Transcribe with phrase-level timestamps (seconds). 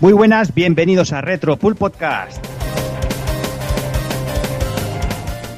[0.00, 2.46] Muy buenas, bienvenidos a Retro Full Podcast.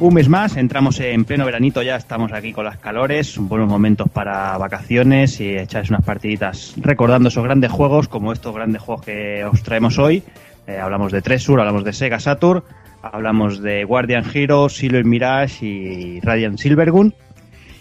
[0.01, 4.09] Un mes más, entramos en pleno veranito, ya estamos aquí con las calores, buenos momentos
[4.09, 9.45] para vacaciones y echarse unas partiditas recordando esos grandes juegos como estos grandes juegos que
[9.45, 10.23] os traemos hoy.
[10.67, 12.63] Eh, hablamos de Tresur, hablamos de Sega Saturn,
[13.03, 17.13] hablamos de Guardian Hero, Silver Mirage y Radiant Silvergun.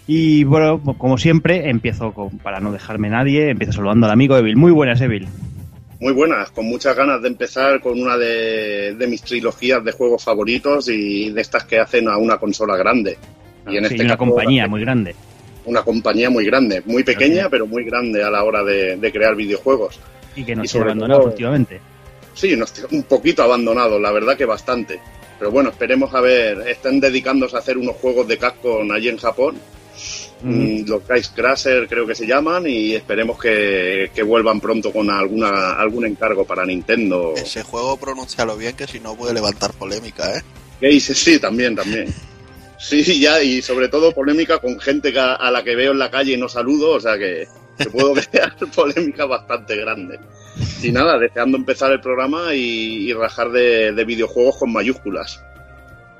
[0.06, 4.56] Y bueno, como siempre, empiezo con, para no dejarme nadie, empiezo saludando al amigo Evil.
[4.56, 5.26] Muy buenas, Evil.
[6.00, 10.24] Muy buenas, con muchas ganas de empezar con una de, de, mis trilogías de juegos
[10.24, 13.18] favoritos y de estas que hacen a una consola grande.
[13.68, 15.14] Y en sí, este una caso, compañía muy grande.
[15.66, 19.36] Una compañía muy grande, muy pequeña, pero muy grande a la hora de, de crear
[19.36, 20.00] videojuegos.
[20.34, 21.80] Y que nos ha abandonado últimamente.
[22.32, 22.58] Sí,
[22.92, 24.98] un poquito abandonado, la verdad que bastante.
[25.38, 29.18] Pero bueno, esperemos a ver, estén dedicándose a hacer unos juegos de casco allí en
[29.18, 29.56] Japón
[30.42, 30.88] Mm.
[30.88, 35.72] Los Guys Crasher creo que se llaman y esperemos que, que, vuelvan pronto con alguna
[35.74, 37.34] algún encargo para Nintendo.
[37.36, 41.00] Ese juego pronuncialo bien que si no puede levantar polémica, ¿eh?
[41.00, 42.12] Sí, también, también.
[42.78, 46.32] Sí, ya, y sobre todo polémica con gente a la que veo en la calle
[46.32, 47.46] y no saludo, o sea que,
[47.76, 50.18] que puedo crear polémica bastante grande.
[50.82, 55.44] Y nada, deseando empezar el programa y, y rajar de, de videojuegos con mayúsculas.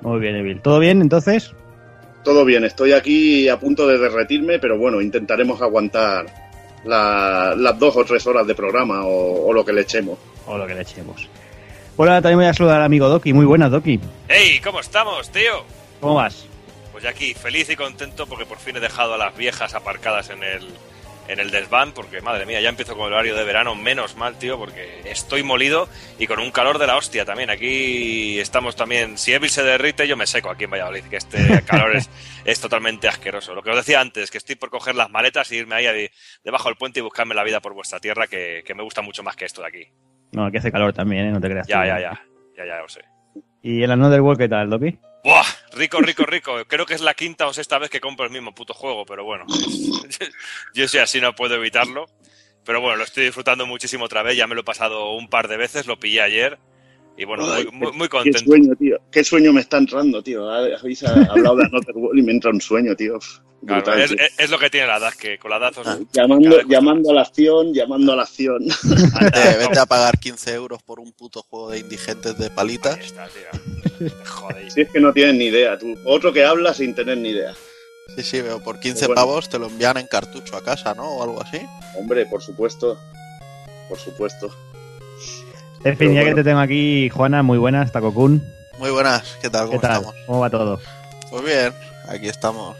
[0.02, 0.60] Muy bien, Evil.
[0.60, 1.54] ¿Todo bien entonces?
[2.24, 6.26] Todo bien, estoy aquí a punto de derretirme, pero bueno, intentaremos aguantar
[6.84, 10.18] la, las dos o tres horas de programa o, o, lo que le echemos.
[10.46, 11.28] O lo que le echemos.
[11.96, 13.32] Bueno, también voy a saludar al amigo Doki.
[13.32, 13.98] Muy buenas, Doki.
[14.28, 14.60] ¡Hey!
[14.62, 15.64] ¿Cómo estamos, tío?
[16.00, 16.46] ¿Cómo vas?
[16.92, 20.30] Pues ya aquí, feliz y contento porque por fin he dejado a las viejas aparcadas
[20.30, 20.68] en el,
[21.30, 24.36] en el desván, porque madre mía, ya empiezo con el horario de verano, menos mal,
[24.36, 27.50] tío, porque estoy molido y con un calor de la hostia también.
[27.50, 31.62] Aquí estamos también, si Evil se derrite, yo me seco aquí en Valladolid, que este
[31.66, 32.10] calor es,
[32.44, 33.54] es totalmente asqueroso.
[33.54, 36.10] Lo que os decía antes, que estoy por coger las maletas y irme ahí de,
[36.42, 39.22] debajo del puente y buscarme la vida por vuestra tierra, que, que, me gusta mucho
[39.22, 39.86] más que esto de aquí.
[40.32, 41.30] No, aquí hace calor también, ¿eh?
[41.30, 41.66] no te creas.
[41.68, 42.20] Ya, ya, ya,
[42.56, 43.02] ya, ya, lo sé.
[43.62, 44.98] ¿Y el Another World qué tal, Doki?
[45.22, 45.44] ¡Buah!
[45.72, 46.52] Rico, rico, rico.
[46.66, 49.24] Creo que es la quinta o sexta vez que compro el mismo puto juego, pero
[49.24, 49.44] bueno.
[50.74, 52.06] Yo sí así no puedo evitarlo.
[52.64, 54.36] Pero bueno, lo estoy disfrutando muchísimo otra vez.
[54.36, 56.58] Ya me lo he pasado un par de veces, lo pillé ayer.
[57.16, 58.38] Y bueno, Ay, muy, muy, muy, Qué contento.
[58.40, 58.98] sueño, tío.
[59.10, 60.48] Qué sueño me está entrando, tío.
[60.48, 63.18] Habéis hablado de Another World y me entra un sueño, tío.
[63.66, 65.98] Claro, es, es, es lo que tiene la edad, que con la edad os, Ah,
[66.12, 68.64] llamando, llamando a la acción, llamando a la acción.
[68.64, 72.96] Vete, vete a pagar 15 euros por un puto juego de indigentes de palitas.
[72.96, 74.10] Ahí está, tío.
[74.24, 74.70] Joder.
[74.72, 75.94] Si es que no tienes ni idea, tú.
[76.04, 77.52] Otro que habla sin tener ni idea.
[78.16, 79.14] Sí, sí, veo, por 15 Bueno.
[79.20, 81.04] pavos te lo envían en cartucho a casa, ¿no?
[81.04, 81.60] O algo así.
[81.98, 82.98] Hombre, por supuesto.
[83.88, 84.50] Por supuesto.
[85.84, 86.36] En fin, ya bueno.
[86.36, 88.42] que te tengo aquí, Juana, muy buenas, Takokun.
[88.78, 89.66] Muy buenas, ¿qué tal?
[89.68, 89.90] ¿Qué ¿Cómo tal?
[89.92, 90.14] estamos?
[90.26, 90.80] ¿Cómo va todo?
[91.30, 91.72] Pues bien,
[92.08, 92.76] aquí estamos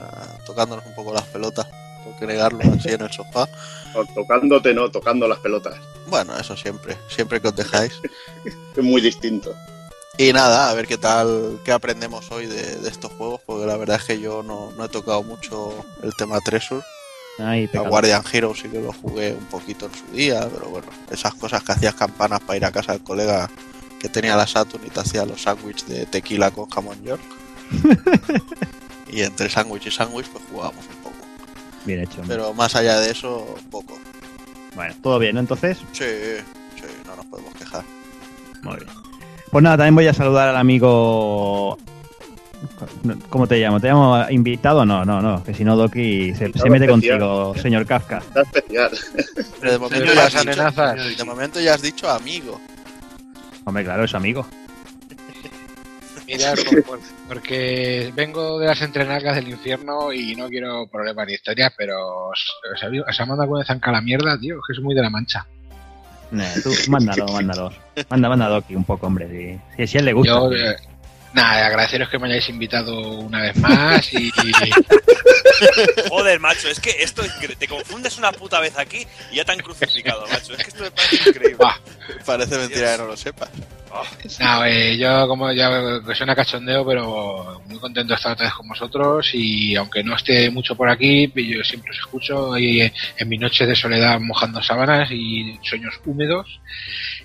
[0.00, 1.66] ah, tocándonos un poco las pelotas,
[2.04, 3.48] por que negarlo, así en el sofá.
[3.92, 5.74] O Tocándote, no, tocando las pelotas.
[6.06, 8.00] Bueno, eso siempre, siempre que os dejáis.
[8.76, 9.52] Es muy distinto.
[10.16, 13.76] Y nada, a ver qué tal, qué aprendemos hoy de, de estos juegos, porque la
[13.76, 15.74] verdad es que yo no, no he tocado mucho
[16.04, 16.82] el tema Treasure.
[17.38, 17.88] Ay, A pecado.
[17.88, 21.62] Guardian Hero sí que lo jugué un poquito en su día, pero bueno, esas cosas
[21.62, 23.50] que hacías campanas para ir a casa del colega
[23.98, 27.22] que tenía la Saturn y te hacía los sándwiches de tequila con jamón york.
[29.12, 31.16] y entre sándwich y sándwich pues jugábamos un poco.
[31.84, 32.20] Bien hecho.
[32.20, 32.36] hombre.
[32.36, 33.98] Pero más allá de eso, poco.
[34.74, 35.40] Bueno, todo bien, ¿no?
[35.40, 36.04] Entonces, Sí,
[36.76, 37.82] sí, no nos podemos quejar.
[38.62, 38.88] muy bien.
[39.50, 41.76] Pues nada, también voy a saludar al amigo.
[43.30, 43.80] ¿Cómo te llamo?
[43.80, 44.84] ¿Te llamo invitado?
[44.84, 46.88] No, no, no, que si no, Doki se, se mete especial.
[46.90, 48.18] contigo, señor Kafka.
[48.18, 48.90] Está especial.
[49.60, 52.60] Pero de momento, ya has dicho, de momento ya has dicho amigo.
[53.64, 54.46] Hombre, claro, es amigo.
[56.36, 61.34] Mira, por- por- porque vengo de las entrenacas del infierno y no quiero problemas ni
[61.34, 65.02] historias, pero os ha mandado alguna vez a la mierda, tío, que es muy de
[65.02, 65.46] la mancha.
[66.30, 67.72] Nah, tú, mándalo, mándalo.
[68.08, 69.28] Manda, manda a Doki un poco, hombre.
[69.28, 70.32] Si, si, si a él le gusta.
[70.32, 70.76] Yo, eh,
[71.32, 74.30] nada, agradeceros que me hayáis invitado una vez más y,
[76.08, 77.22] Joder, macho, es que esto
[77.58, 80.52] te confundes una puta vez aquí y ya te han crucificado, macho.
[80.54, 81.64] Es que esto me parece increíble.
[82.24, 83.50] Parece mentira que no lo sepas.
[83.92, 84.04] Oh,
[84.38, 88.68] nada, eh, yo como ya suena cachondeo, pero muy contento de estar otra vez con
[88.68, 93.40] vosotros y aunque no esté mucho por aquí, yo siempre os escucho ahí en mis
[93.40, 96.60] noches de soledad mojando sábanas y sueños húmedos.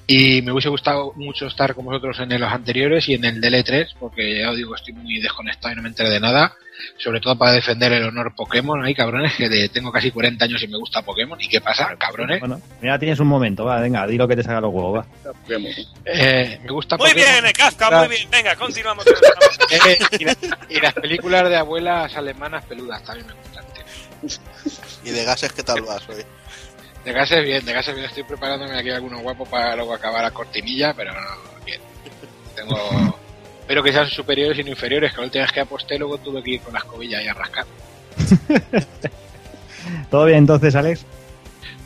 [0.08, 3.96] Y me hubiese gustado mucho estar con vosotros en los anteriores y en el DL3
[4.00, 6.56] porque ya os digo estoy muy desconectado y no me enteré de nada
[6.98, 10.62] sobre todo para defender el honor Pokémon hay cabrones que de- tengo casi 40 años
[10.64, 14.06] y me gusta Pokémon y qué pasa cabrones Bueno, mira, tienes un momento, va, venga,
[14.08, 15.32] di lo que te salga los huevos, va.
[15.34, 15.72] Pokémon.
[16.06, 17.42] Eh, me gusta Muy Pokémon.
[17.42, 18.30] bien, Kafka, muy bien.
[18.30, 19.06] Venga, continuamos.
[19.06, 19.86] con el programa.
[19.88, 23.84] Eh, y, la- y las películas de abuelas alemanas peludas también me gustan tío.
[25.04, 26.24] Y de gases, ¿qué tal vas hoy?
[27.04, 28.08] De casa es bien, de casa es bien.
[28.10, 31.20] Estoy preparándome aquí algunos guapos para luego acabar la cortinilla, pero no,
[31.66, 31.80] bien.
[32.56, 33.20] Tengo.
[33.66, 36.44] Espero que sean superiores y no inferiores, que la última vez que aposté luego tuve
[36.44, 37.66] que ir con las cobillas y a rascar.
[40.12, 41.04] ¿Todo bien entonces, Alex?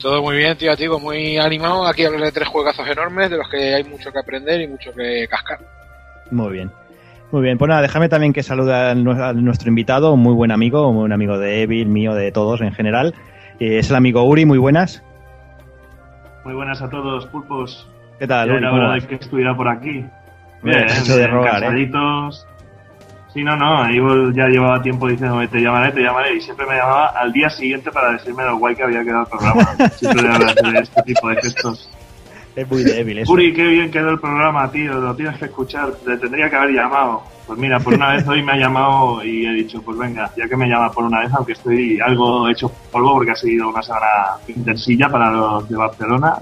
[0.01, 1.85] Todo muy bien, tío, tío, muy animado.
[1.87, 4.91] Aquí hablar de tres juegazos enormes de los que hay mucho que aprender y mucho
[4.93, 5.59] que cascar.
[6.31, 6.71] Muy bien.
[7.31, 10.33] Muy bien, pues nada, déjame también que salude a nu- a nuestro invitado, un muy
[10.33, 13.13] buen amigo, un buen amigo de Evil, mío, de todos en general.
[13.59, 15.03] Eh, Es el amigo Uri, muy buenas.
[16.43, 17.87] Muy buenas a todos, pulpos.
[18.17, 18.61] ¿Qué tal, Ya Uri?
[18.63, 19.07] era ¿Cómo hora de vas?
[19.07, 20.03] que estuviera por aquí.
[20.61, 21.89] Bien, eso de rogar, ¿eh?
[23.33, 26.75] Sí, no, no, yo ya llevaba tiempo diciéndome te llamaré, te llamaré, y siempre me
[26.75, 29.65] llamaba al día siguiente para decirme lo guay que había quedado el programa.
[29.97, 31.89] siempre le hablas de este tipo de gestos.
[32.55, 33.31] Es muy débil eso.
[33.31, 36.71] Uri, qué bien quedó el programa, tío, lo tienes que escuchar, te tendría que haber
[36.71, 37.21] llamado.
[37.45, 40.47] Pues mira, por una vez hoy me ha llamado y he dicho, pues venga, ya
[40.47, 43.81] que me llama por una vez, aunque estoy algo hecho polvo porque ha sido una
[43.83, 44.07] semana
[44.47, 46.33] intensilla para los de Barcelona,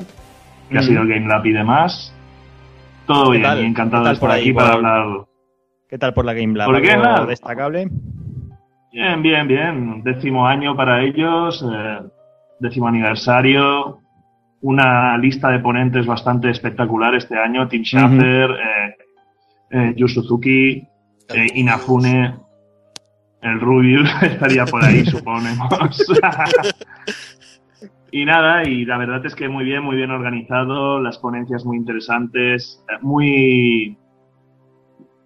[0.69, 0.85] que ha Mm.
[0.85, 2.13] sido el Game Lab y demás.
[3.07, 3.59] Todo ¿Qué bien, tal?
[3.59, 5.25] encantado ¿Qué de estar aquí para hablar.
[5.89, 6.67] ¿Qué tal por la Game Lab?
[6.67, 7.89] ¿Por qué, destacable?
[8.91, 10.03] Bien, bien, bien.
[10.03, 11.99] Décimo año para ellos, eh,
[12.59, 13.99] décimo aniversario.
[14.61, 17.67] Una lista de ponentes bastante espectacular este año.
[17.69, 18.95] Tim Schafer, eh,
[19.71, 20.85] eh, Yu Suzuki,
[21.53, 22.35] Inafune,
[23.41, 25.69] el Rubius estaría por ahí, suponemos.
[28.11, 31.77] y nada, y la verdad es que muy bien, muy bien organizado, las ponencias muy
[31.77, 33.97] interesantes, eh, muy...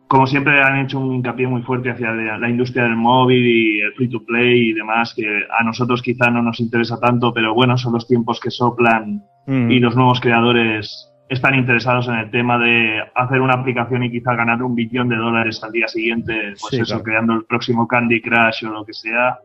[0.07, 3.79] Como siempre han hecho un hincapié muy fuerte hacia la la industria del móvil y
[3.79, 7.53] el free to play y demás, que a nosotros quizá no nos interesa tanto, pero
[7.53, 9.71] bueno, son los tiempos que soplan Mm.
[9.71, 14.35] y los nuevos creadores están interesados en el tema de hacer una aplicación y quizá
[14.35, 17.03] ganar un billón de dólares al día siguiente, pues Sí, eso, claro.
[17.03, 19.39] creando el próximo Candy Crush o lo que sea.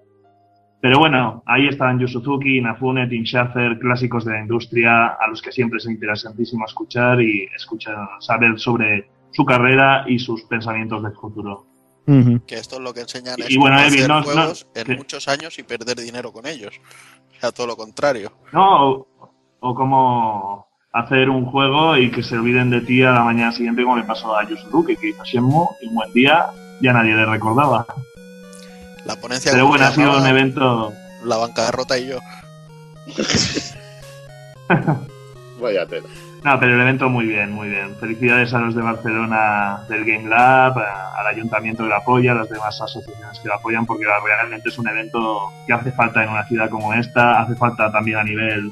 [0.86, 5.42] Pero bueno, ahí están Yu Suzuki, Inafune, Tim Schafer, clásicos de la industria, a los
[5.42, 11.12] que siempre es interesantísimo escuchar y escuchar, saber sobre su carrera y sus pensamientos del
[11.14, 11.66] futuro.
[12.46, 14.84] Que esto es lo que enseñan Y es bueno, Evi, hacer no- no- juegos en
[14.84, 16.80] que- muchos años y perder dinero con ellos.
[17.36, 18.30] O sea, todo lo contrario.
[18.52, 19.08] No, o,
[19.58, 23.82] o como hacer un juego y que se olviden de ti a la mañana siguiente
[23.82, 26.46] como le pasó a Yu Suzuki, que hizo Shenmue y un buen día
[26.80, 27.84] ya nadie le recordaba.
[29.06, 30.92] La ponencia Pero ¿cómo bueno, ha sido un evento...
[31.24, 32.18] La bancarrota y yo.
[35.60, 36.06] Vaya tela.
[36.44, 37.96] No, pero el evento muy bien, muy bien.
[37.98, 42.34] Felicidades a los de Barcelona del Game Lab, a- al ayuntamiento que lo apoya, a
[42.36, 46.28] las demás asociaciones que lo apoyan, porque realmente es un evento que hace falta en
[46.30, 48.70] una ciudad como esta, hace falta también a nivel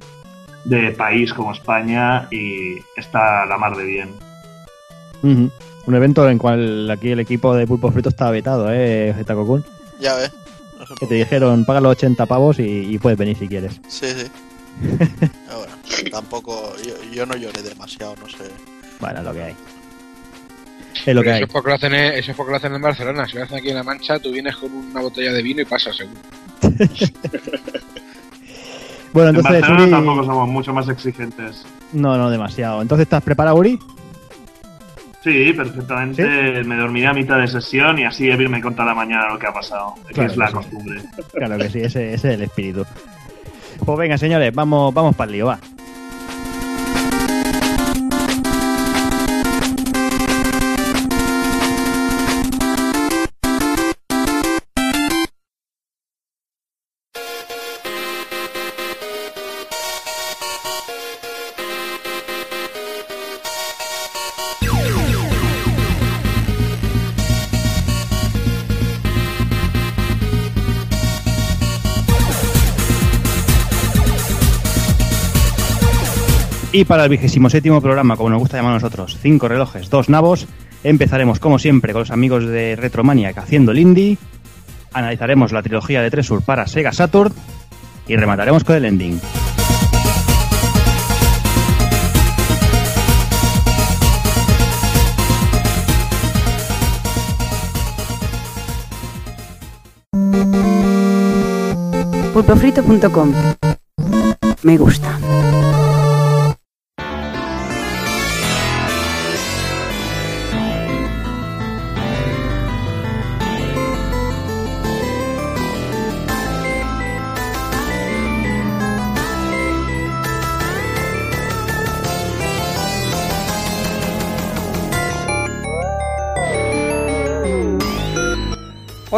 [0.64, 4.10] de país como España y está la mar de bien.
[5.22, 5.50] Un
[5.94, 9.64] evento en cual aquí el equipo de Pulpo Frito estaba vetado, ¿eh, Zetako-kun?
[10.00, 10.32] Ya ves.
[10.78, 12.62] No Que te dijeron, paga los 80 pavos y,
[12.94, 13.80] y puedes venir si quieres.
[13.88, 14.26] Sí, sí.
[15.54, 15.72] Bueno,
[16.10, 16.74] tampoco.
[16.84, 18.50] Yo, yo no lloré demasiado, no sé.
[19.00, 19.56] Bueno, es lo que hay.
[21.06, 21.36] Es lo que hay.
[21.36, 23.26] eso, es porque lo hacen en, eso es porque lo hacen en Barcelona.
[23.28, 25.64] Si lo hacen aquí en La Mancha, tú vienes con una botella de vino y
[25.64, 26.20] pasas seguro.
[29.12, 29.90] Bueno, En entonces, Barcelona Uri...
[29.92, 31.64] tampoco somos mucho más exigentes.
[31.92, 32.82] No, no, demasiado.
[32.82, 33.78] Entonces, ¿estás preparado, Uri?
[35.24, 36.62] Sí, perfectamente.
[36.64, 39.54] Me dormiré a mitad de sesión y así Evil me contará mañana lo que ha
[39.54, 40.52] pasado, que es la sí.
[40.52, 41.00] costumbre.
[41.32, 42.84] Claro que sí, ese, ese es el espíritu.
[43.86, 45.58] Pues venga, señores, vamos, vamos para el lío, va.
[76.76, 80.08] Y para el vigésimo séptimo programa, como nos gusta llamar a nosotros, cinco relojes, dos
[80.08, 80.48] nabos,
[80.82, 84.18] empezaremos como siempre con los amigos de Retromaniac haciendo el indie,
[84.92, 87.32] analizaremos la trilogía de Tresur para Sega Saturn
[88.08, 89.20] y remataremos con el ending.
[102.32, 103.32] pulpofrito.com
[104.64, 105.20] Me gusta.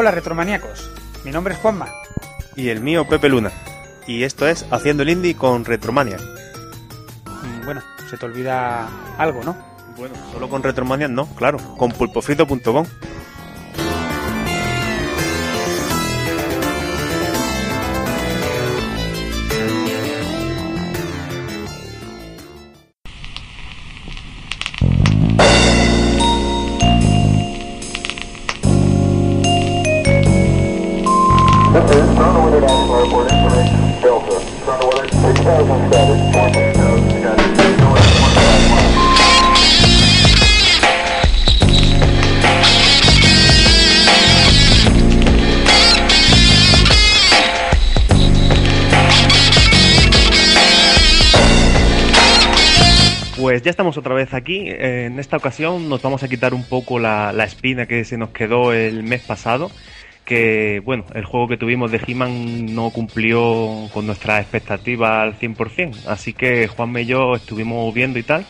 [0.06, 0.88] Hola retromaníacos,
[1.25, 1.88] mi nombre es Juanma.
[2.54, 3.50] Y el mío, Pepe Luna.
[4.06, 6.16] y esto es Haciendo el Indie con Retromania.
[7.26, 9.56] Mm, Bueno, se te olvida algo, ¿no?
[9.96, 12.86] Bueno, solo con Retromania no, claro, con pulpofrito.com.
[53.56, 54.64] Pues ya estamos otra vez aquí.
[54.68, 58.28] En esta ocasión nos vamos a quitar un poco la, la espina que se nos
[58.28, 59.70] quedó el mes pasado.
[60.26, 66.04] Que, bueno, el juego que tuvimos de He-Man no cumplió con nuestras expectativas al 100%.
[66.06, 68.44] Así que Juanme y yo estuvimos viendo y tal.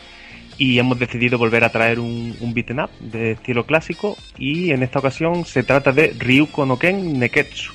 [0.59, 4.17] Y hemos decidido volver a traer un, un beaten up de estilo clásico.
[4.37, 7.73] Y en esta ocasión se trata de Ryuko no Ken Neketsu.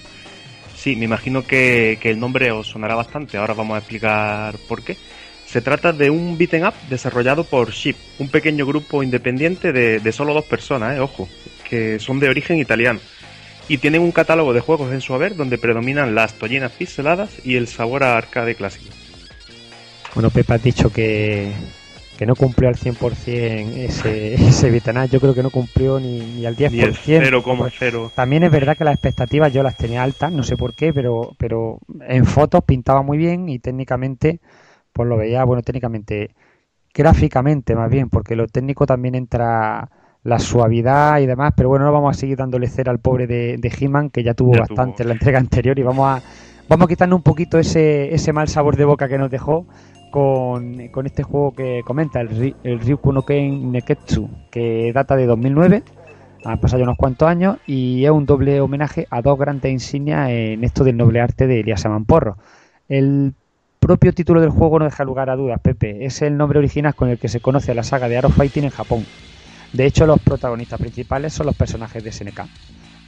[0.75, 3.37] Sí, me imagino que, que el nombre os sonará bastante.
[3.37, 4.97] Ahora vamos a explicar por qué.
[5.51, 10.11] Se trata de un beaten up desarrollado por Ship, un pequeño grupo independiente de, de
[10.13, 11.27] solo dos personas, eh, ojo,
[11.69, 13.01] que son de origen italiano.
[13.67, 17.57] Y tienen un catálogo de juegos en su haber donde predominan las tollinas pixeladas y
[17.57, 18.93] el sabor a arcade clásico.
[20.15, 21.51] Bueno, Pepe has dicho que,
[22.17, 25.09] que no cumplió al 100% ese, ese beat'em up.
[25.09, 26.71] Yo creo que no cumplió ni, ni al 10%.
[26.71, 28.11] Ni el 0,0.
[28.15, 31.35] También es verdad que las expectativas yo las tenía altas, no sé por qué, pero,
[31.37, 34.39] pero en fotos pintaba muy bien y técnicamente
[34.93, 36.35] pues lo veía, bueno, técnicamente,
[36.93, 39.89] gráficamente más bien, porque lo técnico también entra
[40.23, 43.57] la suavidad y demás, pero bueno, no vamos a seguir dándole cera al pobre de,
[43.57, 45.03] de He-Man, que ya tuvo Ya bastante tuvo.
[45.03, 46.23] en la entrega anterior, y vamos a,
[46.67, 49.65] vamos a quitarnos un poquito ese, ese mal sabor de boca que nos dejó
[50.11, 55.25] con, con este juego que comenta, el, el Ryuku no Ken Neketsu, que data de
[55.25, 55.83] 2009,
[56.43, 60.29] han pasado ya unos cuantos años, y es un doble homenaje a dos grandes insignias
[60.29, 62.37] en esto del noble arte de Elias Porro.
[62.89, 63.33] El
[63.81, 66.05] propio título del juego no deja lugar a dudas, Pepe.
[66.05, 68.69] Es el nombre original con el que se conoce la saga de Arrow Fighting en
[68.69, 69.05] Japón.
[69.73, 72.41] De hecho, los protagonistas principales son los personajes de SNK.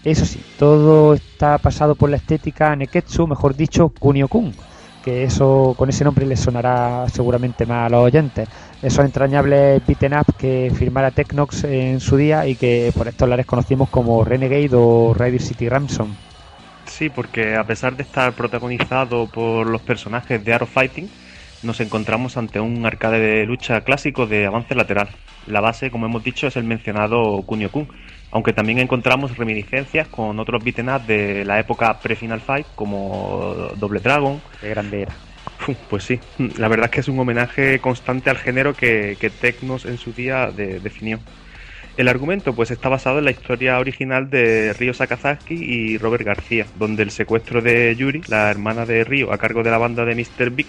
[0.03, 4.51] Eso sí, todo está pasado por la estética Neketsu, mejor dicho, Kunio-kun,
[5.03, 8.50] que eso con ese nombre les sonará seguramente más a los oyentes.
[8.82, 13.46] Esos entrañables beaten up que firmara Tecnox en su día y que por estos lares
[13.46, 16.10] conocimos como Renegade o Raider City Ransom.
[16.94, 21.10] Sí, porque a pesar de estar protagonizado por los personajes de Arrow Fighting,
[21.64, 25.10] nos encontramos ante un arcade de lucha clásico de avance lateral.
[25.48, 27.88] La base, como hemos dicho, es el mencionado Kunio-kun,
[28.32, 34.00] aunque también encontramos reminiscencias con otros beaten up de la época pre-Final Fight, como Double
[34.00, 34.40] Dragon.
[34.62, 35.14] Qué grande era.
[35.90, 36.20] Pues sí,
[36.58, 40.14] la verdad es que es un homenaje constante al género que, que Tecnos en su
[40.14, 41.20] día de- definió.
[41.96, 46.66] El argumento pues está basado en la historia original de Ryo Sakazaki y Robert García,
[46.80, 50.16] donde el secuestro de Yuri, la hermana de Ryo, a cargo de la banda de
[50.16, 50.50] Mr.
[50.50, 50.68] Big,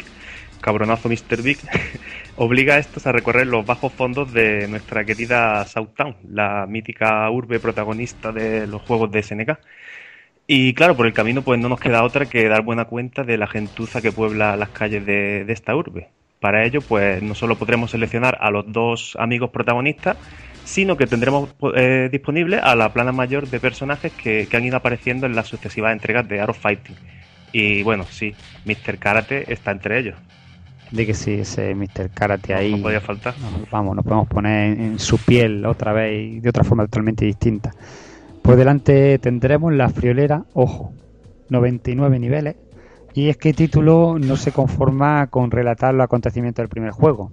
[0.60, 1.40] cabronazo Mr.
[1.42, 1.56] Big,
[2.36, 7.58] obliga a estos a recorrer los bajos fondos de nuestra querida Southtown, la mítica urbe
[7.58, 9.58] protagonista de los juegos de SNK.
[10.46, 13.38] Y claro, por el camino pues no nos queda otra que dar buena cuenta de
[13.38, 16.08] la gentuza que puebla las calles de, de esta urbe.
[16.38, 20.18] Para ello, pues no solo podremos seleccionar a los dos amigos protagonistas,
[20.64, 24.76] sino que tendremos eh, disponible a la plana mayor de personajes que, que han ido
[24.76, 26.96] apareciendo en las sucesivas entregas de Arrow Fighting.
[27.52, 28.98] Y bueno, sí, Mr.
[28.98, 30.16] Karate está entre ellos.
[30.90, 32.10] De que sí, ese Mr.
[32.12, 32.70] Karate No, ahí.
[32.76, 33.34] no podía faltar.
[33.38, 36.84] Nos- Vamos, nos podemos poner en, en su piel otra vez y de otra forma
[36.84, 37.72] totalmente distinta.
[38.42, 40.92] Por delante tendremos la friolera, ojo,
[41.48, 42.56] 99 niveles.
[43.14, 47.30] Y es que el título no se conforma con relatar los acontecimientos del primer juego.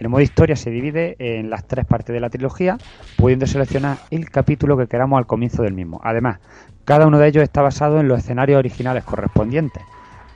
[0.00, 2.78] El modo historia se divide en las tres partes de la trilogía,
[3.16, 6.00] pudiendo seleccionar el capítulo que queramos al comienzo del mismo.
[6.02, 6.38] Además,
[6.86, 9.82] cada uno de ellos está basado en los escenarios originales correspondientes.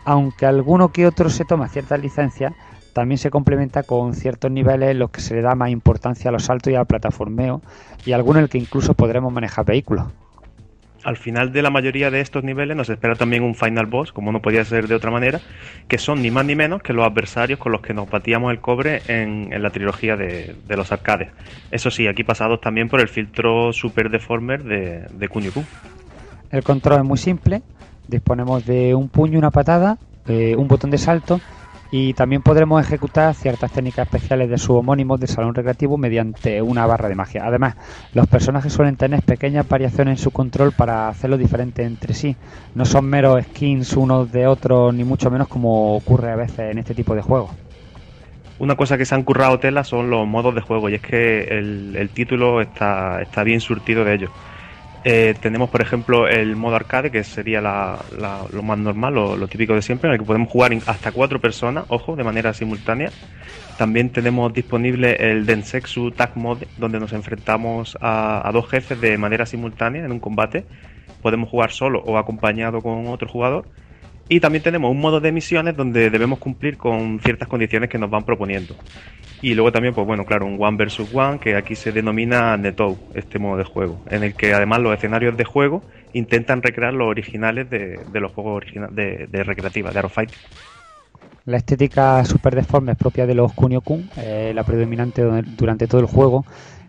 [0.05, 2.53] Aunque alguno que otro se toma ciertas licencias,
[2.93, 6.33] también se complementa con ciertos niveles en los que se le da más importancia a
[6.33, 7.63] los saltos y al plataformeo,
[8.05, 10.09] y algunos en el que incluso podremos manejar vehículos.
[11.05, 14.33] Al final de la mayoría de estos niveles nos espera también un final boss, como
[14.33, 15.41] no podía ser de otra manera,
[15.87, 18.61] que son ni más ni menos que los adversarios con los que nos batíamos el
[18.61, 21.29] cobre en, en la trilogía de, los arcades.
[21.71, 25.65] Eso sí, aquí pasados también por el filtro Super Deformer de, de Kunio-kun.
[26.51, 27.63] El control es muy simple,
[28.09, 31.41] disponemos de un puño, una patada, eh, un botón de salto
[31.97, 36.87] y también podremos ejecutar ciertas técnicas especiales de su homónimo del salón recreativo mediante una
[36.87, 37.45] barra de magia.
[37.47, 37.77] Además,
[38.15, 42.35] los personajes suelen tener pequeñas variaciones en su control para hacerlo diferente entre sí.
[42.75, 46.79] No son meros skins unos de otros, ni mucho menos como ocurre a veces en
[46.79, 47.53] este tipo de juegos.
[48.59, 51.45] Una cosa que se han currado tela son los modos de juego y es que
[51.45, 54.31] el, el título está, está bien surtido de ellos.
[55.07, 59.83] Eh, tenemos, por ejemplo, el modo arcade, que sería lo más normal, lo, típico de
[59.83, 63.11] siempre, en el que podemos jugar hasta cuatro personas, ojo, de manera simultánea.
[63.77, 69.45] También tenemos disponible el Densetsu Tag Mode, donde nos enfrentamos a, dos jefes de manera
[69.45, 70.65] simultánea en un combate.
[71.21, 73.67] Podemos jugar solo o acompañado con otro jugador.
[74.29, 78.11] Y también tenemos un modo de misiones donde debemos cumplir con ciertas condiciones que nos
[78.11, 78.75] van proponiendo.
[79.43, 82.97] Y luego también, pues bueno, claro, un One versus One, que aquí se denomina Netou,
[83.15, 85.83] este modo de juego, en el que además los escenarios de juego
[86.15, 90.39] intentan recrear los originales de, los juegos de, de recreativa, de Fighting.
[91.47, 96.47] La estética super deforme propia de los Kunio-kun, eh, la predominante durante todo el juego.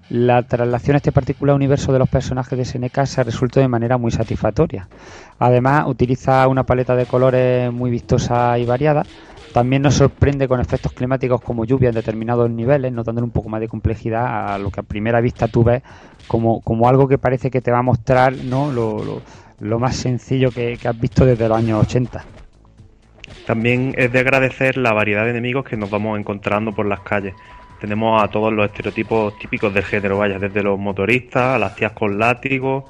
[0.09, 3.97] La traslación a este particular universo de los personajes de SNK se resultó de manera
[3.97, 4.87] muy satisfactoria.
[5.39, 9.03] Además, utiliza una paleta de colores muy vistosa y variada,
[9.55, 13.61] también nos sorprende con efectos climáticos como lluvia en determinados niveles, notando un poco más
[13.61, 15.81] de complejidad a lo que a primera vista tú ves
[16.27, 18.69] como, como algo que parece que te va a mostrar ¿no?
[18.69, 19.21] lo,
[19.59, 22.25] lo, más sencillo que, has visto desde los años 80.
[23.45, 27.33] También es de agradecer la variedad de enemigos que nos vamos encontrando por las calles.
[27.79, 31.93] Tenemos a todos los estereotipos típicos del género, vaya, desde los motoristas, a las tías
[31.93, 32.83] con látigos,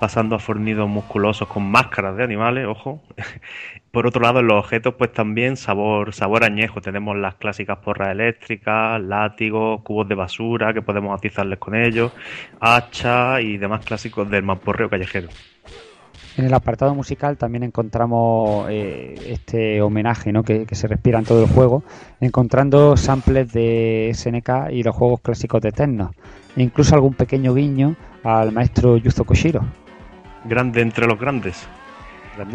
[0.00, 3.02] pasando a fornidos musculosos con máscaras de animales, ojo,
[3.90, 6.80] Por otro lado, en los objetos, pues también sabor, sabor añejo.
[6.80, 12.12] Tenemos las clásicas porras eléctricas, látigos, cubos de basura que podemos atizarles con ellos,
[12.60, 15.28] hacha y demás clásicos del mamporreo callejero.
[16.36, 20.44] En el apartado musical también encontramos eh, este homenaje ¿no?
[20.44, 21.82] que, se respira en todo el juego,
[22.20, 26.12] encontrando samples de SNK y los juegos clásicos de Tecno,
[26.56, 29.64] e incluso algún pequeño guiño al maestro Yuzo Koshiro.
[30.44, 31.68] Grande entre los grandes.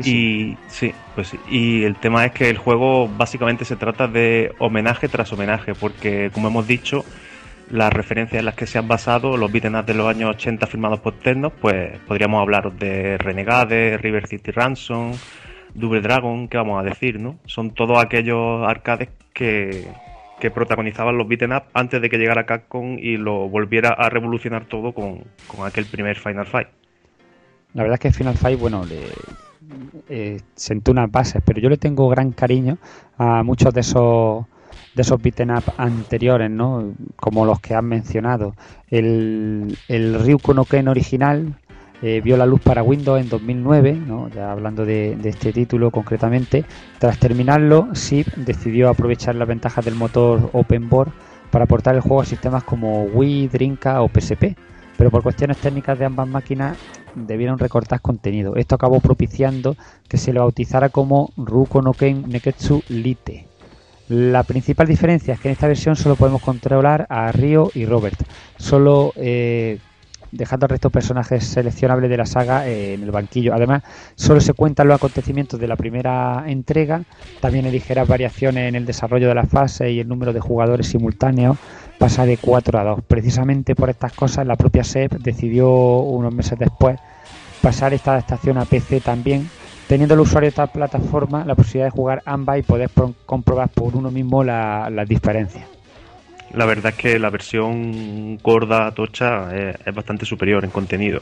[0.03, 5.07] Y sí, pues y el tema es que el juego básicamente se trata de homenaje
[5.09, 7.05] tras homenaje, porque como hemos dicho,
[7.69, 10.99] las referencias en las que se han basado los beat'em de los años 80 firmados
[10.99, 15.13] por Ternos, pues podríamos hablar de Renegade, River City Ransom,
[15.73, 17.37] Double Dragon, ¿qué vamos a decir, no?
[17.45, 19.87] Son todos aquellos arcades que,
[20.39, 24.93] que protagonizaban los beat'em antes de que llegara Capcom y lo volviera a revolucionar todo
[24.93, 26.69] con, con aquel primer Final Fight.
[27.75, 29.01] La verdad es que Final Fight, bueno, le,
[30.09, 32.79] eh, sentó unas bases, pero yo le tengo gran cariño
[33.17, 34.45] a muchos de esos
[34.95, 36.93] de esos beaten up anteriores, ¿no?
[37.17, 38.55] Como los que han mencionado.
[38.89, 41.53] El, el Ryuko no Ken original
[42.01, 44.29] eh, vio la luz para Windows en 2009, ¿no?
[44.29, 46.65] ya hablando de, este título concretamente.
[46.99, 51.11] Tras terminarlo, SIP decidió aprovechar las ventajas del motor Open Board
[51.51, 54.55] para aportar el juego a sistemas como Wii, Drinka o PSP.
[54.97, 56.77] Pero por cuestiones técnicas de ambas máquinas
[57.15, 58.55] debieron recortar contenido.
[58.55, 59.75] Esto acabó propiciando
[60.07, 63.45] que se le bautizara como Ruko no Ken Neketsu Lite.
[64.07, 68.21] La principal diferencia es que en esta versión solo podemos controlar a Ryo y Robert,
[68.57, 69.79] solo eh,
[70.31, 73.55] dejando al resto de personajes seleccionables de la saga eh, en el banquillo.
[73.55, 73.81] Además,
[74.13, 77.01] solo se cuentan los acontecimientos de la primera entrega,
[77.39, 80.87] también hay ligeras variaciones en el desarrollo de la fase y el número de jugadores
[80.87, 81.57] simultáneos
[81.97, 82.99] pasa de 4 a 2.
[83.07, 86.99] Precisamente por estas cosas, la propia SEP decidió unos meses después
[87.61, 89.49] pasar esta adaptación a PC también,
[89.87, 92.89] teniendo el usuario de esta plataforma la posibilidad de jugar ambas y poder
[93.25, 95.65] comprobar por uno mismo las diferencias.
[96.53, 101.21] La verdad es que la versión gorda, tocha, es, es bastante superior en contenido.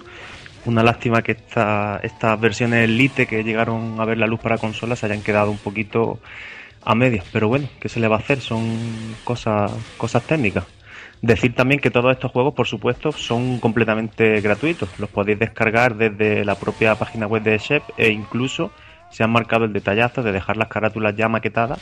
[0.66, 5.00] Una lástima que esta, estas versiones Elite que llegaron a ver la luz para consolas
[5.00, 6.20] se hayan quedado un poquito
[6.86, 8.40] a medias, pero bueno, ¿qué se le va a hacer?
[8.40, 8.78] Son
[9.24, 10.66] cosas, cosas técnicas.
[11.22, 14.90] Decir también que todos estos juegos, por supuesto, son completamente gratuitos.
[15.00, 18.72] Los podéis descargar desde la propia página web de Shep e incluso
[19.10, 21.80] se han marcado el detallazo de dejar las carátulas ya maquetadas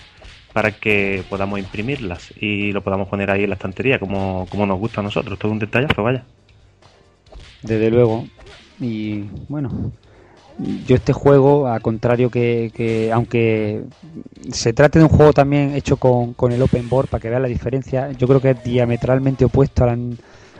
[0.53, 4.77] para que podamos imprimirlas y lo podamos poner ahí en la estantería como, como nos
[4.77, 5.39] gusta a nosotros.
[5.39, 6.23] Todo un detallazo, vaya.
[7.63, 8.27] Desde luego.
[8.79, 9.91] Y bueno,
[10.57, 13.81] yo este juego, a contrario que, aunque
[14.51, 17.47] se trate de un juego también hecho con, el open board para que vean la
[17.47, 20.17] diferencia, yo creo que es diametralmente opuesto al,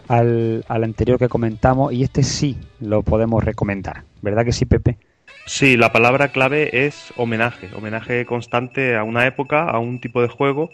[0.08, 4.98] al, al, anterior que comentamos y este sí lo podemos recomendar, ¿verdad que sí, Pepe?
[5.46, 10.28] Sí, la palabra clave es homenaje, homenaje constante a una época, a un tipo de
[10.28, 10.70] juego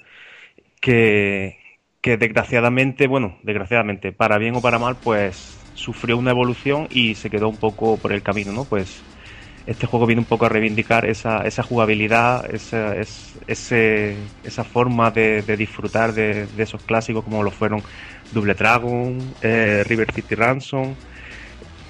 [0.82, 1.58] que,
[2.02, 7.30] que desgraciadamente, bueno, desgraciadamente, para bien o para mal, pues sufrió una evolución y se
[7.30, 8.66] quedó un poco por el camino, ¿no?
[8.66, 9.02] Pues
[9.68, 16.13] este juego viene un poco a reivindicar esa, esa jugabilidad, esa, esa forma de, disfrutar
[16.13, 17.84] de, de, esos clásicos como lo fueron
[18.32, 20.96] Double Dragon, eh, River City Ransom.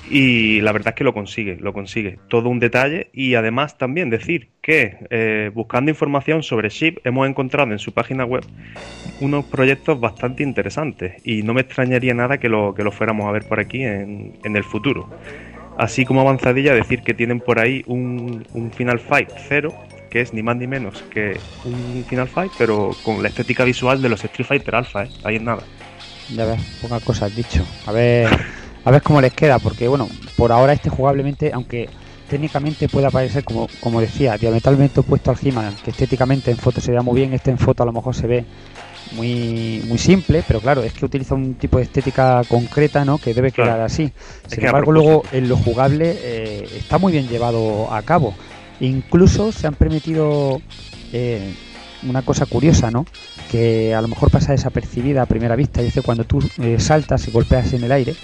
[0.10, 2.17] Y la verdad es que lo consigue, lo consigue.
[2.30, 7.72] Todo un detalle y además también decir que eh, buscando información sobre Ship hemos encontrado
[7.72, 8.46] en su página web
[9.20, 13.32] unos proyectos bastante interesantes y no me extrañaría nada que lo, que lo fuéramos a
[13.32, 15.10] ver por aquí en, en el futuro.
[15.78, 19.74] Así como avanzadilla, decir que tienen por ahí un, un Final Fight 0,
[20.10, 24.02] que es ni más ni menos que un Final Fight, pero con la estética visual
[24.02, 25.10] de los Street Fighter Alpha, ¿eh?
[25.24, 25.63] ahí en nada.
[26.34, 27.63] Ya ves, pocas cosas dicho.
[27.86, 28.28] A ver,
[28.88, 31.89] a ver cómo les queda, porque bueno, por ahora este jugablemente, aunque
[32.30, 36.91] técnicamente pueda parecer, como, como decía, diametralmente opuesto al He-Man, que estéticamente en foto se
[36.93, 38.45] vea muy bien, este en foto a lo mejor se ve
[39.12, 43.17] muy, muy simple, pero claro, es que utiliza un tipo de estética concreta, ¿no?
[43.17, 43.84] Que debe quedar Claro.
[43.84, 44.10] así.
[44.47, 48.36] Sin embargo, luego en lo jugable eh, está muy bien llevado a cabo.
[48.80, 50.62] Incluso se han permitido
[51.12, 51.54] eh,
[52.04, 53.06] una cosa curiosa, ¿no?
[53.52, 56.78] Que a lo mejor pasa desapercibida a primera vista, y es que cuando tú eh,
[56.80, 58.15] saltas y golpeas en el aire,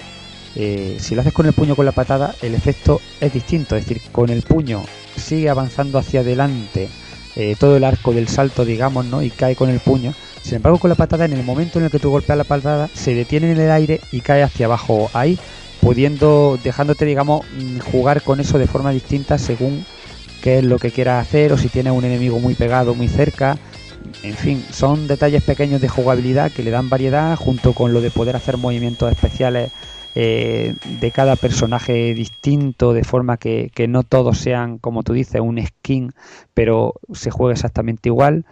[0.56, 3.76] eh, si lo haces con el puño o con la patada, el efecto es distinto.
[3.76, 4.84] Es decir, con el puño
[5.16, 6.90] sigue avanzando hacia adelante
[7.36, 9.24] eh, todo el arco del salto, digamos, ¿no?
[9.24, 10.14] Y cae con el puño.
[10.44, 12.90] Sin embargo, con la patada, en el momento en el que tú golpeas la patada,
[12.94, 15.40] se detiene en el aire y cae hacia abajo ahí,
[15.82, 19.86] pudiendo, dejándote, digamos, mm, jugar con eso de forma distinta según
[20.44, 23.58] qué es lo que quieras hacer o si tienes un enemigo muy pegado, muy cerca.
[24.22, 28.12] En fin, son detalles pequeños de jugabilidad que le dan variedad junto con lo de
[28.12, 29.72] poder hacer movimientos especiales
[30.16, 35.42] eh, de cada personaje distinto, de forma que, que no todos sean, como tú dices,
[35.42, 36.14] un skin,
[36.54, 38.46] pero se juegue exactamente igual.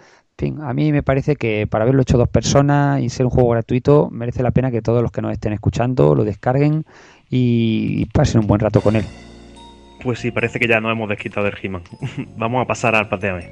[0.61, 4.09] A mí me parece que para haberlo hecho dos personas y ser un juego gratuito,
[4.11, 6.85] merece la pena que todos los que nos estén escuchando lo descarguen
[7.29, 9.05] y pasen un buen rato con él.
[10.03, 11.83] Pues sí, parece que ya nos hemos desquitado del He-Man.
[12.37, 13.51] Vamos a pasar al pateame.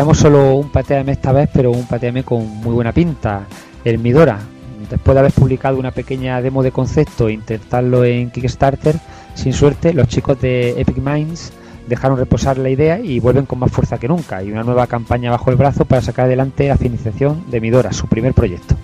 [0.00, 3.42] Traemos solo un pateame esta vez, pero un pateame con muy buena pinta.
[3.84, 4.38] El Midora,
[4.88, 8.96] después de haber publicado una pequeña demo de concepto e intentarlo en Kickstarter,
[9.34, 11.52] sin suerte, los chicos de Epic Minds
[11.86, 14.42] dejaron reposar la idea y vuelven con más fuerza que nunca.
[14.42, 18.06] Y una nueva campaña bajo el brazo para sacar adelante la financiación de Midora, su
[18.06, 18.76] primer proyecto.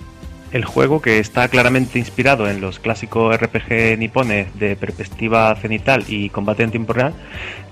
[0.52, 6.30] El juego, que está claramente inspirado en los clásicos RPG nipones de perspectiva cenital y
[6.30, 7.14] combate en tiempo real,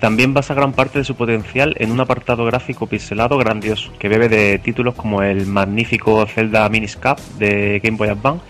[0.01, 4.29] también basa gran parte de su potencial en un apartado gráfico pixelado grandioso, que bebe
[4.29, 8.45] de títulos como el magnífico Zelda Miniscap de Game Boy Advance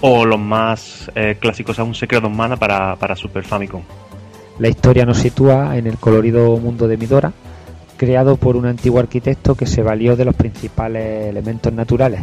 [0.00, 3.82] o los más eh, clásicos aún Secret of Mana para, para Super Famicom.
[4.58, 7.32] La historia nos sitúa en el colorido mundo de Midora,
[7.96, 12.22] creado por un antiguo arquitecto que se valió de los principales elementos naturales.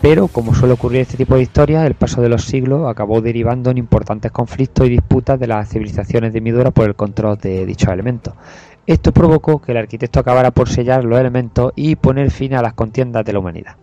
[0.00, 3.20] Pero, como suele ocurrir en este tipo de historias, el paso de los siglos acabó
[3.20, 7.66] derivando en importantes conflictos y disputas de las civilizaciones de Midora por el control de
[7.66, 8.32] dichos elementos.
[8.86, 12.72] Esto provocó que el arquitecto acabara por sellar los elementos y poner fin a las
[12.72, 13.76] contiendas de la humanidad.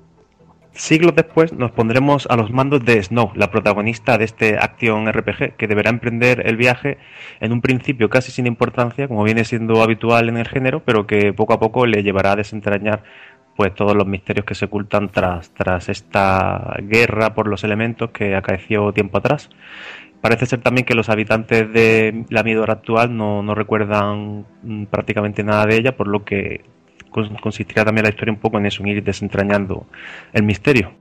[0.72, 5.56] Siglos después nos pondremos a los mandos de Snow, la protagonista de este Action RPG,
[5.56, 6.98] que deberá emprender el viaje
[7.40, 11.34] en un principio casi sin importancia, como viene siendo habitual en el género, pero que
[11.34, 13.04] poco a poco le llevará a desentrañar
[13.58, 18.36] pues todos los misterios que se ocultan tras, tras esta guerra por los elementos que
[18.38, 19.50] acaeció tiempo atrás.
[20.22, 25.44] Parece ser también que los habitantes de la Midora actual no, no recuerdan mm, prácticamente
[25.44, 26.66] nada de ella, por lo que
[27.12, 29.88] cons- consistirá también la historia un poco en eso, en ir desentrañando
[30.34, 30.94] el misterio.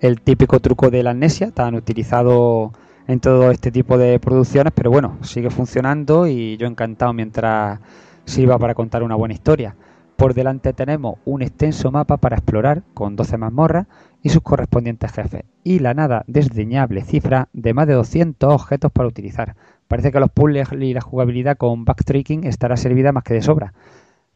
[0.00, 2.72] el típico truco de la amnesia, tan utilizado
[3.06, 7.80] en todo este tipo de producciones, pero bueno, sigue funcionando y yo encantado mientras
[8.24, 9.76] sirva para contar una buena historia.
[10.18, 13.86] Por delante tenemos un extenso mapa para explorar con 12 mazmorras
[14.20, 19.08] y sus correspondientes jefes, y la nada desdeñable cifra de más de 200 objetos para
[19.08, 19.54] utilizar.
[19.86, 23.74] Parece que los puzzles y la jugabilidad con backtracking estará servida más que de sobra.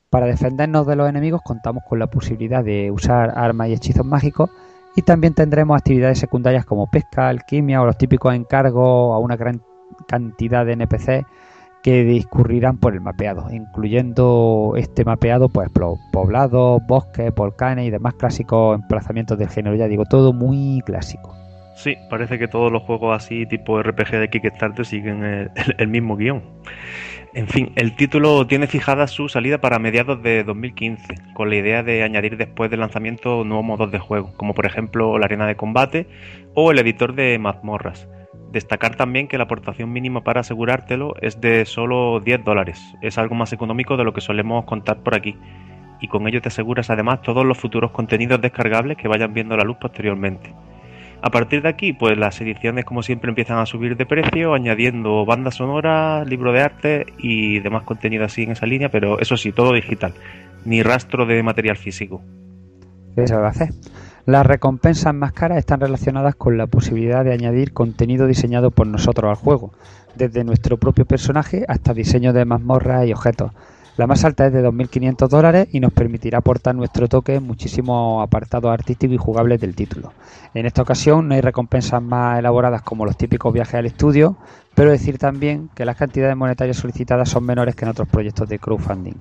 [0.09, 4.51] Para defendernos de los enemigos contamos con la posibilidad de usar armas y hechizos mágicos
[4.95, 9.61] y también tendremos actividades secundarias como pesca, alquimia o los típicos encargos a una gran
[10.07, 11.27] cantidad de NPC
[11.83, 15.69] que discurrirán por el mapeado, incluyendo este mapeado, pues
[16.13, 19.77] poblados, bosques, volcanes y demás clásicos emplazamientos del género.
[19.77, 21.35] Ya digo, todo muy clásico.
[21.75, 26.17] Sí, parece que todos los juegos así, tipo RPG de Kickstarter, siguen el, el mismo
[26.17, 26.43] guion.
[27.35, 31.83] En fin, el título tiene fijada su salida para mediados de 2015, con la idea
[31.83, 35.57] de añadir después del lanzamiento nuevos modos de juego, como por ejemplo la arena de
[35.57, 36.07] combate
[36.55, 38.07] o el editor de mazmorras.
[38.53, 43.35] Destacar también que la aportación mínima para asegurártelo es de solo 10 dólares, es algo
[43.35, 45.37] más económico de lo que solemos contar por aquí,
[46.03, 49.65] y con ello te aseguras además todos los futuros contenidos descargables que vayan viendo la
[49.65, 50.53] luz posteriormente.
[51.23, 55.25] A partir de aquí, pues las ediciones como siempre empiezan a subir de precio, añadiendo
[55.25, 59.53] bandas sonoras, libro de arte y demás contenido así en esa línea, pero eso sí,
[59.53, 60.13] todo digital,
[60.67, 62.21] ni rastro de material físico.
[63.17, 63.71] ¿Qué se va a hacer?
[64.25, 69.29] Las recompensas más caras están relacionadas con la posibilidad de añadir contenido diseñado por nosotros
[69.29, 69.73] al juego,
[70.15, 73.51] desde nuestro propio personaje hasta diseño de mazmorras y objetos.
[73.97, 78.23] La más alta es de 2.500 dólares y nos permitirá aportar nuestro toque en muchísimos
[78.23, 80.13] apartados artísticos y jugables del título.
[80.55, 84.37] En esta ocasión no hay recompensas más elaboradas como los típicos viajes al estudio,
[84.77, 88.61] pero decir también que las cantidades monetarias solicitadas son menores que en otros proyectos de
[88.61, 89.17] crowdfunding.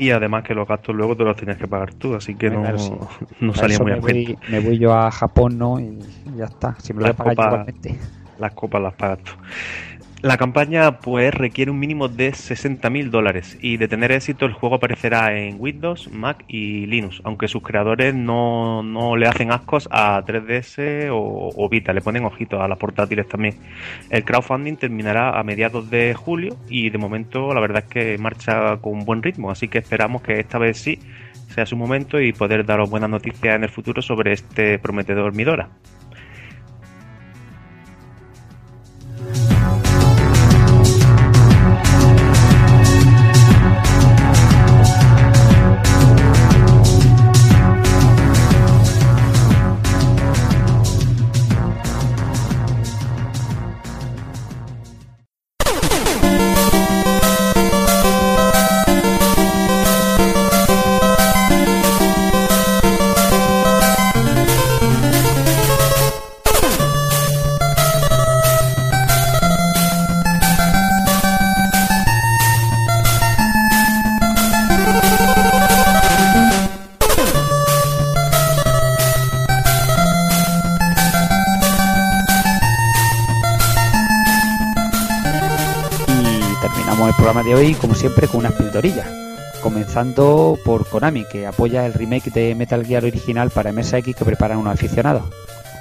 [0.00, 2.62] Y además que los gastos luego te los tienes que pagar tú, así que no,
[3.40, 4.32] no salía muy a cuenta.
[4.48, 5.78] Me voy yo a Japón, ¿no?
[5.78, 5.98] Y
[6.38, 7.66] ya está, si me lo voy a
[8.38, 9.32] Las copas las pagas tú.
[10.22, 14.74] La campaña pues requiere un mínimo de 60.000 dólares y de tener éxito el juego
[14.74, 18.82] aparecerá en Windows, Mac y Linux, aunque sus creadores no,
[19.16, 23.54] le hacen ascos a 3DS o, o, Vita, le ponen ojitos a las portátiles también.
[24.10, 28.76] El crowdfunding terminará a mediados de julio y de momento la verdad es que marcha
[28.76, 30.98] con buen ritmo, así que esperamos que esta vez sí
[31.54, 35.70] sea su momento y poder daros buenas noticias en el futuro sobre este prometedor Midora.
[87.50, 89.08] De hoy, como siempre, con unas pildorillas.
[89.60, 94.58] Comenzando por Konami, que apoya el remake de Metal Gear original para MSX que preparan
[94.58, 95.24] unos aficionados.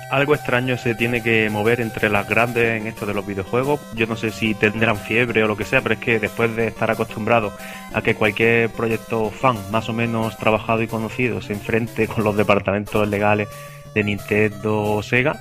[0.09, 3.79] Algo extraño se tiene que mover entre las grandes en esto de los videojuegos.
[3.93, 6.65] Yo no sé si tendrán fiebre o lo que sea, pero es que después de
[6.65, 7.53] estar acostumbrado
[7.93, 12.35] a que cualquier proyecto fan más o menos trabajado y conocido se enfrente con los
[12.35, 13.47] departamentos legales
[13.93, 15.39] de Nintendo o Sega,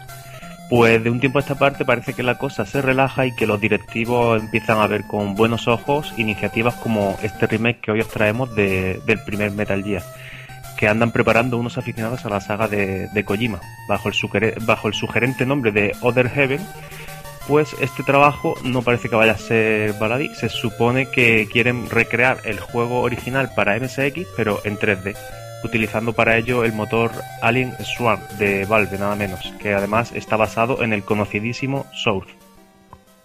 [0.69, 3.47] pues de un tiempo a esta parte parece que la cosa se relaja y que
[3.47, 8.09] los directivos empiezan a ver con buenos ojos iniciativas como este remake que hoy os
[8.09, 10.03] traemos del primer Metal Gear,
[10.77, 15.47] que andan preparando unos aficionados a la saga de, Kojima, bajo el, bajo el sugerente
[15.47, 16.61] nombre de Other Heaven.
[17.47, 22.41] Pues este trabajo no parece que vaya a ser baladí, se supone que quieren recrear
[22.45, 25.17] el juego original para MSX, pero en 3D
[25.65, 27.11] utilizando para ello el motor
[27.43, 32.33] Alien Swarm de Valve, nada menos, que además está basado en el conocidísimo Source.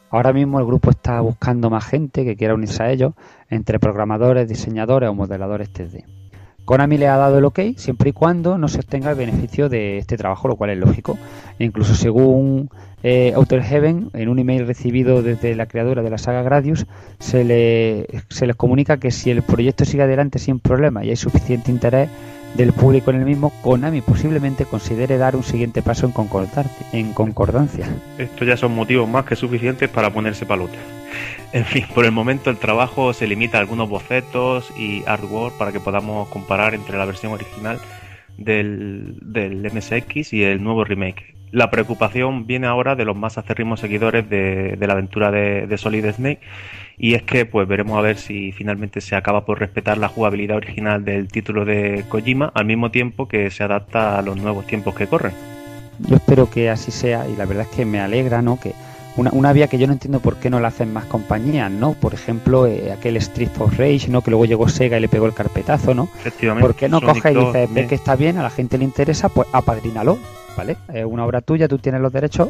[0.09, 3.13] Ahora mismo el grupo está buscando más gente que quiera unirse a ellos,
[3.49, 6.22] entre programadores, diseñadores o modeladores 3D.
[6.65, 9.97] Konami le ha dado el ok siempre y cuando no se obtenga el beneficio de
[9.97, 11.17] este trabajo, lo cual es lógico.
[11.59, 12.69] E incluso según
[13.03, 16.85] eh, Outer Heaven, en un email recibido desde la creadora de la saga Gradius,
[17.19, 21.17] se, le, se les comunica que si el proyecto sigue adelante sin problema y hay
[21.17, 22.09] suficiente interés
[22.55, 26.13] del público en el mismo, Konami posiblemente considere dar un siguiente paso en,
[26.93, 27.87] en concordancia.
[28.17, 30.77] Estos ya son motivos más que suficientes para ponerse palote.
[31.53, 35.71] En fin, por el momento el trabajo se limita a algunos bocetos y artwork para
[35.71, 37.79] que podamos comparar entre la versión original
[38.39, 41.35] del, del MSX y el nuevo remake.
[41.51, 46.41] La preocupación viene ahora de los más acérrimos seguidores de, la aventura de, Solid Snake
[46.97, 50.57] y es que pues veremos a ver si finalmente se acaba por respetar la jugabilidad
[50.57, 54.95] original del título de Kojima al mismo tiempo que se adapta a los nuevos tiempos
[54.95, 55.33] que corren.
[55.99, 58.59] Yo espero que así sea y la verdad es que me alegra, ¿no?
[58.59, 58.73] Que
[59.15, 61.93] una, una vía que yo no entiendo por qué no la hacen más compañías, ¿no?
[61.93, 64.21] Por ejemplo, eh, aquel Street for Rage, ¿no?
[64.21, 66.09] Que luego llegó Sega y le pegó el carpetazo, ¿no?
[66.19, 66.67] Efectivamente.
[66.67, 69.29] ¿Por qué no coges y dices, ves que está bien, a la gente le interesa,
[69.29, 70.17] pues apadrínalo,
[70.57, 70.77] ¿vale?
[70.93, 72.49] Es una obra tuya, tú tienes los derechos,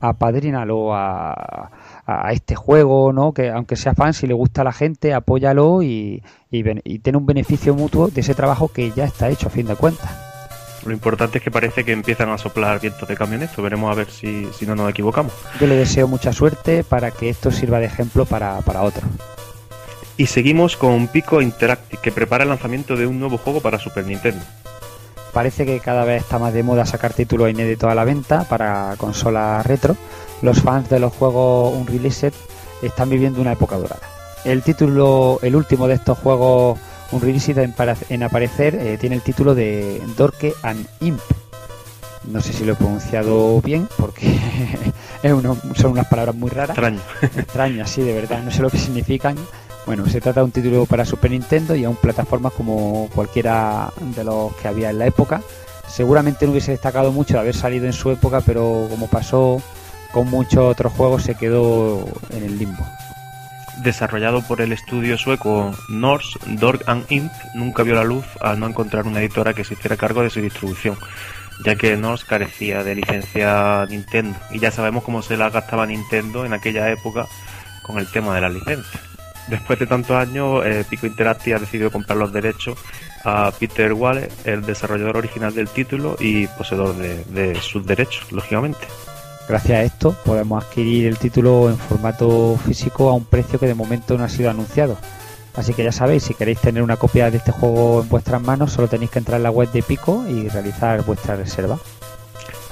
[0.00, 1.70] apadrínalo a,
[2.06, 3.32] a este juego, ¿no?
[3.32, 7.18] Que aunque sea fan, si le gusta a la gente, apóyalo y, y, y tiene
[7.18, 10.27] un beneficio mutuo de ese trabajo que ya está hecho a fin de cuentas.
[10.84, 13.62] Lo importante es que parece que empiezan a soplar vientos de camioneto.
[13.62, 15.32] Veremos a ver si, si no nos equivocamos.
[15.60, 19.04] Yo le deseo mucha suerte para que esto sirva de ejemplo para, para otros.
[20.16, 24.04] Y seguimos con Pico Interactive, que prepara el lanzamiento de un nuevo juego para Super
[24.04, 24.44] Nintendo.
[25.32, 28.94] Parece que cada vez está más de moda sacar títulos inéditos a la venta para
[28.96, 29.96] consolas retro.
[30.42, 32.32] Los fans de los juegos Unreleased
[32.82, 34.02] están viviendo una época dorada.
[34.44, 36.78] El título, el último de estos juegos
[37.12, 37.74] Unreleased en,
[38.10, 41.20] en aparecer eh, tiene el título de Dorke and Imp.
[42.30, 44.38] No sé si lo he pronunciado bien porque
[45.22, 47.00] es uno- son unas palabras muy raras Extraño.
[47.22, 49.36] extrañas, sí, de verdad, no sé lo que significan.
[49.86, 54.22] Bueno, se trata de un título para Super Nintendo y aún plataformas como cualquiera de
[54.24, 55.40] los que había en la época.
[55.88, 59.62] Seguramente no hubiese destacado mucho de haber salido en su época, pero como pasó
[60.12, 62.84] con muchos otros juegos, se quedó en el limbo.
[63.82, 68.66] Desarrollado por el estudio sueco Norse, Dork and Imp nunca vio la luz al no
[68.66, 70.96] encontrar una editora que se hiciera cargo de su distribución,
[71.64, 74.36] ya que Norse carecía de licencia Nintendo.
[74.50, 77.26] Y ya sabemos cómo se la gastaba Nintendo en aquella época
[77.82, 79.00] con el tema de la licencia.
[79.46, 82.78] Después de tantos años, eh, Pico Interactive ha decidido comprar los derechos
[83.24, 88.86] a Peter Wallace, el desarrollador original del título y poseedor de sus derechos, lógicamente.
[89.48, 93.74] Gracias a esto podemos adquirir el título en formato físico a un precio que de
[93.74, 94.98] momento no ha sido anunciado.
[95.56, 98.72] Así que ya sabéis, si queréis tener una copia de este juego en vuestras manos,
[98.72, 101.78] solo tenéis que entrar en la web de Pico y realizar vuestra reserva.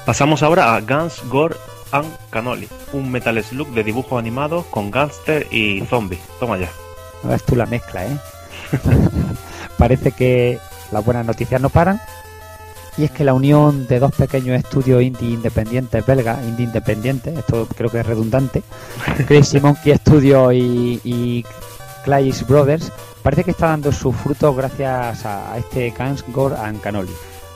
[0.04, 1.56] Pasamos ahora a Guns, Gore
[1.92, 6.20] and Cannoli, un Metal Slug de dibujos animados con gangster y zombies.
[6.38, 6.68] Toma ya.
[7.24, 8.16] No ves tú la mezcla, ¿eh?
[9.78, 10.58] Parece que
[10.92, 12.00] las buenas noticias no paran.
[12.98, 17.68] Y es que la unión de dos pequeños estudios indie independientes belgas, indie independientes, esto
[17.76, 18.62] creo que es redundante,
[19.26, 21.44] Crazy Monkey Studio y, y
[22.04, 22.90] Clays Brothers,
[23.22, 27.12] parece que está dando sus frutos gracias a, este Guns, Gore and Cannoli.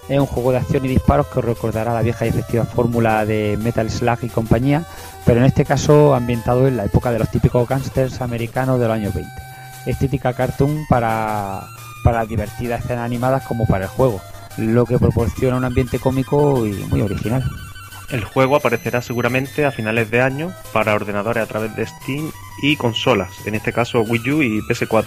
[0.09, 3.25] Es un juego de acción y disparos que os recordará la vieja y efectiva fórmula
[3.25, 4.85] de Metal Slug y compañía,
[5.25, 8.95] pero en este caso ambientado en la época de los típicos gangsters americanos de los
[8.97, 9.31] años 20.
[9.87, 11.63] Estética cartoon para,
[12.03, 14.21] para divertidas escenas animadas como para el juego,
[14.61, 17.43] lo que proporciona un ambiente cómico y muy original.
[18.11, 22.31] El juego aparecerá seguramente a finales de año para ordenadores a través de Steam
[22.63, 25.07] y consolas, en este caso Wii U y PS4,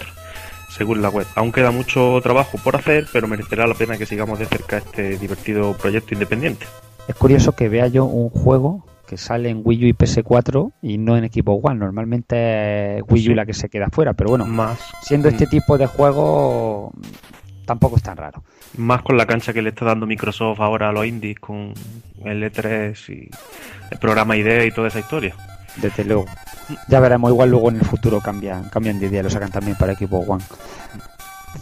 [0.69, 1.27] según la web.
[1.35, 5.17] Aún queda mucho trabajo por hacer, pero merecerá la pena que sigamos de cerca este
[5.17, 6.65] divertido proyecto independiente.
[7.07, 10.97] Es curioso que vea yo un juego que sale en Wii U y PS4 y
[10.97, 11.75] no en Equipo One.
[11.75, 13.35] Normalmente es Wii U Sí.
[13.35, 16.93] la que se queda fuera, pero bueno, Más, siendo este tipo de juego
[17.65, 18.43] tampoco es tan raro.
[18.77, 21.73] más con la cancha que le está dando Microsoft ahora a los indies con
[22.23, 23.29] el E3 y
[23.91, 25.35] el programa ID y toda esa historia.
[25.77, 26.25] Desde luego.
[26.87, 29.93] Ya veremos, igual luego en el futuro cambian, cambian de idea, lo sacan también para
[29.93, 30.43] equipo One.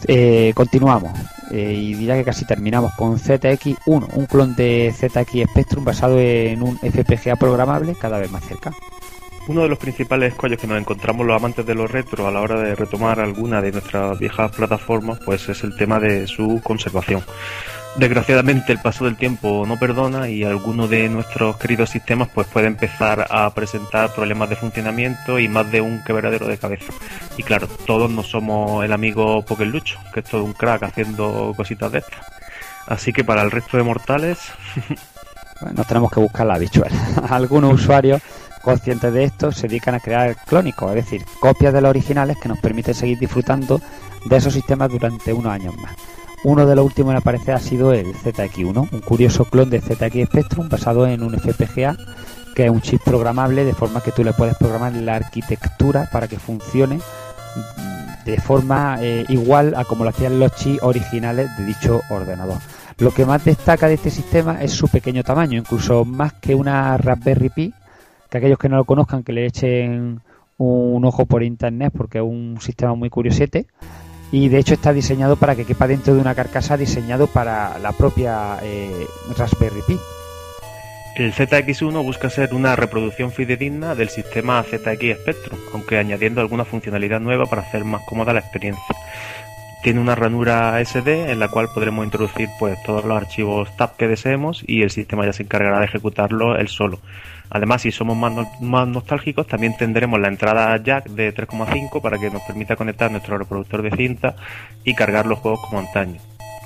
[0.08, 1.12] Eh, continuamos
[1.50, 6.62] eh, y diría que casi terminamos con ZX1, un clon de ZX Spectrum basado en
[6.62, 8.72] un FPGA programable cada vez más cerca.
[9.48, 12.40] Uno de los principales escollos que nos encontramos los amantes de los retro a la
[12.40, 17.24] hora de retomar alguna de nuestras viejas plataformas, pues es el tema de su conservación.
[17.96, 22.68] Desgraciadamente el paso del tiempo no perdona y alguno de nuestros queridos sistemas pues puede
[22.68, 26.92] empezar a presentar problemas de funcionamiento y más de un quebradero de cabeza.
[27.36, 31.90] Y claro, todos no somos el amigo Lucho, que es todo un crack haciendo cositas
[31.90, 32.20] de estas.
[32.86, 34.38] Así que para el resto de mortales,
[35.74, 36.90] nos tenemos que buscar la habitual.
[37.28, 38.22] Algunos usuarios
[38.62, 42.48] conscientes de esto se dedican a crear clónicos, es decir, copias de los originales que
[42.48, 43.80] nos permiten seguir disfrutando
[44.24, 45.94] de esos sistemas durante unos años más.
[46.44, 50.26] Uno de los últimos en aparecer ha sido el ZX1, un curioso clon de ZX
[50.26, 51.96] Spectrum basado en un FPGA
[52.54, 56.28] que es un chip programable de forma que tú le puedes programar la arquitectura para
[56.28, 57.00] que funcione
[58.24, 62.58] de forma eh, igual a como lo hacían los chips originales de dicho ordenador.
[62.98, 66.96] Lo que más destaca de este sistema es su pequeño tamaño, incluso más que una
[66.98, 67.74] Raspberry Pi,
[68.32, 70.22] que aquellos que no lo conozcan que le echen
[70.56, 73.66] un ojo por internet porque es un sistema muy curiosete
[74.30, 77.92] y de hecho está diseñado para que quepa dentro de una carcasa diseñado para la
[77.92, 79.06] propia eh,
[79.36, 79.98] Raspberry Pi.
[81.16, 87.20] El ZX1 busca ser una reproducción fidedigna del sistema ZX Spectrum, aunque añadiendo alguna funcionalidad
[87.20, 88.96] nueva para hacer más cómoda la experiencia.
[89.82, 94.08] Tiene una ranura SD en la cual podremos introducir pues todos los archivos TAP que
[94.08, 96.98] deseemos y el sistema ya se encargará de ejecutarlo él solo.
[97.54, 102.16] Además, si somos más, no- más nostálgicos, también tendremos la entrada jack de 3,5 para
[102.18, 104.34] que nos permita conectar nuestro reproductor de cinta
[104.84, 106.18] y cargar los juegos como antaño.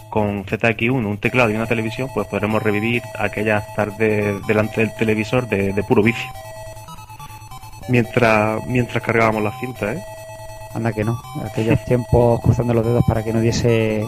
[0.08, 5.46] con ZX1, un teclado y una televisión, pues podremos revivir aquellas tardes delante del televisor
[5.48, 6.30] de, de puro vicio.
[7.88, 10.02] Mientras, mientras cargábamos la cinta, ¿eh?
[10.74, 11.20] Anda que no.
[11.44, 14.04] Aquellos tiempos cruzando los dedos para que no diese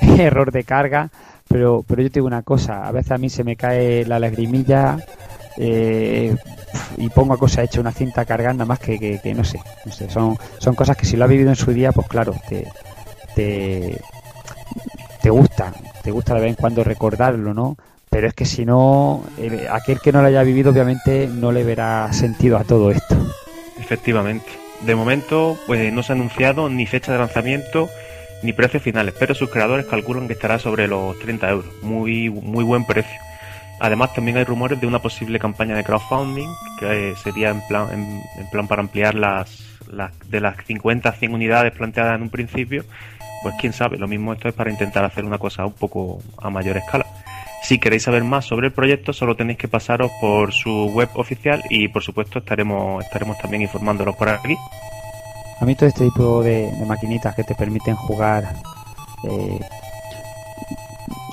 [0.18, 1.08] error de carga.
[1.48, 4.18] Pero, pero yo te digo una cosa, a veces a mí se me cae la
[4.18, 4.98] lagrimilla
[5.58, 6.36] eh,
[6.96, 9.92] y pongo a cosa hecha una cinta cargando más que, que, que no, sé, no
[9.92, 10.08] sé.
[10.08, 12.68] Son, son cosas que si lo has vivido en su día, pues claro, te,
[13.34, 14.00] te,
[15.20, 17.76] te gusta, te gusta de vez en cuando recordarlo, ¿no?
[18.10, 19.22] Pero es que si no,
[19.70, 23.16] aquel que no lo haya vivido obviamente no le verá sentido a todo esto.
[23.78, 24.46] Efectivamente.
[24.80, 27.88] De momento, pues no se ha anunciado ni fecha de lanzamiento
[28.42, 31.70] ni precios finales, pero sus creadores calculan que estará sobre los 30 euros.
[31.82, 33.18] Muy, muy buen precio.
[33.80, 36.48] Además, también hay rumores de una posible campaña de crowdfunding,
[36.80, 41.32] que sería en plan, en, plan para ampliar las, las, de las 50 a 100
[41.32, 42.84] unidades planteadas en un principio.
[43.42, 46.50] Pues quién sabe, lo mismo esto es para intentar hacer una cosa un poco a
[46.50, 47.06] mayor escala.
[47.62, 51.62] Si queréis saber más sobre el proyecto, solo tenéis que pasaros por su web oficial
[51.70, 54.56] y por supuesto estaremos, estaremos también informándolos por aquí.
[55.60, 58.44] A mí todo este tipo de, de maquinitas que te permiten jugar
[59.24, 59.60] eh,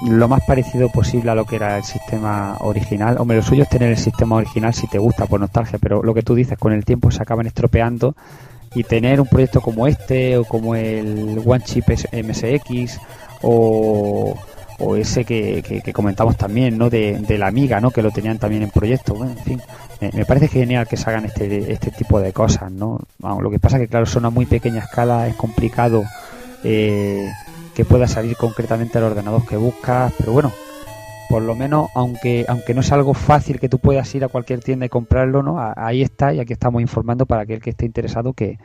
[0.03, 3.17] lo más parecido posible a lo que era el sistema original.
[3.19, 6.13] Hombre, lo suyo es tener el sistema original si te gusta por nostalgia, pero lo
[6.13, 8.15] que tú dices, con el tiempo se acaban estropeando
[8.73, 12.99] y tener un proyecto como este o como el One Chip MSX
[13.41, 14.37] o,
[14.79, 16.89] o ese que, que, que, comentamos también, ¿no?
[16.89, 17.91] De, de, la Amiga, ¿no?
[17.91, 19.13] Que lo tenían también en proyecto.
[19.13, 19.61] Bueno, en fin,
[20.13, 22.99] me, parece genial que se hagan este, este tipo de cosas, ¿no?
[23.19, 26.03] Lo que pasa que, claro, son a muy pequeña escala, es complicado
[26.63, 27.31] eh,
[27.75, 30.51] que pueda salir concretamente el ordenador que buscas, pero bueno,
[31.29, 34.61] por lo menos, aunque aunque no es algo fácil que tú puedas ir a cualquier
[34.61, 35.57] tienda y comprarlo, ¿no?
[35.75, 38.57] Ahí está y aquí estamos informando para aquel que esté interesado que,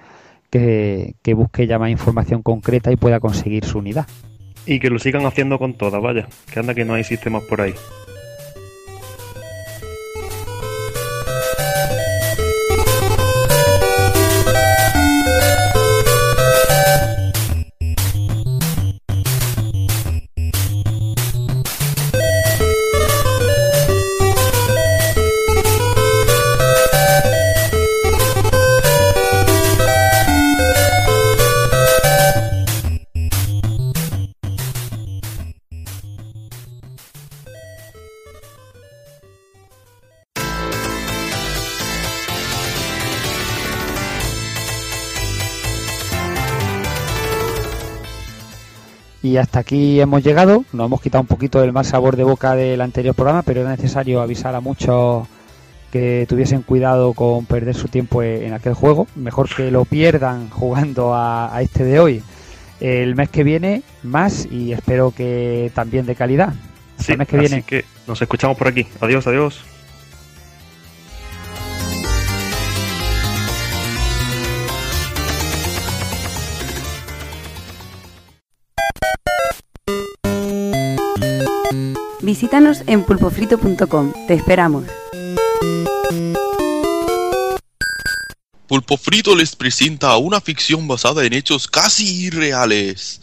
[0.48, 4.06] que, que busque ya más información concreta y pueda conseguir su unidad.
[4.66, 7.60] Y que lo sigan haciendo con todas, vaya, que anda que no hay sistemas por
[7.62, 7.74] ahí.
[49.30, 50.64] Y hasta aquí hemos llegado.
[50.72, 53.70] Nos hemos quitado un poquito del mal sabor de boca del anterior programa, pero era
[53.70, 55.28] necesario avisar a muchos
[55.92, 59.06] que tuviesen cuidado con perder su tiempo en aquel juego.
[59.14, 62.22] Mejor que lo pierdan jugando a, a este de hoy.
[62.80, 66.54] El mes que viene, más y espero que también de calidad.
[66.98, 67.62] Hasta Sí, el mes que así viene.
[67.62, 68.84] que nos escuchamos por aquí.
[69.00, 69.60] Adiós, adiós.
[82.22, 84.12] Visítanos en pulpofrito.com.
[84.26, 84.84] Te esperamos.
[88.70, 93.20] Pulpo Frito les presenta una ficción basada en hechos casi irreales.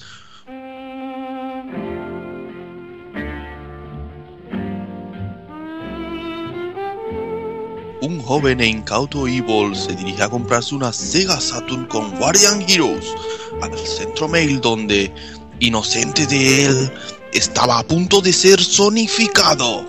[8.01, 13.15] Un joven e incauto Evil se dirige a comprarse una Sega Saturn con Guardian Heroes
[13.61, 15.13] al centro mail donde,
[15.59, 16.91] inocente de él,
[17.33, 19.85] estaba a punto de ser sonificado.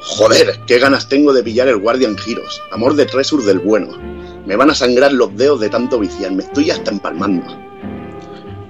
[0.00, 2.60] Joder, qué ganas tengo de pillar el Guardian Heroes.
[2.70, 3.88] Amor de Tresur del bueno.
[4.46, 6.32] Me van a sangrar los dedos de tanto viciar.
[6.32, 7.46] Me estoy hasta empalmando.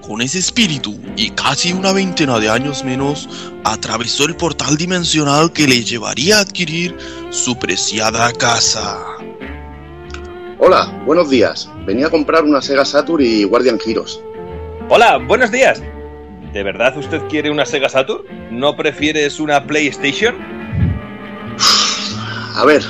[0.00, 3.28] Con ese espíritu y casi una veintena de años menos,
[3.64, 6.96] atravesó el portal dimensional que le llevaría a adquirir
[7.30, 9.02] su preciada casa.
[10.58, 11.68] Hola, buenos días.
[11.84, 14.20] Venía a comprar una Sega Saturn y Guardian Heroes.
[14.88, 15.82] Hola, buenos días.
[16.54, 18.22] ¿De verdad usted quiere una Sega Saturn?
[18.52, 20.36] ¿No prefieres una PlayStation?
[22.54, 22.80] A ver,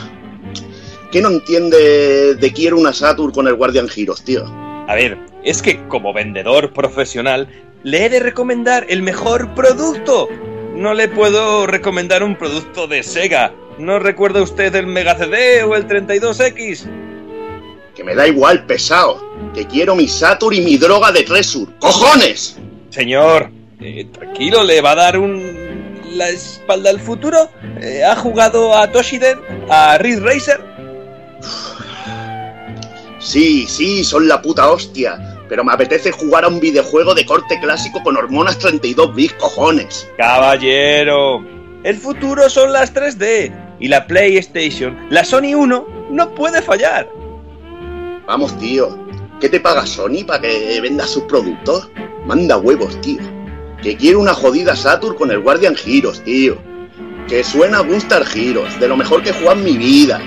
[1.10, 4.44] ¿qué no entiende de quiero una Saturn con el Guardian Heroes, tío?
[4.86, 7.48] A ver, es que como vendedor profesional
[7.84, 10.28] le he de recomendar el mejor producto.
[10.74, 13.54] No le puedo recomendar un producto de Sega.
[13.78, 16.84] ¿No recuerda usted el Mega CD o el 32X?
[17.94, 19.26] Que me da igual, pesado.
[19.54, 21.72] Que quiero mi Saturn y mi droga de Tresur.
[21.78, 22.58] ¡Cojones!
[22.94, 27.50] Señor, eh, tranquilo, le va a dar un la espalda al futuro.
[27.80, 29.40] Eh, ¿Ha jugado a Toshiden?
[29.68, 30.60] ¿A Ridge Racer?
[33.18, 35.18] Sí, sí, son la puta hostia.
[35.48, 40.08] pero me apetece jugar a un videojuego de corte clásico con hormonas 32 bits, cojones.
[40.16, 41.44] Caballero,
[41.82, 47.08] el futuro son las 3D y la PlayStation, la Sony 1, no puede fallar.
[48.26, 49.03] Vamos, tío.
[49.40, 51.90] ¿Qué te paga Sony para que venda sus productos?
[52.26, 53.20] Manda huevos, tío.
[53.82, 56.56] Que quiero una jodida Saturn con el Guardian Heroes, tío.
[57.28, 60.20] Que suena Gunstar Heroes, de lo mejor que he jugado en mi vida.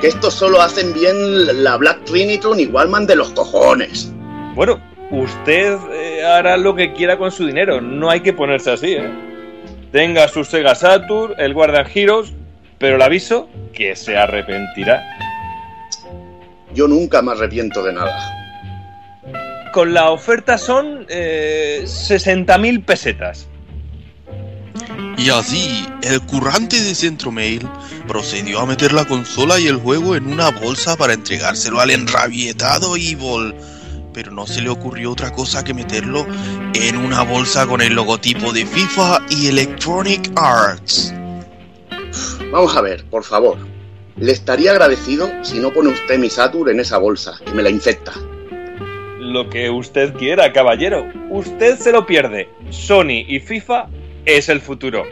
[0.00, 4.12] Que estos solo hacen bien la Black Trinitron y Wallman de los cojones.
[4.54, 4.80] Bueno,
[5.10, 9.10] usted eh, hará lo que quiera con su dinero, no hay que ponerse así, ¿eh?
[9.92, 12.32] Tenga su Sega Saturn, el Guardian Heroes,
[12.78, 15.02] pero le aviso que se arrepentirá.
[16.74, 18.39] Yo nunca me arrepiento de nada.
[19.72, 23.46] Con la oferta son eh, 60.000 pesetas.
[25.16, 27.68] Y así, el currante de Centromail
[28.08, 32.96] procedió a meter la consola y el juego en una bolsa para entregárselo al enrabietado
[32.96, 33.54] Evil.
[34.12, 36.26] Pero no se le ocurrió otra cosa que meterlo
[36.74, 41.14] en una bolsa con el logotipo de FIFA y Electronic Arts.
[42.50, 43.58] Vamos a ver, por favor.
[44.16, 47.70] Le estaría agradecido si no pone usted mi Saturn en esa bolsa, que me la
[47.70, 48.12] infecta.
[49.30, 51.06] Lo que usted quiera, caballero.
[51.30, 52.48] Usted se lo pierde.
[52.70, 53.86] Sony y FIFA
[54.24, 55.04] es el futuro.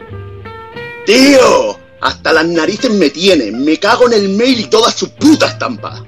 [1.05, 1.79] ¡Tío!
[2.01, 3.49] Hasta las narices me tiene.
[3.51, 6.03] Me cago en el mail y todas sus putas estampa.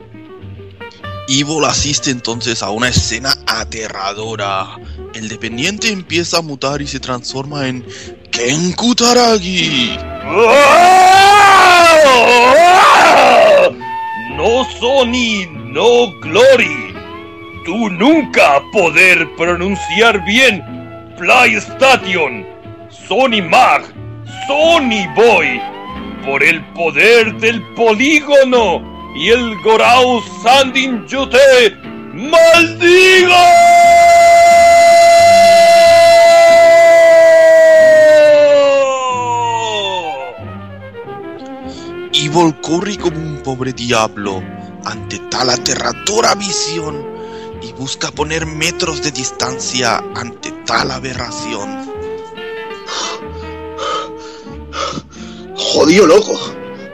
[1.30, 4.76] Evil asiste entonces a una escena aterradora.
[5.14, 7.86] El dependiente empieza a mutar y se transforma en
[8.30, 9.98] Ken Kutaragi.
[14.36, 16.91] No Sony, no Glory.
[17.64, 20.64] Tú nunca poder pronunciar bien
[21.16, 22.44] PlayStation,
[22.90, 23.84] Sony Mag,
[24.48, 25.62] Sony Boy,
[26.26, 28.82] por el poder del polígono
[29.16, 31.78] y el Gorau Sandin Yute.
[32.14, 33.36] ¡Maldigo!
[42.12, 44.42] Evil corre como un pobre diablo
[44.84, 47.11] ante tal aterradora visión
[47.62, 51.90] y busca poner metros de distancia ante tal aberración.
[55.56, 56.40] Jodido loco.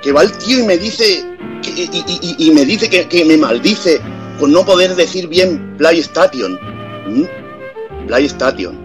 [0.02, 1.26] Que va el tío y me dice.
[1.64, 4.00] y, me dice que, me maldice
[4.40, 6.54] por no poder decir bien PlayStation.
[7.08, 7.26] ¿Mm?
[8.08, 8.78] PlayStation.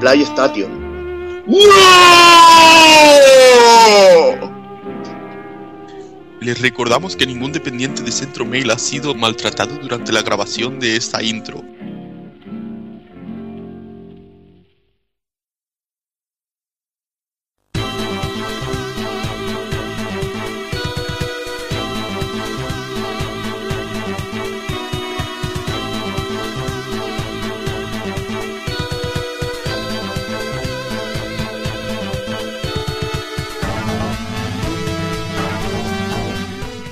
[0.00, 0.86] PlayStation.
[1.46, 1.56] ¡No!
[6.40, 10.96] Les recordamos que ningún dependiente de Centro Mail ha sido maltratado durante la grabación de
[10.96, 11.64] esta intro.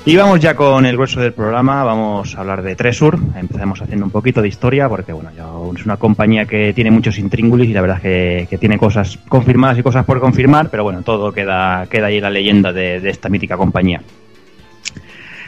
[0.07, 4.05] Y vamos ya con el grueso del programa, vamos a hablar de Tresur, empezamos haciendo
[4.05, 7.73] un poquito de historia porque bueno, ya es una compañía que tiene muchos intríngulis y
[7.73, 11.33] la verdad es que, que tiene cosas confirmadas y cosas por confirmar, pero bueno, todo
[11.33, 14.03] queda, queda ahí la leyenda de, de esta mítica compañía.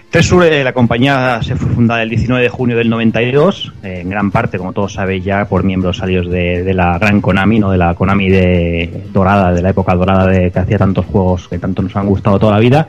[0.08, 4.08] Tresur, eh, la compañía se fue fundada el 19 de junio del 92, eh, en
[4.08, 7.70] gran parte, como todos sabéis ya, por miembros salidos de, de la gran Konami, no
[7.70, 11.58] de la Konami de dorada, de la época dorada de que hacía tantos juegos que
[11.58, 12.88] tanto nos han gustado toda la vida.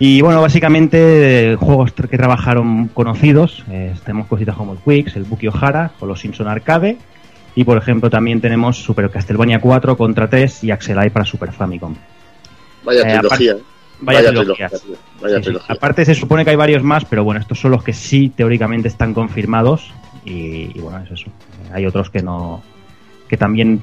[0.00, 5.24] Y bueno, básicamente eh, juegos que trabajaron conocidos, eh, tenemos cositas como el Quicks, el
[5.24, 6.96] Buki O'Hara o los Simpson Arcade.
[7.56, 11.50] Y por ejemplo también tenemos Super Castlevania 4 contra 3 y Axel Eye para Super
[11.52, 11.94] Famicom.
[12.84, 13.52] Vaya Eh, trilogía.
[13.52, 13.64] aparte-
[14.00, 14.70] Vaya, trilogía.
[15.20, 15.42] Vaya Sí, sí.
[15.42, 15.74] trilogía.
[15.74, 18.86] Aparte se supone que hay varios más, pero bueno, estos son los que sí teóricamente
[18.86, 19.90] están confirmados
[20.24, 21.26] y, y bueno, es eso.
[21.72, 22.62] Hay otros que no,
[23.28, 23.82] que también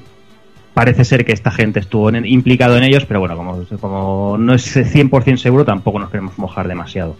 [0.76, 4.52] parece ser que esta gente estuvo en- implicado en ellos, pero bueno, como, como no
[4.52, 7.16] es 100% seguro, tampoco nos queremos mojar demasiado.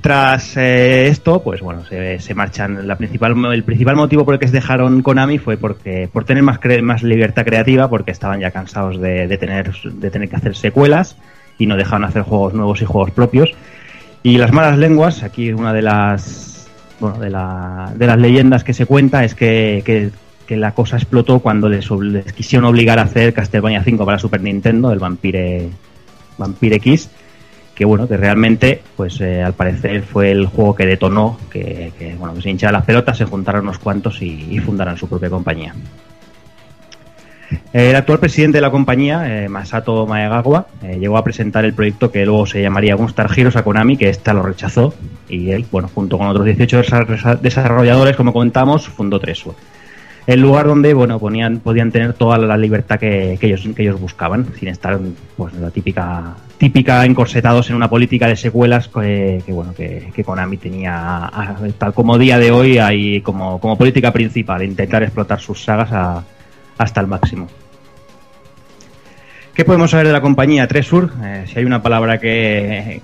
[0.00, 2.86] Tras eh, esto, pues bueno, se, marchan.
[2.88, 6.42] La principal, el principal motivo por el que se dejaron Konami fue porque por tener
[6.42, 10.56] más, cre- más libertad creativa, porque estaban ya cansados de, tener, de tener que hacer
[10.56, 11.16] secuelas
[11.58, 13.50] y no dejaban hacer juegos nuevos y juegos propios.
[14.22, 16.68] Y las malas lenguas, aquí una de las
[17.00, 19.82] bueno, de, la- de las leyendas que se cuenta es que-
[20.48, 21.86] que la cosa explotó cuando les,
[22.34, 25.68] quisieron obligar a hacer Castlevania 5 para Super Nintendo, el Vampire,
[26.38, 27.10] Vampire X,
[27.74, 32.32] que bueno, que realmente, pues eh, al parecer fue el juego que detonó, que, bueno,
[32.34, 35.74] que se hincharan las pelotas, se juntaron unos cuantos y, fundaron su propia compañía.
[37.74, 42.10] El actual presidente de la compañía, eh, Masato Maegawa, eh, llegó a presentar el proyecto
[42.10, 44.94] que luego se llamaría Gunstar Heroes a Konami, que ésta lo rechazó.
[45.28, 49.54] Y él, bueno, junto con otros 18 desa- desarrolladores, como comentamos, fundó Tresur.
[50.28, 54.46] El lugar donde, bueno, ponían, podían tener toda la libertad que, ellos, que ellos buscaban,
[54.58, 54.98] sin estar,
[55.38, 60.24] pues, la típica, típica encorsetados en una política de secuelas que, que, bueno, que, que
[60.24, 61.30] Konami tenía,
[61.78, 66.22] tal como día de hoy, hay como, como política principal, intentar explotar sus sagas a-
[66.76, 67.48] hasta el máximo.
[69.58, 71.10] ¿Qué podemos saber de la compañía Tresur?
[71.20, 73.00] Eh, si hay una palabra que,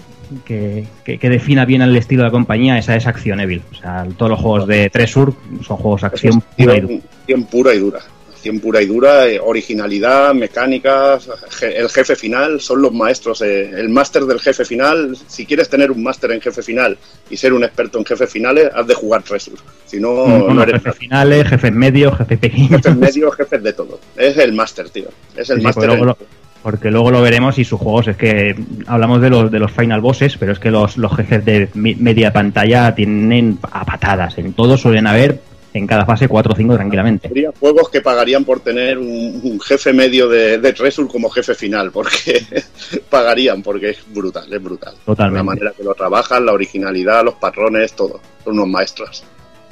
[0.46, 3.60] que, que- que defina bien el estilo de la compañía, esa es acción Evil.
[3.72, 5.34] O sea, todos los juegos de Tresur
[5.66, 6.94] son juegos de acción pura y dura.
[7.22, 7.98] Acción pura y dura.
[8.32, 11.28] Acción pura y dura, eh, originalidad, mecánicas,
[11.60, 13.42] je- el jefe final, son los maestros.
[13.42, 16.96] eh, el máster del jefe final, si quieres tener un máster en jefe final
[17.30, 19.58] y ser un experto en jefes finales, has de jugar Tresur.
[19.86, 22.68] Si no, Bueno, no eres jefes finales, jefes medios, jefes pequeños.
[22.80, 23.98] jefes medios, jefes de todo.
[24.16, 25.08] Es el máster, tío.
[25.36, 25.88] Es el Sí, máster.
[25.98, 26.16] lo,
[26.64, 28.56] porque luego lo veremos y sus juegos es que
[28.86, 32.32] hablamos de los de los final bosses, pero es que los, los jefes de media
[32.32, 34.38] pantalla tienen a patadas.
[34.38, 35.40] En todos suelen haber
[35.74, 37.28] en cada fase 4 o 5 tranquilamente.
[37.28, 41.54] Habría juegos que pagarían por tener un, un jefe medio de, de Tresur como jefe
[41.54, 42.40] final, porque
[43.10, 44.94] pagarían, porque es brutal, es brutal.
[45.04, 45.36] Totalmente.
[45.36, 48.22] La manera que lo trabajan, la originalidad, los patrones, todo.
[48.42, 49.22] Son unos maestros.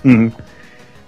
[0.05, 0.30] Ujú.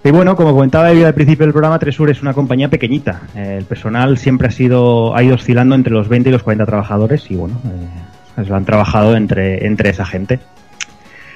[0.05, 3.23] Y bueno, como comentaba David al principio del programa, Tresur es una compañía pequeñita.
[3.35, 6.63] Eh, el personal siempre ha sido ha ido oscilando entre los 20 y los 40
[6.67, 10.39] trabajadores y bueno, eh, lo han trabajado entre, entre esa gente.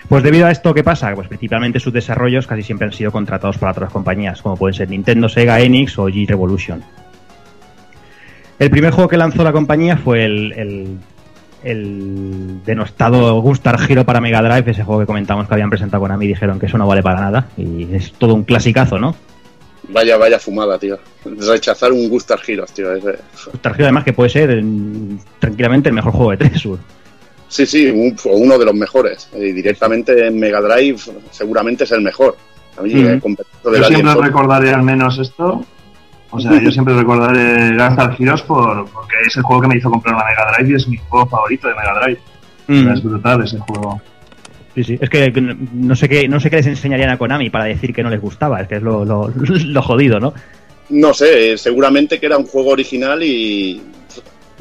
[0.07, 1.15] Pues debido a esto, ¿qué pasa?
[1.15, 4.87] Pues principalmente sus desarrollos casi siempre han sido contratados por otras compañías, como pueden ser
[4.87, 6.83] Nintendo, Sega, Enix o G Revolution.
[8.59, 10.99] El primer juego que lanzó la compañía fue el,
[11.63, 16.11] el denostado Gustar Hero para Mega Drive, ese juego que comentamos que habían presentado con
[16.11, 17.47] Ami y dijeron que eso no vale para nada.
[17.57, 19.15] Y es todo un clasicazo, ¿no?
[19.91, 20.97] Vaya, vaya fumada, tío.
[21.25, 22.93] Rechazar un Gustar Heroes, tío.
[22.93, 23.19] es de-
[23.51, 26.79] Gustar Hero además que puede ser mm, tranquilamente el mejor juego de Tresur.
[27.47, 29.27] Sí, sí, un- o uno de los mejores.
[29.35, 30.99] Y directamente en Mega Drive
[31.31, 32.35] seguramente es el mejor.
[32.77, 33.19] A mí, eh, de
[33.63, 35.65] Yo la siempre recordaré al menos esto.
[36.31, 39.89] O sea, yo siempre recordaré Gunstar Heroes por, porque es el juego que me hizo
[39.89, 42.19] comprar una Mega Drive y es mi juego favorito de Mega Drive.
[42.67, 42.89] O sea, Mm.
[42.97, 44.01] es brutal ese juego.
[44.75, 44.97] Sí, sí.
[45.01, 45.31] Es que
[45.73, 48.21] no- sé qué, no sé qué les enseñarían a Konami para decir que no les
[48.21, 48.61] gustaba.
[48.61, 49.27] Es que es lo, lo,
[49.65, 50.33] lo jodido, ¿no?
[50.89, 53.81] No sé, eh, seguramente que era un juego original y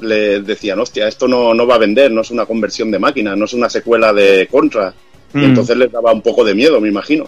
[0.00, 3.34] le decían, hostia, esto no, no va a vender, no es una conversión de máquina,
[3.36, 4.92] no es una secuela de Contra.
[5.34, 5.44] Y Mm.
[5.44, 7.24] entonces les daba un poco de miedo, me imagino.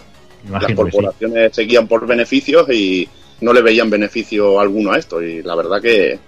[0.49, 0.73] Las sí.
[0.73, 3.07] corporaciones seguían por beneficios y
[3.41, 5.21] no le veían beneficio alguno a esto.
[5.21, 6.19] Y la verdad que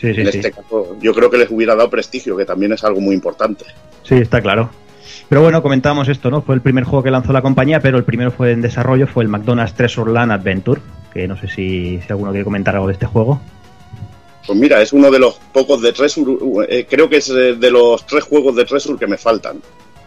[0.00, 0.38] Sí, sí, en sí.
[0.38, 3.64] este caso yo creo que les hubiera dado prestigio, que también es algo muy importante.
[4.02, 4.70] Sí, está claro.
[5.28, 6.42] Pero bueno, comentábamos esto, ¿no?
[6.42, 9.22] Fue el primer juego que lanzó la compañía, pero el primero fue en desarrollo, fue
[9.24, 10.80] el McDonald's Treasure Land Adventure,
[11.12, 13.40] que no sé si, si alguno quiere comentar algo de este juego.
[14.46, 16.32] Pues mira, es uno de los pocos de Treasure,
[16.68, 19.60] eh, creo que es eh, de los tres juegos de Treasure que me faltan.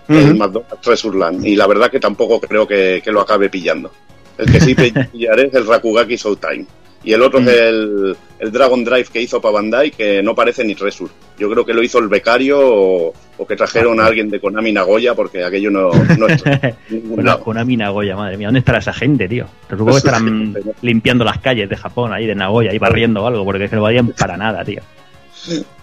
[0.09, 0.35] El Ujú.
[0.37, 1.45] McDonald's Treasure Land.
[1.45, 3.91] Y la verdad que tampoco creo que, que lo acabe pillando.
[4.37, 4.75] El que sí
[5.11, 6.65] pillaré es el Rakugaki Showtime.
[7.05, 7.47] Y el otro Mm.
[7.49, 11.11] es el, el Dragon Drive que hizo para Bandai, que no parece ni Treasure.
[11.37, 14.71] Yo creo que lo hizo el becario o, o que trajeron a alguien de Konami
[14.71, 16.41] Nagoya, porque aquello no, no es
[17.17, 17.43] lado.
[17.43, 19.47] Konami Nagoya, madre mía, ¿dónde estará esa gente, tío?
[19.69, 23.43] Supongo que estarán limpiando las calles de Japón, ahí de Nagoya, ahí barriendo o algo,
[23.43, 24.81] porque es que no vayan para nada, tío.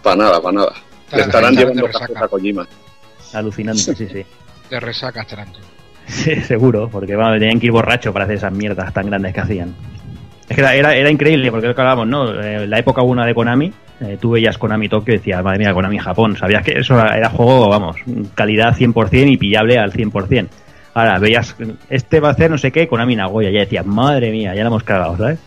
[0.02, 0.72] Para nada, para nada.
[1.10, 1.86] Estarán- Le estarán llevando
[2.16, 2.66] a Kojima.
[3.34, 4.24] Alucinante, sí, sí.
[4.70, 5.48] De resaca estarán.
[6.10, 9.40] Sí, seguro, porque vamos, tenían que ir borrachos para hacer esas mierdas tan grandes que
[9.40, 9.74] hacían.
[10.48, 12.40] Es que era, era, era increíble, porque lo que hablábamos, ¿no?
[12.40, 15.72] Eh, la época una de Konami, eh, tú veías Konami Tokio y decías, madre mía,
[15.72, 17.96] Konami Japón, sabías que eso era, era juego, vamos,
[18.34, 20.48] calidad 100% y pillable al 100%.
[20.94, 21.54] Ahora, veías,
[21.88, 24.68] este va a hacer no sé qué, Konami Nagoya, ya decías, madre mía, ya la
[24.68, 25.38] hemos cagado, ¿sabes?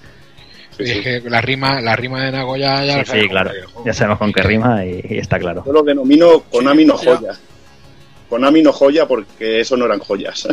[0.80, 3.51] Y es que la rima, la rima de Nagoya ya la Sí, sabemos claro,
[3.86, 5.64] ya sabemos con qué rima y, y está claro.
[5.66, 7.34] Yo lo denomino Konami no joya.
[8.34, 10.48] Konami no joya porque eso no eran joyas.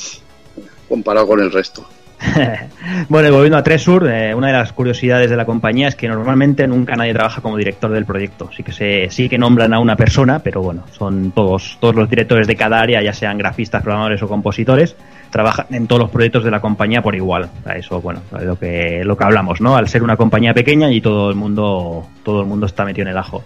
[0.88, 1.86] Comparado con el resto.
[3.08, 6.08] Bueno, y volviendo a Tresur, eh, una de las curiosidades de la compañía es que
[6.08, 8.50] normalmente nunca nadie trabaja como director del proyecto.
[8.56, 12.08] Sí que se, sí que nombran a una persona, pero bueno, son todos, todos los
[12.08, 14.96] directores de cada área, ya sean grafistas, programadores o compositores,
[15.30, 17.50] trabajan en todos los proyectos de la compañía por igual.
[17.74, 19.76] Eso, bueno, lo que, lo que hablamos, ¿no?
[19.76, 23.12] Al ser una compañía pequeña y todo el mundo, todo el mundo está metido en
[23.12, 23.44] el ajo.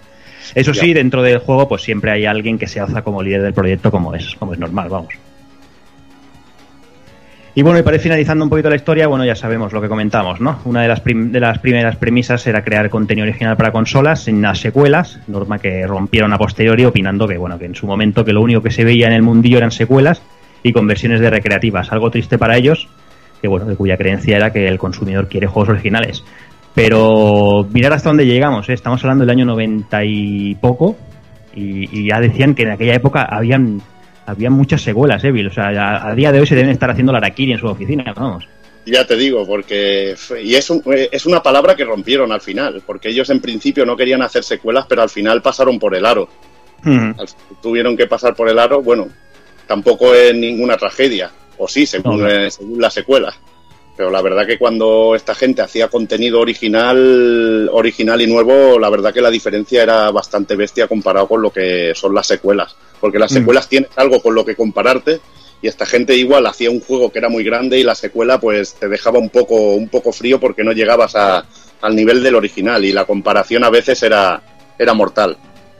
[0.54, 3.52] Eso sí, dentro del juego, pues siempre hay alguien que se alza como líder del
[3.54, 5.14] proyecto, como es, como es normal, vamos.
[7.52, 9.88] Y bueno, y para ir finalizando un poquito la historia, bueno, ya sabemos lo que
[9.88, 10.60] comentamos, ¿no?
[10.64, 14.40] Una de las, prim- de las primeras premisas era crear contenido original para consolas sin
[14.40, 18.32] las secuelas, norma que rompieron a posteriori opinando que, bueno, que en su momento que
[18.32, 20.22] lo único que se veía en el mundillo eran secuelas
[20.62, 22.88] y conversiones de recreativas, algo triste para ellos,
[23.42, 26.22] que bueno, de cuya creencia era que el consumidor quiere juegos originales.
[26.82, 28.72] Pero mirar hasta dónde llegamos, ¿eh?
[28.72, 30.96] estamos hablando del año 90 y poco,
[31.54, 33.82] y, y ya decían que en aquella época habían,
[34.24, 35.48] habían muchas secuelas, ¿eh, Bill?
[35.48, 35.68] O sea,
[36.08, 38.48] a día de hoy se deben estar haciendo la Arakiri en su oficina, vamos.
[38.86, 40.14] Ya te digo, porque.
[40.42, 43.94] Y es, un- es una palabra que rompieron al final, porque ellos en principio no
[43.94, 46.30] querían hacer secuelas, pero al final pasaron por el aro.
[47.60, 49.06] Tuvieron que pasar por el aro, bueno,
[49.66, 52.26] tampoco es ninguna tragedia, o sí, según, no.
[52.26, 53.34] eh, según la secuela.
[53.96, 59.12] Pero la verdad que cuando esta gente hacía contenido original, original y nuevo, la verdad
[59.12, 62.74] que la diferencia era bastante bestia comparado con lo que son las secuelas.
[63.00, 63.34] Porque las Mm.
[63.36, 65.20] secuelas tienes algo con lo que compararte
[65.62, 68.74] y esta gente igual hacía un juego que era muy grande y la secuela pues
[68.74, 71.44] te dejaba un poco, un poco frío porque no llegabas a-
[71.82, 74.42] al nivel del original y la comparación a veces era,
[74.78, 75.36] era mortal.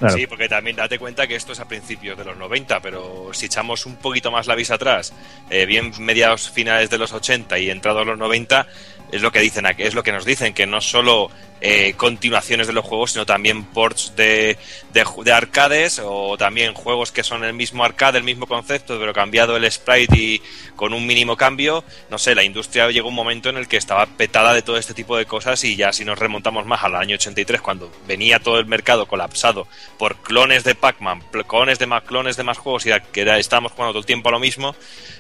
[0.09, 3.47] Sí, porque también date cuenta que esto es a principios de los 90, pero si
[3.47, 5.13] echamos un poquito más la vista atrás,
[5.51, 8.67] eh, bien mediados finales de los 80 y entrados los 90,
[9.13, 11.31] es lo que dicen es lo que nos dicen, que no solo
[11.63, 14.57] eh, continuaciones de los juegos, sino también ports de,
[14.95, 19.13] de, de arcades o también juegos que son el mismo arcade, el mismo concepto, pero
[19.13, 20.43] cambiado el sprite y
[20.75, 21.85] con un mínimo cambio.
[22.09, 24.95] No sé, la industria llegó un momento en el que estaba petada de todo este
[24.95, 28.59] tipo de cosas y ya si nos remontamos más al año 83, cuando venía todo
[28.59, 29.67] el mercado colapsado
[29.99, 33.93] por clones de Pac-Man, clones de más clones de más juegos y que estábamos jugando
[33.93, 34.75] todo el tiempo a lo mismo,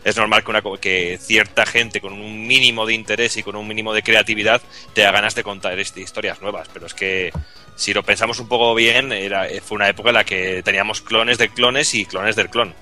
[0.04, 3.68] es normal que, una, que cierta gente con un mínimo de interés y con un
[3.68, 4.60] mínimo de creatividad
[4.94, 6.68] te da ganas de contar historias nuevas.
[6.72, 7.32] Pero es que
[7.74, 11.38] si lo pensamos un poco bien, era, fue una época en la que teníamos clones
[11.38, 12.74] de clones y clones del clon.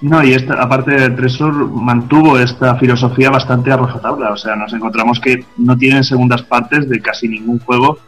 [0.00, 4.26] No, y esta, aparte Tresor mantuvo esta filosofía bastante arrojatable.
[4.26, 7.98] O sea, nos encontramos que no tienen segundas partes de casi ningún juego.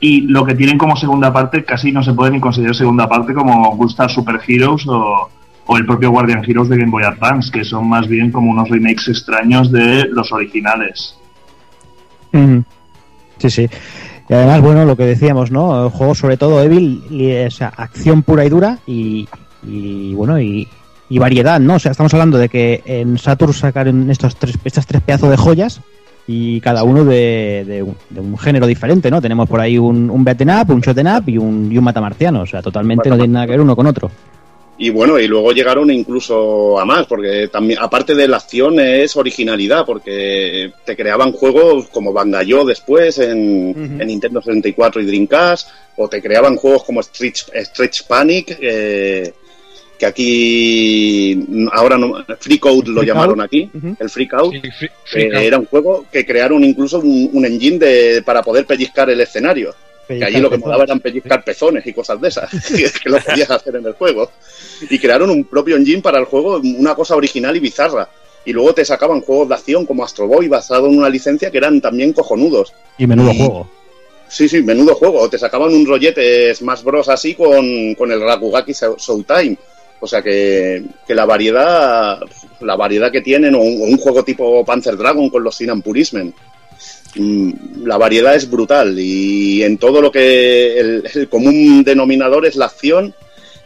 [0.00, 3.34] Y lo que tienen como segunda parte casi no se puede ni considerar segunda parte
[3.34, 5.30] como Gunstar Super Heroes o,
[5.70, 8.70] o el propio Guardian Heroes de Game Boy Advance, que son más bien como unos
[8.70, 11.14] remakes extraños de los originales.
[12.32, 13.68] Sí, sí.
[14.30, 15.84] Y además, bueno, lo que decíamos, ¿no?
[15.84, 17.02] El juego, sobre todo Evil,
[17.46, 19.28] o sea, acción pura y dura y,
[19.62, 20.66] y, bueno, y,
[21.10, 21.74] variedad, ¿no?
[21.74, 25.36] O sea, estamos hablando de que en Saturn sacaron estos tres, estas tres pedazos de
[25.36, 25.82] joyas
[26.26, 27.84] y cada uno de,
[28.16, 29.20] un, género diferente, ¿no?
[29.20, 32.40] Tenemos por ahí un, un beaten up, un shoten up y un, y un matamarciano,
[32.40, 34.10] o sea, totalmente no tiene nada que ver uno con otro.
[34.80, 39.16] Y bueno, y luego llegaron incluso a más, porque también, aparte de la acción, es
[39.16, 46.08] originalidad, porque te creaban juegos como Bangallo después en, en Nintendo 64 y Dreamcast, o
[46.08, 49.32] te creaban juegos como Stretch, Stretch Panic, eh,
[49.98, 53.46] que aquí ahora no, Freak Out lo Freak llamaron Out.
[53.48, 53.68] aquí,
[53.98, 54.54] el Freak Out.
[55.06, 55.42] Freak Eh, Out.
[55.44, 59.74] era un juego que crearon incluso un, un engine de, para poder pellizcar el escenario.
[60.08, 62.50] Que allí lo que molaba eran pellizcar pezones y cosas de esas,
[63.02, 64.30] que lo podías hacer en el juego.
[64.88, 68.08] Y crearon un propio engine para el juego, una cosa original y bizarra.
[68.44, 71.58] Y luego te sacaban juegos de acción como Astro Boy basado en una licencia que
[71.58, 72.72] eran también cojonudos.
[72.96, 73.70] Y menudo Y- juego.
[74.30, 75.20] Sí, sí, menudo juego.
[75.20, 77.08] O te sacaban un rollete Smash Bros.
[77.08, 79.56] así con, con el Rakugaki Show- Showtime.
[80.00, 82.20] O sea que, que la variedad
[82.60, 85.82] la variedad que tienen, o un, o un juego tipo Panzer Dragon con los Sinan
[85.82, 86.32] Purismen.
[87.16, 92.66] Mm, La variedad es brutal y en todo lo que el, común denominador es la
[92.66, 93.14] acción,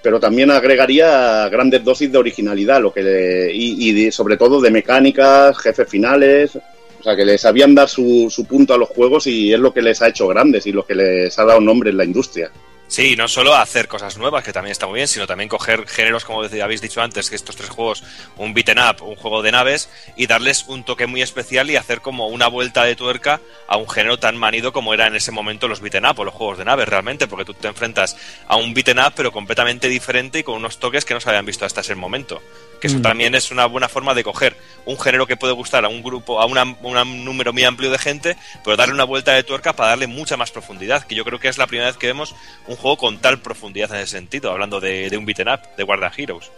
[0.02, 5.58] pero también agregaría grandes dosis de originalidad, lo que le- y, sobre todo de mecánicas,
[5.58, 9.52] jefes finales, o sea que les sabían dar su, su punto a los juegos y
[9.52, 11.96] es lo que les ha hecho grandes y lo que les ha dado nombre en
[11.96, 12.50] la industria.
[12.92, 16.26] Sí, no solo hacer cosas nuevas, que también está muy bien, sino también coger géneros,
[16.26, 18.04] como habéis dicho antes, que estos tres juegos,
[18.36, 22.02] un beaten up, un juego de naves, y darles un toque muy especial y hacer
[22.02, 25.68] como una vuelta de tuerca a un género tan manido como era en ese momento
[25.68, 28.14] los beaten up o los juegos de naves realmente, porque tú te enfrentas
[28.46, 31.46] a un beaten up pero completamente diferente y con unos toques que no se habían
[31.46, 32.42] visto hasta ese momento.
[32.82, 33.02] Que eso Mm.
[33.02, 34.56] también es una buena forma de coger
[34.86, 37.96] un género que puede gustar a un grupo, a una- un número muy amplio de
[37.98, 41.38] gente, pero darle una vuelta de tuerca para darle mucha más profundidad, que yo creo
[41.38, 42.34] que es la primera vez que vemos
[42.66, 45.84] un juego con tal profundidad en ese sentido, hablando de, de un beaten up, de
[45.84, 46.50] Guardian Heroes.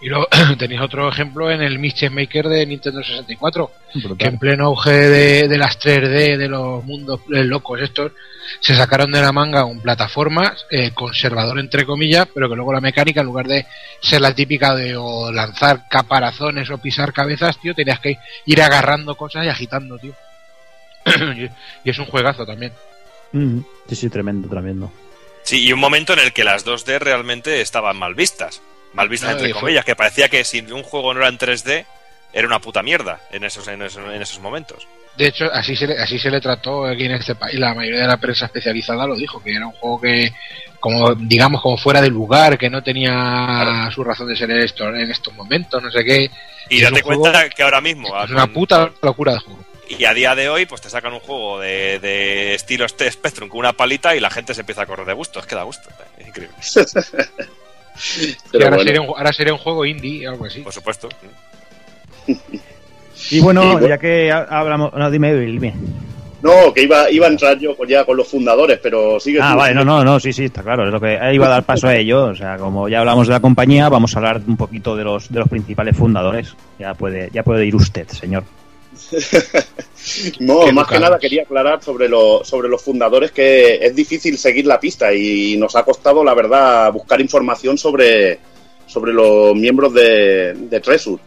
[0.00, 0.26] Y luego
[0.58, 4.16] tenéis otro ejemplo en el Mischief Maker de Nintendo 64, Brutal.
[4.16, 8.12] que en pleno auge de, de las 3D, de los mundos eh, locos estos,
[8.60, 12.80] se sacaron de la manga un plataforma eh, conservador entre comillas, pero que luego la
[12.80, 13.66] mecánica, en lugar de
[14.00, 19.14] ser la típica de o lanzar caparazones o pisar cabezas, tío, tenías que ir agarrando
[19.16, 20.14] cosas y agitando, tío.
[21.84, 22.72] y, es un juegazo también.
[23.32, 23.64] Ujú.
[23.88, 24.92] Sí, sí, tremendo, tremendo.
[25.42, 28.62] Sí, y un momento en el que las 2D realmente estaban mal vistas.
[28.94, 31.84] Mal vistas Ah, entre comillas, que parecía que si un juego no era en 3D,
[32.32, 34.86] era una puta mierda en esos, en esos, en esos momentos.
[35.16, 37.58] De hecho, así se, le, así se le trató aquí en este país.
[37.58, 40.32] La mayoría de la prensa especializada lo dijo, que era un juego que,
[40.80, 44.88] como digamos, como fuera de lugar, que no tenía su razón de ser en, esto,
[44.88, 46.30] en estos momentos, no sé qué.
[46.68, 49.64] Y date juego- cuenta que ahora mismo, es una con- puta locura de juego.
[49.88, 53.48] Y a día de hoy, pues te sacan un juego de, de estilo este Spectrum
[53.50, 55.38] con una palita y la gente se empieza a correr de gusto.
[55.40, 55.90] Es que da gusto.
[56.18, 56.56] Es increíble.
[58.50, 58.82] Pero ahora, bueno.
[58.88, 60.60] sería un, ahora sería un juego indie, algo así.
[60.60, 61.08] Por supuesto.
[63.30, 64.92] Y bueno, Y bueno- ya que ha- hablamos.
[64.92, 65.72] No, dime, dime.
[66.42, 69.54] No, que iba, iba a entrar yo con- ya con los fundadores, pero sigue Ah,
[69.54, 70.84] vale, no, no, no, sí, sí, está claro.
[70.86, 72.24] Es lo que iba a dar paso a ello.
[72.26, 75.30] O sea, como ya hablamos de la compañía, vamos a hablar un poquito de los
[75.32, 76.54] de los principales fundadores.
[76.78, 78.44] Ya puede, ya puede ir usted, señor.
[80.40, 84.66] No, más que nada quería aclarar sobre, lo, sobre los fundadores que es difícil seguir
[84.66, 88.38] la pista y nos ha costado, la verdad, buscar información sobre,
[88.86, 91.18] sobre los miembros de, de Tresur.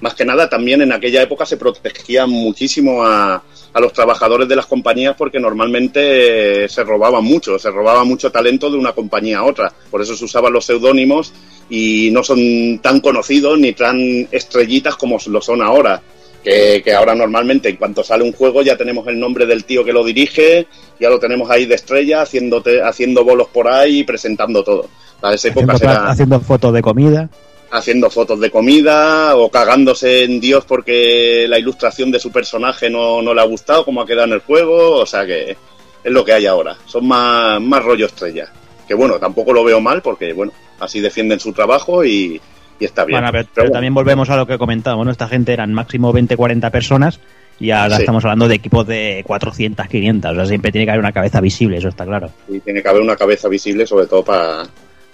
[0.00, 4.56] Más que nada, también en aquella época se protegía muchísimo a, a los trabajadores de
[4.56, 9.44] las compañías porque normalmente se robaban mucho, se robaba mucho talento de una compañía a
[9.44, 9.72] otra.
[9.90, 11.32] Por eso se usaban los seudónimos
[11.70, 16.02] y no son tan conocidos ni tan estrellitas como lo son ahora
[16.46, 19.84] que, que ahora normalmente en cuanto sale un juego ya tenemos el nombre del tío
[19.84, 20.68] que lo dirige,
[21.00, 24.88] ya lo tenemos ahí de estrella, haciendo, haciendo bolos por ahí y presentando todo.
[25.20, 27.28] Para esa época Haciendo, era haciendo fotos de comida.
[27.72, 33.20] haciendo fotos de comida o cagándose en Dios porque la ilustración de su personaje no,
[33.22, 36.24] no le ha gustado como ha quedado en el juego, o sea que es lo
[36.24, 38.52] que hay ahora, son más, más rollo estrella.
[38.86, 42.40] Que bueno, tampoco lo veo mal porque bueno, así defienden su trabajo y,
[42.78, 43.18] y está bien.
[43.20, 43.72] Bueno, pero, Pero pero bueno.
[43.74, 44.96] también volvemos a lo que comentaba.
[44.96, 47.20] Bueno, esta gente eran máximo 20, 40 personas
[47.58, 48.02] y ahora Sí.
[48.02, 50.30] estamos hablando de equipos de 400, 500.
[50.30, 52.30] O sea, siempre tiene que haber una cabeza visible, eso está claro.
[52.48, 54.64] y tiene que haber una cabeza visible, sobre todo para,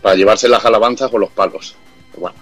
[0.01, 1.75] para llevarse las alabanzas o los palos.
[2.17, 2.37] Bueno.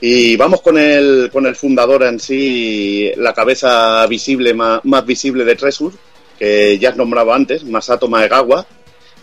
[0.00, 5.44] Y vamos con el, con el fundador en sí, la cabeza visible, más, más visible
[5.44, 5.92] de Tresur,
[6.36, 8.66] que ya has nombrado antes, Masato Maegawa,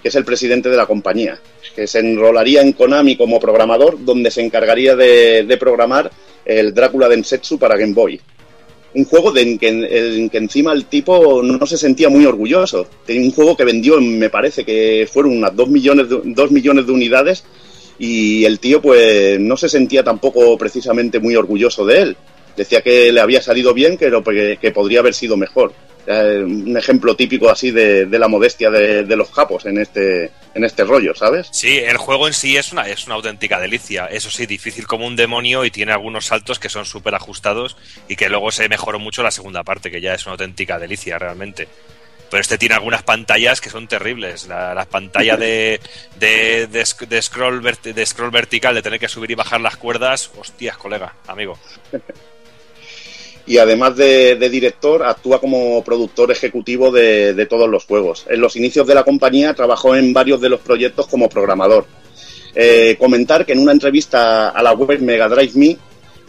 [0.01, 1.39] que es el presidente de la compañía,
[1.75, 6.11] que se enrolaría en Konami como programador, donde se encargaría de, programar
[6.45, 8.19] el Drácula Densetsu para Game Boy
[8.91, 12.87] un juego de en que, que encima el tipo no se sentía muy orgulloso.
[13.05, 16.87] Tenía un juego que vendió, me parece que fueron unas 2 millones de, dos millones
[16.87, 17.43] de unidades
[17.99, 22.17] y el tío pues no se sentía tampoco precisamente muy orgulloso de él.
[22.57, 25.71] Decía que le había salido bien, pero que podría haber sido mejor.
[26.07, 30.83] Eh, un ejemplo típico así de, la modestia de, los capos en este, en este
[30.83, 31.49] rollo, ¿sabes?
[31.51, 34.07] Sí, el juego en sí es una, es una auténtica delicia.
[34.07, 37.77] Eso sí, difícil como un demonio y tiene algunos saltos que son súper ajustados
[38.07, 41.19] y que luego se mejoró mucho la segunda parte, que ya es una auténtica delicia
[41.19, 41.67] realmente.
[42.31, 44.47] Pero este tiene algunas pantallas que son terribles.
[44.47, 45.79] La, la pantalla de,
[46.19, 49.77] de, de, sc- de scroll de scroll vertical, de tener que subir y bajar las
[49.77, 51.57] cuerdas, hostias, colega, amigo.
[53.49, 58.27] Y además de, director, actúa como productor ejecutivo de, todos los juegos.
[58.29, 61.87] En los inicios de la compañía trabajó en varios de los proyectos como programador.
[62.53, 65.75] Eh, comentar que en una entrevista a la web Mega Drive Me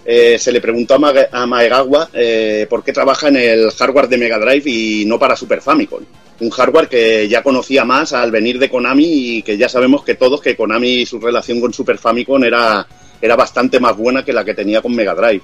[0.03, 4.39] eh, se le preguntó a Maegawa eh, por qué trabaja en el hardware de Mega
[4.39, 6.01] Drive y no para Super Famicom.
[6.41, 9.05] Un hardware que ya conocía más al venir de Konami
[9.37, 12.87] y que ya sabemos que todos que Konami y su relación con Super Famicom era,
[13.21, 15.43] era bastante más buena que la que tenía con Mega Drive.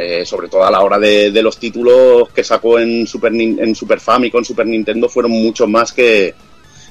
[0.00, 3.98] Eh, sobre todo a la hora de, los títulos que sacó en Super, en Super
[3.98, 6.32] Famicom, Super Nintendo, fueron mucho más que,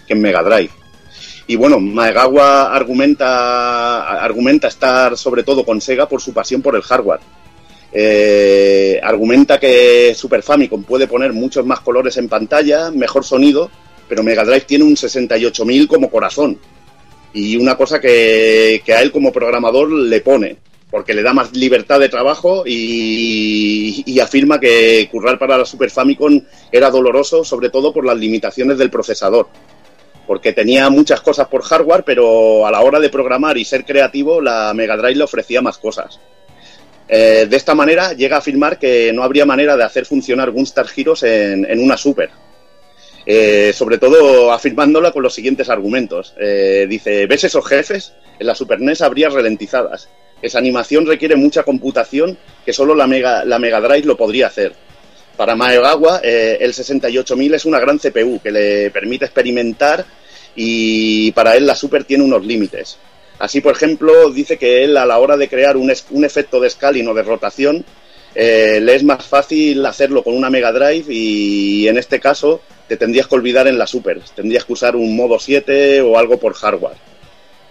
[0.06, 0.72] que en Mega Drive.
[1.48, 6.82] Y bueno, Maegawa argumenta, argumenta estar sobre todo con Sega por su pasión por el
[6.82, 7.22] hardware.
[7.94, 13.72] Eh, argumenta que Super Famicom puede poner muchos más colores en pantalla, mejor sonido,
[14.10, 16.60] pero Mega Drive tiene un 68.000 como corazón.
[17.32, 20.58] Y una cosa que, que a él como programador le pone,
[20.90, 26.42] porque le da más libertad de trabajo y, afirma que currar para la Super Famicom
[26.72, 29.48] era doloroso, sobre todo por las limitaciones del procesador
[30.26, 34.42] porque tenía muchas cosas por hardware, pero a la hora de programar y ser creativo,
[34.42, 36.20] la Mega Drive le ofrecía más cosas.
[37.08, 40.88] Eh, de esta manera llega a afirmar que no habría manera de hacer funcionar Gunstar
[40.94, 42.30] Heroes en una Super.
[43.30, 46.34] Eh, sobre todo afirmándola con los siguientes argumentos.
[46.40, 48.14] Eh, dice, ¿ves esos jefes?
[48.40, 50.08] En la Super NES habría ralentizadas.
[50.42, 54.72] Esa animación requiere mucha computación que solo la Mega, la Mega Drive lo podría hacer.
[55.36, 60.06] Para Maegawa, eh, el 68000 es una gran CPU que le permite experimentar
[60.56, 62.98] y para él la Super tiene unos límites.
[63.40, 66.70] Así, por ejemplo, dice que él a la hora de crear un, un efecto de
[66.70, 67.84] scaling o de rotación,
[68.36, 72.98] eh, le es más fácil hacerlo con una Mega Drive y en este caso te
[72.98, 74.20] tendrías que olvidar en la Super.
[74.36, 76.98] Tendrías que usar un modo 7 o algo por hardware.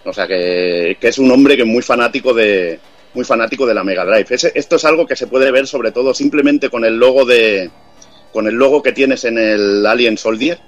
[0.04, 2.78] O sea que, que es un hombre que es muy fanático de
[3.14, 4.26] muy fanático de la Mega Drive.
[4.54, 7.70] Esto es algo que se puede ver sobre todo simplemente con el logo de
[8.32, 10.58] con el logo que tienes en el Alien Soldier,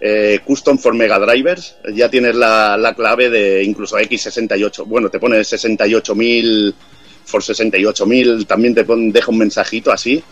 [0.00, 4.84] eh, Custom for Mega Drivers, ya tienes la, la clave de incluso X68.
[4.86, 6.72] Bueno, te pone 68.000
[7.24, 10.22] for 68.000, también te pon- deja un mensajito así.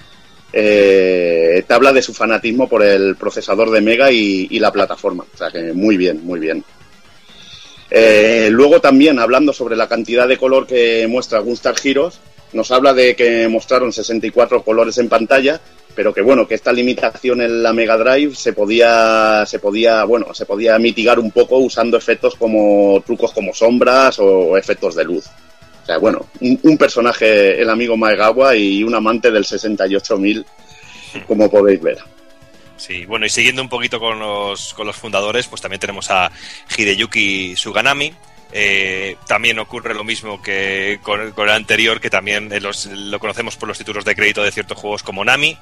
[0.59, 5.27] Eh, te habla de su fanatismo por el procesador de Mega y, la plataforma.
[5.35, 6.65] O sea que muy bien, muy bien.
[7.91, 12.21] Eh, luego también, hablando sobre la cantidad de color que muestra Gunstar Heroes,
[12.55, 15.61] nos habla de que mostraron 64 colores en pantalla,
[15.95, 20.33] pero que bueno, que esta limitación en la Mega Drive se podía, se podía, bueno,
[20.33, 25.27] se podía mitigar un poco usando efectos como trucos como sombras o efectos de luz.
[25.87, 30.45] O sea, bueno, un, personaje, el amigo Maegawa y un amante del 68.000,
[31.29, 31.99] como podéis ver.
[32.77, 36.33] Sí, bueno, y siguiendo un poquito con los, con los fundadores, pues también tenemos a
[36.77, 38.13] Hideyuki Suganami.
[38.53, 43.57] Eh, también ocurre lo mismo que con, con el anterior, que también eh, lo conocemos
[43.57, 45.57] por los títulos de crédito de ciertos juegos como Nami.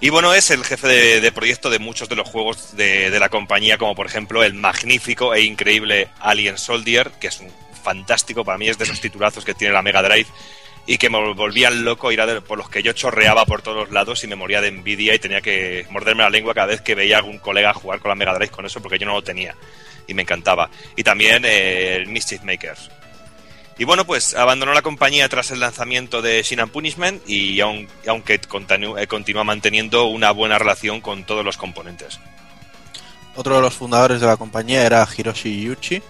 [0.00, 3.20] Y bueno, es el jefe de, de proyecto de muchos de los juegos de, de
[3.20, 7.50] la compañía, como por ejemplo el magnífico e increíble Alien Soldier, que es un
[7.84, 10.26] fantástico, para mí es de esos titulazos que tiene la Mega Drive
[10.86, 14.24] y que me volvían loco ir a por los que yo chorreaba por todos lados
[14.24, 17.16] y me moría de envidia y tenía que morderme la lengua cada vez que veía
[17.16, 19.54] a algún colega jugar con la Mega Drive con eso porque yo no lo tenía
[20.06, 20.68] y me encantaba.
[20.96, 22.90] Y también eh, el Mischief Makers.
[23.78, 27.88] Y bueno, pues abandonó la compañía tras el lanzamiento de Sin and Punishment y aun-
[28.06, 32.20] aunque eh, continúa manteniendo una buena relación con todos los componentes.
[33.36, 36.02] Otro de los fundadores de la compañía era Hiroshi Yuchi.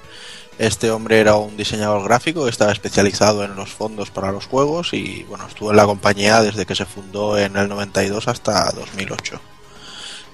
[0.58, 5.24] Este hombre era un diseñador gráfico, estaba especializado en los fondos para los juegos y
[5.28, 9.40] bueno, estuvo en la compañía desde que se fundó en el 92 hasta 2008.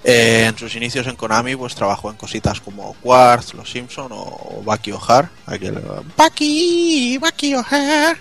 [0.05, 4.63] Eh, en sus inicios en Konami pues trabajó en cositas como Quartz, Los Simpson o
[4.65, 5.81] Baki O'Hare, aquel
[6.17, 8.19] Baki, Baki O'Hare,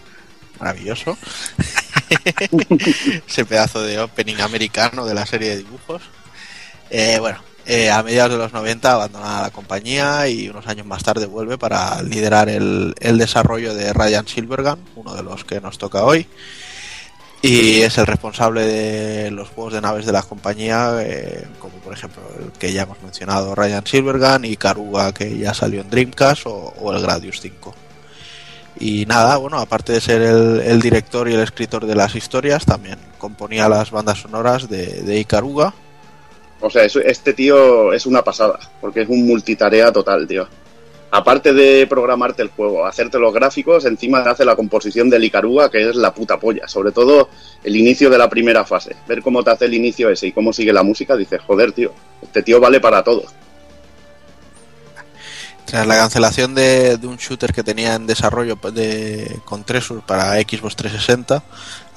[0.60, 1.18] maravilloso.
[3.28, 6.02] Ese pedazo de opening americano de la serie de dibujos.
[6.90, 7.40] Eh, bueno,
[7.72, 11.60] eh, a mediados de los 90 abandona la compañía y unos años más tarde vuelve
[11.60, 16.26] para liderar el, el desarrollo de Ryan Silvergun, uno de los que nos toca hoy.
[17.44, 21.94] Y es el responsable de los juegos de naves de la compañía, eh, como por
[21.94, 26.48] ejemplo el que ya hemos mencionado, Ryan Silvergun y Karuga, que ya salió en Dreamcast,
[26.48, 27.76] o, el Gradius 5.
[28.80, 32.66] Y nada, bueno, aparte de ser el, el director y el escritor de las historias,
[32.66, 35.76] también componía las bandas sonoras de, de Ikaruga,
[36.62, 40.48] O sea, es- este tío es una pasada, porque es un multitarea total, tío.
[41.12, 45.90] Aparte de programarte el juego, hacerte los gráficos, encima hace la composición del Icaruga, que
[45.90, 46.68] es la puta polla.
[46.68, 47.30] Sobre todo
[47.64, 48.96] el inicio de la primera fase.
[49.08, 51.92] Ver cómo te hace el inicio ese y cómo sigue la música, dices, joder, tío,
[52.22, 53.24] este tío vale para todo.
[55.70, 60.76] Tras la cancelación de, un shooter que tenía en desarrollo de, con Treasure para Xbox
[60.76, 61.44] 360,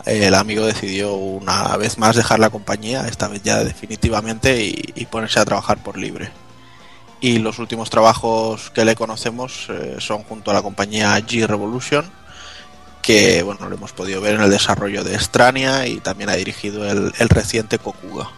[0.04, 4.92] eh, el amigo decidió una vez más dejar la compañía, esta vez ya definitivamente, y,
[4.94, 6.30] y ponerse a trabajar por libre.
[7.22, 12.04] Y los últimos trabajos que le conocemos eh, son junto a la compañía G Revolution,
[13.00, 16.86] que bueno, lo hemos podido ver en el desarrollo de Strania y también ha dirigido
[16.86, 18.28] el, el reciente Kokuga.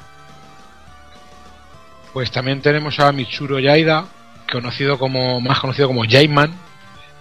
[2.13, 4.07] Pues también tenemos a Mitsuro Yaida,
[4.55, 6.55] conocido como, más conocido como Jayman,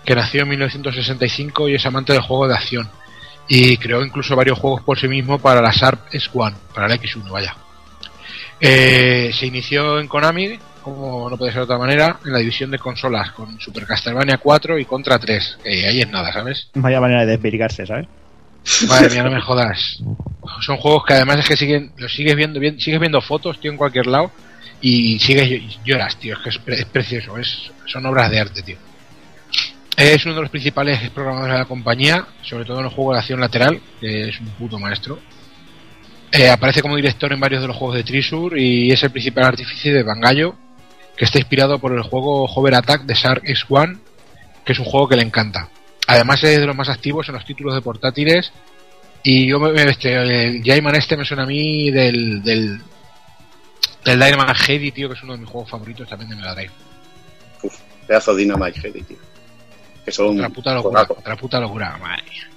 [0.05, 2.89] que nació en 1965 y es amante del juego de acción.
[3.47, 7.29] Y creó incluso varios juegos por sí mismo para la Sharp S1, para la X1,
[7.29, 7.55] vaya.
[8.59, 12.71] Eh, se inició en Konami, como no puede ser de otra manera, en la división
[12.71, 15.57] de consolas, con Super Castlevania 4 y Contra 3.
[15.63, 16.69] que ahí es nada, ¿sabes?
[16.75, 18.07] Vaya manera de desvirgarse, ¿sabes?
[18.87, 20.01] Madre mía, no me jodas.
[20.61, 23.71] Son juegos que además es que siguen, los sigues viendo, bien, sigues viendo fotos, tío,
[23.71, 24.31] en cualquier lado
[24.83, 26.35] y sigues ll- lloras, tío.
[26.37, 28.77] Es que es, pre- es precioso, es, son obras de arte, tío.
[29.97, 33.19] Es uno de los principales programadores de la compañía, sobre todo en los juegos de
[33.19, 35.19] acción lateral, que es un puto maestro.
[36.31, 39.45] Eh, aparece como director en varios de los juegos de Trisur y es el principal
[39.45, 40.55] artífice de Bangallo,
[41.15, 43.99] que está inspirado por el juego Hover Attack de Shark X1,
[44.65, 45.69] que es un juego que le encanta.
[46.07, 48.51] Además es de los más activos en los títulos de portátiles
[49.21, 52.41] y yo me, este, el Jayman este me suena a mí del,
[54.03, 56.71] del Dynamite Heady, tío, que es uno de mis juegos favoritos también de Mega Drive.
[57.61, 57.75] Uf,
[58.07, 59.17] pedazo de Dynamite Heady, tío.
[60.03, 62.49] Que son Otra puta locura, otra puta locura, madre mía.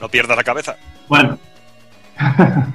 [0.00, 0.76] No pierdas la cabeza.
[1.08, 1.38] Bueno.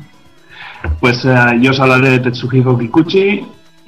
[0.99, 3.45] pues eh, yo os hablaré de Tetsuhiko Kikuchi.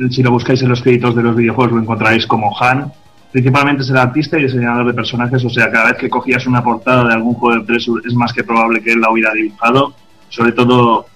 [0.09, 2.91] Si lo buscáis en los créditos de los videojuegos lo encontraréis como Han.
[3.31, 6.63] Principalmente es el artista y diseñador de personajes, o sea, cada vez que cogías una
[6.63, 9.93] portada de algún juego de Treasure es más que probable que él la hubiera dibujado.
[10.29, 11.07] Sobre todo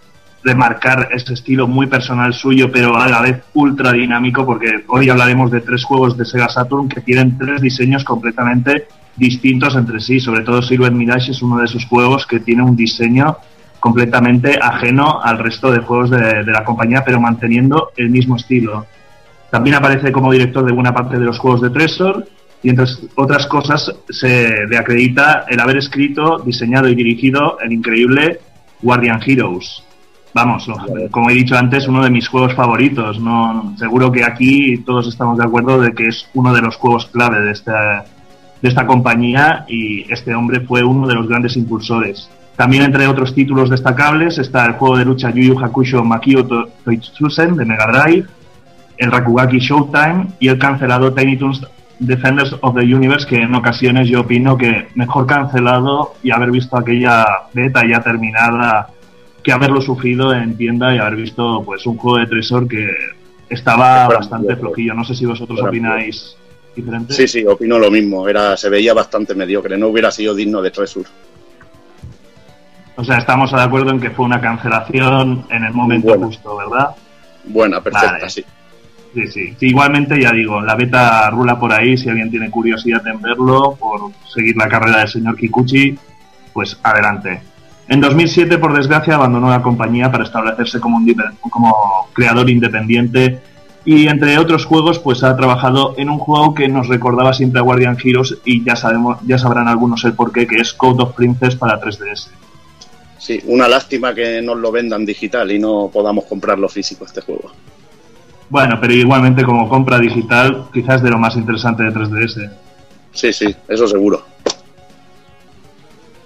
[0.43, 5.51] remarcar ese estilo muy personal suyo, pero a la vez ultra dinámico, porque hoy hablaremos
[5.51, 10.19] de tres juegos de Sega Saturn que tienen tres diseños completamente distintos entre sí.
[10.19, 13.37] Sobre todo Silver Mirage es uno de esos juegos que tiene un diseño
[13.79, 18.85] completamente ajeno al resto de juegos de, de la compañía, pero manteniendo el mismo estilo.
[19.49, 22.25] También aparece como director de buena parte de los juegos de Treasure
[22.63, 22.85] y entre
[23.15, 28.39] otras cosas se le acredita el haber escrito, diseñado y dirigido el increíble
[28.81, 29.83] Guardian Heroes.
[30.33, 30.67] Vamos,
[31.11, 33.19] como he dicho antes, uno de mis juegos favoritos.
[33.19, 37.07] No, seguro que aquí todos estamos de acuerdo de que es uno de los juegos
[37.07, 38.05] clave de esta,
[38.61, 42.29] de esta compañía y este hombre fue uno de los grandes impulsores.
[42.55, 46.69] También entre otros títulos destacables está el juego de lucha Yu Yu Hakusho Makio To-
[46.83, 48.27] Toitsusen de Mega Drive,
[48.97, 51.65] el Rakugaki Showtime y el cancelado Tiny Toons
[51.97, 56.77] Defenders of the Universe, que en ocasiones yo opino que mejor cancelado y haber visto
[56.77, 58.89] aquella beta ya terminada
[59.43, 62.87] que haberlo sufrido en tienda y haber visto pues un juego de Tresor que
[63.49, 64.93] estaba bastante flojillo.
[64.93, 66.35] No sé si vosotros opináis
[66.75, 67.13] diferente.
[67.13, 68.27] Sí, sí, opino lo mismo.
[68.27, 71.05] Era, se veía bastante mediocre, no hubiera sido digno de Tresur.
[72.95, 76.27] O sea, estamos de acuerdo en que fue una cancelación en el momento Buena.
[76.27, 76.89] justo, ¿verdad?
[77.45, 78.29] Buena, perfecta, Vale.
[78.29, 78.45] Sí,
[79.27, 79.55] sí.
[79.57, 81.97] Sí, Igualmente, ya digo, la beta rula por ahí.
[81.97, 85.97] Si alguien tiene curiosidad en verlo, por seguir la carrera del señor Kikuchi,
[86.53, 87.41] pues adelante.
[87.91, 91.13] En 2007, por desgracia, abandonó la compañía para establecerse como, un
[91.49, 93.41] como creador independiente
[93.83, 97.63] y, entre otros juegos, pues ha trabajado en un juego que nos recordaba siempre a
[97.63, 101.57] Guardian Heroes y ya, sabemos, ya sabrán algunos el porqué, que es Code of Princess
[101.57, 102.29] para 3DS.
[103.17, 107.51] Sí, una lástima que nos lo vendan digital y no podamos comprarlo físico este juego.
[108.49, 112.51] Bueno, pero igualmente como compra digital, quizás de lo más interesante de 3DS.
[113.11, 114.30] Sí, sí, eso seguro.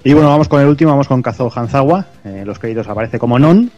[0.05, 2.05] Y bueno, vamos con el último, vamos con Kazuo Hanzawa.
[2.23, 3.71] Eh, los créditos aparece como Non.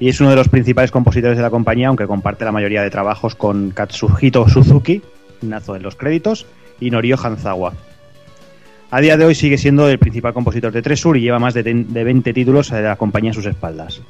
[0.00, 2.88] Y es uno de los principales compositores de la compañía, aunque comparte la mayoría de
[2.88, 5.02] trabajos con Katsuhito Suzuki,
[5.42, 6.46] nazo en los créditos,
[6.80, 7.74] y Norio Hanzawa.
[8.90, 11.62] A día de hoy sigue siendo el principal compositor de Tresur y lleva más de,
[11.62, 14.00] de 20 títulos de la compañía a sus espaldas.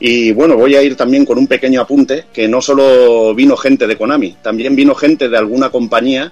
[0.00, 3.86] Y bueno, voy a ir también con un pequeño apunte, que no solo vino gente
[3.86, 6.30] de Konami, también vino gente de alguna compañía,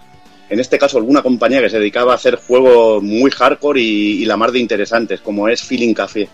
[0.53, 4.25] en este caso alguna compañía que se dedicaba a hacer juegos muy hardcore y, y
[4.27, 6.29] la mar de interesantes, como es Feeling Café.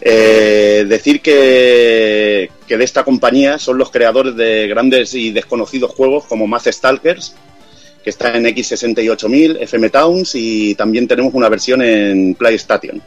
[0.00, 6.24] Eh, decir que, que de esta compañía son los creadores de grandes y desconocidos juegos
[6.24, 7.36] como Math Stalkers,
[8.02, 13.00] que está en X68000, FM Towns y también tenemos una versión en PlayStation.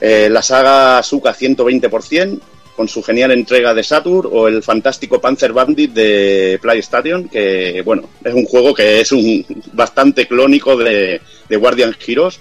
[0.00, 2.40] Eh, la saga Suka 120%,
[2.82, 8.08] con su genial entrega de Saturn, o el fantástico Panzer Bandit de PlayStation, que bueno,
[8.24, 12.40] es un juego que es un bastante clónico de, de Guardian Heroes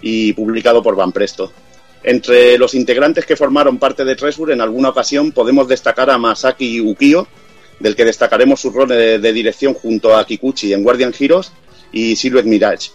[0.00, 1.52] y publicado por Van Presto.
[2.02, 6.80] Entre los integrantes que formaron parte de Tresur, en alguna ocasión podemos destacar a Masaki
[6.80, 7.28] Ukio,
[7.78, 11.52] del que destacaremos su rol de, de dirección junto a Kikuchi en Guardian Heroes
[11.92, 12.92] y Silhouette Mirage.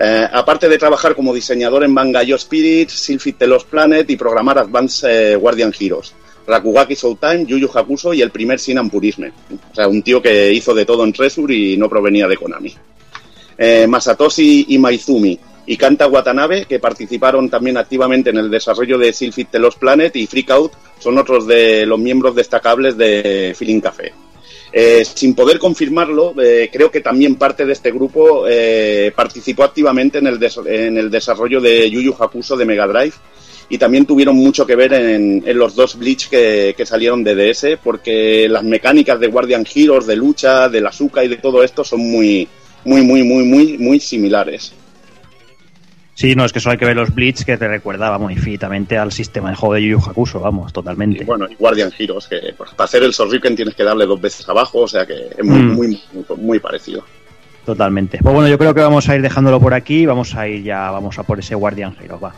[0.00, 4.56] Eh, aparte de trabajar como diseñador en Bangayo Spirit, Sylphid The Lost Planet y programar
[4.56, 6.14] Advanced eh, Guardian Heroes,
[6.48, 9.32] Rakugaki Showtime, Yu Yu Hakusho y el primer Sinan Purisme.
[9.70, 12.74] O sea, un tío que hizo de todo en Tresur y no provenía de Konami.
[13.58, 19.48] Eh, Masatoshi Imaizumi y Kanta Watanabe, que participaron también activamente en el desarrollo de Sylphid
[19.50, 24.12] The Lost Planet y Freak Out, son otros de los miembros destacables de Feeling Café.
[24.72, 28.44] Eh, sin poder confirmarlo, eh, creo que también parte de este grupo
[29.14, 33.14] participó activamente en el, en el desarrollo de Yu Yu Hakusho de Mega Drive
[33.70, 37.34] y también tuvieron mucho que ver en, en los dos Bleach que, que salieron de
[37.34, 41.62] DS, porque las mecánicas de Guardian Heroes, de lucha, de la Suka y de todo
[41.62, 42.48] esto son muy,
[42.84, 44.72] muy, muy, muy, muy, muy similares.
[46.14, 48.98] Sí, no, es que solo hay que ver los Blitz que te recuerda, muy infinitamente
[48.98, 51.22] al sistema de juego de Yu Yu Hakusho, vamos, totalmente.
[51.22, 54.20] Y bueno, y Guardian Heroes, que pues, para hacer el Sorriken tienes que darle dos
[54.20, 55.72] veces abajo, o sea que es muy, Mm.
[55.76, 57.04] muy, muy, muy parecido.
[57.64, 58.18] Totalmente.
[58.20, 60.06] Pues bueno, yo creo que vamos a ir dejándolo por aquí.
[60.06, 62.34] Vamos a ir ya, vamos a por ese Guardian Hero, va.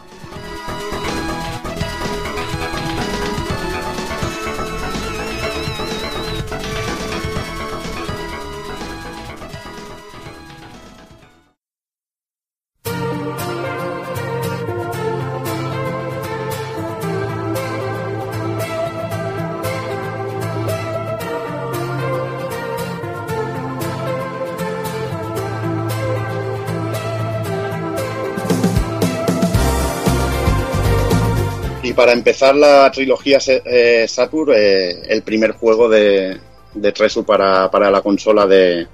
[32.01, 36.35] Para empezar la trilogía eh, Saturn, eh, el primer juego de,
[36.73, 38.87] de Tresu para, para la consola de,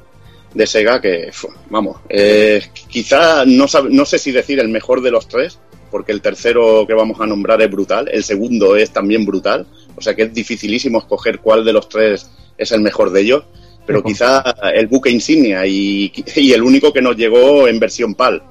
[0.52, 1.30] de Sega, que
[1.70, 6.20] vamos, eh, quizá no, no sé si decir el mejor de los tres, porque el
[6.20, 10.22] tercero que vamos a nombrar es brutal, el segundo es también brutal, o sea que
[10.24, 12.28] es dificilísimo escoger cuál de los tres
[12.58, 13.44] es el mejor de ellos,
[13.86, 14.42] pero quizá
[14.74, 18.42] el buque insignia y, y el único que nos llegó en versión PAL,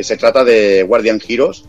[0.00, 1.64] se trata de Guardian Heroes,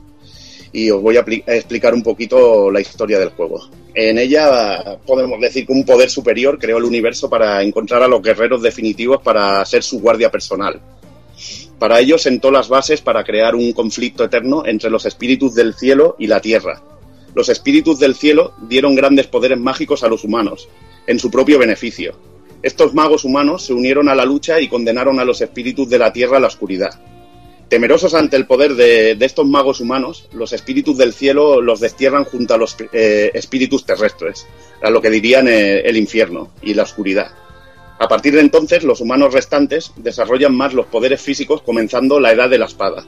[0.72, 3.70] y os voy a, explicar un poquito la historia del juego.
[3.94, 8.22] En ella podemos decir que un poder superior creó el universo para encontrar a los
[8.22, 10.80] guerreros definitivos para ser su guardia personal.
[11.78, 16.16] Para ello sentó las bases para crear un conflicto eterno entre los espíritus del cielo
[16.20, 16.82] y la tierra,
[17.36, 20.68] los espíritus del cielo dieron grandes poderes mágicos a los humanos,
[21.06, 22.14] en su propio beneficio.
[22.64, 26.12] Estos magos humanos se unieron a la lucha y condenaron a los espíritus de la
[26.12, 27.00] tierra a la oscuridad.
[27.70, 32.56] Temerosos ante el poder de, estos magos humanos, los espíritus del cielo los destierran junto
[32.56, 34.48] a los eh, espíritus terrestres,
[34.82, 37.32] a lo que dirían eh, el infierno y la oscuridad.
[38.00, 42.50] A partir de entonces, los humanos restantes desarrollan más los poderes físicos, comenzando la edad
[42.50, 43.06] de la espada.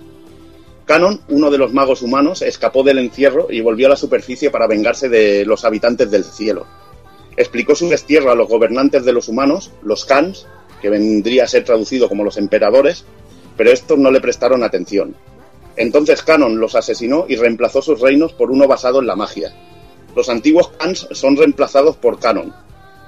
[0.85, 4.67] Canon, uno de los magos humanos, escapó del encierro y volvió a la superficie para
[4.67, 6.67] vengarse de los habitantes del cielo.
[7.35, 10.45] Explicó su destierro a los gobernantes de los humanos, los Khans,
[10.83, 13.05] que vendría a ser traducido como los emperadores,
[13.61, 15.13] pero estos no le prestaron atención.
[15.75, 19.53] Entonces Canon los asesinó y reemplazó sus reinos por uno basado en la magia.
[20.15, 22.55] Los antiguos Khans son reemplazados por Canon,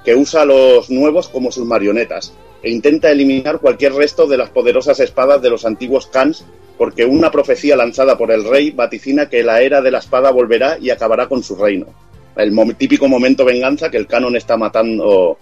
[0.04, 4.50] que usa a los nuevos como sus marionetas e intenta eliminar cualquier resto de las
[4.50, 6.44] poderosas espadas de los antiguos Khans
[6.78, 10.78] porque una profecía lanzada por el rey vaticina que la era de la espada volverá
[10.80, 11.86] y acabará con su reino.
[12.36, 15.36] El típico momento venganza que el canon está matando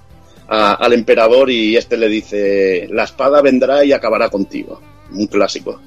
[0.49, 4.81] al emperador y este le dice la espada vendrá y acabará contigo.
[5.15, 5.81] Un clásico.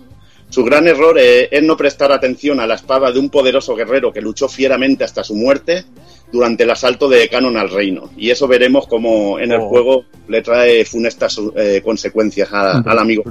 [0.49, 4.13] Su gran error eh, es no prestar atención a la espada de un poderoso guerrero
[4.13, 5.83] que luchó fieramente hasta su muerte
[6.31, 8.11] durante el asalto de Canon al reino.
[8.15, 9.67] Y eso veremos como en el Oh.
[9.69, 13.23] juego le trae funestas eh, consecuencias a- al amigo.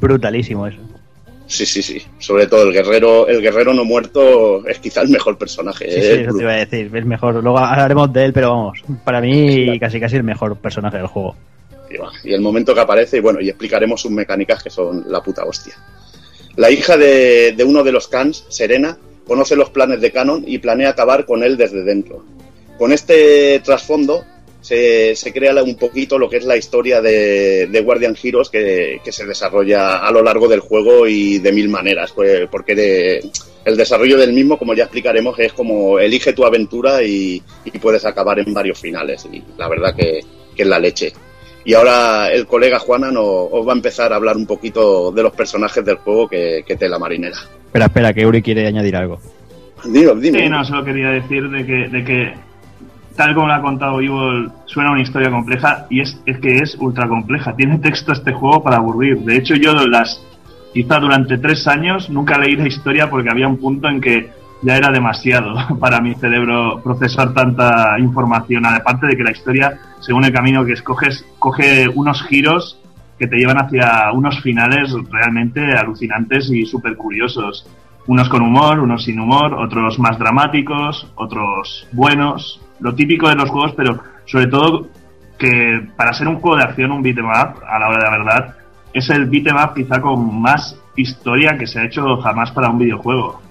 [0.00, 0.78] Brutalísimo eso.
[1.46, 2.02] Sí, sí, sí.
[2.18, 5.84] Sobre todo el guerrero, el guerrero no muerto es quizá el mejor personaje.
[5.90, 6.26] Sí, ¿eh?
[6.30, 6.90] sí, te iba a decir.
[6.96, 7.34] Es mejor.
[7.42, 8.82] Luego hablaremos de él, pero vamos.
[9.04, 11.36] Para mí, casi casi el mejor personaje del juego.
[12.24, 15.44] Y el momento que aparece, y bueno, y explicaremos sus mecánicas que son la puta
[15.44, 15.74] hostia.
[16.56, 18.96] La hija de, de uno de los Khans, Serena,
[19.26, 22.24] conoce los planes de Canon y planea acabar con él desde dentro.
[22.78, 24.24] Con este trasfondo
[24.60, 29.00] se, se crea un poquito lo que es la historia de, de Guardian Heroes que,
[29.04, 33.30] que se desarrolla a lo largo del juego y de mil maneras, pues, porque de-
[33.64, 38.04] el desarrollo del mismo, como ya explicaremos, es como elige tu aventura y, y puedes
[38.04, 39.26] acabar en varios finales.
[39.32, 40.20] Y la verdad que,
[40.54, 41.12] que es la leche.
[41.64, 45.22] Y ahora el colega Juana nos, os va a empezar a hablar un poquito de
[45.22, 47.36] los personajes del juego que, que te la marinera.
[47.66, 49.18] Espera, espera, que Uri quiere añadir algo.
[49.84, 50.40] Dime, dime.
[50.40, 52.34] Sí, no, solo quería decir de que, de que
[53.16, 56.76] tal como lo ha contado Evil, suena una historia compleja y es, es que es
[56.78, 57.54] ultra compleja.
[57.56, 59.18] Tiene texto este juego para aburrir.
[59.20, 60.22] De hecho, yo las
[60.72, 64.28] quizá durante tres años nunca leí la historia porque había un punto en que
[64.64, 68.66] ya era demasiado para mi cerebro procesar tanta información.
[68.66, 72.80] Aparte de que la historia, según el camino que escoges, coge unos giros
[73.18, 77.68] que te llevan hacia unos finales realmente alucinantes y súper curiosos.
[78.06, 82.60] Unos con humor, unos sin humor, otros más dramáticos, otros buenos.
[82.80, 84.88] Lo típico de los juegos, pero sobre todo
[85.38, 88.10] que para ser un juego de acción, un beat'em up, a la hora de la
[88.10, 88.56] verdad,
[88.92, 92.78] es el beat'em up quizá con más historia que se ha hecho jamás para un
[92.78, 93.43] videojuego.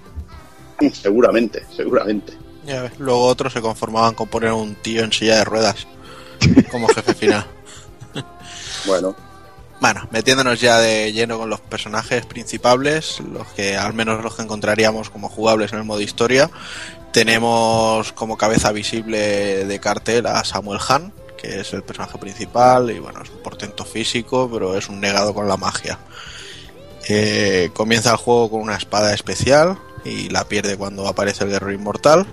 [0.92, 2.32] Seguramente, seguramente.
[2.66, 5.86] Ya ves, Luego otros se conformaban con poner un tío en silla de ruedas
[6.70, 7.46] como jefe final.
[8.86, 9.16] Bueno,
[9.80, 14.42] Bueno, metiéndonos ya de lleno con los personajes principales, los que al menos los que
[14.42, 16.50] encontraríamos como jugables en el modo historia,
[17.12, 22.98] tenemos como cabeza visible de cartel a Samuel Han, que es el personaje principal y
[22.98, 25.98] bueno, es un portento físico, pero es un negado con la magia.
[27.08, 31.72] Eh, comienza el juego con una espada especial y la pierde cuando aparece el guerrero
[31.72, 32.26] inmortal.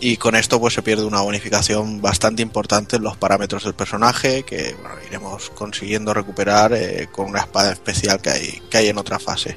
[0.00, 4.44] Y con esto pues se pierde una bonificación bastante importante en los parámetros del personaje
[4.44, 4.76] que
[5.08, 9.56] iremos consiguiendo recuperar eh, con una espada especial que hay, que hay en otra fase.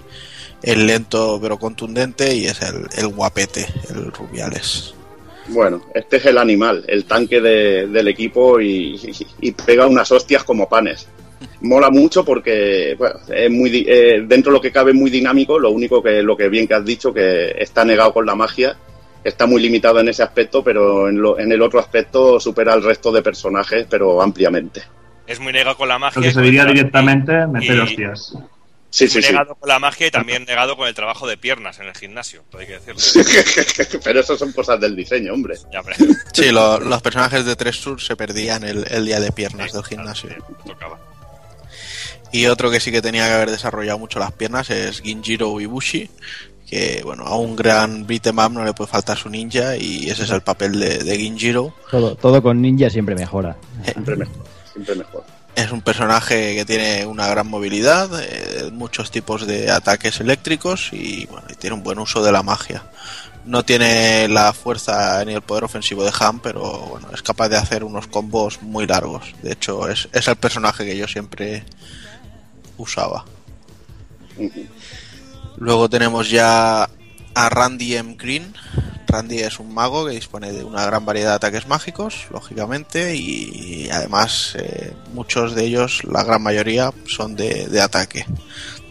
[0.64, 4.96] Es lento pero contundente y es el, el guapete, el Rubiales.
[5.50, 8.98] bueno, este es el animal, el tanque de- del equipo y
[9.66, 11.06] pega unas hostias como panes.
[11.62, 15.60] Mola mucho porque bueno, es muy di- eh, dentro de lo que cabe muy dinámico,
[15.60, 18.76] lo único que lo que bien que has dicho que está negado con la magia,
[19.24, 22.84] está muy limitado en ese aspecto, pero en, lo- en el otro aspecto supera al
[22.84, 24.82] resto de personajes, pero ampliamente.
[25.28, 26.20] Es muy negado con la magia.
[26.20, 28.34] Lo que se diría directamente, meter hostias.
[28.90, 29.32] Sí, muy sí, sí.
[29.32, 32.44] negado con la magia y también negado con el trabajo de piernas en el gimnasio,
[32.60, 33.00] hay que decirlo.
[34.04, 35.56] pero eso son cosas del diseño, hombre.
[35.72, 35.96] Ya, hombre,
[36.34, 39.84] Sí, lo- los personajes de Tres Sur se perdían el, el día de piernas del
[39.84, 40.30] gimnasio.
[40.66, 41.00] tocaba.
[42.32, 46.10] Y otro que sí que tenía que haber desarrollado mucho las piernas es Ginjiro Ibushi,
[46.66, 50.24] que bueno, a un gran beat'em up no le puede faltar su ninja y ese
[50.24, 51.76] es el papel de, de Ginjiro.
[51.90, 53.58] Todo, todo con ninja siempre mejora.
[53.84, 55.26] Siempre mejor, siempre mejor.
[55.54, 61.26] Es un personaje que tiene una gran movilidad, eh, muchos tipos de ataques eléctricos y
[61.26, 62.84] bueno, y tiene un buen uso de la magia.
[63.44, 67.58] No tiene la fuerza ni el poder ofensivo de Han, pero bueno, es capaz de
[67.58, 69.34] hacer unos combos muy largos.
[69.44, 71.66] De hecho, es, es el personaje que yo siempre
[72.78, 73.26] usaba.
[75.58, 76.84] Luego tenemos ya
[77.34, 78.16] a Randy M.
[78.18, 78.54] Green.
[79.08, 83.90] Randy es un mago que dispone de una gran variedad de ataques mágicos, lógicamente, y
[83.92, 88.26] además eh, muchos de ellos, la gran mayoría, son de, de ataque.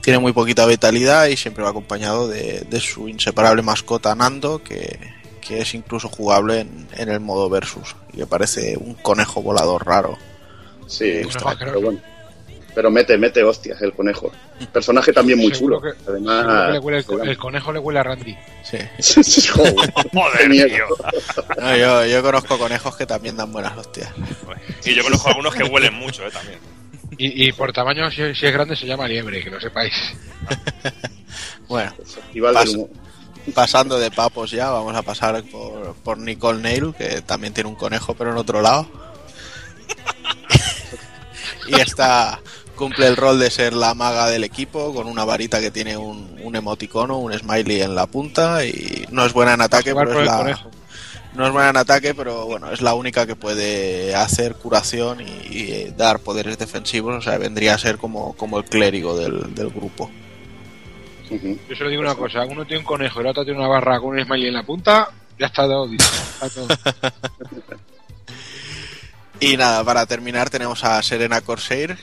[0.03, 4.99] Tiene muy poquita vitalidad y siempre va acompañado de, de su inseparable mascota Nando, que,
[5.41, 9.87] que es incluso jugable en, en el modo versus, y que parece un conejo volador
[9.87, 10.19] raro.
[10.87, 11.59] Sí, Extraño.
[11.61, 12.01] pero bueno.
[12.75, 14.31] Pero mete, mete hostias el conejo.
[14.73, 15.81] Personaje también muy chulo.
[15.81, 18.37] Que- Además, seguro que le huele el, co- el conejo le huele a Randy.
[18.63, 18.79] Sí.
[19.53, 19.93] Joder.
[21.59, 24.11] No, yo, yo conozco conejos que también dan buenas hostias.
[24.85, 26.31] Y yo conozco algunos que huelen mucho, ¿eh?
[26.31, 26.59] También.
[27.19, 29.93] Y, y por tamaño, si, si es grande, se llama liebre, que lo sepáis.
[31.69, 31.95] Bueno,
[32.35, 32.89] pas-
[33.55, 37.77] pasando de papos ya, vamos a pasar por, por Nicole Nail, que también tiene un
[37.77, 38.89] conejo, pero en otro lado.
[41.69, 42.41] y esta
[42.81, 46.41] cumple el rol de ser la maga del equipo, con una varita que tiene un,
[46.43, 50.27] un emoticono, un smiley en la punta, y no es buena en ataque, pero es
[50.27, 50.59] la,
[51.35, 55.25] no es buena en ataque, pero bueno, es la única que puede hacer curación y,
[55.51, 59.69] y dar poderes defensivos, o sea, vendría a ser como, como el clérigo del, del
[59.69, 60.11] grupo.
[61.31, 64.01] Yo solo digo una cosa: uno tiene un conejo y el otro tiene una barra
[64.01, 65.87] con un smiley en la punta, ya está dado.
[65.93, 66.67] Está todo.
[69.41, 71.97] Y nada, para terminar tenemos a Serena Corsair,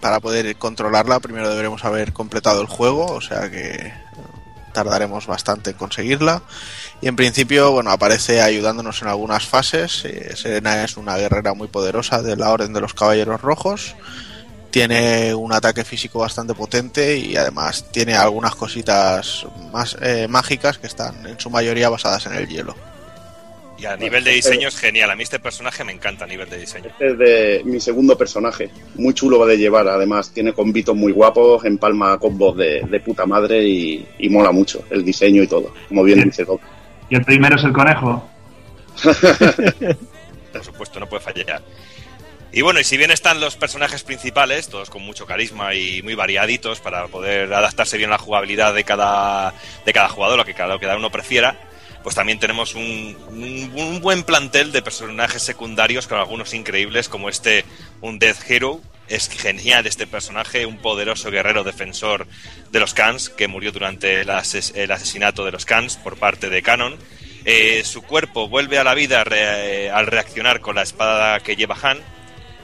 [0.00, 3.92] para poder controlarla primero deberemos haber completado el juego, o sea que
[4.76, 6.42] tardaremos bastante en conseguirla.
[7.00, 10.04] Y en principio, bueno, aparece ayudándonos en algunas fases.
[10.04, 13.96] Eh, Serena es una guerrera muy poderosa de la Orden de los Caballeros Rojos.
[14.70, 20.86] Tiene un ataque físico bastante potente y además tiene algunas cositas más eh, mágicas que
[20.86, 22.74] están en su mayoría basadas en el hielo.
[23.78, 25.10] Y a nivel de diseño es genial.
[25.10, 26.86] A mí este personaje me encanta a nivel de diseño.
[26.88, 28.70] Este es de mi segundo personaje.
[28.94, 30.32] Muy chulo de llevar, además.
[30.32, 35.04] Tiene combitos muy guapos, empalma combos de, de puta madre y, y mola mucho el
[35.04, 35.74] diseño y todo.
[35.88, 36.60] Como bien dice Doc.
[37.10, 38.26] Y el primero es el conejo.
[40.52, 41.62] Por supuesto, no puede fallar.
[42.52, 46.14] Y bueno, y si bien están los personajes principales, todos con mucho carisma y muy
[46.14, 49.52] variaditos para poder adaptarse bien a la jugabilidad de cada,
[49.84, 51.58] de cada jugador, lo que cada, lo que cada uno prefiera,
[52.06, 57.64] pues también tenemos un, un- buen plantel de personajes secundarios con algunos increíbles, como este,
[58.00, 58.80] un Death Hero.
[59.08, 62.28] Es genial este personaje, un poderoso guerrero defensor
[62.70, 66.48] de los Khans que murió durante el, ases- el asesinato de los Khans por parte
[66.48, 66.96] de Canon.
[67.44, 71.98] Eh, su cuerpo vuelve a la vida al reaccionar con la espada que lleva Han.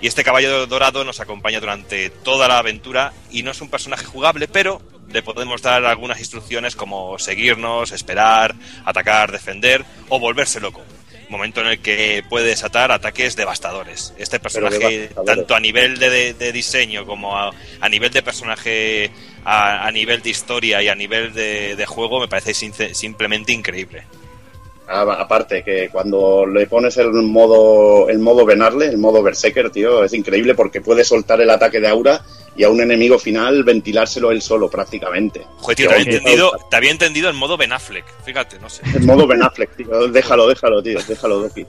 [0.01, 4.05] Y este caballo dorado nos acompaña durante toda la aventura y no es un personaje
[4.05, 4.81] jugable, pero
[5.13, 10.83] le podemos dar algunas instrucciones como seguirnos, esperar, atacar, defender o volverse loco.
[11.29, 14.13] Momento en el que puede desatar ataques devastadores.
[14.19, 14.79] Este personaje,
[15.09, 15.37] devastadores.
[15.37, 19.11] tanto a nivel de, de- de diseño como a, a nivel de personaje,
[19.45, 22.53] a, a nivel de historia y a nivel de, de juego, me parece
[22.95, 24.05] simplemente increíble.
[24.87, 30.05] Ah, Aparte, que cuando le pones el modo el modo venarle, el modo berserker, tío,
[30.05, 32.21] es increíble porque puede soltar el ataque de aura
[32.57, 35.43] y a un enemigo final ventilárselo él solo prácticamente.
[35.57, 38.05] Joder, tío, te había, entendido, te había entendido en modo Ben Affleck.
[38.25, 38.83] Fíjate, no sé.
[38.95, 40.09] El modo Ben Affleck, tío.
[40.09, 40.99] Déjalo, déjalo, tío.
[41.07, 41.67] Déjalo, Doki.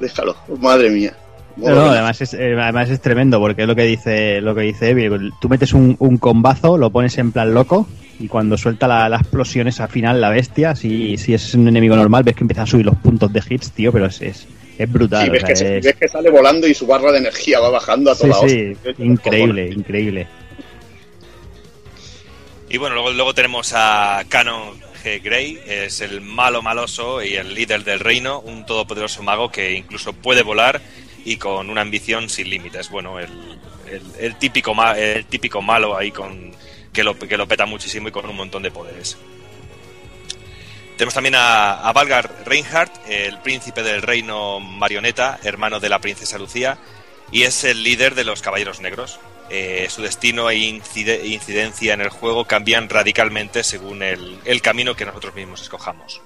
[0.00, 0.36] Déjalo.
[0.58, 1.16] Madre mía.
[1.56, 4.62] No, no, además es, eh, además es tremendo porque es lo que dice lo que
[4.62, 5.08] dice Evi.
[5.40, 7.86] Tú metes un, un combazo, lo pones en plan loco
[8.18, 11.94] y cuando suelta la, la explosión esa final la bestia, si, si es un enemigo
[11.94, 14.48] normal ves que empieza a subir los puntos de hits, tío, pero es, es,
[14.78, 15.24] es brutal.
[15.24, 17.18] Sí, ves, o sea, que, se- es- ves que sale volando y su barra de
[17.18, 19.04] energía va bajando a sí, toda sí, hostia.
[19.04, 20.26] increíble, increíble.
[22.68, 25.22] Y bueno, luego, luego tenemos a Canon G.
[25.22, 30.12] Grey, es el malo maloso y el líder del reino, un todopoderoso mago que incluso
[30.12, 30.80] puede volar
[31.24, 32.90] y con una ambición sin límites.
[32.90, 33.28] Bueno, el,
[33.90, 36.52] el- el típico, ma- el típico malo ahí con
[36.92, 39.16] que lo, que lo peta muchísimo y con un montón de poderes.
[40.96, 46.38] Tenemos también a, a Valgar Reinhardt, el príncipe del reino marioneta, hermano de la princesa
[46.38, 46.78] Lucía,
[47.32, 49.18] y es el líder de los Caballeros Negros.
[49.50, 54.94] Eh, su destino e incide- incidencia en el juego cambian radicalmente según el, el camino
[54.94, 56.20] que nosotros mismos escojamos.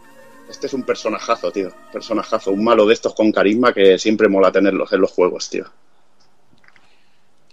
[0.51, 1.71] Este es un personajazo, tío.
[1.93, 2.51] Personajazo.
[2.53, 5.65] Un malo de estos con carisma que siempre mola tenerlos en los juegos, tío.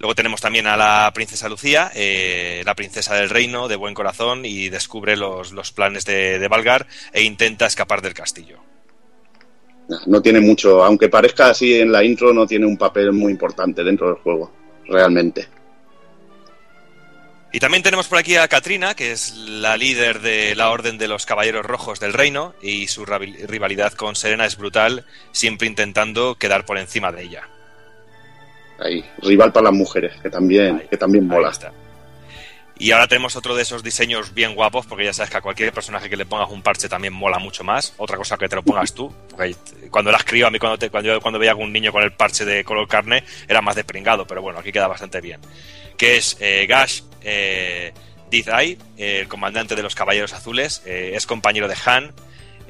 [0.05, 4.45] Luego tenemos también a la princesa Lucía, eh, la princesa del reino, de buen corazón,
[4.45, 8.59] y descubre los, los planes de, de Valgar e intenta escapar del castillo.
[10.05, 13.83] No tiene mucho, aunque parezca así en la intro, no tiene un papel muy importante
[13.83, 14.53] dentro del juego.
[14.85, 15.47] Realmente.
[17.51, 21.07] Y también tenemos por aquí a Katrina, que es la líder de la Orden de
[21.07, 26.63] los Caballeros Rojos del Reino, y su rivalidad con Serena es brutal, siempre intentando quedar
[26.63, 27.49] por encima de ella.
[28.79, 29.03] Ahí.
[29.21, 31.51] Rival para las mujeres, que también, que también mola.
[32.77, 35.71] Y ahora tenemos otro de esos diseños bien guapos, porque ya sabes que a cualquier
[35.71, 37.93] personaje que le pongas un parche también mola mucho más.
[37.95, 39.55] Otra cosa que te lo pongas tú, porque
[39.89, 42.03] cuando era crío, a mí cuando, te- cuando, yo, cuando veía a algún niño con
[42.03, 45.39] el parche de color carne, era más despringado, pero bueno, aquí queda bastante bien.
[45.95, 47.93] Que es eh, Gash eh,
[48.29, 52.11] Dithai, eh, el comandante de los Caballeros Azules, eh, es compañero de Han,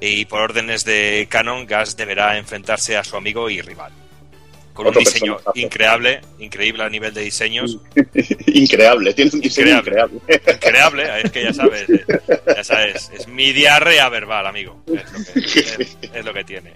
[0.01, 3.91] y por órdenes de Canon, Gash deberá enfrentarse a su amigo y rival.
[4.75, 7.77] Con Otro un diseño increíble, increíble a nivel de diseños.
[8.45, 10.21] Increíble, tiene un diseño Increíble.
[10.27, 11.21] increíble.
[11.23, 11.85] Es que ya sabes,
[12.45, 14.83] ya sabes, es mi diarrea verbal, amigo.
[14.85, 16.73] Es lo que, es- es lo que tiene.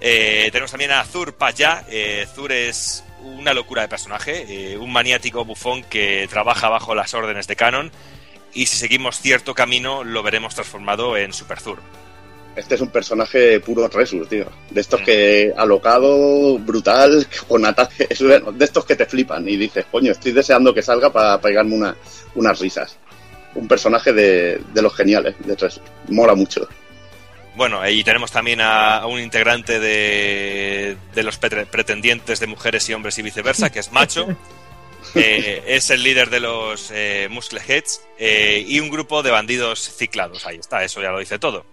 [0.00, 1.84] Eh, tenemos también a Zur Paya.
[1.88, 7.14] Eh, Zur es una locura de personaje, eh, un maniático bufón que trabaja bajo las
[7.14, 7.90] órdenes de Canon.
[8.52, 11.80] Y si seguimos cierto camino, lo veremos transformado en Super Zur.
[12.56, 14.46] Este es un personaje puro Resus, tío.
[14.70, 18.06] De estos que alocado, brutal, con ataque.
[18.10, 21.40] es bueno, de estos que te flipan y dices, coño, estoy deseando que salga para
[21.40, 21.96] pegarme una-
[22.36, 22.96] unas risas.
[23.56, 25.82] Un personaje de, de los geniales de Resus.
[26.08, 26.68] Mola mucho.
[27.56, 32.94] Bueno, ahí tenemos también a, a un integrante de, de los pretendientes de mujeres y
[32.94, 34.26] hombres y viceversa, que es Macho.
[35.16, 40.44] Eh, es el líder de los eh, Muscleheads eh, y un grupo de bandidos ciclados.
[40.46, 41.64] Ahí está, eso ya lo dice todo.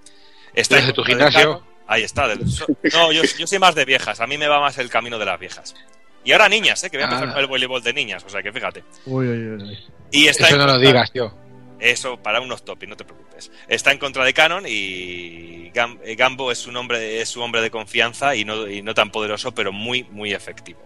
[0.53, 1.63] Está ¿Desde en tu gimnasio?
[1.87, 2.27] Ahí está.
[2.27, 4.19] del- so- no, yo, yo soy más de viejas.
[4.21, 5.75] A mí me va más el camino de las viejas.
[6.23, 6.89] Y ahora niñas, ¿eh?
[6.89, 7.33] que voy a empezar Ah.
[7.33, 8.23] con el voleibol de niñas.
[8.25, 8.83] O sea que fíjate.
[9.05, 9.79] Uy, uy, uy.
[10.11, 11.33] Y está Eso no lo digas, tío.
[11.79, 13.51] eso para unos topping, no te preocupes.
[13.67, 17.59] Está en contra de Canon y Gam- eh, Gambo es su hombre, es su hombre
[17.61, 20.79] de confianza y no, y no tan poderoso, pero muy, muy efectivo.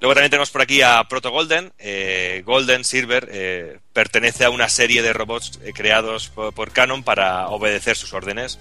[0.00, 1.72] Luego también tenemos por aquí a Proto Golden.
[1.78, 7.48] Eh, Golden Silver eh, pertenece a una serie de robots eh, creados por, Canon para
[7.48, 8.58] obedecer sus órdenes.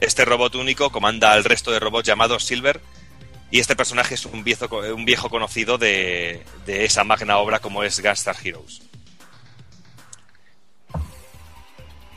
[0.00, 2.80] Este robot único comanda al resto de robots llamados Silver
[3.50, 7.84] y este personaje es un viejo, un viejo conocido de, de esa magna obra como
[7.84, 8.82] es Gunstar Heroes.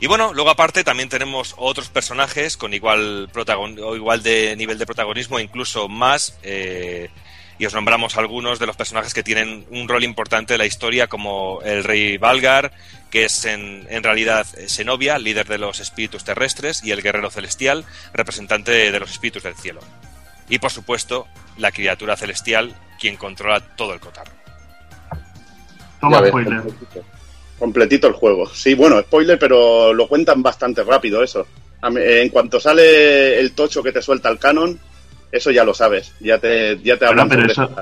[0.00, 4.78] Y bueno, luego aparte también tenemos otros personajes con igual protagon o igual de nivel
[4.78, 6.38] de protagonismo, incluso más.
[7.62, 11.06] Y os nombramos algunos de los personajes que tienen un rol importante en la historia,
[11.06, 12.72] como el rey Valgar,
[13.08, 17.84] que es en, en realidad Zenobia, líder de los espíritus terrestres, y el guerrero celestial,
[18.12, 19.78] representante de los espíritus del cielo.
[20.48, 24.32] Y por supuesto, la criatura celestial, quien controla todo el cotarro.
[26.00, 26.62] Toma ves, spoiler.
[26.62, 27.04] completito.
[27.60, 28.52] Completito el juego.
[28.52, 31.46] Sí, bueno, spoiler, pero lo cuentan bastante rápido eso.
[31.80, 34.80] En cuanto sale el tocho que te suelta el canon,
[35.32, 36.12] eso ya lo sabes.
[36.20, 37.76] Ya te, ya te hablan pero sobre eso-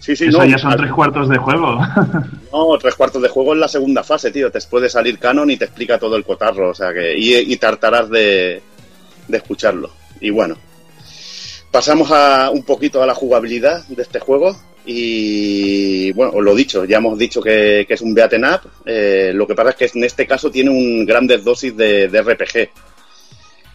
[0.00, 0.44] Sí, sí, Eso no.
[0.46, 1.78] ya son al- tres cuartos de juego.
[2.52, 4.50] No, tres cuartos de juego en la segunda fase, tío.
[4.50, 6.70] Te puede salir canon y te explica todo el cotarro.
[6.70, 7.18] O sea que.
[7.18, 8.62] Y, y tartarás de,
[9.28, 9.90] de escucharlo.
[10.20, 10.56] Y bueno.
[11.70, 14.56] Pasamos a un poquito a la jugabilidad de este juego.
[14.86, 18.60] Y bueno, os lo dicho, ya hemos dicho que, que es un beaten up.
[18.86, 22.22] Eh, lo que pasa es que en este caso tiene un grandes dosis de, de
[22.22, 22.70] RPG.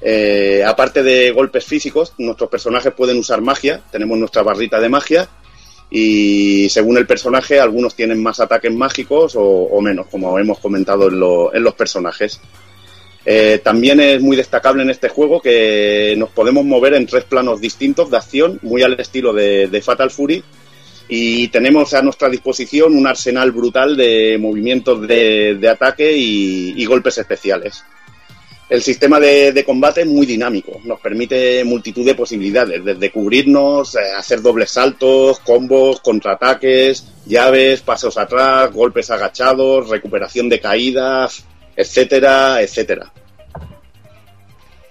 [0.03, 3.81] Eh, aparte de golpes físicos, nuestros personajes pueden usar magia.
[3.91, 5.29] Tenemos nuestra barrita de magia
[5.91, 11.19] y según el personaje algunos tienen más ataques mágicos o, menos, como hemos comentado en,
[11.19, 12.39] lo- en los personajes.
[13.23, 17.61] Eh, también es muy destacable en este juego que nos podemos mover en tres planos
[17.61, 20.43] distintos de acción, muy al estilo de, Fatal Fury,
[21.07, 27.83] y tenemos a nuestra disposición un arsenal brutal de movimientos de, ataque y golpes especiales.
[28.71, 33.99] El sistema de, combate es muy dinámico, nos permite multitud de posibilidades, desde cubrirnos, eh,
[34.17, 41.45] hacer dobles saltos, combos, contraataques, llaves, pasos atrás, golpes agachados, recuperación de caídas,
[41.75, 43.11] etcétera, etcétera.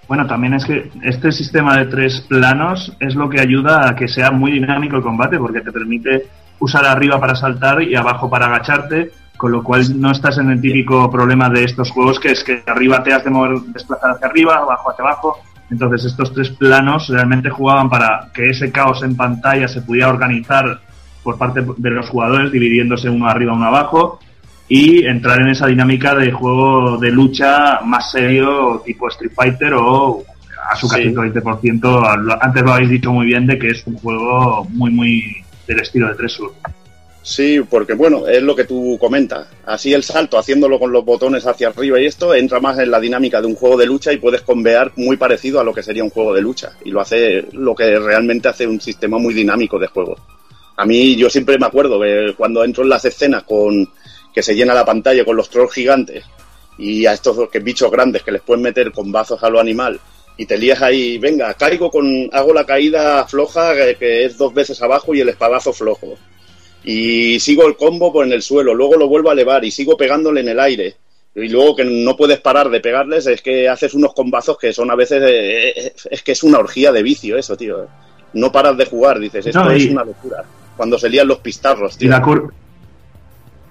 [0.07, 4.09] Bueno, también es que este sistema de tres planos es lo que ayuda a que
[4.09, 6.27] sea muy dinámico el combate, porque te permite
[6.59, 10.61] usar arriba para saltar y abajo para agacharte, con lo cual no estás en el
[10.61, 14.27] típico problema de estos juegos que es que arriba te has de mover, desplazar hacia
[14.27, 15.39] arriba, abajo hacia abajo.
[15.71, 20.81] Entonces estos tres planos realmente jugaban para que ese caos en pantalla se pudiera organizar
[21.23, 24.21] por parte de los jugadores, dividiéndose uno arriba, uno abajo,
[24.69, 30.23] y entrar en esa dinámica de juego de lucha más serio, tipo Street Fighter o
[30.71, 31.15] a su casi Sí.
[31.15, 32.15] 20%.
[32.19, 35.23] lo- Antes lo habéis dicho muy bien de que es un juego muy, muy
[35.67, 36.53] del estilo de Tresur.
[37.23, 39.47] Sí, porque bueno, es lo que tú comentas.
[39.67, 42.99] Así el salto, haciéndolo con los botones hacia arriba y esto, entra más en la
[42.99, 46.03] dinámica de un juego de lucha y puedes convear muy parecido a lo que sería
[46.03, 46.73] un juego de lucha.
[46.85, 50.17] Y lo hace lo que realmente hace un sistema muy dinámico de juego.
[50.77, 53.87] A mí yo siempre me acuerdo que cuando entro en las escenas con
[54.33, 56.25] que se llena la pantalla con los trolls gigantes
[56.79, 60.01] y a estos que bichos grandes que les pueden meter con bazos a lo animal
[60.39, 64.55] y te lías ahí, venga, caigo con, hago la caída floja eh, que es dos
[64.55, 66.17] veces abajo y el espadazo flojo
[66.85, 69.97] y sigo el combo pues, en el suelo, luego lo vuelvo a elevar y sigo
[69.97, 70.95] pegándole en el aire.
[71.35, 74.91] Y luego que no puedes parar de pegarles, es que haces unos combazos que son
[74.91, 75.23] a veces.
[75.23, 77.87] eh, eh, es que es una orgía de vicio, eso, tío.
[78.33, 80.43] No paras de jugar, dices, esto No, y- es una locura.
[80.77, 82.11] Cuando se lían los pistarros, Y tío.
[82.11, 82.51] la, cur-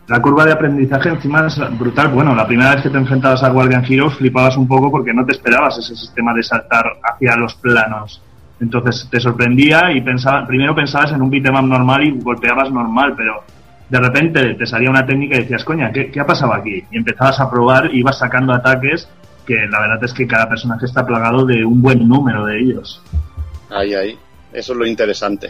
[0.08, 2.08] la curva de aprendizaje encima es brutal.
[2.10, 5.26] Bueno, la primera vez que te enfrentabas a Guardian Heroes flipabas un poco porque no
[5.26, 8.22] te esperabas ese sistema de saltar hacia los planos.
[8.60, 13.14] Entonces te sorprendía y pensaba, primero pensabas en un beat'em up normal y golpeabas normal,
[13.16, 13.44] pero
[13.90, 16.84] de repente te salía una técnica y decías, coña, ¿qué, ha pasado aquí?
[16.92, 19.08] Y empezabas a probar ibas sacando ataques
[19.46, 23.02] que la verdad es que cada personaje está plagado de un buen número de ellos.
[23.70, 24.18] Ahí, ahí.
[24.54, 25.50] Eso es lo interesante.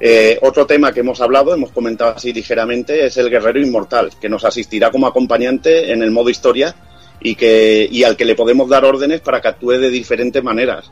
[0.00, 4.28] Eh, otro tema que hemos hablado, hemos comentado así ligeramente, es el guerrero inmortal, que
[4.28, 6.74] nos asistirá como acompañante en el modo historia
[7.20, 10.90] y, que, y al que le podemos dar órdenes para que actúe de diferentes maneras.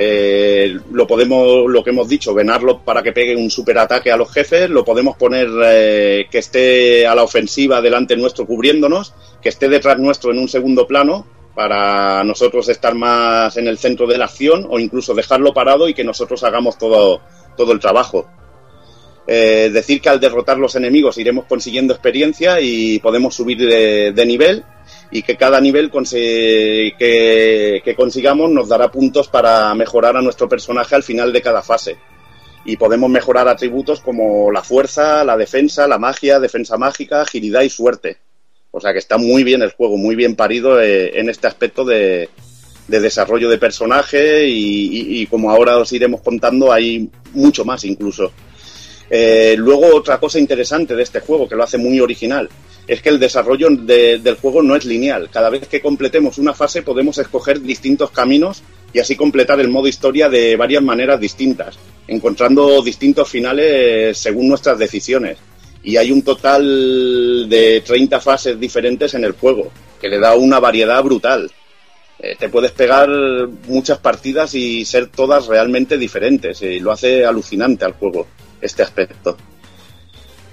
[0.00, 4.30] Eh, lo podemos, lo que hemos dicho, venarlo para que pegue un superataque a los
[4.30, 9.12] jefes, lo podemos poner eh, que esté a la ofensiva delante nuestro cubriéndonos,
[9.42, 14.06] que esté detrás nuestro en un segundo plano para nosotros estar más en el centro
[14.06, 17.20] de la acción o incluso dejarlo parado y que nosotros hagamos todo,
[17.56, 18.28] todo el trabajo.
[19.26, 24.26] Eh, decir que al derrotar los enemigos iremos consiguiendo experiencia y podemos subir de, de
[24.26, 24.64] nivel
[25.10, 31.02] y que cada nivel que, consigamos nos dará puntos para mejorar a nuestro personaje al
[31.02, 31.96] final de cada fase.
[32.64, 37.70] Y podemos mejorar atributos como la fuerza, la defensa, la magia, defensa mágica, agilidad y
[37.70, 38.18] suerte.
[38.70, 41.86] O sea que está muy bien el juego, muy bien parido eh, en este aspecto
[41.86, 42.28] de,
[42.86, 48.30] de desarrollo de personaje y como ahora os iremos contando hay mucho más incluso.
[49.10, 52.50] Eh, luego otra cosa interesante de este juego que lo hace muy original
[52.88, 55.28] es que el desarrollo de- del juego no es lineal.
[55.30, 58.62] Cada vez que completemos una fase podemos escoger distintos caminos
[58.92, 61.78] y así completar el modo historia de varias maneras distintas,
[62.08, 65.36] encontrando distintos finales según nuestras decisiones.
[65.82, 69.70] Y hay un total de 30 fases diferentes en el juego,
[70.00, 71.50] que le da una variedad brutal.
[72.18, 73.08] Eh, te puedes pegar
[73.68, 76.60] muchas partidas y ser todas realmente diferentes.
[76.62, 78.26] Y lo hace alucinante al juego,
[78.60, 79.36] este aspecto.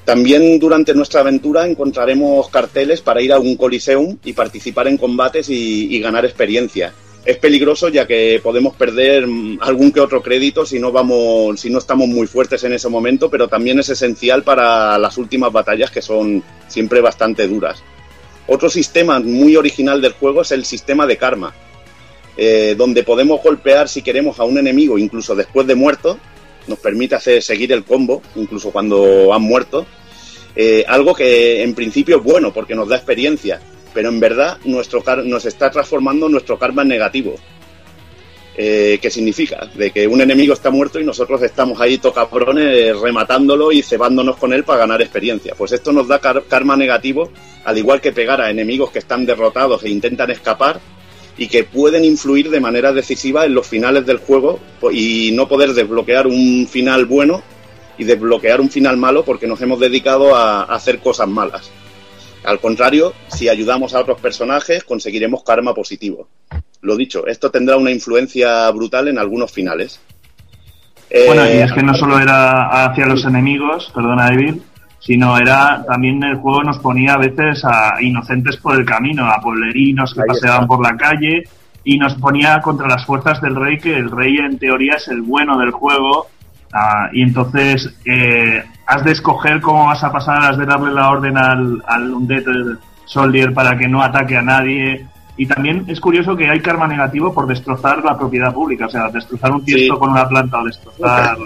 [0.06, 5.50] También durante nuestra aventura encontraremos carteles para ir a un coliseum y participar en combates
[5.50, 6.94] y, ganar experiencia.
[7.26, 11.72] Es peligroso ya que podemos perder mm, algún que otro crédito si no vamos, si
[11.72, 15.90] no estamos muy fuertes en ese momento, pero también es esencial para las últimas batallas
[15.90, 17.82] que son siempre bastante duras.
[18.46, 21.56] Otro sistema muy original del juego es el sistema de karma,
[22.38, 26.20] eh, donde podemos golpear si queremos a un enemigo incluso después de muerto,
[26.68, 29.86] nos permite hacer seguir el combo incluso cuando han muerto,
[30.56, 33.60] Eh, algo que en principio es bueno porque nos da experiencia,
[33.94, 37.36] pero en verdad nuestro nos está transformando nuestro karma en negativo.
[38.58, 39.70] Eh, ¿Qué significa?
[39.76, 44.54] De que un enemigo está muerto y nosotros estamos ahí tocabrones rematándolo y cebándonos con
[44.54, 45.56] él para ganar experiencia.
[45.58, 47.30] Pues esto nos da karma negativo,
[47.66, 50.80] al igual que pegar a enemigos que están derrotados e intentan escapar
[51.38, 54.60] y que pueden influir de manera decisiva en los finales del juego
[54.92, 57.44] y no poder desbloquear un final bueno
[57.98, 61.72] y desbloquear un final malo porque nos hemos dedicado a, a hacer cosas malas.
[62.44, 66.28] Al contrario, si ayudamos a otros personajes, conseguiremos karma positivo.
[66.82, 70.00] Lo dicho, esto tendrá una influencia brutal en algunos finales.
[71.26, 74.56] Bueno, y Eh, es que no solo era hacia los enemigos, perdona David,
[75.00, 79.40] sino era también el juego nos ponía a veces a inocentes por el camino, a
[79.40, 80.68] pueblerinos que Ahí paseaban está.
[80.68, 81.44] por la calle
[81.84, 85.22] y nos ponía contra las fuerzas del rey, que el rey en teoría es el
[85.22, 86.28] bueno del juego
[86.74, 91.10] ah, y entonces eh, has de escoger cómo vas a pasar, has de darle la
[91.12, 92.44] orden al, al Undead
[93.06, 95.06] Soldier para que no ataque a nadie.
[95.38, 99.10] Y también es curioso que hay karma negativo por destrozar la propiedad pública, o sea,
[99.10, 100.00] destrozar un tiesto Sí.
[100.00, 101.38] con una planta o destrozar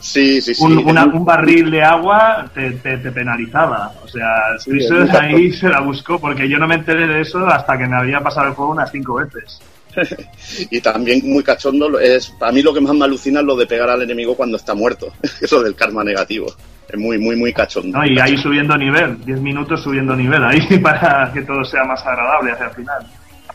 [0.00, 0.62] Sí, sí, sí.
[0.64, 3.92] un, una- un barril de agua te, te- te penalizaba.
[4.02, 4.70] O sea, Sí,
[5.18, 8.20] ahí se la buscó porque yo no me enteré de eso hasta que me había
[8.20, 9.60] pasado el juego unas cinco veces.
[10.70, 13.66] Y también muy cachondo es, a mí lo que más me alucina es lo de
[13.66, 15.12] pegar al enemigo cuando está muerto.
[15.40, 16.46] Eso del karma negativo.
[16.88, 17.98] Es muy, muy, muy cachondo.
[17.98, 18.06] ¿no?
[18.06, 22.52] Y ahí subiendo nivel, 10 minutos subiendo nivel ahí para que todo sea más agradable
[22.52, 23.06] hacia el final.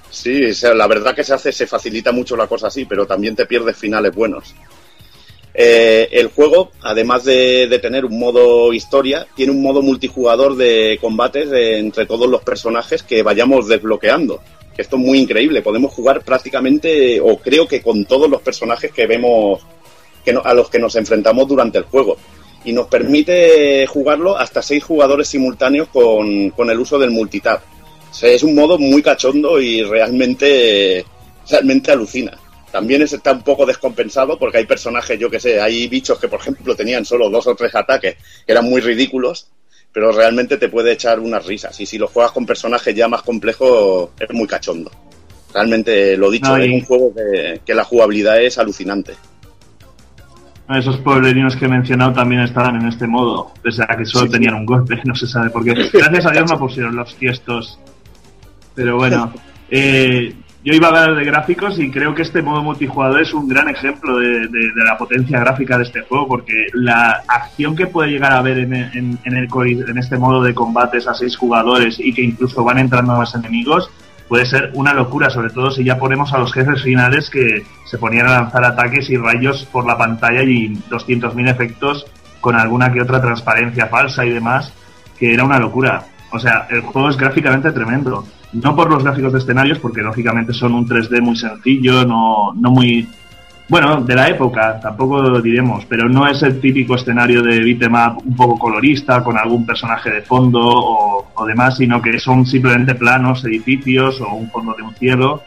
[0.10, 3.06] Sí, o sea, la verdad que se hace, se facilita mucho la cosa así, pero
[3.06, 4.56] también te pierdes finales buenos.
[5.58, 11.50] Eh, el juego, además de, tener un modo historia, tiene un modo multijugador de combates
[11.52, 14.42] entre todos los personajes que vayamos desbloqueando.
[14.76, 15.62] Que Esto es muy increíble.
[15.62, 19.62] Podemos jugar prácticamente, o creo que con todos los personajes que vemos,
[20.26, 22.18] que a los que nos enfrentamos durante el juego.
[22.66, 27.62] Y nos permite jugarlo hasta seis jugadores simultáneos con, con el uso del multitap.
[28.22, 31.06] Es un modo muy cachondo y realmente,
[31.50, 32.38] realmente alucina.
[32.76, 36.28] También es- está un poco descompensado porque hay personajes, yo que sé, hay bichos que
[36.28, 39.48] por ejemplo tenían solo dos o tres ataques que eran muy ridículos,
[39.94, 41.80] pero realmente te puede echar unas risas.
[41.80, 44.92] Y si lo juegas con personajes ya más complejos, es muy cachondo.
[45.54, 49.14] Realmente, lo dicho, es un juego que, que la jugabilidad es alucinante.
[50.68, 54.56] Esos pueblerinos que he mencionado también estaban en este modo, pese a que solo tenían
[54.56, 55.72] un golpe, no se sabe por qué.
[55.94, 57.80] Gracias a Dios no pusieron los tiestos.
[58.74, 59.32] Pero bueno,
[59.72, 60.34] eh,
[60.66, 63.70] yo iba a hablar de gráficos y creo que este modo multijugador es un gran
[63.70, 64.50] ejemplo de,
[64.84, 68.74] la potencia gráfica de este juego, porque la acción que puede llegar a haber en,
[68.74, 69.48] en- en el,
[69.88, 73.92] en este modo de combates a seis jugadores y que incluso van entrando más enemigos,
[74.28, 78.00] puede ser una locura, sobre todo si ya ponemos a los jefes finales que se
[78.00, 82.08] ponían a lanzar ataques y rayos por la pantalla y 200.000 efectos
[82.42, 84.74] con alguna que otra transparencia falsa y demás,
[85.20, 86.06] que era una locura.
[86.32, 88.26] O sea, el juego es gráficamente tremendo.
[88.54, 92.72] No por los gráficos de escenarios, porque lógicamente son un 3D muy sencillo, no, no
[92.72, 93.08] muy...
[93.68, 98.22] Bueno, de la época, tampoco diremos, pero no es el típico escenario de beat'em up
[98.24, 102.94] un poco colorista, con algún personaje de fondo o, o demás, sino que son simplemente
[102.94, 105.42] planos, edificios o un fondo de un cielo.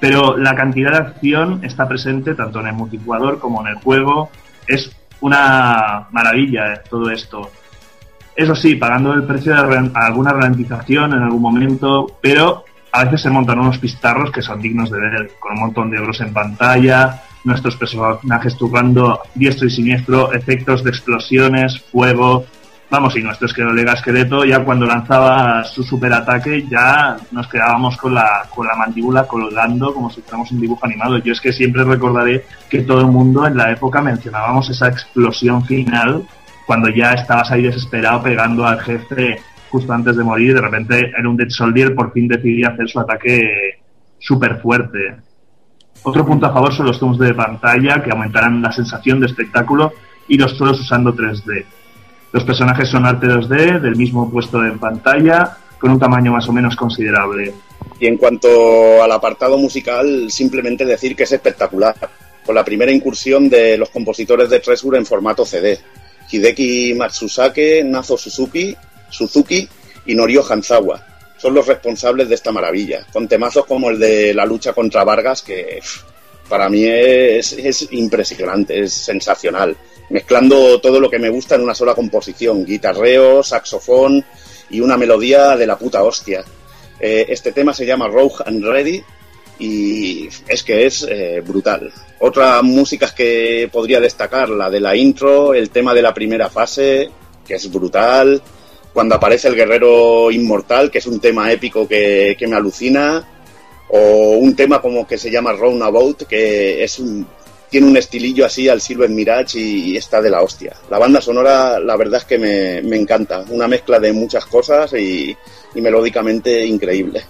[0.00, 4.30] Pero la cantidad de acción está presente tanto en el multijugador como en el juego.
[4.66, 4.90] Es
[5.20, 7.50] una maravilla eh, todo esto.
[8.34, 13.30] Eso sí, pagando el precio de alguna ralentización en algún momento, pero a veces se
[13.30, 17.22] montan unos pistarros que son dignos de ver, con un montón de euros en pantalla,
[17.44, 22.44] nuestros personajes tocando diestro y siniestro, efectos de explosiones, fuego.
[22.90, 28.66] Vamos, y nuestro esqueleto, ya cuando lanzaba su superataque, ya nos quedábamos con la, con
[28.66, 31.18] la mandíbula colgando como si fuéramos un dibujo animado.
[31.18, 35.64] Yo es que siempre recordaré que todo el mundo en la época mencionábamos esa explosión
[35.64, 36.24] final
[36.70, 39.40] cuando ya estabas ahí desesperado pegando al jefe
[39.70, 42.88] justo antes de morir y de repente era un Dead Soldier por fin decidía hacer
[42.88, 43.80] su ataque
[44.20, 45.16] súper fuerte.
[46.04, 49.94] Otro punto a favor son los zooms de pantalla que aumentarán la sensación de espectáculo
[50.28, 51.64] y los suelos usando 3D.
[52.32, 56.52] Los personajes son arte 2D del mismo puesto en pantalla con un tamaño más o
[56.52, 57.52] menos considerable.
[57.98, 61.96] Y en cuanto al apartado musical, simplemente decir que es espectacular.
[62.46, 65.80] Con la primera incursión de los compositores de Treasure en formato CD.
[66.30, 68.76] Hideki Matsusake, Nazo Suzuki,
[69.08, 69.68] Suzuki
[70.06, 71.06] y Norio Hanzawa.
[71.36, 75.42] Son los responsables de esta maravilla, con temazos como el de la lucha contra Vargas,
[75.42, 75.80] que
[76.48, 79.76] para mí es, es impresionante, es sensacional.
[80.10, 84.24] Mezclando todo lo que me gusta en una sola composición, guitarreo, saxofón
[84.68, 86.44] y una melodía de la puta hostia.
[86.98, 89.02] Eh, este tema se llama Rogue and Ready
[89.60, 91.92] y es que es eh, brutal.
[92.18, 97.10] Otras músicas que podría destacar, la de la intro, el tema de la primera fase,
[97.46, 98.42] que es brutal,
[98.92, 103.22] cuando aparece el guerrero inmortal, que es un tema épico que, que me alucina,
[103.88, 107.00] o un tema como que se llama Roundabout, que es
[107.68, 110.74] tiene un estilillo así al Silver Mirage y, está de la hostia.
[110.90, 114.92] La banda sonora, la verdad es que me, me encanta, una mezcla de muchas cosas
[114.94, 115.36] y
[115.74, 117.22] melódicamente increíble.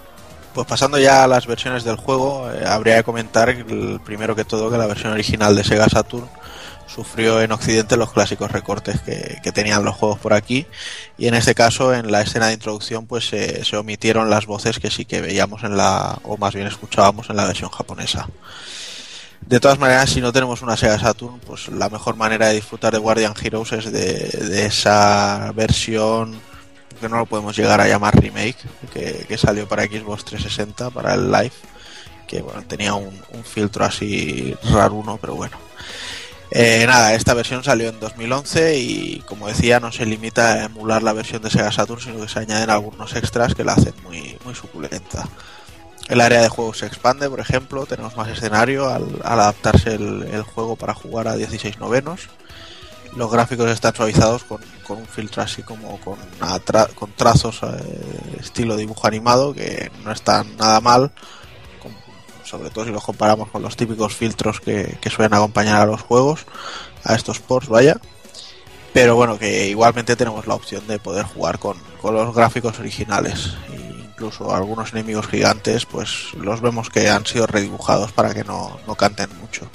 [0.53, 3.55] Pues pasando ya a las versiones del juego, eh, habría que comentar
[4.03, 6.27] primero que todo que la versión original de Sega Saturn
[6.93, 10.65] sufrió en Occidente los clásicos recortes que, tenían los juegos por aquí
[11.17, 14.79] y en este caso en la escena de introducción pues se- se omitieron las voces
[14.79, 18.27] que sí que veíamos en la o más bien escuchábamos en la versión japonesa.
[19.39, 22.91] De todas maneras, si no tenemos una Sega Saturn, pues la mejor manera de disfrutar
[22.91, 26.39] de Guardian Heroes es de esa versión
[27.01, 28.57] que no lo podemos llegar a llamar remake,
[28.93, 31.51] que, salió para Xbox 360, para el Live,
[32.27, 33.11] que bueno, tenía un,
[33.43, 35.57] filtro así raruno, pero bueno.
[36.51, 41.01] Eh, nada, esta versión salió en 2011 y como decía no se limita a emular
[41.01, 44.37] la versión de Sega Saturn, sino que se añaden algunos extras que la hacen muy,
[44.43, 45.27] muy suculenta.
[46.09, 50.75] El área de juego se expande, por ejemplo, tenemos más escenario al, adaptarse el juego
[50.75, 52.27] para jugar a 16 novenos.
[53.15, 56.17] Los gráficos están suavizados con, con un filtro así como con,
[56.95, 61.11] con trazos eh, estilo dibujo animado que no están nada mal,
[62.51, 66.01] sobre todo si los comparamos con los típicos filtros que, que suelen acompañar a los
[66.01, 66.45] juegos,
[67.03, 67.97] a estos ports, vaya.
[68.93, 73.55] Pero bueno, que igualmente tenemos la opción de poder jugar con, con los gráficos originales.
[73.71, 78.77] E incluso algunos enemigos gigantes, pues los vemos que han sido redibujados para que no,
[78.85, 79.69] no canten mucho.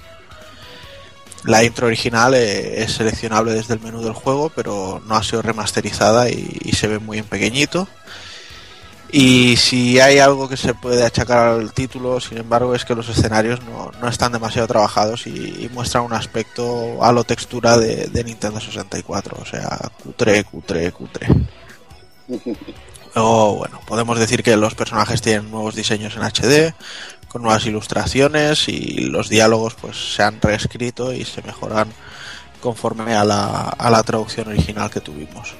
[1.46, 5.42] La intro original eh, es seleccionable desde el menú del juego, pero no ha sido
[5.42, 7.88] remasterizada y, y se ve muy en pequeñito.
[9.12, 13.08] Y si hay algo que se puede achacar al título, sin embargo, es que los
[13.08, 18.08] escenarios no, no están demasiado trabajados y, y muestran un aspecto a lo textura de,
[18.08, 21.28] de Nintendo 64, o sea, cutre, cutre, cutre.
[23.18, 26.74] O bueno, podemos decir que los personajes tienen nuevos diseños en HD,
[27.28, 31.88] con nuevas ilustraciones y los diálogos pues se han reescrito y se mejoran
[32.60, 35.54] conforme a la, a la traducción original que tuvimos.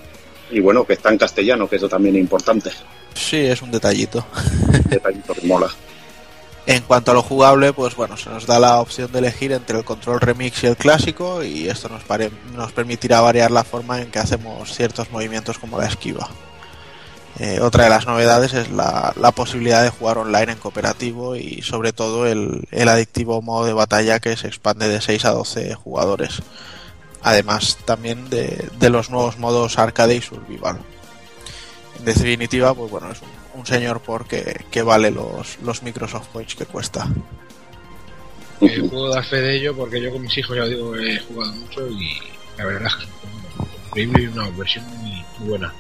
[0.51, 2.71] Y bueno, que está en castellano, que eso también es importante.
[3.15, 4.25] Sí, es un detallito.
[4.89, 5.69] Detallito que mola.
[6.69, 9.79] En cuanto a lo jugable, pues bueno, se nos da la opción de elegir entre
[9.79, 14.01] el control remix y el clásico y esto nos, pare- nos permitirá variar la forma
[14.03, 16.29] en que hacemos ciertos movimientos como la esquiva.
[17.39, 21.61] Eh, otra de las novedades es la, la posibilidad de jugar online en cooperativo y
[21.63, 25.75] sobre todo el, el adictivo modo de batalla que se expande de 6 a 12
[25.75, 26.43] jugadores.
[27.23, 30.79] Además también de, de los nuevos modos arcade y survival.
[31.99, 33.29] En definitiva, pues bueno, es un,
[33.61, 37.09] un señor porque que vale los, los Microsoft Points que cuesta.
[38.61, 41.53] Eh, puedo dar fe de ello porque yo con mis hijos, ya digo, he jugado
[41.53, 42.19] mucho y
[42.57, 43.07] la verdad es
[43.93, 45.75] que es una versión muy buena.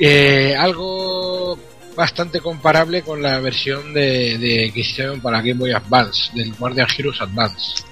[0.00, 1.58] Eh, algo
[1.94, 6.86] bastante comparable con la versión de, de que hicieron para Game Boy Advance, del Guardian
[6.96, 7.82] Heroes Advance.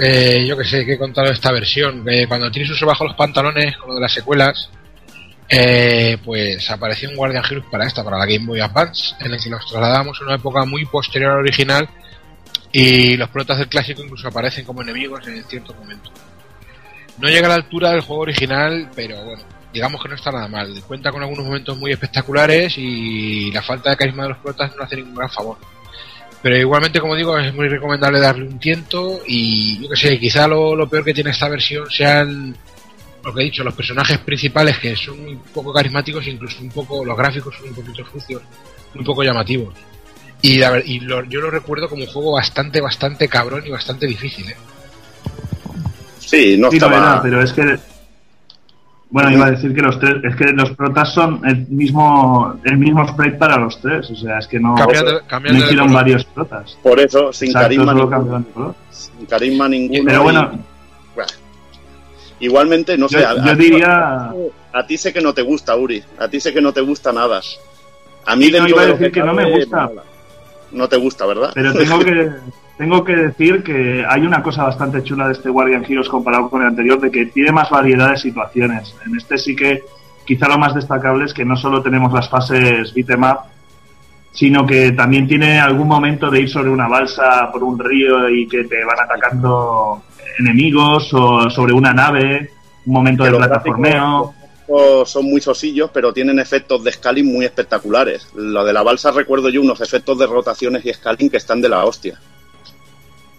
[0.00, 2.04] Eh, yo que sé, que he contado esta versión.
[2.04, 4.70] que cuando Trisus se bajó los pantalones con lo de las secuelas,
[5.48, 9.42] eh, pues apareció un Guardian Heroes para esta, para la Game Boy Advance, en el
[9.42, 11.88] que nos trasladamos a una época muy posterior al original
[12.72, 16.10] y los protas del clásico incluso aparecen como enemigos en cierto momento.
[17.18, 19.42] No llega a la altura del juego original, pero bueno,
[19.76, 20.72] digamos que no está nada mal.
[20.86, 24.82] Cuenta con algunos momentos muy espectaculares y la falta de carisma de los protas no
[24.82, 25.58] hace ningún gran favor.
[26.42, 30.48] Pero igualmente, como digo, es muy recomendable darle un tiento y yo que sé, quizá
[30.48, 32.56] lo, lo peor que tiene esta versión sean
[33.24, 37.04] lo que he dicho, los personajes principales que son muy poco carismáticos, incluso un poco,
[37.04, 38.40] los gráficos son un poquito sucios,
[38.94, 39.74] muy poco llamativos.
[40.42, 43.70] Y, la ver- y lo- yo lo recuerdo como un juego bastante, bastante cabrón y
[43.70, 44.48] bastante difícil.
[44.48, 44.56] ¿eh?
[46.20, 46.96] Sí, no Sí, estaba...
[46.96, 47.78] era, pero es que.
[49.08, 50.16] Bueno, iba a decir que los tres.
[50.24, 54.10] Es que los protas son el mismo el mismo sprite para los tres.
[54.10, 54.74] O sea, es que no.
[54.74, 56.76] Cambiando- cambiando no de hicieron varios protas.
[56.82, 58.10] Por eso, sin Exacto, carisma ninguno.
[58.10, 58.74] cambiaron de color.
[58.90, 60.02] Sin carisma ninguno.
[60.06, 60.50] Pero bueno,
[61.14, 61.30] bueno.
[62.40, 63.20] Igualmente, no sé.
[63.20, 64.32] yo, a- yo a- diría.
[64.72, 66.02] A ti sé que no te gusta, Uri.
[66.18, 67.40] A ti sé que no te gusta nada.
[68.26, 69.76] A mí Sí, no, iba a de decir que no me gusta.
[69.76, 70.02] nada.
[70.72, 71.52] No te gusta, ¿verdad?
[71.54, 72.28] Pero tengo que,
[72.78, 76.62] tengo que decir que hay una cosa bastante chula de este Guardian Heroes comparado con
[76.62, 78.94] el anterior, de que tiene más variedad de situaciones.
[79.06, 79.82] En este sí que
[80.26, 83.38] quizá lo más destacable es que no solo tenemos las fases beat'em up,
[84.32, 88.46] sino que también tiene algún momento de ir sobre una balsa por un río y
[88.46, 90.02] que te van atacando
[90.38, 92.50] enemigos o sobre una nave,
[92.84, 94.34] un momento Que de plataformeo.
[95.06, 98.28] son muy sosillos, pero tienen efectos de scaling muy espectaculares.
[98.34, 101.70] Lo de la balsa recuerdo yo unos efectos de rotaciones y scaling que están de
[101.70, 102.18] la hostia.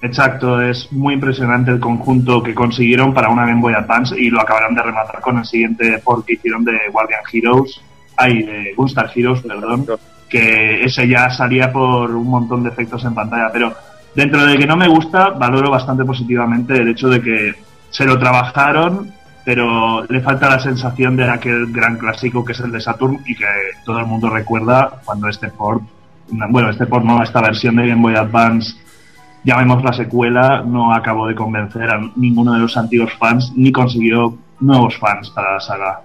[0.01, 4.41] Exacto, es muy impresionante el conjunto que consiguieron para una Game Boy Advance y lo
[4.41, 7.81] acabarán de rematar con el siguiente port que hicieron de Guardian Heroes,
[8.15, 9.87] ay, de Gunstar Heroes, perdón,
[10.29, 13.73] que ese ya salía por un montón de efectos en pantalla, pero
[14.13, 17.55] dentro de que no me gusta, valoro bastante positivamente el hecho de que
[17.89, 19.11] se lo trabajaron,
[19.43, 23.33] pero le falta la sensación de aquel gran clásico que es el de Saturn y
[23.33, 23.45] que
[23.83, 25.81] todo el mundo recuerda cuando este port,
[26.29, 28.75] bueno, este port no, esta versión de Game Boy Advance
[29.43, 34.37] llamemos la secuela, no acabó de convencer a ninguno de los antiguos fans ni consiguió
[34.59, 36.01] nuevos fans para la saga.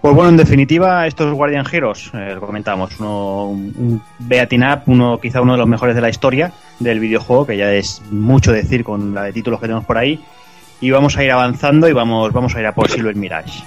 [0.00, 5.18] Pues bueno, en definitiva, estos Guardian Heroes, eh, lo comentábamos, uno, un, beating up, uno,
[5.20, 8.84] quizá uno de los mejores de la historia del videojuego, que ya es mucho decir
[8.84, 10.20] con la de títulos que tenemos por ahí.
[10.80, 13.64] Y vamos a ir avanzando y vamos, vamos a ir a por Silver Mirage.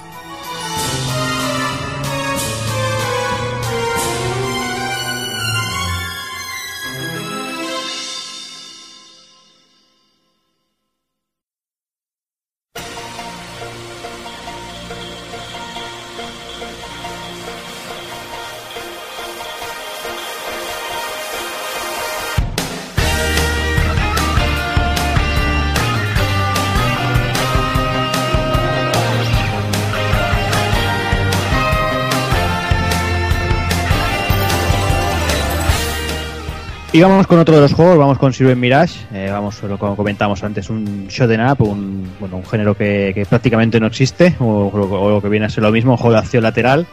[36.93, 39.95] Y vamos con otro de los juegos, vamos con Silver Mirage, eh, vamos, lo como
[39.95, 44.69] comentamos antes, un shoot'em up, un, bueno, un género que, prácticamente no existe, o,
[45.09, 46.85] lo que viene a ser lo mismo, un juego de acción lateral.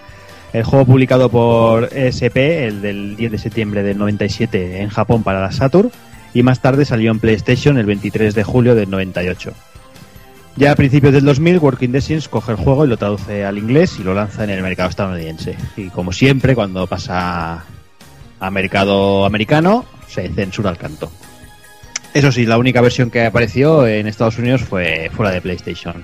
[0.52, 5.40] El juego publicado por ESP, el del 10 de septiembre del 97 en Japón para
[5.40, 5.90] la Saturn,
[6.32, 9.52] y más tarde salió en PlayStation el 23 de julio del 98.
[10.54, 13.98] Ya a principios del 2000, Working Designs coge el juego y lo traduce al inglés
[13.98, 15.56] y lo lanza en el mercado estadounidense.
[15.76, 17.64] Y como siempre, cuando pasa
[18.40, 21.10] a mercado americano, se censura el canto.
[22.14, 26.02] Eso sí, la única versión que apareció en Estados Unidos fue fuera de PlayStation.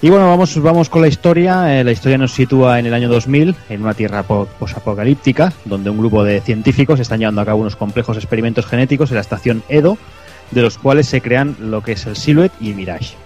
[0.00, 1.80] Y bueno, vamos, vamos con la historia.
[1.80, 5.90] Eh, la historia nos sitúa en el año 2000, en una tierra po- posapocalíptica, donde
[5.90, 9.64] un grupo de científicos están llevando a cabo unos complejos experimentos genéticos en la estación
[9.68, 9.98] Edo,
[10.52, 13.16] de los cuales se crean lo que es el Silhouette y Mirage.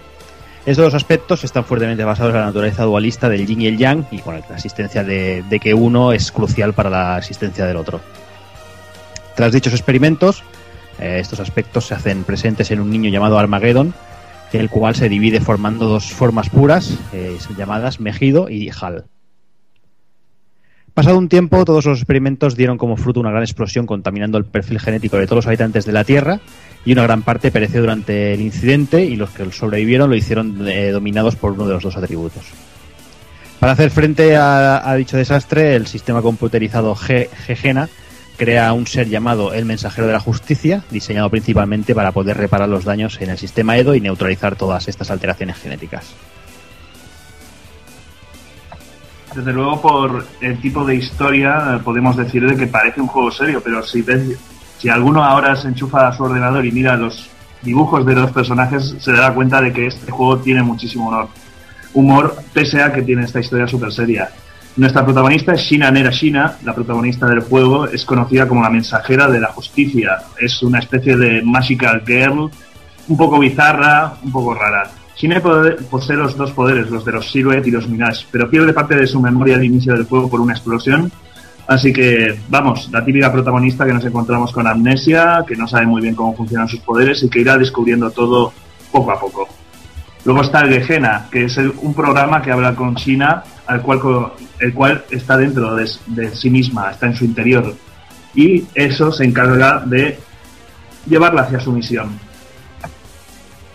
[0.65, 4.05] Estos dos aspectos están fuertemente basados en la naturaleza dualista del yin y el yang,
[4.11, 7.99] y con la existencia de, que uno es crucial para la existencia del otro.
[9.35, 10.41] Tras dichos experimentos,
[10.99, 13.93] eh, estos aspectos se hacen presentes en un niño llamado Armageddon,
[14.53, 19.03] el cual se divide formando dos formas puras, eh, llamadas Mejido y Hal.
[20.93, 24.79] Pasado un tiempo, todos los experimentos dieron como fruto una gran explosión contaminando el perfil
[24.79, 26.39] genético de todos los habitantes de la Tierra
[26.85, 30.91] y una gran parte pereció durante el incidente y los que sobrevivieron lo hicieron eh,
[30.91, 32.43] dominados por uno de los dos atributos.
[33.59, 37.27] Para hacer frente a, dicho desastre, el sistema computerizado G-
[38.37, 42.83] crea un ser llamado el Mensajero de la Justicia, diseñado principalmente para poder reparar los
[42.83, 46.13] daños en el sistema Edo y neutralizar todas estas alteraciones genéticas.
[49.35, 53.31] Desde luego, por el tipo de historia, eh, podemos decir de que parece un juego
[53.31, 54.37] serio, pero si ves,
[54.77, 57.29] si alguno ahora se enchufa a su ordenador y mira los
[57.63, 61.29] dibujos de los personajes, se dará cuenta de que este juego tiene muchísimo honor.
[61.93, 64.29] Humor, pese a que tiene esta historia súper seria.
[64.75, 69.27] Nuestra protagonista es Shina Nera Shina, la protagonista del juego, es conocida como la mensajera
[69.27, 70.17] de la justicia.
[70.39, 72.49] Es una especie de magical girl,
[73.07, 74.89] un poco bizarra, un poco rara.
[75.41, 78.95] Pode- posee los dos poderes, los de los Silhouette y los Mirage, pero pierde parte
[78.95, 81.11] de su memoria al inicio del juego por una explosión.
[81.65, 86.01] Así que, vamos, la típica protagonista que nos encontramos con amnesia, que no sabe muy
[86.01, 88.51] bien cómo funcionan sus poderes y que irá descubriendo todo
[88.91, 89.47] poco a poco.
[90.25, 94.01] Luego está el Gehenna, que es un programa que habla con China, al cual,
[94.59, 97.73] el cual está dentro de, de sí misma, está en su interior.
[98.35, 100.19] Y eso se encarga de
[101.07, 102.19] llevarla hacia su misión.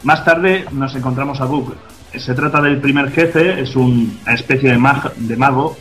[0.03, 1.77] Más tarde nos encontramos a Book.
[2.17, 5.77] Se trata del primer jefe, es un- una especie de, mag- de mago,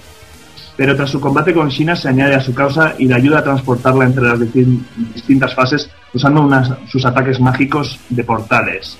[0.75, 3.43] pero tras su combate con China se añade a su causa y le ayuda a
[3.43, 4.83] transportarla entre las distin-
[5.13, 8.97] distintas fases usando unas- sus ataques mágicos de portales.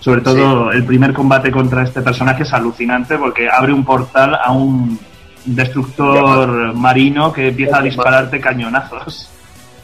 [0.00, 4.52] Sobre todo el primer combate contra este personaje es alucinante porque abre un portal a
[4.52, 4.98] un
[5.46, 9.28] destructor marino que empieza a dispararte cañonazos.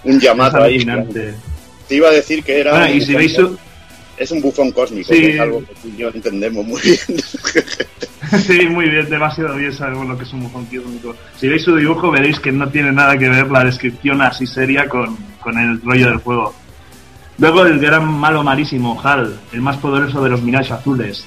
[0.04, 0.72] Un llamado Es ahí.
[0.74, 1.34] alucinante.
[1.88, 2.72] Te iba a decir que era.
[2.72, 3.56] Bueno, y si veis su-
[4.20, 5.18] Es un bufón cósmico, Sí.
[5.20, 6.98] que es algo que tú y yo entendemos muy bien.
[8.46, 11.16] Sí, muy bien, demasiado bien sabemos lo que es un bufón cósmico.
[11.36, 14.88] Si veis su dibujo veréis que no tiene nada que ver la descripción así seria
[14.88, 16.54] con, con el rollo del juego.
[17.38, 21.24] Luego el gran malo marísimo, Hal, el más poderoso de los Mirage azules.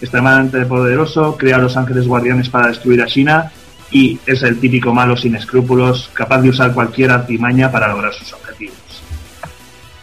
[0.00, 3.50] Extremadamente poderoso, crea a los ángeles guardianes para destruir a China
[3.90, 8.32] y es el típico malo sin escrúpulos, capaz de usar cualquier artimaña para lograr sus
[8.32, 8.45] objetivos.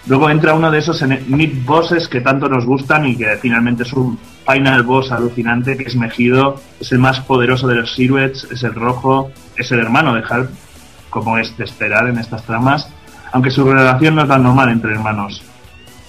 [0.05, 3.93] Luego entra uno de esos mid bosses que tanto nos gustan y que finalmente es
[3.93, 8.63] un final boss alucinante que es Mejido, es el más poderoso de los Silhouettes, es
[8.63, 10.49] el rojo, es el hermano de Hal,
[11.09, 12.89] como es de esperar en estas tramas,
[13.31, 15.41] aunque su relación no es tan normal entre hermanos.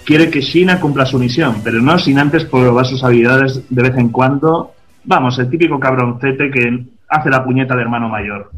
[0.05, 3.97] Quiere que Shina cumpla su misión, pero no sin antes probar sus habilidades de vez
[3.97, 4.73] en cuando.
[5.05, 8.51] Vamos, el típico cabroncete que hace la puñeta de hermano mayor.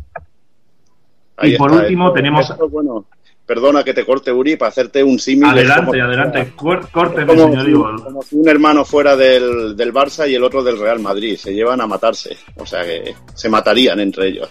[1.37, 2.51] Ahí y por último esto- tenemos...
[2.51, 3.05] esto, bueno,
[3.47, 5.45] perdona que te corte, Uri, para hacerte un símil.
[5.51, 6.53] Adelante, como- adelante,
[6.91, 8.05] córteme, como señor si- Igor.
[8.05, 11.37] como si un hermano fuera del, del Barça y el otro del Real Madrid.
[11.37, 12.37] Se llevan a matarse.
[12.57, 14.49] O sea que se matarían entre ellos.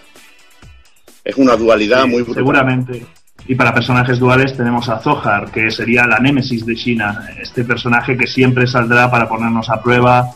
[1.23, 2.35] Es una dualidad Sí, muy brutal.
[2.43, 3.05] Seguramente.
[3.47, 8.17] Y para personajes duales tenemos a Zohar, que sería la némesis de China, este personaje
[8.17, 10.29] que siempre saldrá para ponernos a prueba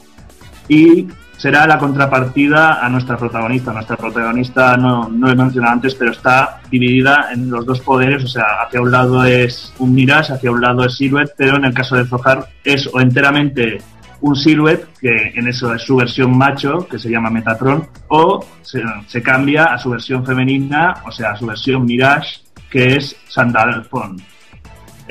[0.67, 1.07] y
[1.39, 3.71] será la contrapartida a nuestra protagonista.
[3.71, 8.61] Nuestra protagonista no, he mencionado antes, pero está dividida en los dos poderes, o sea,
[8.65, 11.95] hacia un lado es un Mirage, hacia un lado es Silhouette, pero en el caso
[11.95, 13.77] de Zohar es o enteramente
[14.19, 18.83] un Silhouette, que en eso es su versión macho, que se llama Metatron, o se,
[19.07, 24.17] se cambia a su versión femenina, o sea, a su versión Mirage, que es Sandalphon.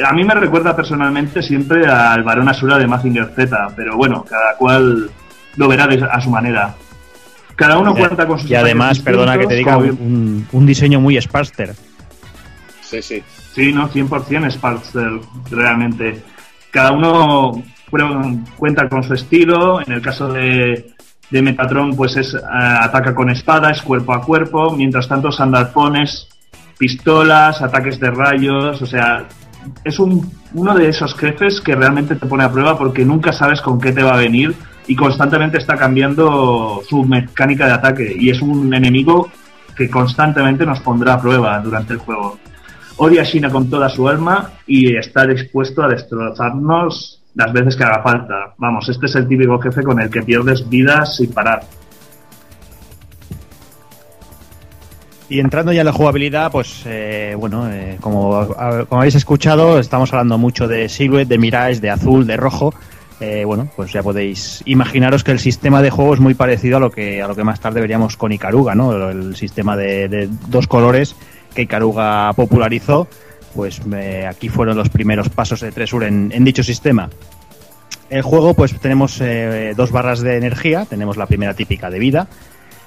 [0.07, 4.55] A mí me recuerda personalmente siempre al varón Asura de Mazinger Z, pero bueno, cada
[4.57, 5.11] cual
[5.57, 6.75] lo verá de- a su manera.
[7.57, 11.21] Cada uno cuenta con sus Y además, perdona que te diga, un, un diseño muy
[11.21, 11.75] Sparster.
[12.83, 13.23] Sí, sí.
[13.53, 15.11] Sí, no, 100% Sparkster,
[15.51, 16.23] realmente.
[16.71, 17.61] Cada uno
[17.91, 19.81] cu- cuenta con su estilo.
[19.85, 20.95] En el caso de,
[21.31, 24.71] de Metatron, pues es eh, ataca con espada, es cuerpo a cuerpo.
[24.77, 26.29] Mientras tanto, Sandalfones,
[26.79, 28.81] pistolas, ataques de rayos.
[28.81, 29.27] O sea,
[29.85, 33.61] es un, uno de esos jefes que realmente te pone a prueba porque nunca sabes
[33.61, 34.55] con qué te va a venir
[34.89, 38.17] y constantemente está cambiando su mecánica de ataque.
[38.19, 39.31] Y es un enemigo
[39.77, 42.39] que constantemente nos pondrá a prueba durante el juego
[42.99, 47.85] odia a China con toda su alma y está dispuesto a destrozarnos las veces que
[47.85, 48.55] haga falta.
[48.59, 51.63] Vamos, este es el típico jefe con el que pierdes vidas sin parar.
[55.31, 58.49] Y entrando ya en la jugabilidad, pues eh, bueno, eh, como,
[58.89, 62.75] como habéis escuchado, estamos hablando mucho de Silhouette, de Mirage, de Azul, de Rojo.
[63.21, 66.81] Eh, bueno, pues ya podéis imaginaros que el sistema de juego es muy parecido a
[66.81, 69.09] lo que a lo que más tarde veríamos con Ikaruga, ¿no?
[69.11, 71.17] El sistema de, dos colores
[71.53, 73.09] que Ikaruga popularizó,
[73.57, 77.11] pues eh, aquí fueron los primeros pasos de Tresur en, en dicho sistema.
[78.11, 82.29] El juego, pues tenemos eh, dos barras de energía, tenemos la primera típica de vida,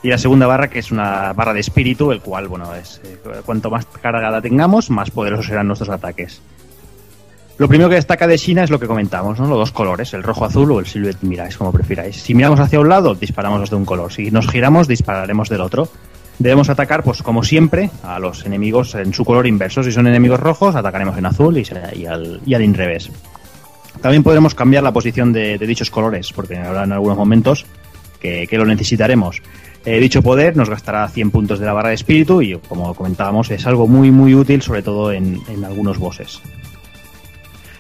[0.02, 3.20] y la segunda barra que es una barra de espíritu, el cual, bueno, es eh,
[3.45, 6.41] cuanto más cargada tengamos, más poderosos serán nuestros ataques.
[7.62, 9.46] Lo primero que destaca de China es lo que comentamos, ¿no?
[9.46, 12.16] Los dos colores, el rojo-azul o el silhouette miráis, como prefiráis.
[12.16, 14.12] Si miramos hacia un lado, disparamos de un color.
[14.12, 15.88] Si nos giramos, dispararemos del otro.
[16.40, 19.84] Debemos atacar, pues como siempre, a los enemigos en su color inverso.
[19.84, 23.12] Si son enemigos rojos, atacaremos en azul y, al, y al inrevés.
[24.02, 27.68] También podremos cambiar la posición de, dichos colores, porque habrá en algunos momentos
[28.20, 29.40] que, que lo necesitaremos.
[29.86, 33.52] Eh, dicho poder nos gastará 100 puntos de la barra de espíritu y, como comentábamos,
[33.52, 36.42] es algo muy muy útil, sobre todo en, en algunos bosses.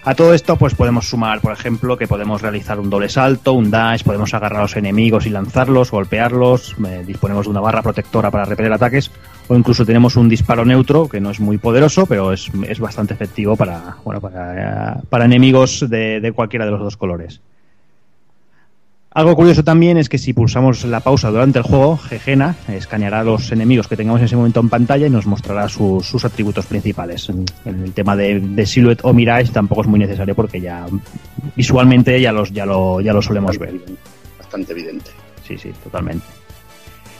[0.03, 3.69] A todo esto, pues podemos sumar, por ejemplo, que podemos realizar un doble salto, un
[3.69, 8.31] dash, podemos agarrar a los enemigos y lanzarlos, golpearlos, eh, disponemos de una barra protectora
[8.31, 9.11] para repeler ataques,
[9.47, 13.13] o incluso tenemos un disparo neutro, que no es muy poderoso, pero es, es bastante
[13.13, 17.39] efectivo para, bueno, para, eh, para enemigos de, de cualquiera de los dos colores.
[19.13, 23.23] Algo curioso también es que si pulsamos la pausa durante el juego, Gegena escaneará a
[23.25, 26.65] los enemigos que tengamos en ese momento en pantalla y nos mostrará sus, sus atributos
[26.65, 27.27] principales.
[27.27, 30.85] En, el tema de, de Silhouette o Mirage tampoco es muy necesario porque ya
[31.57, 33.81] visualmente ya, los, ya, lo, ya lo solemos ver.
[34.39, 35.11] Bastante evidente.
[35.45, 36.25] Sí, sí, totalmente.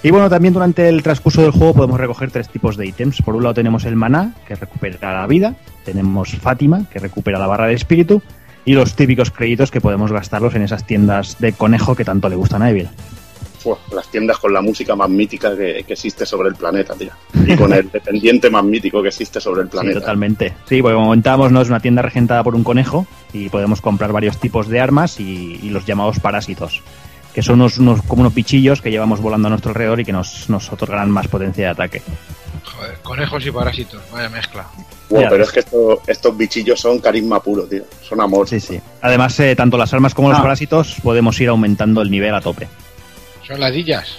[0.04, 3.22] Y bueno, también durante el transcurso del juego podemos recoger tres tipos de ítems.
[3.22, 5.56] Por un lado tenemos el maná, que recupera la vida.
[5.84, 8.22] Tenemos Fátima, que recupera la barra de espíritu.
[8.66, 12.36] Y los típicos créditos que podemos gastarlos en esas tiendas de conejo que tanto le
[12.36, 12.90] gustan a Evil.
[13.94, 17.12] Las tiendas con la música más mítica que, que existe sobre el planeta, tío.
[17.46, 20.00] Y con el dependiente más mítico que existe sobre el Sí, planeta.
[20.00, 20.54] totalmente.
[20.68, 21.62] Sí, porque como comentábamos, ¿no?
[21.62, 25.60] es una tienda regentada por un conejo y podemos comprar varios tipos de armas y,
[25.62, 26.82] y los llamados parásitos,
[27.36, 30.12] que son unos, unos- como unos pichillos que llevamos volando a nuestro alrededor y que
[30.12, 32.02] nos, nos otorgarán más potencia de ataque.
[32.64, 34.66] Joder, conejos y parásitos, vaya mezcla.
[35.12, 37.84] Wow, pero es que esto- estos bichillos son carisma puro, tío.
[38.02, 38.48] Son amor.
[38.48, 38.80] Sí, sí.
[39.02, 40.42] Además, eh, tanto las armas como los Ah.
[40.44, 42.68] parásitos podemos ir aumentando el nivel a tope.
[43.46, 44.18] Son ladillas.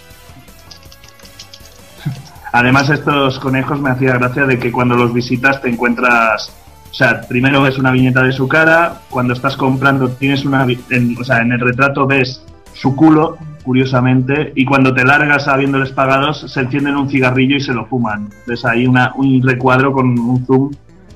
[2.52, 6.52] Además, estos conejos me hacía gracia de que cuando los visitas te encuentras.
[6.90, 10.64] O sea, primero ves una viñeta de su cara, cuando estás comprando tienes una.
[10.66, 12.43] vi- en- o sea, en el retrato ves
[12.74, 17.72] su culo, curiosamente, y cuando te largas habiéndoles pagados, se encienden un cigarrillo y se
[17.72, 18.28] lo fuman.
[18.64, 20.70] Ahí una, un recuadro con un zoom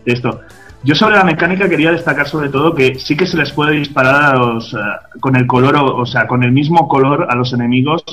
[0.04, 0.40] de esto.
[0.86, 4.36] Yo sobre la mecánica quería destacar sobre todo que sí que se les puede disparar
[4.36, 4.76] a los, eh,
[5.18, 8.04] con el color, o, o sea, con el mismo color a los enemigos.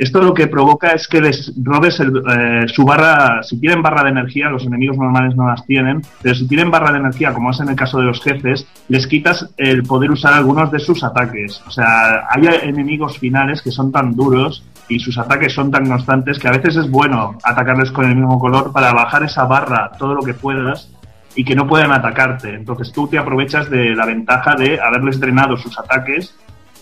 [0.00, 4.02] Esto lo que provoca es que les robes el, eh, su barra, si tienen barra
[4.02, 7.52] de energía, los enemigos normales no las tienen, pero si tienen barra de energía, como
[7.52, 11.04] es en el caso de los jefes, les quitas el poder usar algunos de sus
[11.04, 11.62] ataques.
[11.68, 16.40] O sea, hay enemigos finales que son tan duros y sus ataques son tan constantes
[16.40, 20.14] que a veces es bueno atacarles con el mismo color para bajar esa barra todo
[20.14, 20.88] lo que puedas
[21.36, 22.54] y que no puedan atacarte.
[22.54, 26.34] Entonces tú te aprovechas de la ventaja de haberles drenado sus ataques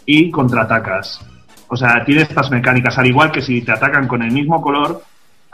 [0.06, 1.20] y contraatacas.
[1.68, 5.02] O sea, tiene estas mecánicas, al igual que si te atacan con el mismo color,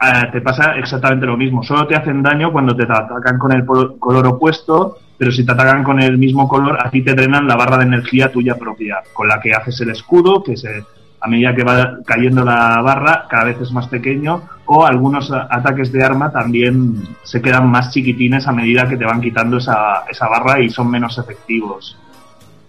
[0.01, 1.62] eh, te pasa exactamente lo mismo.
[1.62, 5.82] Solo te hacen daño cuando te atacan con el color opuesto, pero si te atacan
[5.82, 9.28] con el mismo color, a ti te drenan la barra de energía tuya propia, con
[9.28, 10.85] la que haces el escudo, que se,
[11.20, 15.92] a medida que va cayendo la barra, cada vez es más pequeño, o algunos ataques
[15.92, 20.28] de arma también se quedan más chiquitines a medida que te van quitando esa, esa
[20.28, 21.98] barra y son menos efectivos.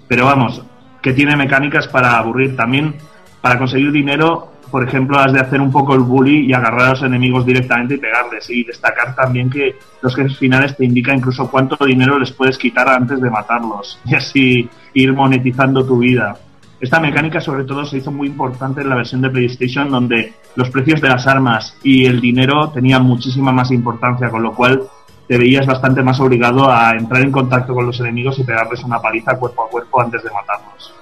[0.07, 0.61] Pero vamos,
[1.01, 2.95] que tiene mecánicas para aburrir también.
[3.41, 6.89] Para conseguir dinero, por ejemplo, has de hacer un poco el bully y agarrar a
[6.91, 8.49] los enemigos directamente y pegarles.
[8.49, 12.87] Y destacar también que los jefes finales te indican incluso cuánto dinero les puedes quitar
[12.87, 13.99] antes de matarlos.
[14.05, 16.37] Y así ir monetizando tu vida.
[16.81, 20.71] Esta mecánica sobre todo se hizo muy importante en la versión de PlayStation donde los
[20.71, 24.81] precios de las armas y el dinero tenían muchísima más importancia, con lo cual
[25.27, 28.99] te veías bastante más obligado a entrar en contacto con los enemigos y pegarles una
[28.99, 30.93] paliza cuerpo a cuerpo antes de matarlos.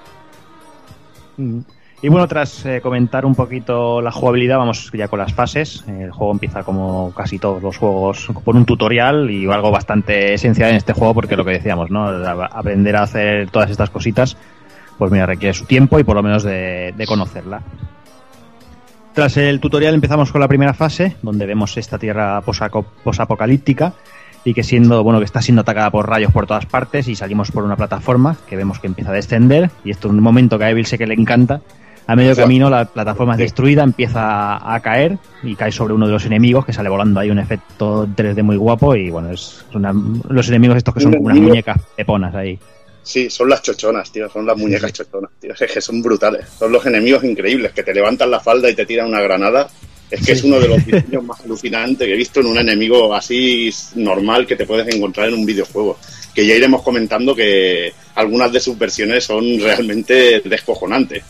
[1.37, 1.59] Mm.
[2.01, 5.83] Y bueno, tras eh, comentar un poquito la jugabilidad, vamos ya con las fases.
[5.87, 10.69] El juego empieza como casi todos los juegos por un tutorial y algo bastante esencial
[10.69, 12.05] en este juego porque lo que decíamos, ¿no?
[12.05, 14.37] Aprender a hacer todas estas cositas,
[14.99, 17.61] pues mira, requiere su tiempo y por lo menos de, de conocerla.
[19.13, 22.41] Tras el tutorial empezamos con la primera fase, donde vemos esta tierra
[23.03, 23.93] posapocalíptica
[24.45, 27.51] y que siendo bueno que está siendo atacada por rayos por todas partes y salimos
[27.51, 30.65] por una plataforma que vemos que empieza a descender y esto es un momento que
[30.65, 31.59] a Evil sé que le encanta.
[32.07, 36.13] A medio camino la plataforma es destruida empieza a caer y cae sobre uno de
[36.13, 37.19] los enemigos que sale volando.
[37.19, 39.93] Ahí un efecto 3D muy guapo y bueno es una-
[40.29, 42.57] los enemigos estos que son como unas muñecas peponas ahí
[43.03, 46.45] Sí, son las chochonas, tío, son las muñecas chochonas, tío, es que son brutales.
[46.59, 49.67] Son los enemigos increíbles, que te levantan la falda y te tiran una granada.
[50.11, 53.13] Es que es uno de los diseños más alucinantes que he visto en un enemigo
[53.13, 55.97] así normal que te puedes encontrar en un videojuego.
[56.33, 61.23] Que ya iremos comentando que algunas de sus versiones son realmente descojonantes.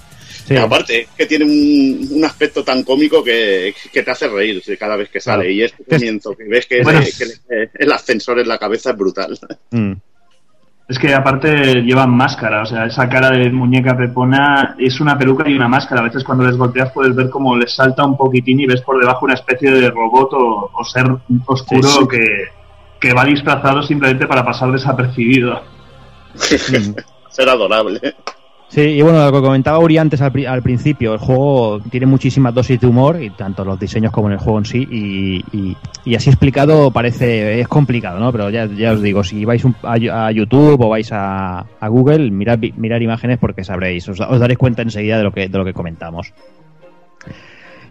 [0.47, 0.55] Sí.
[0.55, 4.95] Aparte, es que tiene un, un aspecto tan cómico que, que te hace reír cada
[4.95, 5.43] vez que sale.
[5.43, 5.51] Claro.
[5.51, 7.01] Y este comienzo que ves que, Bueno.
[7.01, 9.37] le- que el ascensor en la cabeza es brutal.
[9.71, 9.93] Mm.
[10.89, 15.47] Es que aparte llevan máscara, o sea, esa cara de muñeca pepona es una peluca
[15.47, 16.01] y una máscara.
[16.01, 18.99] A veces cuando les golpeas puedes ver cómo les salta un poquitín y ves por
[18.99, 21.05] debajo una especie de robot o, o ser
[21.45, 22.07] oscuro Sí, sí.
[22.07, 22.25] Que,
[22.99, 25.61] que va disfrazado simplemente para pasar desapercibido.
[27.29, 28.01] Ser adorable.
[28.71, 32.05] Sí, y bueno, lo que comentaba Uri antes al, pri- al principio, el juego tiene
[32.05, 36.15] muchísimas dosis de humor, y tanto los diseños como en el juego en sí, y,
[36.15, 38.31] así explicado parece, es complicado, ¿no?
[38.31, 42.29] Pero ya, ya os digo, si vais un- a, a YouTube o vais a, Google,
[42.29, 45.73] mirad, mirar imágenes porque sabréis, os, daréis cuenta enseguida de lo que, de lo que
[45.73, 46.31] comentamos.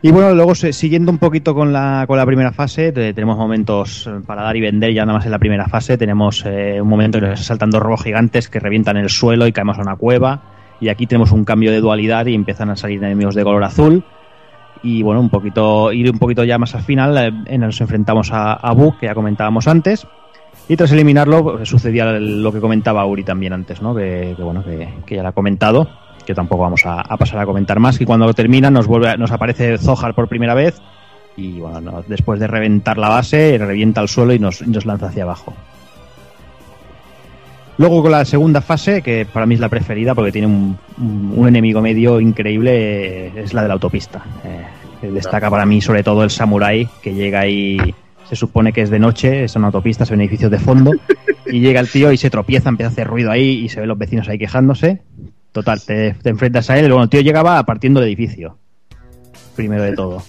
[0.00, 4.08] Y bueno, luego siguiendo un poquito con la, con la primera fase, te- tenemos momentos
[4.28, 5.98] para dar y vender ya nada más en la primera fase.
[5.98, 9.48] Tenemos eh, un momento en el que están saltando robos gigantes que revientan el suelo
[9.48, 10.40] y caemos a una cueva.
[10.80, 14.04] Y aquí tenemos un cambio de dualidad y empiezan a salir enemigos de color azul.
[14.82, 18.54] Y bueno, un poquito, ir un poquito ya más al final, eh, nos enfrentamos a,
[18.54, 20.06] a que ya comentábamos antes.
[20.68, 23.94] Y tras eliminarlo, pues, sucedía lo que comentaba Uri también antes, ¿no?
[23.94, 25.88] Que, bueno, que, ya lo ha comentado,
[26.26, 28.00] que tampoco vamos a, pasar a comentar más.
[28.00, 30.80] Y cuando lo termina, nos vuelve, nos aparece Zohar por primera vez.
[31.36, 34.84] Y bueno, no, después de reventar la base, revienta el suelo y nos, y nos
[34.84, 35.54] lanza hacia abajo.
[37.78, 41.32] Luego con la segunda fase, que para mí es la preferida porque tiene un, un-
[41.36, 44.22] un enemigo medio increíble, eh, es la de la autopista.
[44.44, 47.78] Eh, destaca para mí sobre todo el samurái que llega ahí,
[48.28, 50.90] se supone que es de noche, es una autopista, son edificios de fondo,
[51.46, 53.88] y llega el tío y se tropieza, empieza a hacer ruido ahí y se ven
[53.88, 55.00] los vecinos ahí quejándose.
[55.52, 58.58] Total, te, te enfrentas a él y luego el tío llegaba partiendo el edificio,
[59.54, 60.22] primero de todo.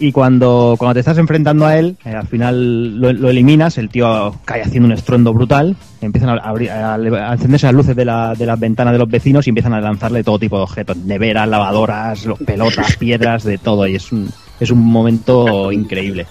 [0.00, 3.88] Y cuando, cuando te estás enfrentando a él, eh, al final lo, lo eliminas, el
[3.88, 8.04] tío cae haciendo un estruendo brutal, empiezan a, abrir- a, a encenderse las luces de,
[8.04, 10.96] la, de las ventanas de los vecinos y empiezan a lanzarle todo tipo de objetos,
[10.96, 16.26] neveras, lavadoras, lo- pelotas, piedras, de todo, y es un, es un momento increíble.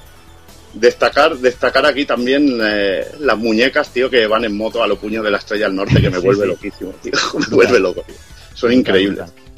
[0.73, 5.21] Destacar, destacar aquí también eh, las muñecas, tío, que van en moto a lo puño
[5.23, 6.47] de la estrella del norte, que me Sí, vuelve sí.
[6.49, 7.11] loquísimo, tío.
[7.49, 8.15] Me vuelve loco, tío.
[8.55, 9.19] Son increíbles.
[9.19, 9.52] brutal.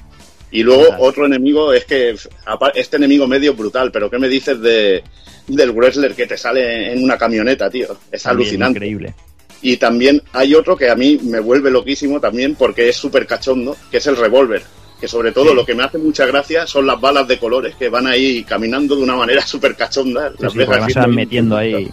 [0.56, 2.16] Y luego otro enemigo es que
[2.76, 5.04] este enemigo medio brutal, pero ¿qué me dices de
[5.48, 7.98] del wrestler que te sale en una camioneta, tío?
[8.12, 8.78] Es También alucinante.
[8.78, 9.14] Increíble.
[9.62, 13.76] Y también hay otro que a mí me vuelve loquísimo también porque es súper cachondo,
[13.92, 14.62] que es el revólver.
[15.02, 15.56] Que sobre todo Sí.
[15.56, 18.96] lo que me hace mucha gracia son las balas de colores que van ahí caminando
[18.96, 20.30] de una manera súper cachonda.
[20.32, 21.92] Sí, Las sí, metiendo ahí.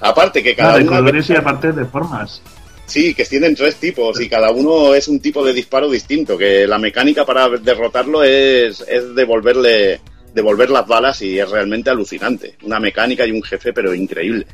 [0.00, 2.42] Aparte que cada Cada de colores y aparte de formas.
[2.88, 6.36] Sí, que tienen tres tipos y cada uno es un tipo de disparo distinto.
[6.36, 10.00] Que la mecánica para derrotarlo es, es devolverle
[10.34, 12.56] devolver las balas y es realmente alucinante.
[12.64, 14.46] Una mecánica y un jefe, pero increíble.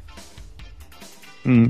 [1.45, 1.67] Mm.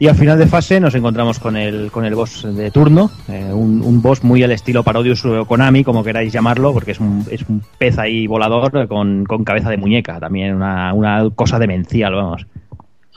[0.00, 3.50] Y al final de fase nos encontramos con el, con el boss de turno, eh,
[3.52, 7.42] un, boss muy al estilo Parodius o Konami, como queráis llamarlo, porque es un, es
[7.48, 12.46] un pez ahí volador con, con cabeza de muñeca, también una, una cosa demencial, vamos.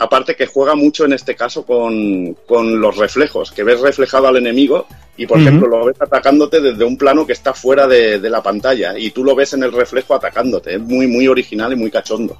[0.03, 4.37] Aparte que juega mucho en este caso con, con los reflejos, que ves reflejado al
[4.37, 8.29] enemigo y por ejemplo lo ves atacándote desde un plano que está fuera de, de
[8.31, 10.73] la pantalla y tú lo ves en el reflejo atacándote.
[10.73, 12.35] Es muy, muy original y muy cachondo.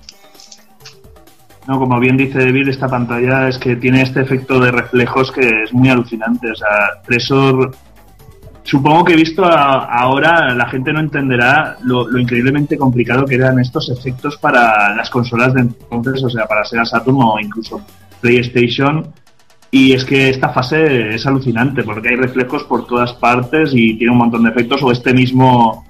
[1.67, 5.47] No, como bien dice David, esta pantalla es que tiene este efecto de reflejos que
[5.63, 6.49] es muy alucinante.
[6.49, 7.75] O sea, Tresor,
[8.63, 13.89] supongo que visto ahora la gente no entenderá lo, lo increíblemente complicado que eran estos
[13.89, 17.81] efectos para las consolas de entonces, o sea, para Sega Saturn o incluso
[18.21, 19.07] PlayStation.
[19.73, 24.11] Y es que esta fase es alucinante porque hay reflejos por todas partes y tiene
[24.11, 24.83] un montón de efectos.
[24.83, 25.85] O este mismo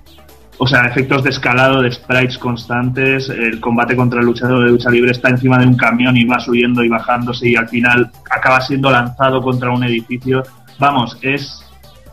[0.63, 4.91] o sea, efectos de escalado, de sprites constantes, el combate contra el luchador de lucha
[4.91, 8.61] libre está encima de un camión y va subiendo y bajándose y al final acaba
[8.61, 10.43] siendo lanzado contra un edificio.
[10.77, 11.60] Vamos, es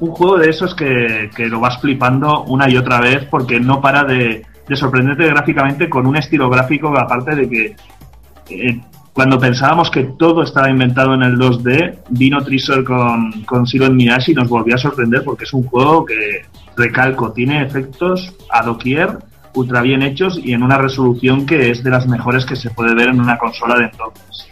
[0.00, 3.80] un juego de esos que, que lo vas flipando una y otra vez porque no
[3.80, 7.76] para de, de sorprenderte gráficamente con un estilo gráfico aparte de que
[8.50, 8.80] eh,
[9.12, 14.30] cuando pensábamos que todo estaba inventado en el 2D, vino Trisor con, con Silent Mirage
[14.30, 16.44] y nos volvió a sorprender porque es un juego que,
[16.78, 19.18] recalco, tiene efectos a doquier,
[19.54, 22.94] ultra bien hechos y en una resolución que es de las mejores que se puede
[22.94, 24.47] ver en una consola de entonces.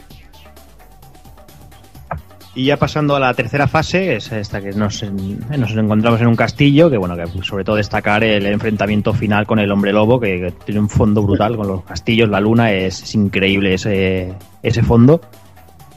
[2.56, 6.36] Y ya pasando a la tercera fase, es esta que nos, nos encontramos en un
[6.36, 10.40] castillo, que bueno, que sobre todo destacar el enfrentamiento final con el hombre lobo, que,
[10.40, 14.82] que tiene un fondo brutal con los castillos, la luna, es, es increíble ese, ese
[14.82, 15.20] fondo.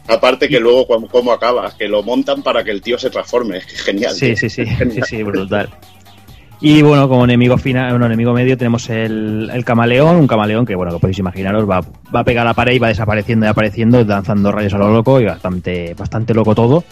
[0.10, 3.60] Aparte que luego cómo, cómo acaba, que lo montan para que el tío se transforme,
[3.60, 4.14] es genial.
[4.14, 4.36] Sí, tío.
[4.36, 5.08] sí, sí, sí, Genial.
[5.08, 5.70] sí, brutal.
[6.62, 10.76] Y bueno, como enemigo final, bueno, enemigo medio tenemos el, el camaleón, un camaleón que
[10.76, 11.80] bueno, que podéis imaginaros, va,
[12.14, 14.92] va a pegar a la pared y va desapareciendo y apareciendo, lanzando rayos a lo
[14.92, 16.84] loco y bastante, bastante loco todo.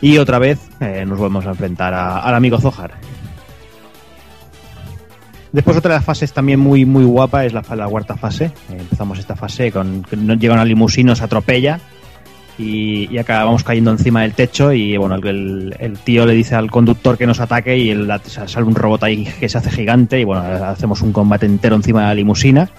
[0.00, 2.92] Y otra vez eh, nos volvemos a enfrentar al amigo Zohar.
[5.50, 8.52] Después otra de las fases también muy muy guapa es la, la cuarta fase.
[8.70, 11.80] Empezamos esta fase con que llega una limusina, nos atropella
[12.58, 15.74] y, y acabamos cayendo encima del techo y bueno, el,
[16.04, 19.48] tío le dice al conductor que nos ataque y el- sale un robot ahí que
[19.48, 22.70] se hace gigante y bueno, hacemos un combate entero encima de la limusina.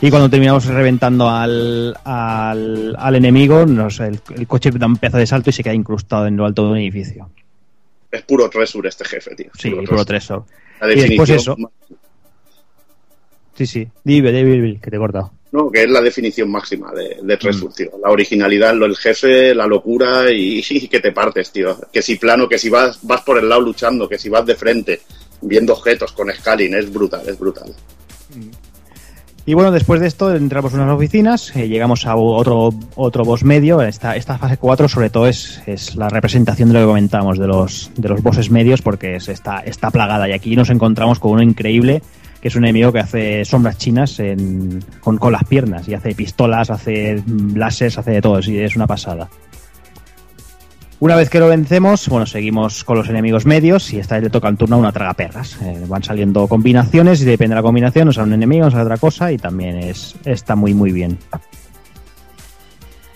[0.00, 5.18] Y cuando terminamos reventando al, al, al enemigo, nos, el, el coche da un pedazo
[5.18, 7.30] de salto y se queda incrustado en lo alto de un edificio.
[8.10, 9.50] Es puro Tresur este jefe, tío.
[9.56, 10.44] Sí, puro Tresor.
[10.80, 11.56] La Y después eso.
[13.54, 13.88] Sí, sí.
[14.02, 15.32] Dime, dime, dime, que te he cortado.
[15.54, 17.74] No, que es la definición máxima de, de Tresur, Mm.
[17.74, 17.90] tío.
[18.02, 21.78] La originalidad, lo del jefe, la locura y, y que te partes, tío.
[21.92, 24.56] Que si plano, que si vas, vas por el lado luchando, que si vas de
[24.56, 25.00] frente,
[25.42, 27.72] viendo objetos con scaling, es brutal, es brutal.
[29.46, 33.44] Y bueno, después de esto entramos en unas oficinas, eh, llegamos a otro, otro boss
[33.44, 33.82] medio.
[33.82, 37.46] Esta, esta fase 4 sobre todo es, es la representación de lo que comentábamos, de
[37.46, 40.26] los, de los bosses medios, porque es, está, está plagada.
[40.28, 42.02] Y aquí nos encontramos con uno increíble,
[42.44, 46.14] que es un enemigo que hace sombras chinas en- con, con las piernas, y hace
[46.14, 47.22] pistolas, hace
[47.54, 49.30] láseres, hace de todo, y es una pasada.
[51.00, 54.30] Una vez que lo vencemos, bueno, seguimos con los enemigos medios y esta vez le
[54.30, 55.56] toca el turno a una tragaperras.
[55.62, 58.84] Eh, van saliendo combinaciones y depende de la combinación, nos sale un enemigo, nos sale
[58.84, 61.16] otra cosa y también es, está muy muy bien.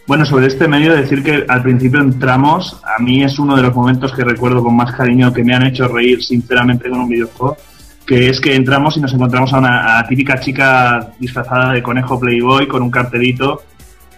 [0.07, 3.75] Bueno, sobre este medio decir que al principio entramos, a mí es uno de los
[3.75, 7.59] momentos que recuerdo con más cariño que me han hecho reír sinceramente con un videojuego,
[8.09, 12.67] que es que entramos y nos encontramos a una típica chica disfrazada de conejo Playboy
[12.67, 13.65] con un cartelito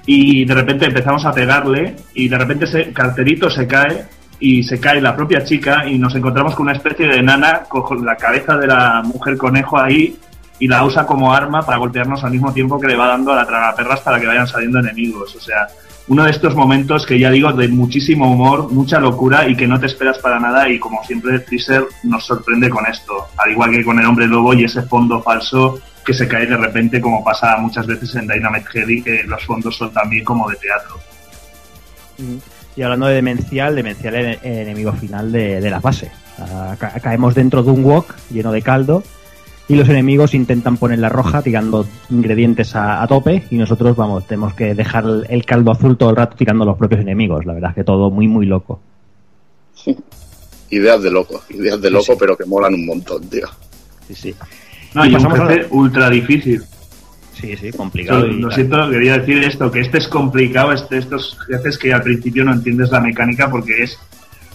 [0.06, 4.04] y de repente empezamos a pegarle y de repente ese cartelito se cae
[4.38, 8.06] y se cae la propia chica y nos encontramos con una especie de nana con
[8.06, 10.16] la cabeza de la mujer conejo ahí
[10.60, 13.36] y la usa como arma para golpearnos al mismo tiempo que le va dando a
[13.36, 15.34] la tragaperras para que vayan saliendo enemigos.
[15.34, 15.66] O sea,
[16.10, 19.78] uno de estos momentos que ya digo de muchísimo humor, mucha locura y que no
[19.78, 23.84] te esperas para nada y como siempre Freezer nos sorprende con esto, al igual que
[23.84, 27.56] con el hombre lobo y ese fondo falso que se cae de repente como pasa
[27.58, 30.98] muchas veces en Dynamite Heavy que los fondos son también como de teatro.
[32.76, 36.10] Y hablando de demencial, demencial el, el enemigo final de, de la fase.
[36.38, 39.02] Ah, ca- caemos dentro de un wok lleno de caldo
[39.70, 44.26] y los enemigos intentan poner la roja tirando ingredientes a, a tope y nosotros vamos
[44.26, 47.46] tenemos que dejar el, el caldo azul todo el rato tirando a los propios enemigos
[47.46, 48.80] la verdad es que todo muy muy loco
[50.70, 53.46] Ideas de loco, ideas de loco, pero que molan un montón, tío.
[54.06, 54.34] sí sí
[54.94, 56.62] No, Y y un pasamos a la- ultra difícil.
[57.32, 58.54] sí sí complicado Sí, y lo tal.
[58.54, 62.52] siento, quería decir esto, que este es complicado, este, estos jefes que al principio no
[62.52, 63.98] entiendes la mecánica porque es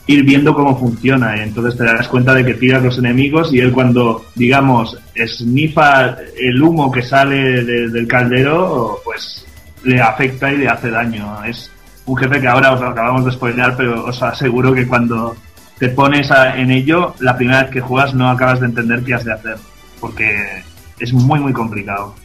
[0.07, 1.35] ir viendo cómo funciona.
[1.37, 6.15] y entonces te das cuenta de que tiras los enemigos y él cuando, digamos, esnifa
[6.39, 9.45] el humo que sale de- del caldero, pues
[9.83, 11.43] le afecta y le hace daño.
[11.45, 11.71] Es
[12.05, 15.35] un jefe que ahora os acabamos de spoilear, pero os aseguro que cuando
[15.79, 19.13] te pones a- en ello, la primera vez que juegas no acabas de entender qué
[19.15, 19.55] has de hacer,
[19.99, 20.63] porque
[20.99, 22.15] es muy, muy complicado.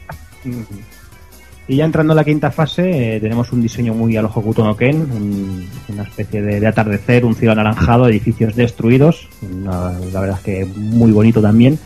[1.68, 4.64] Y ya entrando en la quinta fase, eh, tenemos un diseño muy al ojo Kuto
[4.64, 9.28] no Ken, un- una especie de, de atardecer, un cielo anaranjado, edificios destruidos,
[9.64, 11.78] la verdad es que muy bonito también.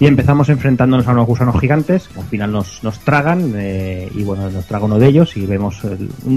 [0.00, 4.48] Y empezamos enfrentándonos a unos gusanos gigantes, al final nos, nos tragan, eh, y bueno,
[4.50, 5.80] nos traga uno de ellos, y vemos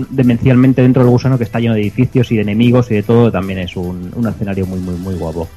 [0.09, 3.31] demencialmente dentro del gusano que está lleno de edificios y de enemigos y de todo,
[3.31, 5.47] también es un, un escenario muy, muy, muy guapo.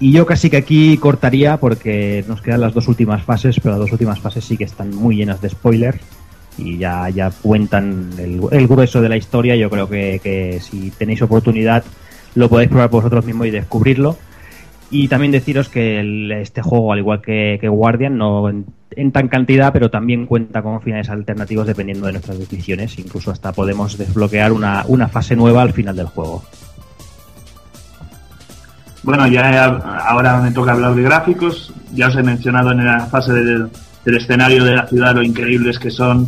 [0.00, 3.80] Y yo casi que aquí cortaría porque nos quedan las dos últimas fases, pero las
[3.80, 6.00] dos últimas fases sí que están muy llenas de spoilers
[6.56, 9.56] y ya, ya cuentan el, grueso de la historia.
[9.56, 11.84] Yo creo que, que si tenéis oportunidad
[12.34, 14.16] lo podéis probar vosotros mismos y descubrirlo.
[14.90, 19.28] Y también deciros que este juego, al igual que, que Guardian, no en, en tan
[19.28, 22.98] cantidad, pero también cuenta con finales alternativos dependiendo de nuestras decisiones.
[22.98, 26.42] Incluso hasta podemos desbloquear una, una fase nueva al final del juego.
[29.02, 29.64] Bueno, ya
[30.08, 31.72] ahora me toca hablar de gráficos.
[31.94, 33.70] Ya os he mencionado en la fase del,
[34.04, 36.26] escenario de la ciudad lo increíbles que son.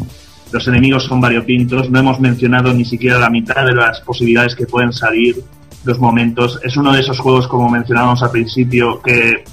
[0.51, 1.91] Los enemigos son variopintos.
[1.91, 5.37] No hemos mencionado ni siquiera la mitad de las posibilidades que pueden salir,
[5.85, 6.61] los momentos.
[6.63, 9.45] Es uno de esos juegos, como mencionábamos al principio, que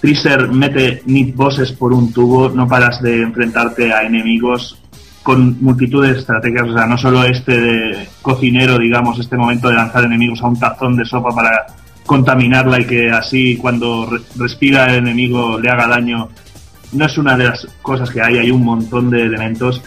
[0.00, 2.48] Freezer mete mid bosses por un tubo.
[2.48, 4.78] No paras de enfrentarte a enemigos
[5.22, 9.74] con multitud de estrategias, o sea, no solo este de cocinero, digamos, este momento de
[9.74, 11.66] lanzar enemigos a un tazón de sopa para
[12.06, 16.28] contaminarla y que así cuando re- respira el enemigo le haga daño,
[16.92, 19.82] no es una de las cosas que hay, hay un montón de elementos.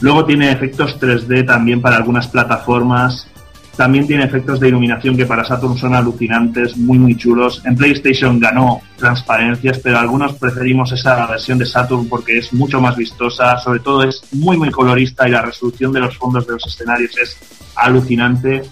[0.00, 3.28] Luego tiene efectos 3D también para algunas plataformas.
[3.76, 7.60] También tiene efectos de iluminación que para Saturn son alucinantes, muy muy chulos.
[7.64, 12.94] En PlayStation ganó transparencias, pero algunos preferimos esa versión de Saturn porque es mucho más
[12.96, 16.64] vistosa, sobre todo es muy muy colorista y la resolución de los fondos de los
[16.64, 17.36] escenarios es
[17.74, 18.62] alucinante.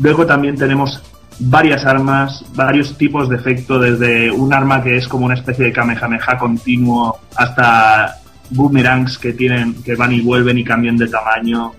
[0.00, 1.02] Luego también tenemos
[1.40, 5.72] varias armas, varios tipos de efecto, desde un arma que es como una especie de
[5.72, 8.16] kamehameha continuo hasta
[8.50, 11.72] boomerangs que tienen que van y vuelven y cambian de tamaño.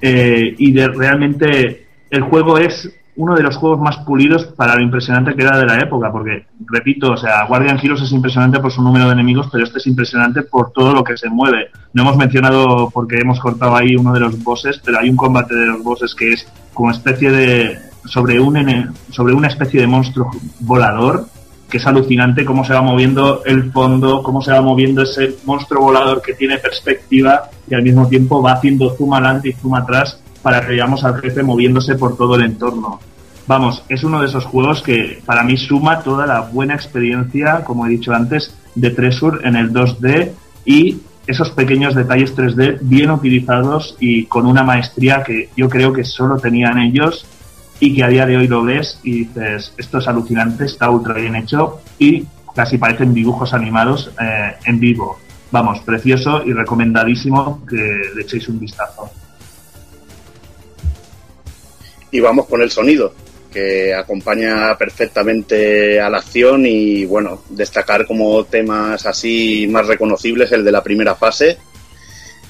[0.00, 4.82] Eh, y de, realmente el juego es uno de los juegos más pulidos para lo
[4.82, 8.72] impresionante que era de la época, porque, repito, o sea, Guardian Heroes es impresionante por
[8.72, 11.68] su número de enemigos, pero este es impresionante por todo lo que se mueve.
[11.92, 15.54] No hemos mencionado, porque hemos cortado ahí uno de los bosses, pero hay un combate
[15.54, 17.89] de los bosses que es como especie de...
[18.04, 21.26] sobre, un, sobre una especie de monstruo volador,
[21.68, 25.84] que es alucinante cómo se va moviendo el fondo, cómo se va moviendo ese monstruo
[25.84, 30.20] volador que tiene perspectiva y al mismo tiempo va haciendo zoom adelante y zoom atrás
[30.42, 32.98] para que veamos al jefe moviéndose por todo el entorno.
[33.46, 37.86] Vamos, es uno de esos juegos que para mí suma toda la buena experiencia, como
[37.86, 40.32] he dicho antes, de Treasure en el 2D
[40.64, 46.04] y esos pequeños detalles 3D bien utilizados y con una maestría que yo creo que
[46.04, 47.26] solo tenían ellos
[47.80, 51.14] y que a día de hoy lo ves y dices, esto es alucinante, está ultra
[51.14, 55.18] bien hecho y casi parecen dibujos animados eh, en vivo.
[55.50, 59.10] Vamos, precioso y recomendadísimo que le echéis un vistazo.
[62.12, 63.14] Y vamos con el sonido,
[63.50, 70.64] que acompaña perfectamente a la acción y bueno, destacar como temas así más reconocibles el
[70.64, 71.58] de la primera fase,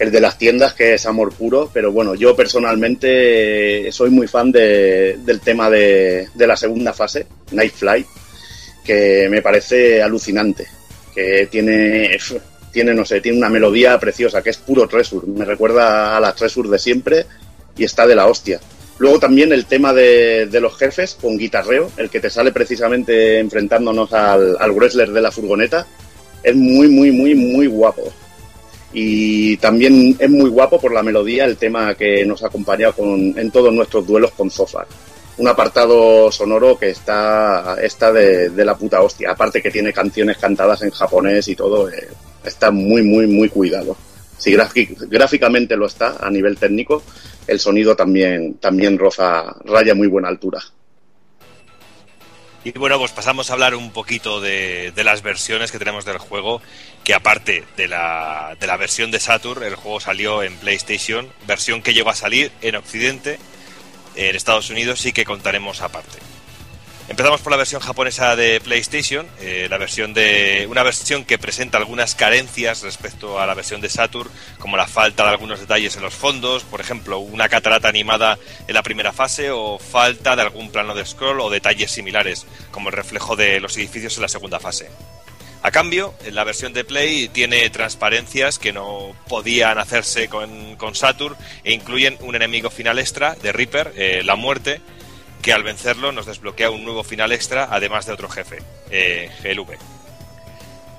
[0.01, 4.27] el de las tiendas, que es amor puro, pero bueno, yo personalmente eh, soy muy
[4.27, 8.07] fan de- del tema de, de la segunda fase, Night Flight,
[8.85, 10.67] que me parece alucinante,
[11.15, 12.19] que tiene,
[12.73, 16.35] tiene, no sé, tiene una melodía preciosa, que es puro Treasure, me recuerda a la
[16.35, 17.27] Treasure de siempre
[17.77, 18.59] y está de la hostia.
[18.99, 23.39] Luego también el tema de, de los jefes con guitarreo, el que te sale precisamente
[23.39, 25.87] enfrentándonos al, al wrestler de la furgoneta,
[26.43, 28.13] es muy, muy, muy, muy guapo.
[28.93, 33.51] Y también es muy guapo por la melodía, el tema que nos acompaña con, en
[33.51, 34.87] todos nuestros duelos con Zofar.
[35.39, 39.31] Un apartado sonoro que está, está de, de la puta hostia.
[39.31, 42.09] Aparte que tiene canciones cantadas en japonés y todo, eh,
[42.45, 43.97] está muy, muy, muy cuidado.
[44.37, 47.03] Si gráfic- gráficamente lo está a nivel técnico,
[47.47, 50.61] el sonido también, también roza, raya muy buena altura.
[52.63, 56.61] Y bueno, pues pasamos a hablar un poquito de, las versiones que tenemos del juego,
[57.05, 61.81] que aparte de la, de la versión de Saturn, el juego salió en PlayStation, versión
[61.81, 63.39] que llegó a salir en Occidente,
[64.15, 66.19] en Estados Unidos sí que contaremos aparte.
[67.11, 71.77] Empezamos por la versión japonesa de PlayStation, eh, la versión de una versión que presenta
[71.77, 74.31] algunas carencias respecto a la versión de Saturn,
[74.61, 78.39] como la falta de algunos detalles en los fondos, por ejemplo, una catarata animada
[78.69, 82.91] en la primera fase o falta de algún plano de scroll o detalles similares, como
[82.91, 84.89] el reflejo de los edificios en la segunda fase.
[85.65, 91.37] A cambio, la versión de Play tiene transparencias que no podían hacerse con, con Saturn
[91.65, 94.81] e incluyen un enemigo final extra de Reaper, eh, la muerte,
[95.43, 98.59] que al vencerlo nos desbloquea un nuevo final extra, además de otro jefe,
[98.91, 99.77] eh, GLV.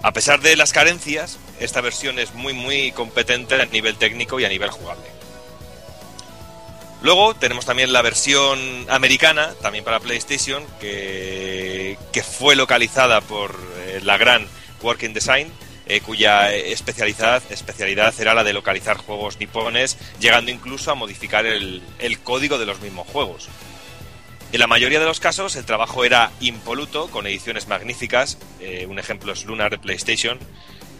[0.03, 4.45] A pesar de las carencias, esta versión es muy muy competente a nivel técnico y
[4.45, 5.05] a nivel jugable.
[7.03, 8.59] Luego tenemos también la versión
[8.89, 14.47] americana, también para PlayStation, que, que fue localizada por eh, la gran
[14.83, 15.51] Working Design,
[15.87, 21.81] eh, cuya especialidad, especialidad era la de localizar juegos nipones, llegando incluso a modificar el,
[21.97, 23.49] el código de los mismos juegos.
[24.51, 28.99] En la mayoría de los casos el trabajo era impoluto, con ediciones magníficas, eh, un
[28.99, 30.37] ejemplo es Lunar de PlayStation.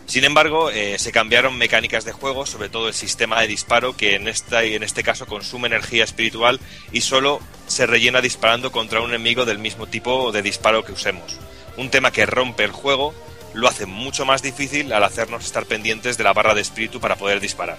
[0.06, 4.16] Sin embargo, eh, se cambiaron mecánicas de juego, sobre todo el sistema de disparo, que
[4.16, 6.62] en, esta, en este caso consume energía espiritual
[6.94, 11.38] y solo se rellena disparando contra un enemigo del mismo tipo de disparo que usemos.
[11.76, 13.14] Un tema que rompe el juego,
[13.54, 17.18] lo hace mucho más difícil al hacernos estar pendientes de la barra de espíritu para
[17.18, 17.78] poder disparar.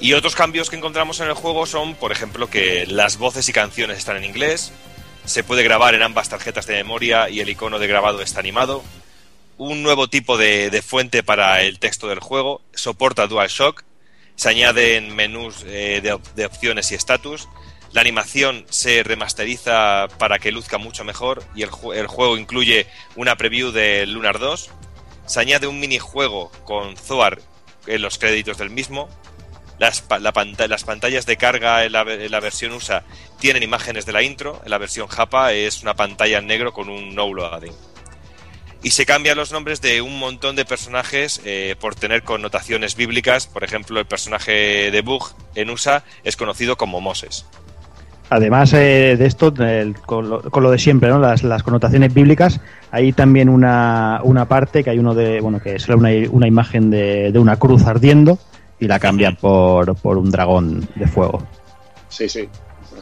[0.00, 3.52] Y otros cambios que encontramos en el juego son, por ejemplo, que las voces y
[3.52, 4.72] canciones están en inglés,
[5.24, 8.84] se puede grabar en ambas tarjetas de memoria y el icono de grabado está animado,
[9.56, 13.82] un nuevo tipo de, fuente para el texto del juego, soporta DualShock,
[14.36, 17.48] se añaden menús eh, de, op- de opciones y estatus,
[17.92, 23.34] la animación se remasteriza para que luzca mucho mejor y el, el juego incluye una
[23.36, 24.70] preview de Lunar 2,
[25.26, 27.40] se añade un minijuego con Zoar
[27.88, 29.08] en los créditos del mismo.
[29.78, 33.04] Las, las pantallas de carga en la, versión USA
[33.38, 36.88] tienen imágenes de la intro, en la versión Japa es una pantalla en negro con
[36.88, 37.72] un no loading.
[38.82, 43.48] Y se cambian los nombres de un montón de personajes eh, por tener connotaciones bíblicas.
[43.48, 47.44] Por ejemplo, el personaje de Bug en USA es conocido como Moses.
[48.30, 49.52] Además eh, de esto,
[50.06, 51.18] con, lo, de siempre, ¿no?
[51.18, 52.60] Las, las connotaciones bíblicas,
[52.90, 56.90] hay también una, una parte que hay uno de, bueno, que es una, una imagen
[56.90, 58.38] de, de una cruz ardiendo
[58.80, 61.46] y la cambian por, por un dragón de fuego.
[62.08, 62.48] Sí, sí.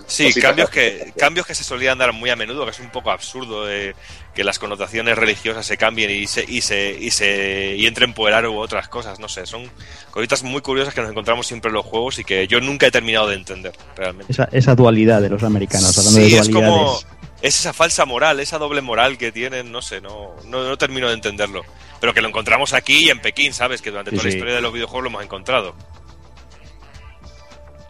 [0.07, 3.11] Sí, cambios que, cambios que se solían dar muy a menudo, que es un poco
[3.11, 3.95] absurdo eh,
[4.35, 8.33] que las connotaciones religiosas se cambien y se, y se, y se y entren por
[8.45, 9.69] u otras cosas, no sé, son
[10.13, 12.91] cositas muy curiosas que nos encontramos siempre en los juegos y que yo nunca he
[12.93, 14.33] terminado de entender, realmente.
[14.33, 16.71] Esa, esa dualidad de los americanos, hablando Sí, de es dualidades.
[16.71, 16.99] como
[17.43, 21.09] es esa falsa moral, esa doble moral que tienen, no sé, no, no, no termino
[21.09, 21.63] de entenderlo.
[22.07, 23.83] Pero que lo encontramos aquí y en Pekín, ¿sabes?
[23.83, 25.75] Que durante Sí, toda la historia de los videojuegos lo hemos encontrado.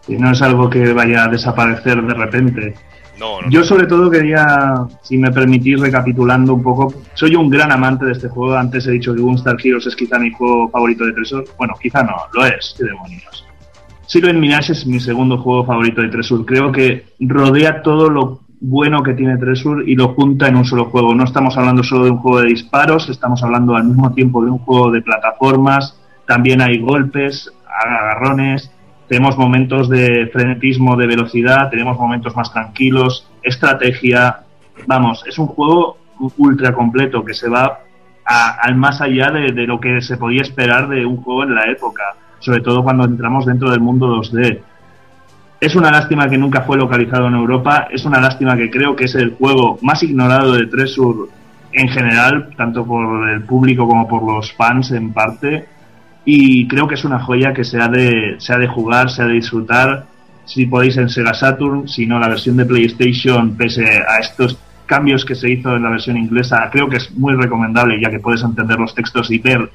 [0.08, 2.74] Y no es algo que vaya a desaparecer de repente.
[3.18, 3.50] No, no.
[3.50, 8.12] Yo sobre todo quería, si me permitís, recapitulando un poco, soy un gran amante de
[8.12, 8.56] este juego.
[8.56, 11.44] Antes he dicho que Gunstar Heroes es quizá mi juego favorito de Tresor.
[11.58, 13.44] Bueno, quizá no, lo es, qué demonios.
[14.06, 16.46] Silent Mirage es mi segundo juego favorito de Tresur.
[16.46, 20.86] Creo que rodea todo lo bueno que tiene Tresur y lo junta en un solo
[20.86, 21.14] juego.
[21.14, 24.50] No estamos hablando solo de un juego de disparos, estamos hablando al mismo tiempo de
[24.50, 26.00] un juego de plataformas.
[26.26, 28.70] También hay golpes, agarrones,
[29.08, 34.40] tenemos momentos de frenetismo, de velocidad, tenemos momentos más tranquilos, estrategia.
[34.86, 35.98] Vamos, es un juego
[36.38, 37.80] ultra completo que se va
[38.24, 41.70] al más allá de, de lo que se podía esperar de un juego en la
[41.70, 42.02] época,
[42.40, 44.60] sobre todo cuando entramos dentro del mundo 2D.
[45.58, 49.04] Es una lástima que nunca fue localizado en Europa, es una lástima que creo que
[49.04, 51.30] es el juego más ignorado de Tresur
[51.72, 55.66] en general, tanto por el público como por los fans en parte,
[56.26, 59.22] y creo que es una joya que se ha de, se ha de jugar, se
[59.22, 60.06] ha de disfrutar,
[60.44, 65.24] si podéis en Sega Saturn, si no la versión de PlayStation, pese a estos cambios
[65.24, 68.42] que se hizo en la versión inglesa, creo que es muy recomendable ya que puedes
[68.42, 69.70] entender los textos y ver,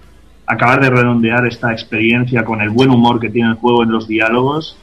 [0.45, 4.07] acabar de redondear esta experiencia con el buen humor que tiene el juego en los
[4.07, 4.77] diálogos.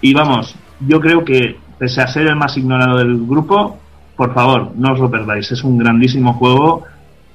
[0.00, 0.54] Y vamos,
[0.86, 3.78] yo creo que pese a ser el más ignorado del grupo,
[4.16, 6.84] por favor, no os lo perdáis, es un grandísimo juego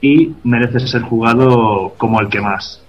[0.01, 2.81] y merece ser jugado como el que más.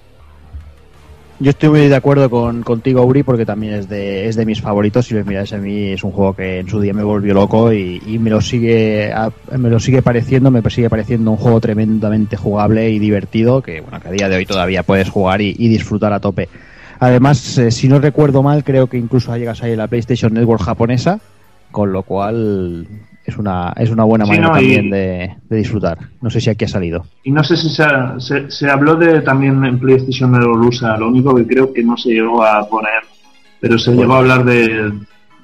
[1.39, 4.61] Yo estoy muy de acuerdo con, contigo, Uri, porque también es de, es de mis
[4.61, 5.07] favoritos.
[5.07, 7.73] Si lo miráis a mí, es un juego que en su día me volvió loco
[7.73, 9.13] y, me lo sigue
[9.59, 13.99] me lo sigue pareciendo, me sigue pareciendo un juego tremendamente jugable y divertido, que bueno,
[13.99, 16.49] que a día de hoy todavía puedes jugar y disfrutar a tope.
[17.07, 20.63] Además, eh, si no recuerdo mal, creo que incluso llega a salir la PlayStation Network
[20.63, 21.19] japonesa,
[21.73, 22.87] con lo cual
[23.25, 25.99] es una, es una buena Sí, manera no, y- también de, de disfrutar.
[26.21, 27.05] No sé si aquí ha salido.
[27.25, 30.97] Y no sé si se, ha- se, se habló de también en PlayStation Network USA,
[30.97, 33.03] lo único que creo que no se llegó a poner,
[33.61, 34.93] pero se llegó a hablar de,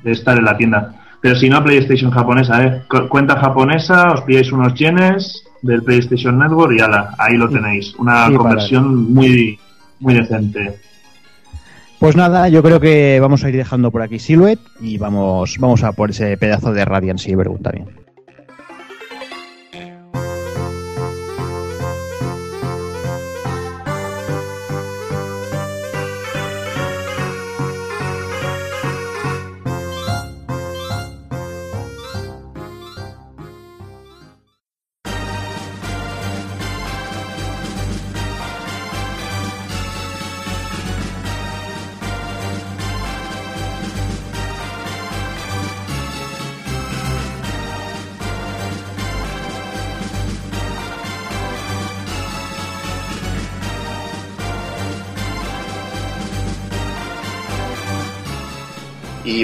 [0.05, 0.95] de estar en la tienda.
[1.21, 2.83] Pero si no, PlayStation japonesa, ¿eh?
[2.89, 7.93] Cu- Cuenta japonesa, os pilláis unos yenes del PlayStation Network y ala, ahí lo tenéis.
[7.97, 9.59] Una Sí, para- conversión muy,
[9.99, 10.79] muy decente.
[11.99, 15.83] Pues nada, yo creo que vamos a ir dejando por aquí Silhouette y vamos, vamos
[15.83, 18.08] a por ese pedazo de Radiant Silvergun también.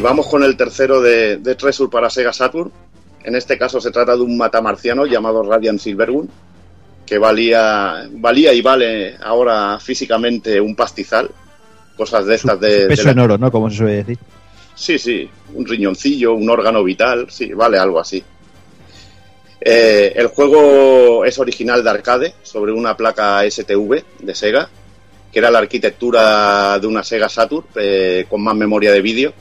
[0.05, 2.71] Vamos con el tercero de, de Treasure para Sega Saturn.
[3.25, 6.29] En este caso se trata de un matamarciano llamado Radiant Silvergun,
[7.07, 11.31] que valía, valía y vale ahora físicamente un pastizal.
[11.97, 12.71] Cosas de estas de...
[12.75, 13.51] Su de peso la- en oro, ¿no?
[13.51, 14.19] Como se suele decir.
[14.75, 18.23] Sí, sí, un riñoncillo, un órgano vital, sí, vale algo así.
[19.61, 24.69] Eh, el juego es original de arcade, sobre una placa STV de Sega,
[25.33, 29.33] que era la arquitectura de una Sega Saturn eh, con más memoria de vídeo.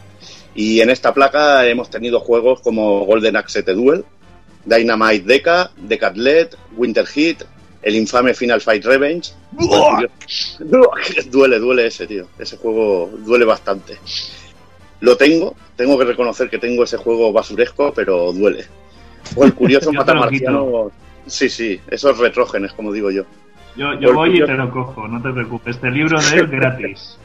[0.55, 4.05] Y en esta placa hemos tenido juegos como Golden Axe The Duel,
[4.65, 7.43] Dynamite Deca, Decathlete, Winter Heat,
[7.81, 9.31] el infame Final Fight Revenge.
[10.59, 12.27] duele, duele ese, tío.
[12.39, 13.97] Ese juego duele bastante.
[15.01, 18.65] Lo tengo, tengo que reconocer que tengo ese juego basuresco, pero duele.
[19.35, 20.91] O el curioso matamarciano.
[21.25, 23.23] Sí, sí, esos retrógenes, como digo yo.
[23.75, 25.79] Yo, yo voy y te lo cojo, no te preocupes.
[25.79, 27.17] Te libro de él gratis.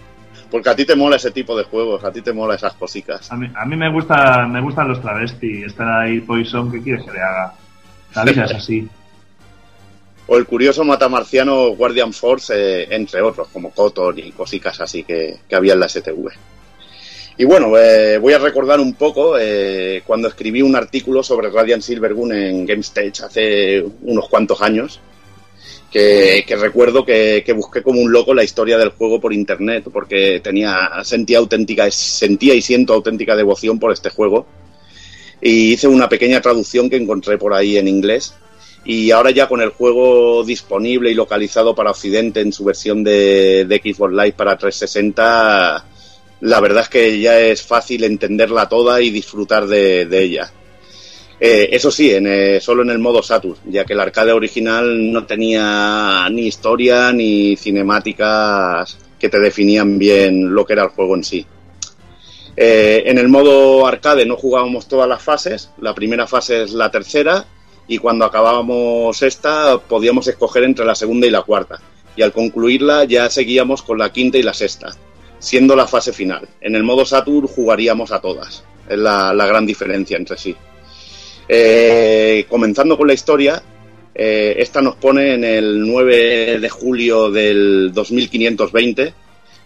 [0.50, 3.30] Porque a ti te mola ese tipo de juegos, a ti te mola esas cositas.
[3.30, 5.64] A mí, a mí me, gusta, me gustan los travesti.
[5.64, 7.54] Está ahí Poison, ¿qué quieres que le haga?
[8.14, 8.88] La vida es así.
[10.26, 15.40] O el curioso matamarciano Guardian Force, eh, entre otros, como Kotor y cositas así que,
[15.48, 16.30] que había en la STV.
[17.40, 21.82] Y bueno, eh, voy a recordar un poco eh, cuando escribí un artículo sobre Radiant
[21.82, 25.00] Silvergun en GameStage hace unos cuantos años,
[25.90, 30.90] que, recuerdo que, busqué como un loco la historia del juego por internet, porque tenía,
[31.02, 34.46] sentía auténtica, sentía y siento auténtica devoción por este juego.
[35.40, 38.34] Y hice una pequeña traducción que encontré por ahí en inglés.
[38.84, 43.64] Y ahora ya con el juego disponible y localizado para Occidente en su versión de,
[43.66, 45.84] de Xbox Live para 360,
[46.40, 50.52] la verdad es que ya es fácil entenderla toda y disfrutar de ella.
[51.40, 55.24] Eh, eso sí, eh, solo en el modo Saturn, ya que el arcade original no
[55.24, 61.22] tenía ni historia ni cinemáticas que te definían bien lo que era el juego en
[61.22, 61.46] sí.
[62.56, 66.90] Eh, en el modo arcade no jugábamos todas las fases, la primera fase es la
[66.90, 67.46] tercera
[67.86, 71.80] y cuando acabábamos esta podíamos escoger entre la segunda y la cuarta
[72.16, 74.90] y al concluirla ya seguíamos con la quinta y la sexta,
[75.38, 76.48] siendo la fase final.
[76.60, 80.56] En el modo Saturn jugaríamos a todas, es la gran diferencia entre sí.
[81.48, 83.62] Eh, comenzando con la historia,
[84.14, 89.14] eh, esta nos pone en el 9 de julio del 2520,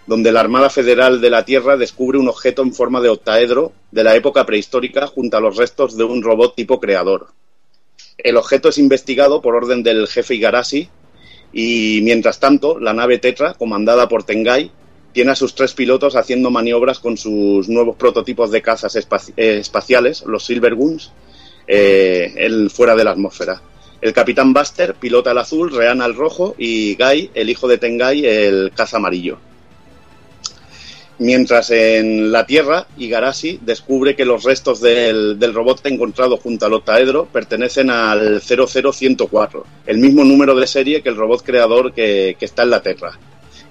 [0.06, 4.04] donde la Armada Federal de la Tierra descubre un objeto en forma de octaedro de
[4.04, 7.28] la época prehistórica junto a los restos de un robot tipo creador.
[8.18, 10.88] El objeto es investigado por orden del jefe Igarashi
[11.52, 14.70] y, mientras tanto, la nave Tetra, comandada por Tengai,
[15.12, 20.24] tiene a sus tres pilotos haciendo maniobras con sus nuevos prototipos de cazas eh, espaciales,
[20.26, 21.12] los Silverguns,
[21.66, 23.60] eh, fuera de la atmósfera.
[24.00, 28.26] El capitán Buster pilota el azul, Reana el rojo y Guy, el hijo de Tengai,
[28.26, 29.38] el caza amarillo.
[31.18, 37.26] Mientras en la Tierra, Igarashi descubre que los restos del, robot encontrado junto al octaedro
[37.26, 42.70] pertenecen al 00104, el mismo número de serie que el robot creador que, está en
[42.70, 43.12] la Tierra.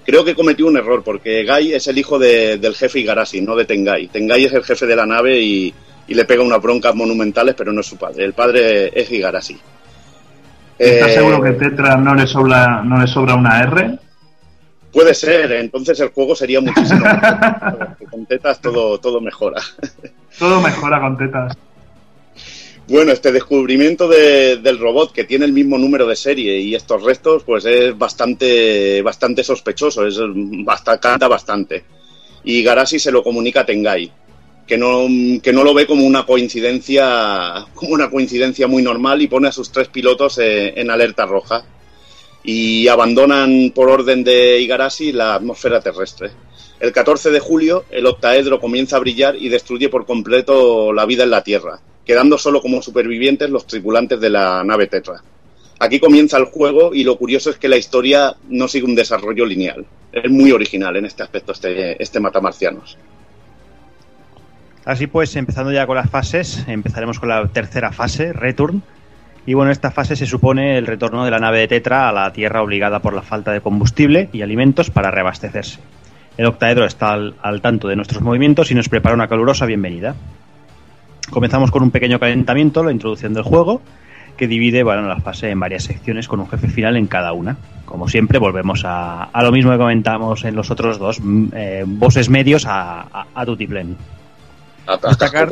[0.06, 3.54] Creo que cometió un error porque Guy es el hijo de, del jefe Igarashi, no
[3.54, 4.08] de Tengai.
[4.08, 5.74] Tengai es el jefe de la nave y,
[6.08, 8.24] y le pega unas broncas monumentales, pero no es su padre.
[8.24, 9.58] El padre es Igarashi.
[10.78, 13.98] ¿Estás Eh, seguro que Tetra no le sobra, no le sobra una R?
[14.92, 17.96] Puede ser, entonces el juego sería muchísimo mejor.
[18.10, 19.60] Con tetas todo, todo mejora.
[20.38, 21.54] Todo mejora con tetas.
[22.88, 27.02] Bueno, este descubrimiento de- del robot que tiene el mismo número de serie y estos
[27.02, 30.18] restos, pues es bastante, bastante sospechoso, es
[30.64, 31.84] bastante, canta bastante.
[32.44, 34.10] Y Garashi se lo comunica a Tengai,
[34.66, 35.06] que no,
[35.42, 39.52] que no lo ve como una coincidencia, como una coincidencia muy normal y pone a
[39.52, 41.64] sus tres pilotos eh, en alerta roja.
[42.44, 46.30] Y abandonan por orden de Igarashi la atmósfera terrestre.
[46.80, 51.22] El 14 de julio, el octaedro comienza a brillar y destruye por completo la vida
[51.22, 55.22] en la Tierra, quedando solo como supervivientes los tripulantes de la nave Tetra.
[55.78, 59.46] Aquí comienza el juego y lo curioso es que la historia no sigue un desarrollo
[59.46, 59.86] lineal.
[60.12, 62.98] Es muy original en este aspecto este, este Matamarcianos.
[64.84, 68.82] Así pues, empezando ya con las fases, empezaremos con la tercera fase, Return.
[69.46, 72.32] Y bueno, esta fase se supone el retorno de la nave de Tetra a la
[72.32, 75.80] Tierra obligada por la falta de combustible y alimentos para reabastecerse.
[76.36, 80.14] El octaedro está al, tanto de nuestros movimientos y nos prepara una calurosa bienvenida.
[81.30, 83.82] Comenzamos con un pequeño calentamiento, la introducción del juego,
[84.36, 87.56] que divide bueno, la fase en varias secciones con un jefe final en cada una.
[87.84, 91.84] Como siempre, volvemos a, a lo mismo que comentamos en los otros dos, mm, eh,
[91.86, 93.44] bosses medios a, a, a.
[94.86, 95.48] Destacar,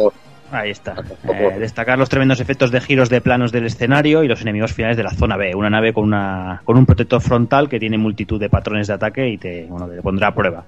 [0.51, 0.94] ahí está.
[1.28, 4.97] Eh, destacar los tremendos efectos de giros de planos del escenario y los enemigos finales
[4.97, 5.55] de la zona B.
[5.55, 9.28] Una nave con, una, con un protector frontal que tiene multitud de patrones de ataque
[9.28, 10.65] y te, bueno, te pondrá a prueba.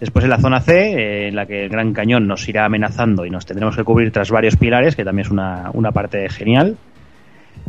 [0.00, 3.24] Después en la zona C, eh, en la que el gran cañón nos irá amenazando
[3.24, 6.76] y nos tendremos que cubrir tras varios pilares, que también es una, una parte genial.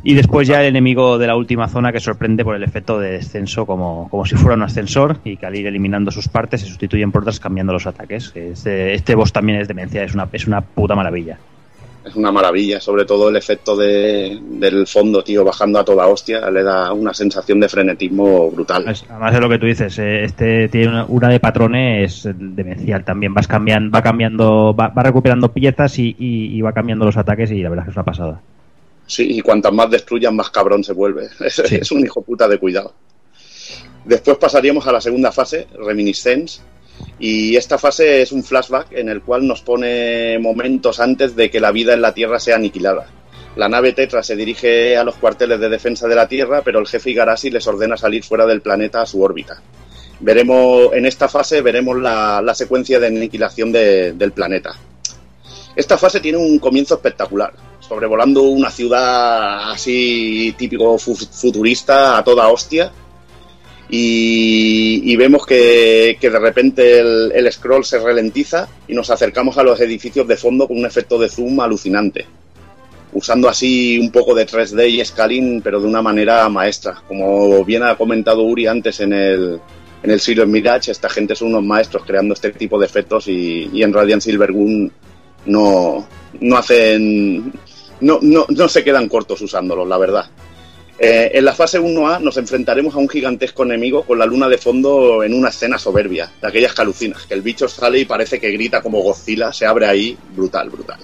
[0.06, 3.12] Y después ya el enemigo de la última zona que sorprende por el efecto de
[3.12, 6.68] descenso como, como si fuera un ascensor y que al ir eliminando sus partes se
[6.68, 8.32] sustituyen por otras cambiando los ataques.
[8.36, 11.38] Este, este boss también es demencia, es una, es una puta maravilla.
[12.06, 16.52] Es una maravilla, sobre todo el efecto de, del fondo, tío, bajando a toda hostia,
[16.52, 18.84] le da una sensación de frenetismo brutal.
[19.10, 23.34] Además de lo que tú dices, eh, este tiene una, una de patrones demencial también.
[23.34, 27.52] Vas cambiando, va cambiando, va, va recuperando piezas y, y, y, va cambiando los ataques
[27.52, 28.42] y la verdad es que es una pasada.
[29.06, 31.30] Sí, y cuantas más destruyan, más cabrón se vuelve.
[31.40, 31.76] Es, sí.
[31.76, 32.94] es un hijo puta de cuidado.
[34.06, 36.62] Después pasaríamos a la segunda fase, Reminiscence,
[37.20, 41.60] y esta fase es un flashback en el cual nos pone momentos antes de que
[41.60, 43.08] la vida en la Tierra sea aniquilada.
[43.56, 46.88] La nave Tetra se dirige a los cuarteles de defensa de la Tierra, pero el
[46.88, 49.62] jefe Igarashi les ordena salir fuera del planeta a su órbita.
[50.20, 54.72] Veremos, en esta fase veremos la, la secuencia de aniquilación de- del planeta.
[55.76, 57.54] Esta fase tiene un comienzo espectacular,
[57.94, 62.92] sobrevolando una ciudad así típico fu- futurista a toda hostia.
[63.96, 69.80] Y, vemos que, de repente el, el scroll se ralentiza y nos acercamos a los
[69.82, 72.26] edificios de fondo con un efecto de zoom alucinante.
[73.12, 77.04] Usando así un poco de 3D y scaling, pero de una manera maestra.
[77.08, 79.60] Como bien ha comentado Uri antes en el,
[80.02, 83.70] en el Silver Mirage, esta gente son unos maestros creando este tipo de efectos y,
[83.72, 84.92] y en Radiant Silvergun
[85.46, 86.08] no,
[86.40, 87.54] no hacen.
[88.02, 90.26] No, no, no se quedan cortos usándolos, la verdad.
[91.00, 94.58] Eh, en la fase 1A nos enfrentaremos a un gigantesco enemigo con la luna de
[94.58, 98.40] fondo en una escena soberbia, de aquellas que alucinas, que el bicho sale y parece
[98.40, 101.00] que grita como Godzilla, se abre ahí, brutal, brutal.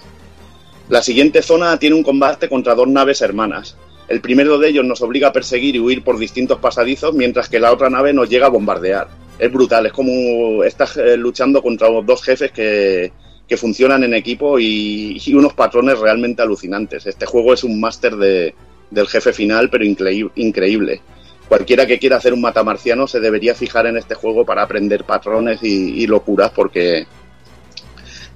[0.90, 3.78] La siguiente zona tiene un combate contra dos naves hermanas.
[4.08, 7.60] El primero de ellos nos obliga a perseguir y huir por distintos pasadizos, mientras que
[7.60, 9.08] la otra nave nos llega a bombardear.
[9.38, 13.12] Es brutal, es como estás eh, luchando contra dos jefes que,
[13.50, 17.08] que funcionan en equipo y, unos patrones realmente alucinantes.
[17.08, 18.54] Este juego es un máster de,
[18.92, 21.02] del jefe final, pero increí- increíble.
[21.48, 25.64] Cualquiera que quiera hacer un matamarciano se debería fijar en este juego para aprender patrones
[25.64, 27.08] y, y locuras porque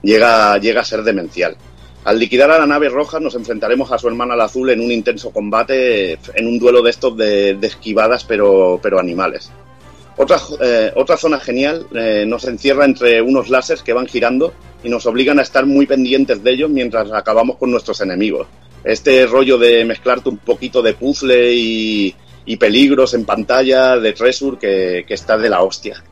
[0.02, 1.56] llega, llega a ser demencial.
[2.06, 4.92] Al liquidar a la nave roja nos enfrentaremos a su hermana la azul en un
[4.92, 9.52] intenso combate, en un duelo de estos de, de esquivadas pero, pero animales.
[10.16, 14.54] Otra, eh, otra zona genial eh, nos encierra entre unos láseres que van girando
[14.84, 18.48] y nos obligan a estar muy pendientes de ellos mientras acabamos con nuestros enemigos.
[18.84, 22.16] Este rollo de mezclarte un poquito de puzzle y,
[22.60, 26.04] peligros en pantalla de Treasure que, está de la hostia.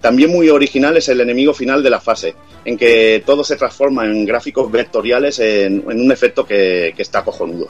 [0.00, 4.04] También muy original es el enemigo final de la fase, en que todo se transforma
[4.04, 7.68] en gráficos vectoriales en, en un efecto que, que está cojonudo.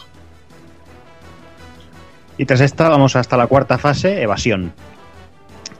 [2.36, 4.72] Y tras esta vamos hasta la cuarta fase, evasión.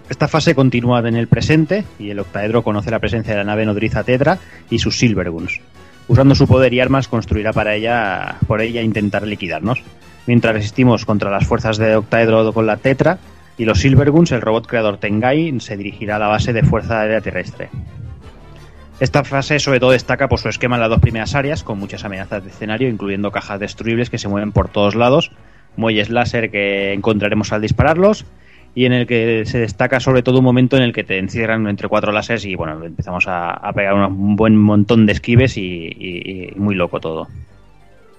[0.08, 3.66] Esta fase continúa en el presente y el octaedro conoce la presencia de la nave
[3.66, 4.38] nodriza Tetra
[4.70, 5.60] y sus Silverguns.
[6.08, 9.82] Usando su poder y armas construirá para ella, por ella intentar liquidarnos.
[10.26, 13.18] Mientras resistimos contra las fuerzas de octaedro con la Tetra
[13.58, 17.20] y los Silverguns, el robot creador Tengai se dirigirá a la base de Fuerza Aérea
[17.20, 17.68] Terrestre.
[19.00, 22.04] Esta fase sobre todo destaca por su esquema en las dos primeras áreas, con muchas
[22.04, 25.30] amenazas de escenario, incluyendo cajas destruibles que se mueven por todos lados,
[25.76, 28.24] muelles láser que encontraremos al dispararlos,
[28.74, 31.66] y en el que se destaca sobre todo un momento en el que te encierran
[31.68, 35.62] entre cuatro láseres y bueno, empezamos a, a pegar un buen montón de esquives y,
[35.62, 37.26] y- y muy loco todo.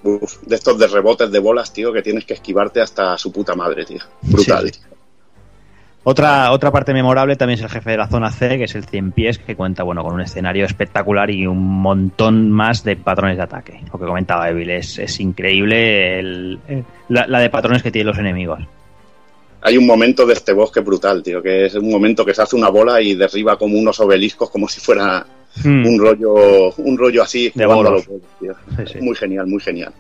[0.04, 3.54] Uf, de estos de rebotes de bolas, tío, que tienes que esquivarte hasta su puta
[3.56, 4.00] madre, tío.
[4.22, 4.68] Brutal.
[4.68, 4.82] Sí, sí.
[6.06, 8.86] Otra, otra parte memorable también es el jefe de la zona C, que es el
[8.86, 13.36] 100 pies, que cuenta bueno con un escenario espectacular y un montón más de patrones
[13.36, 13.82] de ataque.
[13.92, 16.60] Lo que comentaba Evil, es, es increíble el-
[17.10, 18.62] la, la de patrones que tienen los enemigos.
[19.62, 22.56] Hay un momento de este bosque brutal, tío, que es un momento que se hace
[22.56, 25.26] una bola y derriba como unos obeliscos como si fuera
[25.64, 25.84] Hmm.
[25.84, 27.92] un rollo un rollo así De bolos.
[27.92, 28.54] los bolos, tío.
[28.78, 29.00] Sí, sí.
[29.02, 29.92] Muy genial, muy genial.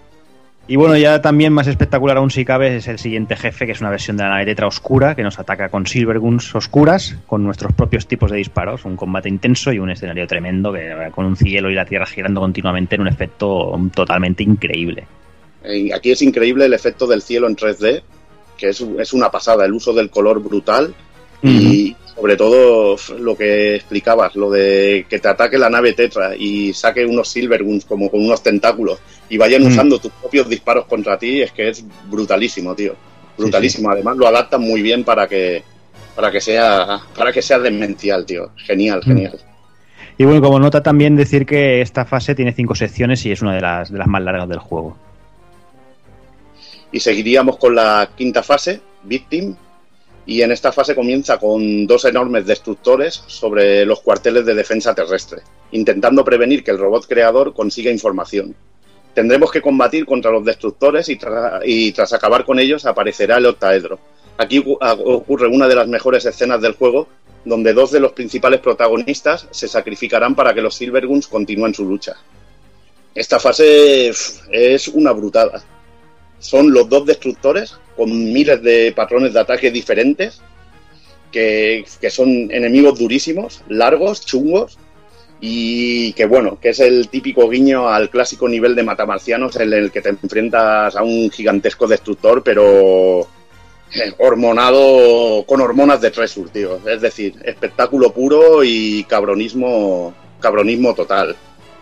[0.67, 3.81] Y bueno, ya también más espectacular aún si cabe es el siguiente jefe, que es
[3.81, 7.73] una versión de la nave Tetra oscura, que nos ataca con Silverguns oscuras, con nuestros
[7.73, 11.35] propios tipos de disparos, un combate intenso y un escenario tremendo, que eh, con un
[11.35, 15.07] cielo y la tierra girando continuamente en un efecto totalmente increíble.
[15.63, 18.03] Eh, Aquí es increíble el efecto del cielo en 3D,
[18.59, 20.93] que es, es una pasada, el uso del color brutal
[21.41, 26.73] y sobre todo lo que explicabas, lo de que te ataque la nave Tetra y
[26.73, 29.67] saque unos Silverguns como con unos tentáculos y vayan Mm.
[29.67, 32.93] usando tus propios disparos contra ti, es que es brutalísimo, tío.
[33.37, 33.89] Brutalísimo.
[33.89, 35.63] Además lo adaptan muy bien para que
[36.13, 38.51] para que sea para que sea demencial, tío.
[38.57, 39.39] Genial, genial.
[40.17, 43.55] Y bueno, como nota también decir que esta fase tiene cinco secciones y es una
[43.55, 44.97] de las, de las más largas del juego.
[46.91, 49.55] Y seguiríamos con la quinta fase, Victim,
[50.25, 55.41] y en esta fase comienza con dos enormes destructores sobre los cuarteles de defensa terrestre,
[55.71, 58.55] intentando prevenir que el robot creador consiga información.
[59.13, 61.19] Tendremos que combatir contra los destructores y,
[61.65, 63.99] y tras acabar con ellos aparecerá el octaedro.
[64.37, 67.07] Aquí ocurre una de las mejores escenas del juego,
[67.43, 72.15] donde dos de los principales protagonistas se sacrificarán para que los Silverguns continúen su lucha.
[73.15, 74.09] Esta fase
[74.51, 75.63] es una brutada
[76.39, 80.41] son los dos destructores con miles de patrones de ataque diferentes
[81.31, 84.77] que, que son enemigos durísimos, largos, chungos
[85.41, 89.91] y que bueno, que es el típico guiño al clásico nivel de matamarcianos en el
[89.91, 93.27] que te enfrentas a un gigantesco destructor pero
[93.93, 96.79] eh, hormonado con hormonas de Treasure, tío.
[96.87, 101.35] Es decir, espectáculo puro y cabronismo, cabronismo total.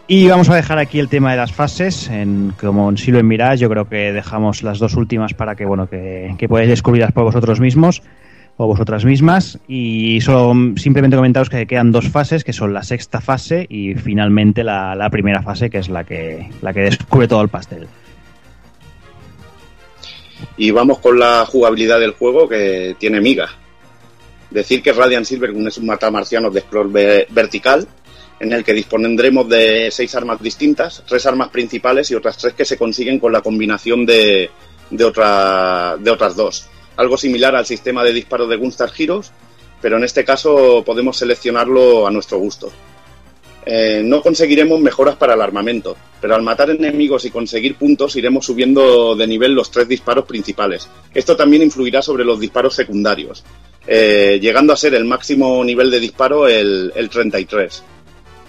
[0.10, 3.58] Y vamos a dejar aquí el tema de las fases, en, como en Silver Mirage,
[3.58, 7.26] yo creo que dejamos las dos últimas para que bueno que, que podáis descubrirlas por
[7.26, 8.02] vosotros mismos.
[8.60, 9.60] o vosotras mismas.
[9.68, 14.64] Y solo simplemente comentaros que quedan dos fases, que son la sexta fase y finalmente
[14.64, 17.88] la, primera fase, que es la que, la que descubre todo el pastel.
[20.56, 23.50] Y vamos con la jugabilidad del juego que tiene miga.
[24.52, 27.86] Decir que Radiant Silver es un matamarciano de scroll ve- vertical
[28.40, 32.66] en el que dispondremos de seis armas distintas, tres armas principales y otras tres que
[32.66, 34.50] se consiguen con la combinación de,
[34.90, 36.68] de, otra- de otras dos.
[36.98, 39.32] Algo similar al sistema de disparo de Gunstar Heroes,
[39.82, 42.72] pero en este caso podemos seleccionarlo a nuestro gusto.
[43.70, 48.46] Eh, no conseguiremos mejoras para el armamento, pero al matar enemigos y conseguir puntos iremos
[48.46, 50.88] subiendo de nivel los tres disparos principales.
[51.14, 53.44] Esto también influirá sobre los disparos secundarios,
[53.86, 57.84] eh, llegando a ser el máximo nivel de disparo el, el 33.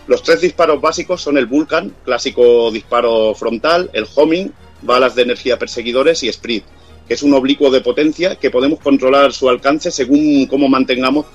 [0.08, 5.58] Los tres disparos básicos son el Vulcan, clásico disparo frontal, el Homing, balas de energía
[5.58, 6.64] perseguidores y Sprint,
[7.06, 11.26] que es un oblicuo de potencia que podemos controlar su alcance según cómo mantengamos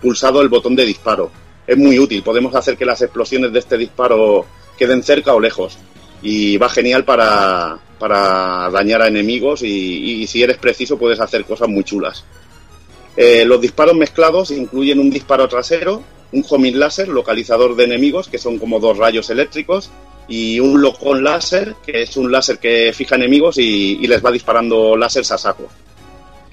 [0.00, 1.30] pulsado el botón de disparo.
[1.66, 4.46] Es muy útil, podemos hacer que las explosiones de este disparo
[4.78, 5.76] queden cerca o lejos.
[6.22, 11.44] Y va genial para, para dañar a enemigos y, y si eres preciso puedes hacer
[11.44, 12.24] cosas muy chulas.
[13.14, 18.38] Eh, los disparos mezclados incluyen un disparo trasero, un homing láser, localizador de enemigos, que
[18.38, 19.90] son como dos rayos eléctricos,
[20.28, 24.96] y un locón láser, que es un láser que fija enemigos y, les va disparando
[24.96, 25.68] láseres a saco.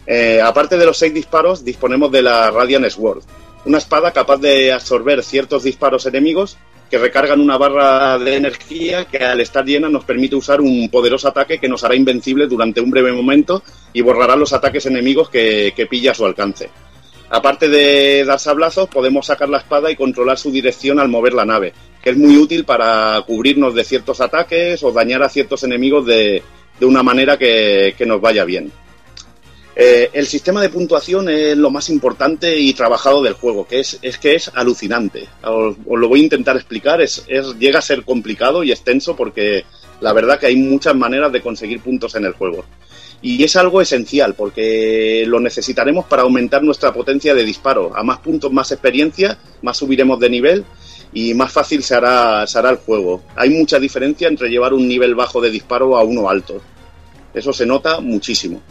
[0.08, 3.24] Eh, aparte de los seis disparos, disponemos de la Radiant Sword,
[3.66, 6.58] una espada capaz de absorber ciertos disparos enemigos
[6.90, 11.28] que recargan una barra de energía que al estar llena nos permite usar un poderoso
[11.28, 15.74] ataque que nos hará invencible durante un breve momento y borrará los ataques enemigos que,
[15.76, 16.70] que pilla a su alcance.
[17.30, 21.46] Aparte de dar sablazos, podemos sacar la espada y controlar su dirección al mover la
[21.46, 26.06] nave, que es muy útil para cubrirnos de ciertos ataques o dañar a ciertos enemigos
[26.06, 26.42] de,
[26.80, 28.72] de una manera que, que nos vaya bien.
[29.80, 34.00] Eh, el sistema de puntuación es lo más importante y trabajado del juego, que es,
[34.02, 35.28] es que es alucinante.
[35.44, 39.66] Os, lo voy a intentar explicar, es, es- llega a ser complicado y extenso porque
[40.02, 42.66] la verdad que hay muchas maneras de conseguir puntos en el juego.
[43.22, 47.92] Y es algo esencial porque lo necesitaremos para aumentar nuestra potencia de disparo.
[47.96, 50.66] A más puntos, más experiencia, más subiremos de nivel
[51.14, 53.24] y más fácil se hará, el juego.
[53.36, 56.62] Hay mucha diferencia entre llevar un nivel bajo de disparo a uno alto.
[57.34, 58.62] Eso se nota muchísimo.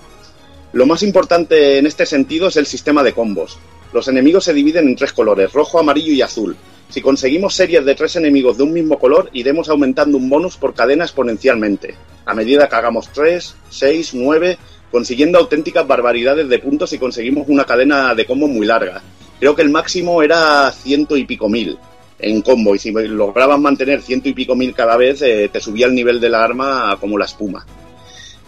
[0.73, 3.58] Lo más importante en este sentido es el sistema de combos.
[3.92, 6.57] Los enemigos se dividen en tres colores, rojo, amarillo y azul.
[6.89, 10.73] Si conseguimos series de tres enemigos de un mismo color, iremos aumentando un bonus por
[10.73, 14.59] cadena exponencialmente, a medida que hagamos 3, 6, 9,
[14.91, 19.03] consiguiendo auténticas barbaridades de puntos y conseguimos una cadena de combo muy larga.
[19.41, 21.77] Creo que el máximo era ciento y pico mil
[22.19, 25.87] en combo, y si lograbas mantener ciento y pico mil cada vez, eh, te subía
[25.87, 27.67] el nivel de la arma como la espuma.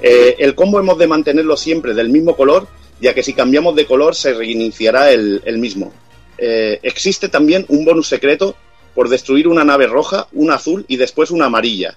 [0.00, 2.68] Eh, el combo hemos de mantenerlo siempre del mismo color,
[3.00, 5.92] ya que si cambiamos de color se reiniciará el mismo.
[6.38, 8.54] Eh, existe también un bonus secreto
[8.94, 11.96] por destruir una nave roja, una azul y después una amarilla,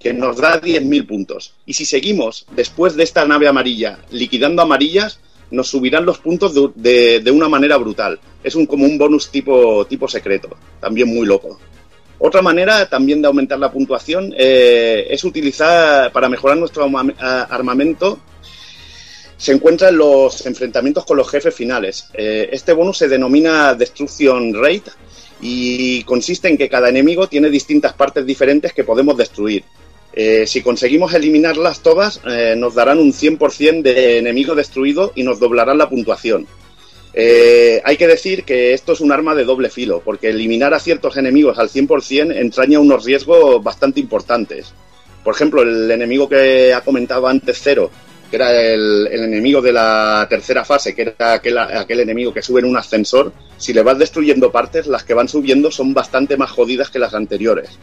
[0.00, 1.54] que nos da 10.000 puntos.
[1.66, 5.20] Y si seguimos después de esta nave amarilla liquidando amarillas,
[5.50, 8.18] nos subirán los puntos de, de- una manera brutal.
[8.42, 10.48] Es un, como un bonus tipo, tipo secreto,
[10.80, 11.60] también muy loco.
[12.18, 16.88] Otra manera también de aumentar la puntuación eh, es utilizar para mejorar nuestro
[17.18, 18.18] armamento.
[19.42, 22.06] Se encuentra en los enfrentamientos con los jefes finales.
[22.14, 24.92] Eh, este bonus se denomina Destruction Rate
[25.40, 29.64] y consiste en que cada enemigo tiene distintas partes diferentes que podemos destruir.
[30.12, 35.40] Eh, si conseguimos eliminarlas todas, eh, nos darán un 100% de enemigo destruido y nos
[35.40, 36.46] doblarán la puntuación.
[37.12, 41.16] Hay que decir que esto es un arma de doble filo, porque eliminar a ciertos
[41.16, 44.72] enemigos al 100% entraña unos riesgos bastante importantes.
[45.24, 47.90] Por ejemplo, el enemigo que ha comentado antes Cero,
[48.32, 52.40] que era el, el enemigo de la tercera fase, que era aquel, aquel enemigo que
[52.40, 56.38] sube en un ascensor, si le vas destruyendo partes, las que van subiendo son bastante
[56.38, 57.78] más jodidas que las anteriores.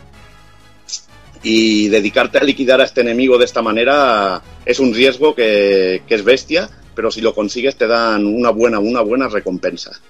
[1.44, 6.16] Y dedicarte a liquidar a este enemigo de esta manera es un riesgo que, que
[6.16, 10.02] es bestia, pero si lo consigues te dan una buena, una buena recompensa.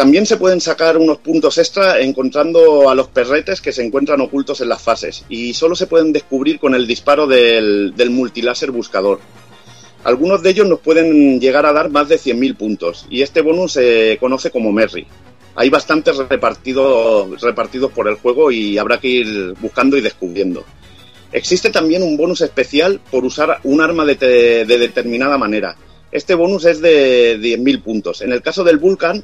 [0.00, 4.62] También se pueden sacar unos puntos extra encontrando a los perretes que se encuentran ocultos
[4.62, 9.20] en las fases y solo se pueden descubrir con el disparo del, del multiláser buscador.
[10.02, 13.72] Algunos de ellos nos pueden llegar a dar más de 100.000 puntos y este bonus
[13.72, 15.06] se conoce como Merry.
[15.54, 20.64] Hay bastantes repartidos, repartidos por el juego y habrá que ir buscando y descubriendo.
[21.30, 24.14] Existe también un bonus especial por usar un arma de,
[24.64, 25.76] de determinada manera.
[26.10, 28.22] Este bonus es de 10.000 puntos.
[28.22, 29.22] En el caso del Vulcan,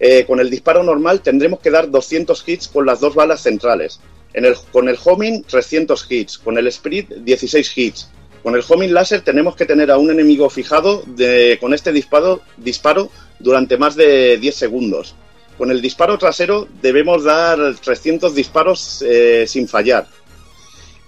[0.00, 4.00] eh, con el disparo normal tendremos que dar 200 hits con las dos balas centrales.
[4.32, 6.38] En el, con el homing, 300 hits.
[6.38, 8.08] Con el sprint, 16 hits.
[8.42, 12.40] Con el homing láser tenemos que tener a un enemigo fijado de, con este disparo,
[12.56, 15.14] disparo durante más de 10 segundos.
[15.58, 20.06] Con el disparo trasero debemos dar 300 disparos eh, sin fallar.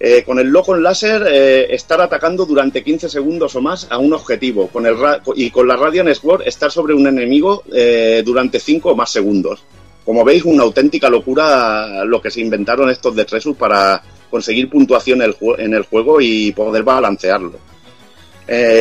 [0.05, 4.12] Eh, con el Locon Láser eh, estar atacando durante 15 segundos o más a un
[4.12, 4.66] objetivo.
[4.66, 8.90] Con el ra- y con la Radiant Sword estar sobre un enemigo eh, durante 5
[8.90, 9.62] o más segundos.
[10.05, 15.22] Como veis, una auténtica locura lo que se inventaron estos de Tresus para conseguir puntuación
[15.22, 17.52] en el, jue- en el juego y poder balancearlo.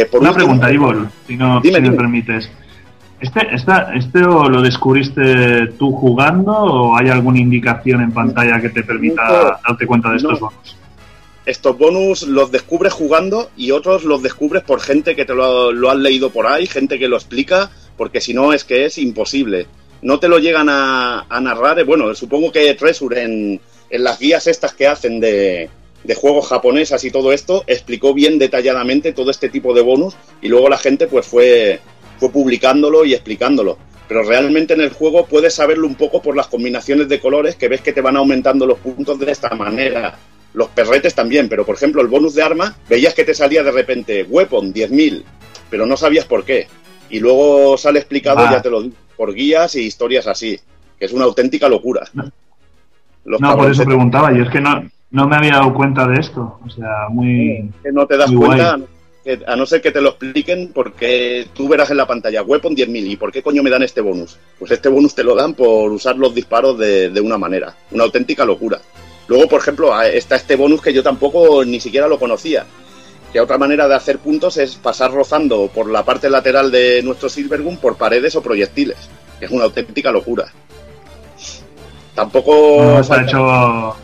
[0.09, 2.49] Por Una último- pregunta, Ivor, si, no, Dime, si me permites.
[3.19, 8.69] ¿Este, esta, ¿Este o lo descubriste tú jugando o hay alguna indicación en pantalla que
[8.69, 10.47] te permita darte cuenta de estos no.
[10.47, 10.77] bonos?
[11.45, 15.89] Estos bonus los descubres jugando y otros los descubres por gente que te lo, lo
[15.89, 19.67] han leído por ahí, gente que lo explica, porque si no es que es imposible.
[20.01, 21.79] No te lo llegan a, narrar.
[21.79, 25.69] eh, Bueno, supongo que Treasure en, en las guías estas que hacen de,
[26.03, 30.47] de juegos japonesas y todo esto, explicó bien detalladamente todo este tipo de bonus y
[30.47, 31.79] luego la gente pues fue,
[32.19, 33.77] fue publicándolo y explicándolo.
[34.07, 37.67] Pero realmente en el juego puedes saberlo un poco por las combinaciones de colores que
[37.69, 40.17] ves que te van aumentando los puntos de esta manera.
[40.53, 43.71] Los perretes también, pero por ejemplo el bonus de arma, veías que te salía de
[43.71, 45.23] repente Weapon 10.000,
[45.69, 46.67] pero no sabías por qué.
[47.09, 48.49] Y luego sale explicado, Ah.
[48.51, 50.59] ya te lo digo, por guías y historias así,
[50.99, 52.07] que es una auténtica locura.
[53.25, 54.31] Los No, por eso preguntaba.
[54.33, 56.59] Yo es que no, no me había dado cuenta de esto.
[56.65, 57.69] O sea, muy.
[57.83, 59.39] que no te das cuenta, guay.
[59.45, 63.11] a no ser que te lo expliquen, porque tú verás en la pantalla Weapon 10.000
[63.11, 64.37] y ¿por qué coño me dan este bonus?
[64.57, 68.03] Pues este bonus te lo dan por usar los disparos de, de una manera, una
[68.05, 68.79] auténtica locura.
[69.31, 72.65] Luego, por ejemplo, está este bonus que yo tampoco ni siquiera lo conocía,
[73.31, 77.29] que otra manera de hacer puntos es pasar rozando por la parte lateral de nuestro
[77.29, 78.97] Silvergun por paredes o proyectiles,
[79.39, 80.51] es una auténtica locura.
[82.13, 83.95] Tampoco No, se ha hecho.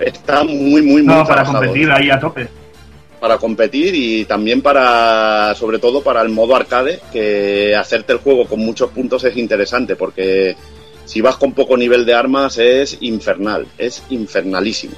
[0.00, 2.48] está muy, muy, muy No, para trabajado competir ahí a tope.
[3.20, 8.46] para competir y también para, sobre todo para el modo arcade, que hacerte el juego
[8.48, 10.56] con muchos puntos es interesante, porque
[11.06, 14.94] si vas con poco nivel de armas es infernal, es infernalísimo.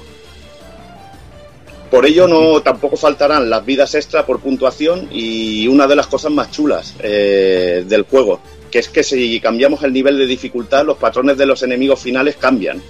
[1.89, 6.31] Por ello no tampoco faltarán las vidas extra por puntuación y una de las cosas
[6.31, 8.39] más chulas eh, del juego,
[8.69, 12.35] que es que si cambiamos el nivel de dificultad, los patrones de los enemigos finales
[12.35, 12.81] cambian.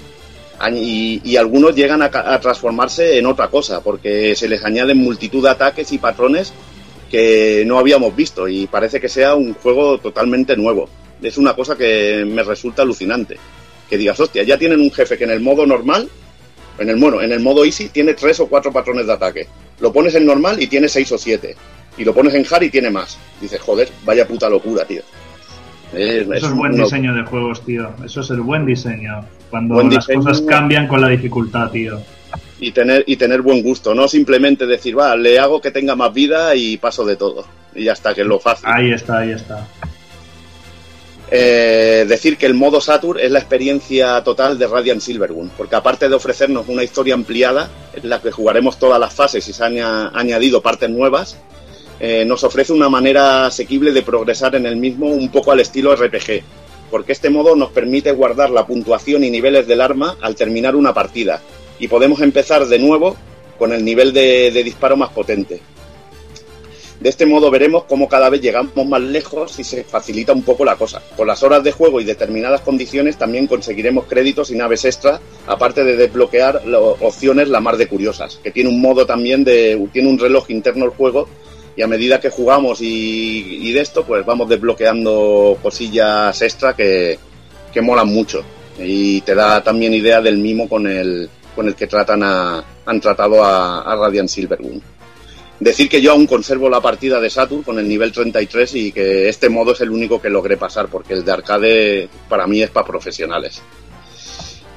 [0.73, 5.51] Y, y algunos llegan a transformarse en otra cosa, porque se les añaden multitud de
[5.51, 6.51] ataques y patrones
[7.09, 10.89] que no habíamos visto y parece que sea un juego totalmente nuevo.
[11.21, 13.37] Es una cosa que me resulta alucinante.
[13.89, 16.07] Que digas, hostia, ya tienen un jefe que en el modo normal,
[16.77, 19.47] en el bueno, en el modo easy tiene tres o cuatro patrones de ataque.
[19.79, 21.55] Lo pones en normal y tiene seis o siete.
[21.97, 23.17] Y lo pones en hard y tiene más.
[23.41, 25.01] Dices, joder, vaya puta locura, tío.
[25.93, 27.89] Es- Eso es es buen diseño de juegos, tío.
[28.05, 29.25] Eso es el buen diseño.
[29.49, 30.23] Cuando Buen las diseño.
[30.23, 31.99] cosas cambian con la dificultad, tío.
[32.61, 36.13] y tener y tener buen gusto, no simplemente decir, va, le hago que tenga más
[36.13, 37.45] vida y paso de todo.
[37.73, 38.67] Y ya está, que es lo fácil.
[38.71, 39.65] Ahí está, ahí está.
[41.31, 46.09] Eh, decir que el modo Saturn es la experiencia total de Radiant Silvergun, porque aparte
[46.09, 49.73] de ofrecernos una historia ampliada, en la que jugaremos todas las fases y se han
[49.73, 51.37] aña- añadido partes nuevas,
[51.99, 55.95] eh, nos ofrece una manera asequible de progresar en el mismo un poco al estilo
[55.95, 56.41] RPG,
[56.89, 60.95] porque este modo nos permite guardar la puntuación y niveles del arma al terminar una
[60.95, 61.41] partida,
[61.77, 63.15] y podemos empezar de nuevo
[63.59, 65.61] con el nivel de disparo más potente.
[66.99, 70.65] De este modo veremos cómo cada vez llegamos más lejos y se facilita un poco
[70.65, 71.01] la cosa.
[71.15, 75.85] Con las horas de juego y determinadas condiciones también conseguiremos créditos y naves extra, aparte
[75.85, 79.81] de desbloquear lo- opciones la más de curiosas, que tiene un modo también de...
[79.93, 81.29] tiene un reloj interno el juego
[81.77, 87.17] y a medida que jugamos y, y de esto, pues vamos desbloqueando cosillas extra que,
[87.73, 88.43] que molan mucho.
[88.77, 92.99] Y te da también idea del mimo con el, con el que tratan a, han
[92.99, 94.81] tratado a, a Radiant Silvergun.
[95.59, 99.27] Decir que yo aún conservo la partida de Saturn con el nivel 33 y que
[99.27, 102.69] este modo es el único que logré pasar porque el de arcade para mí es
[102.69, 103.61] para profesionales.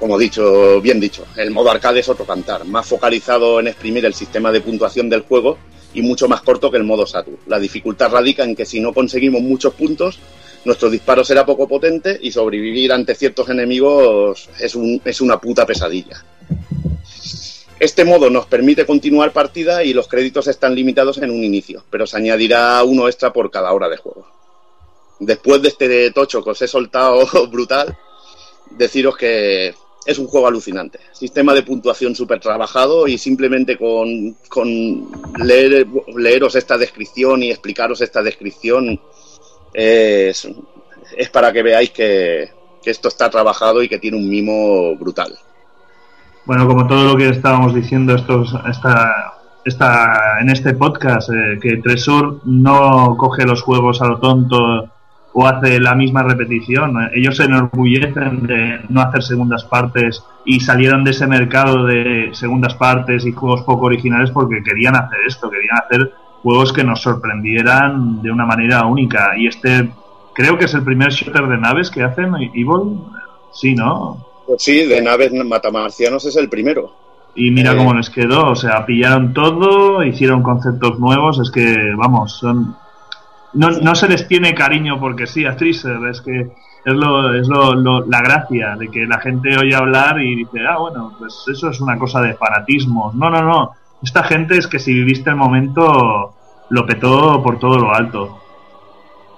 [0.00, 4.14] Como dicho, bien dicho, el modo arcade es otro cantar, más focalizado en exprimir el
[4.14, 5.56] sistema de puntuación del juego
[5.94, 7.38] y mucho más corto que el modo Saturn.
[7.46, 10.18] La dificultad radica en que si no conseguimos muchos puntos,
[10.64, 16.24] nuestro disparo será poco potente y sobrevivir ante ciertos enemigos es, es una puta pesadilla.
[17.82, 22.06] Este modo nos permite continuar partida y los créditos están limitados en un inicio, pero
[22.06, 24.24] se añadirá uno extra por cada hora de juego.
[25.18, 27.98] Después de este tocho que os he soltado brutal,
[28.70, 29.74] deciros que
[30.06, 31.00] es un juego alucinante.
[31.10, 35.10] Sistema de puntuación súper trabajado y simplemente con, con
[35.44, 39.00] leer, leeros esta descripción y explicaros esta descripción
[39.74, 40.46] es,
[41.32, 42.48] para que veáis que
[42.84, 45.36] esto está trabajado y que tiene un mimo brutal.
[46.44, 51.76] Bueno, como todo lo que estábamos diciendo, estos, esta, esta, en este podcast eh, que
[51.76, 54.88] Tresor no coge los juegos a lo tonto
[55.34, 56.96] o hace la misma repetición.
[57.14, 62.74] Ellos se enorgullecen de no hacer segundas partes y salieron de ese mercado de segundas
[62.74, 66.12] partes y juegos poco originales porque querían hacer esto, querían hacer
[66.42, 69.32] juegos que nos sorprendieran de una manera única.
[69.38, 69.90] Y este
[70.34, 72.98] creo que es el primer shooter de naves que hacen Evil.
[73.52, 74.31] Sí, ¿no?
[74.52, 76.92] Pues sí, de naves matamarcianos es el primero.
[77.34, 77.76] Y mira Eh.
[77.76, 82.76] cómo les quedó, o sea, pillaron todo, hicieron conceptos nuevos, es que, vamos, son...
[83.54, 87.48] No, no se les tiene cariño porque sí a Tracer, es que es, lo, es
[87.48, 91.44] lo, lo- la gracia de que la gente oye hablar y dice, ah, bueno, pues
[91.50, 93.12] eso es una cosa de fanatismo.
[93.14, 93.70] No, no, no,
[94.02, 96.34] esta gente es que si viviste el momento
[96.70, 98.41] lo petó por todo lo alto.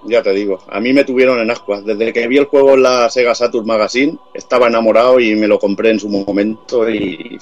[0.06, 1.84] Ya te digo, a mí me tuvieron en ascuas.
[1.84, 5.58] Desde que vi el juego en la Sega Saturn Magazine, estaba enamorado y me lo
[5.58, 7.38] compré en su momento y,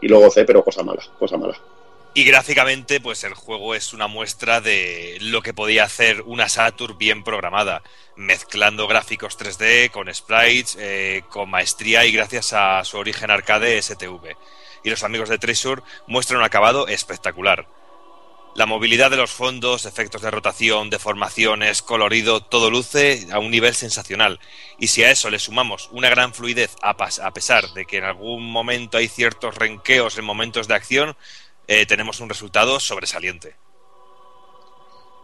[0.00, 1.56] y lo gocé, pero cosa mala, cosa mala.
[2.14, 6.98] Y gráficamente, pues el juego es una muestra de lo que podía hacer una Saturn
[6.98, 7.82] bien programada,
[8.16, 14.36] mezclando gráficos 3D con sprites, eh, con maestría y gracias a su origen arcade STV.
[14.84, 17.66] Y los amigos de Treasure muestran un acabado espectacular.
[18.54, 23.74] La movilidad de los fondos, efectos de rotación, deformaciones, colorido, todo luce a un nivel
[23.74, 24.40] sensacional.
[24.78, 26.94] Y si a eso le sumamos una gran fluidez, a,
[27.32, 31.16] pesar de que en algún momento hay ciertos renqueos en momentos de acción,
[31.66, 33.54] eh, tenemos un resultado sobresaliente.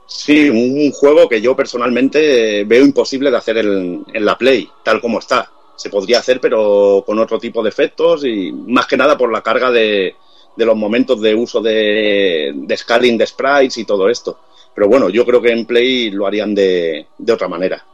[0.06, 5.02] Sí, un juego que yo personalmente eh, veo imposible de hacer en la Play, tal
[5.02, 5.52] como está.
[5.76, 9.42] Se podría hacer, pero con otro tipo de efectos y más que nada por la
[9.42, 10.16] carga de,
[10.58, 14.40] de los momentos de uso de, de scaling de sprites y todo esto.
[14.74, 17.86] Pero bueno, yo creo que en Play lo harían de, de otra manera.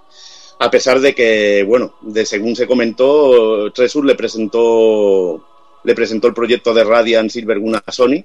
[0.58, 5.44] A pesar de que, bueno, de según se comentó, Tresur le presentó
[5.84, 8.24] le presentó el proyecto de Radiant Silvergun a Sony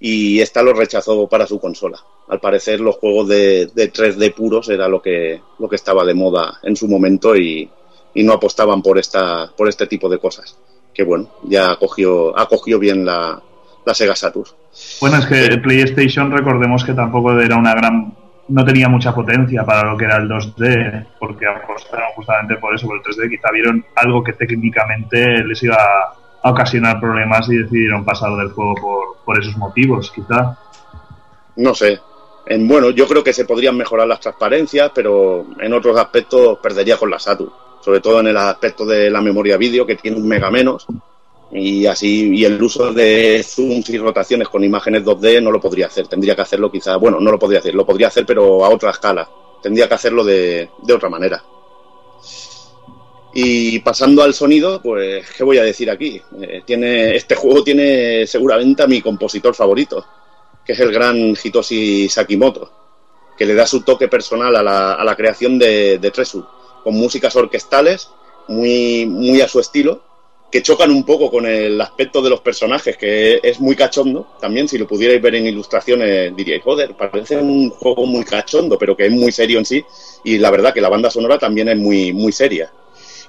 [0.00, 2.02] y esta lo rechazó para su consola.
[2.28, 6.14] Al parecer los juegos de, de 3D puros era lo que, lo que estaba de
[6.14, 7.68] moda en su momento y,
[8.14, 10.56] y no apostaban por esta por este tipo de cosas.
[10.94, 13.42] Que bueno, ya acogió, acogió bien la,
[13.84, 14.50] la Sega Saturn.
[15.00, 18.14] Bueno, es que PlayStation, recordemos que tampoco era una gran.
[18.46, 22.86] No tenía mucha potencia para lo que era el 2D, porque apostaron justamente por eso,
[22.86, 23.30] por el 3D.
[23.30, 28.74] Quizá vieron algo que técnicamente les iba a ocasionar problemas y decidieron pasar del juego
[28.74, 30.58] por, por esos motivos, quizá.
[31.56, 32.00] No sé.
[32.46, 36.98] En, bueno, yo creo que se podrían mejorar las transparencias, pero en otros aspectos perdería
[36.98, 37.50] con la Saturn.
[37.80, 40.86] Sobre todo en el aspecto de la memoria vídeo, que tiene un mega menos.
[41.56, 45.86] Y así, y el uso de zooms y rotaciones con imágenes 2D no lo podría
[45.86, 46.08] hacer.
[46.08, 48.90] Tendría que hacerlo quizá, bueno, no lo podría hacer, lo podría hacer, pero a otra
[48.90, 49.30] escala.
[49.62, 51.44] Tendría que hacerlo de, de otra manera.
[53.32, 56.20] Y pasando al sonido, pues, ¿qué voy a decir aquí?
[56.40, 60.04] Eh, tiene, este juego tiene seguramente a mi compositor favorito,
[60.66, 62.72] que es el gran Hitoshi Sakimoto,
[63.38, 66.46] que le da su toque personal a la, a la creación de, de Treasure,
[66.82, 68.08] con músicas orquestales
[68.48, 70.02] muy, muy a su estilo,
[70.54, 74.36] que chocan un poco con el aspecto de los personajes, que es muy cachondo.
[74.40, 78.96] También, si lo pudierais ver en ilustraciones, diríais, joder, parece un juego muy cachondo, pero
[78.96, 79.84] que es muy serio en sí.
[80.22, 82.70] Y la verdad que la banda sonora también es muy, muy seria,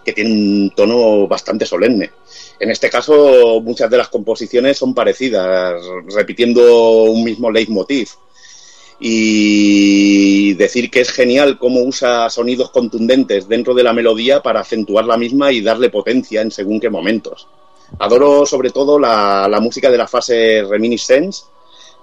[0.06, 2.12] que tiene un tono bastante solemne.
[2.60, 5.82] En este caso, muchas de las composiciones son parecidas,
[6.14, 8.08] repitiendo un mismo leitmotiv.
[9.00, 15.06] Y decir que es genial cómo usa sonidos contundentes dentro de la melodía para acentuar
[15.06, 17.48] la misma y darle potencia en según qué momentos.
[18.00, 21.44] Adoro sobre todo la, la música de la fase Reminiscence,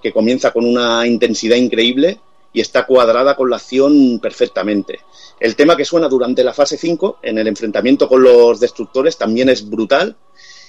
[0.02, 2.20] que comienza con una intensidad increíble
[2.52, 5.00] y está cuadrada con la acción perfectamente.
[5.40, 9.48] El tema que suena durante la fase 5, en el enfrentamiento con los destructores, también
[9.48, 10.16] es brutal,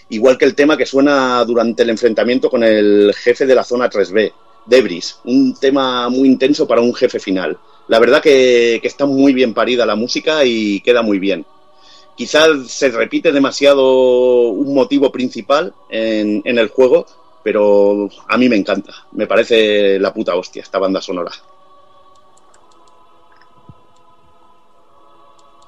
[0.09, 3.89] igual que el tema que suena durante el enfrentamiento con el jefe de la zona
[3.89, 4.31] 3B,
[4.65, 7.57] Debris, un tema muy intenso para un jefe final.
[7.87, 11.45] La verdad que, está muy bien parida la música y queda muy bien.
[12.15, 17.05] Quizás se repite demasiado un motivo principal en, en el juego,
[17.43, 18.93] pero a mí me encanta.
[19.13, 21.31] Me parece la puta hostia esta banda sonora.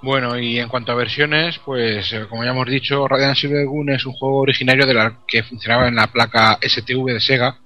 [0.05, 4.05] Bueno, y en cuanto a versiones, pues eh, como ya hemos dicho, Radiant Silvergun es
[4.05, 7.57] un juego originario de la que funcionaba en la placa STV de Sega,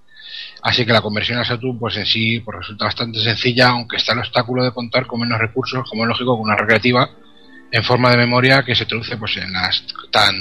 [0.61, 4.13] así que la conversión a Saturn pues en sí pues, resulta bastante sencilla, aunque está
[4.13, 7.09] el obstáculo de contar con menos recursos, como es lógico, con una recreativa
[7.71, 10.35] en forma de memoria que se traduce pues en las tan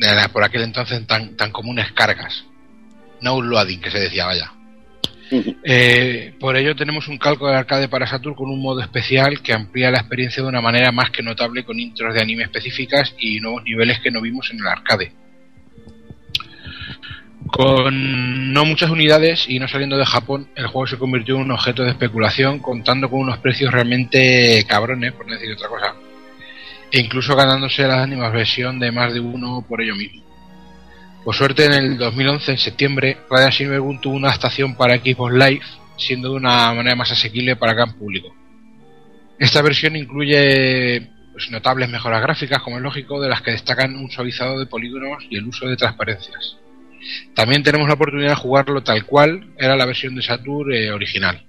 [0.00, 2.44] la- por aquel entonces tan, tan comunes cargas.
[3.20, 4.52] No loading que se decía, vaya.
[5.64, 9.52] Eh, por ello tenemos un calco de arcade para Saturn con un modo especial que
[9.52, 13.38] amplía la experiencia de una manera más que notable con intros de anime específicas y
[13.40, 15.12] nuevos niveles que no vimos en el arcade.
[17.50, 21.52] Con no muchas unidades y no saliendo de Japón, el juego se convirtió en un
[21.52, 25.94] objeto de especulación, contando con unos precios realmente cabrones, por no decir otra cosa,
[26.90, 30.22] e incluso ganándose la animación de más de uno por ello mismo.
[31.24, 35.64] Por suerte, en el 2011, en septiembre, Radiant Silvergun tuvo una adaptación para Xbox Live,
[35.96, 38.34] siendo de una manera más asequible para gran público.
[39.38, 44.10] Esta versión incluye pues, notables mejoras gráficas, como es lógico, de las que destacan un
[44.10, 46.56] suavizado de polígonos y el uso de transparencias.
[47.34, 51.44] También tenemos la oportunidad de jugarlo tal cual era la versión de Saturn eh, original.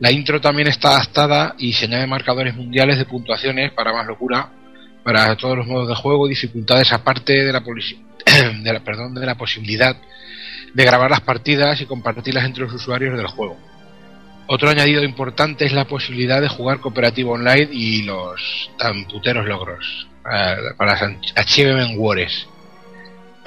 [0.00, 4.48] La intro también está adaptada y se añade marcadores mundiales de puntuaciones para más locura,
[5.02, 7.60] para todos los modos de juego dificultades aparte de la,
[8.62, 9.96] de la, perdón, de la posibilidad
[10.72, 13.56] de grabar las partidas y compartirlas entre los usuarios del juego.
[14.46, 20.08] Otro añadido importante es la posibilidad de jugar cooperativo online y los tan puteros logros
[20.24, 21.02] eh, para las
[21.36, 22.46] Achievement Wars.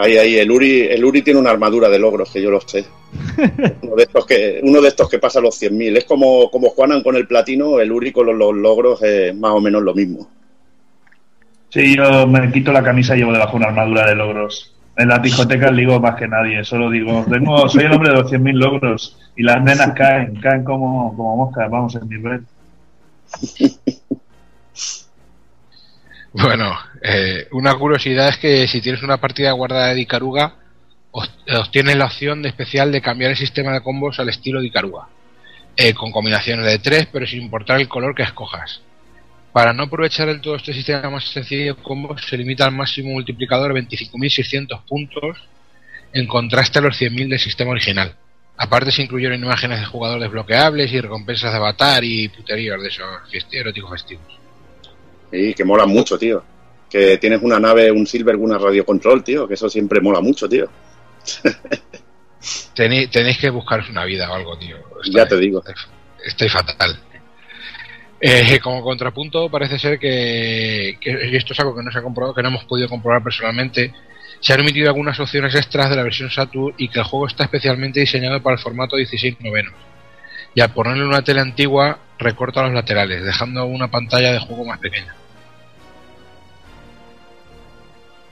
[0.02, 2.86] Ahí, ahí, el Uri, el Uri tiene una armadura de logros, que yo lo sé.
[3.84, 5.98] uno, de estos que, uno de estos que pasa los 100.000.
[5.98, 9.52] Es como, como Juanan con el platino, el Uri con los, los logros es más
[9.52, 10.28] o menos lo mismo.
[11.70, 14.76] Sí, yo me quito la camisa y llevo debajo una armadura de logros.
[14.98, 18.32] En las discotecas digo más que nadie, solo digo, tengo, soy el hombre de los
[18.32, 22.42] 100.000 logros y las nenas caen, caen como, como moscas, vamos, en mi red.
[26.34, 30.56] Bueno, eh, una curiosidad es que si tienes una partida guardada de Icaruga,
[31.12, 35.08] obtienes la opción de especial de cambiar el sistema de combos al estilo de Icaruga,
[35.76, 38.82] eh, con combinaciones de tres, pero sin importar el color que escojas.
[39.52, 43.12] Para no aprovechar el todo este sistema más sencillo de combos, se limita al máximo
[43.12, 45.38] multiplicador de 25.600 puntos,
[46.14, 48.16] en contraste a los 100.000 del sistema original.
[48.56, 53.06] Aparte se incluyeron imágenes de jugadores desbloqueables y recompensas de avatar y puteríos de esos
[53.52, 54.41] eróticos festivos.
[55.32, 56.44] Y que mola mucho, tío.
[56.90, 59.48] Que tienes una nave, un Silver, una radio control, tío.
[59.48, 60.70] Que eso siempre mola mucho, tío.
[62.74, 64.78] tenéis, tenéis que buscaros una vida o algo, tío.
[65.12, 65.64] ya te digo.
[66.26, 67.00] Estoy, fatal.
[68.20, 72.36] Eh, como contrapunto, parece ser que, y esto es algo que no se ha comprobado,
[72.36, 73.92] que no hemos podido comprobar personalmente,
[74.40, 77.44] se han emitido algunas opciones extras de la versión Saturn y que el juego está
[77.44, 79.74] especialmente diseñado para el formato 16 novenos.
[80.54, 84.80] Y al ponerle una tele antigua, recorta los laterales, dejando una pantalla de juego más
[84.80, 85.16] pequeña.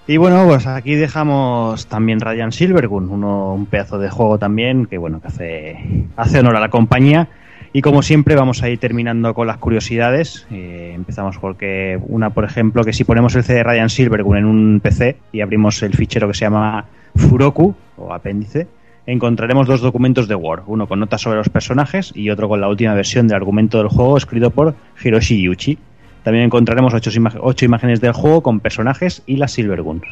[0.09, 4.97] Y bueno, pues aquí dejamos también Radiant Silvergun, uno, un pedazo de juego también que
[4.97, 7.27] bueno que hace, hace honor a la compañía.
[7.73, 10.47] Y como siempre vamos a ir terminando con las curiosidades.
[10.49, 14.79] Eh, empezamos porque una, por ejemplo, que si ponemos el CD Radiant Silvergun en un
[14.81, 18.65] PC y abrimos el fichero que se llama Furoku o apéndice,
[19.05, 22.67] encontraremos dos documentos de Word, uno con notas sobre los personajes y otro con la
[22.67, 24.73] última versión del argumento del juego escrito por
[25.03, 25.77] Hiroshi Yuchi.
[26.23, 30.03] También encontraremos ocho, imágenes del juego con personajes y las Silverguns.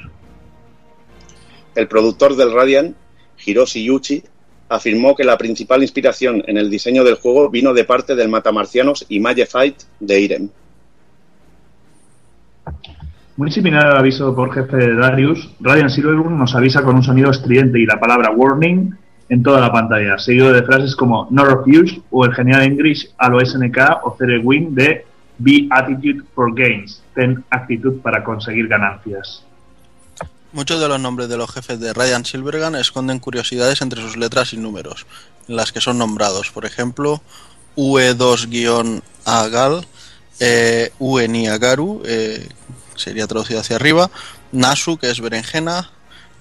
[1.75, 2.95] El productor del Radiant,
[3.45, 4.23] Hiroshi Yuchi,
[4.69, 9.05] afirmó que la principal inspiración en el diseño del juego vino de parte del matamarcianos
[9.09, 10.49] Image Fight de Irem.
[13.37, 17.29] Muy similar al aviso por jefe de Darius, Radiant Silvergun nos avisa con un sonido
[17.29, 18.95] estridente y la palabra warning
[19.29, 23.29] en toda la pantalla, seguido de frases como no refuse o el genial English a
[23.29, 25.05] lo SNK o Cere Win de
[25.39, 29.43] Be Attitude for Gains, ten actitud para conseguir ganancias.
[30.53, 34.53] Muchos de los nombres de los jefes de Ryan Silvergun esconden curiosidades entre sus letras
[34.53, 35.05] y números,
[35.47, 37.21] en las que son nombrados, por ejemplo,
[37.75, 39.85] UE2-Agal,
[40.39, 42.47] eh, UE Niagaru, eh,
[42.95, 44.09] sería traducido hacia arriba,
[44.51, 45.91] Nasu, que es berenjena,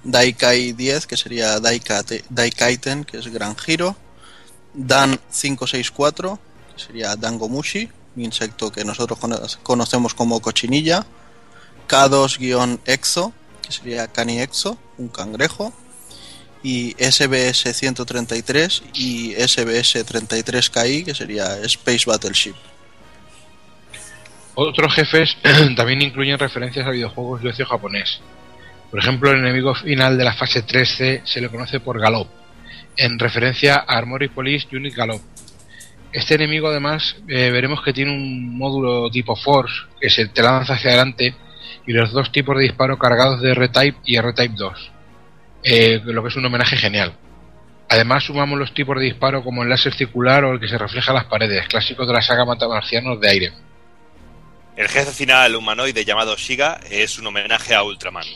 [0.05, 3.97] Daikai 10, que sería Daikaiten, que es gran giro,
[4.73, 6.39] Dan 564,
[6.75, 7.91] que sería Dangomushi,
[8.25, 9.19] insecto que nosotros
[9.63, 11.07] conocemos como cochinilla,
[11.89, 15.73] K2-Exo, que sería Cani Exo, un cangrejo,
[16.63, 22.55] y SBS 133 y SBS 33KI, que sería Space Battleship.
[24.55, 25.37] Otros jefes
[25.77, 28.21] también incluyen referencias a videojuegos de ocio japonés.
[28.91, 32.29] Por ejemplo, el enemigo final de la fase 13 se le conoce por Galop,
[32.97, 35.21] en referencia a Armory Police Unit Galop.
[36.13, 40.75] Este enemigo además eh, veremos que tiene un módulo tipo Force que se te lanza
[40.75, 41.35] hacia adelante
[41.87, 44.93] y los dos tipos de disparo cargados de R-Type y R-Type 2,
[45.63, 47.15] eh, lo que es un homenaje genial.
[47.89, 51.13] Además sumamos los tipos de disparo como el láser circular o el que se refleja
[51.13, 53.53] en las paredes, clásicos de la saga Matamarcianos de aire.
[54.77, 58.27] El jefe final humanoide llamado Shiga es un homenaje a Ultraman.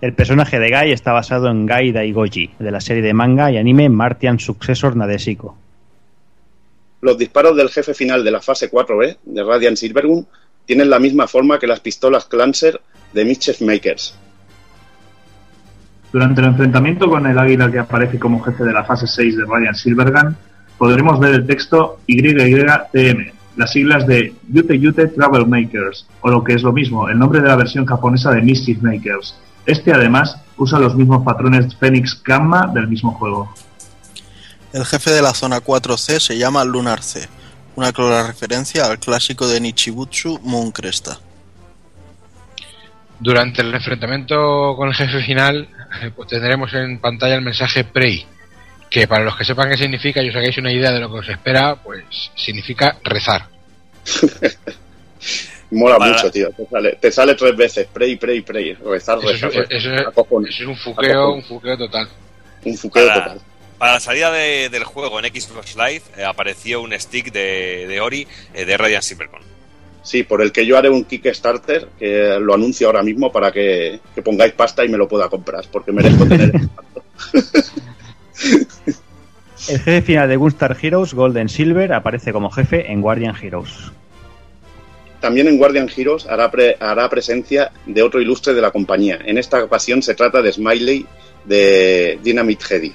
[0.00, 3.58] El personaje de Gai está basado en Gai Daigoji, de la serie de manga y
[3.58, 5.58] anime Martian Successor Nadesico.
[7.00, 10.26] Los disparos del jefe final de la fase 4B de Radiant Silvergun
[10.66, 12.80] tienen la misma forma que las pistolas Clancer
[13.12, 14.14] de Mischief Makers.
[16.12, 19.44] Durante el enfrentamiento con el águila que aparece como jefe de la fase 6 de
[19.44, 20.36] Radiant Silvergun,
[20.76, 26.54] podremos ver el texto YYTM, las siglas de Yute Yute Travel Makers, o lo que
[26.54, 29.36] es lo mismo, el nombre de la versión japonesa de Mischief Makers.
[29.66, 33.52] Este además usa los mismos patrones Phoenix Gamma del mismo juego.
[34.72, 37.26] El jefe de la zona 4C se llama Lunar C,
[37.76, 41.18] una clara referencia al clásico de Nichibutsu Moon Cresta.
[43.20, 45.68] Durante el enfrentamiento con el jefe final,
[46.02, 48.24] eh, pues tendremos en pantalla el mensaje Prey,
[48.90, 51.18] que para los que sepan qué significa y os hagáis una idea de lo que
[51.18, 52.04] os espera, pues
[52.36, 53.46] significa rezar.
[55.70, 56.50] Mola Para- mucho, tío.
[56.52, 57.88] Te sale, te sale tres veces.
[57.92, 58.74] Pray, pray, pray.
[58.74, 60.54] Rezar, Eso es, eso es- Acojones.
[60.54, 62.08] eso es un fuqueo, un fuqueo total.
[62.64, 63.40] Un fuqueo Para- total.
[63.78, 68.00] Para la salida de- del juego en Xbox Live eh, apareció un stick de, de
[68.00, 69.40] Ori eh, de Radiant Silvercon.
[70.02, 74.00] Sí, por el que yo haré un Kickstarter, que lo anuncio ahora mismo para que,
[74.14, 76.52] que pongáis pasta y me lo pueda comprar, porque merezco tener.
[79.68, 83.70] El jefe final de Gunstar Heroes, Golden Silver, aparece como jefe en Guardian Heroes.
[85.20, 89.18] También en Guardian Heroes hará, pre- hará presencia de otro ilustre de la compañía.
[89.24, 91.04] En esta ocasión se trata de Smiley
[91.44, 92.94] de Dynamite Heady.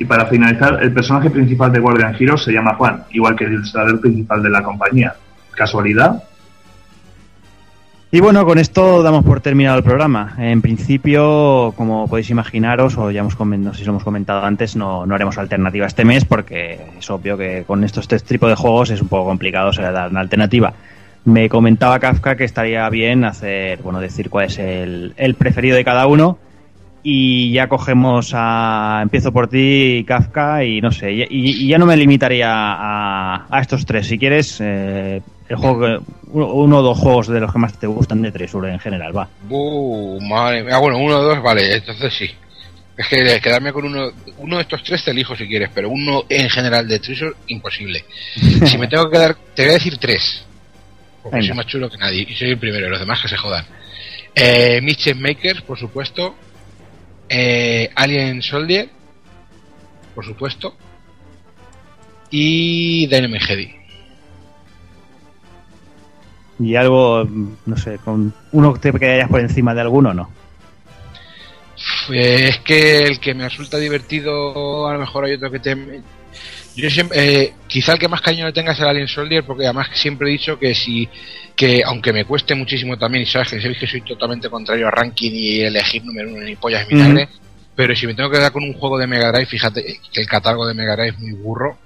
[0.00, 3.52] Y para finalizar, el personaje principal de Guardian Heroes se llama Juan, igual que el
[3.52, 5.14] ilustrador principal de la compañía.
[5.54, 6.24] ¿Casualidad?
[8.10, 10.36] Y bueno, con esto damos por terminado el programa.
[10.38, 15.04] En principio, como podéis imaginaros, o ya hemos no si lo hemos comentado antes, no,
[15.04, 18.88] no haremos alternativa este mes porque es obvio que con estos tres tipos de juegos
[18.88, 20.72] es un poco complicado se dar una alternativa.
[21.26, 26.06] Me comentaba Kafka que estaría bien hacer, bueno, decir cuál es el preferido de cada
[26.06, 26.38] uno.
[27.02, 29.00] Y ya cogemos a.
[29.02, 31.12] Empiezo por ti, Kafka, y no sé.
[31.12, 34.06] Y, y- ya no me limitaría a, a estos tres.
[34.06, 38.20] Si quieres, eh, el juego uno, o dos juegos de los que más te gustan
[38.22, 39.28] de Treasure en general, va.
[39.48, 40.74] Buh, madre mía.
[40.76, 42.30] Ah, bueno, uno o dos, vale, entonces sí.
[42.96, 45.88] Es que de quedarme con uno, uno de estos tres te elijo si quieres, pero
[45.88, 48.04] uno en general de Treasure, imposible.
[48.66, 50.44] si me tengo que quedar, te voy a decir tres.
[51.22, 51.48] Porque Venga.
[51.48, 53.64] soy más chulo que nadie y soy el primero, y los demás que se jodan.
[54.34, 56.34] Eh, Mischief Makers, por supuesto.
[57.32, 58.88] Eh, Alien Soldier,
[60.16, 60.74] por supuesto.
[62.28, 63.74] Y Dynamite Heady.
[66.58, 67.24] Y algo,
[67.66, 70.30] no sé, con uno que te quedarías por encima de alguno, ¿no?
[72.10, 76.02] Es que el que me resulta divertido, a lo mejor hay otro que te.
[76.80, 79.88] Yo siempre, eh, quizá el que más le tenga es el Alien Soldier, porque además
[79.92, 81.08] siempre he dicho que si,
[81.54, 84.90] que aunque me cueste muchísimo también, y sabes que sabéis que soy totalmente contrario a
[84.90, 86.96] ranking y elegir número uno ni pollas Ujú.
[86.96, 87.28] vinagre,
[87.74, 90.26] pero si me tengo que dar con un juego de Mega Drive, fíjate que el
[90.26, 91.78] catálogo de Mega Drive es muy burro.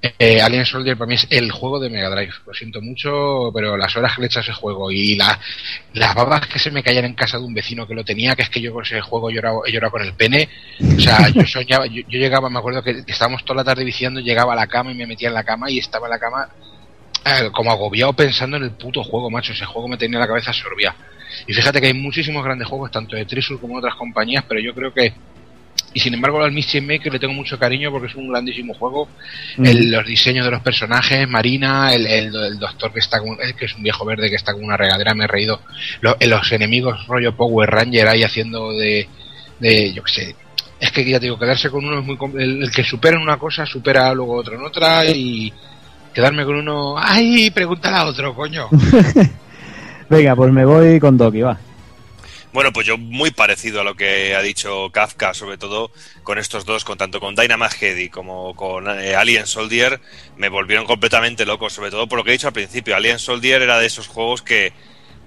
[0.00, 2.32] Eh, Alien Soldier para mí es el juego de Mega Drive.
[2.46, 5.38] Lo siento mucho, pero las horas que le he a ese juego y la,
[5.94, 8.42] las babas que se me caían en casa de un vecino que lo tenía, que
[8.42, 10.48] es que yo con ese juego he llorado, con el pene.
[10.96, 14.52] O sea, yo soñaba, yo, llegaba, me acuerdo que, estábamos toda la tarde viciando, llegaba
[14.52, 16.48] a la cama y me metía en la cama y estaba en la cama
[17.24, 19.52] eh, como agobiado pensando en el puto juego, macho.
[19.52, 20.94] Ese juego me tenía la cabeza absorbida.
[21.46, 24.60] Y fíjate que hay muchísimos grandes juegos, tanto de Treasure como de otras compañías, pero
[24.60, 25.12] yo creo que.
[25.94, 29.08] Y sin embargo, al Mischief Maker le tengo mucho cariño porque es un grandísimo juego.
[29.64, 33.64] El- los diseños de los personajes, Marina, el, el- el doctor que está con, que
[33.64, 35.60] es un viejo verde que está con una regadera, me he reído.
[36.02, 39.08] Lo- eh, los enemigos rollo Power Ranger ahí haciendo de,
[39.60, 40.36] de yo qué sé.
[40.78, 43.36] Es que ya te digo, quedarse con uno es muy el que supera en una
[43.38, 45.52] cosa, supera luego otro en otra y
[46.14, 48.68] quedarme con uno, ay, pregúntale a otro, coño.
[50.10, 51.58] Venga, pues me voy con Doki, va.
[52.58, 55.92] Bueno, pues yo muy parecido a lo que ha dicho Kafka, sobre todo
[56.24, 60.00] con estos dos, con tanto con Dynamite Heady como con eh, Alien Soldier,
[60.36, 62.96] me volvieron completamente loco, sobre todo por lo que he dicho al principio.
[62.96, 64.72] Alien Soldier era de esos juegos que,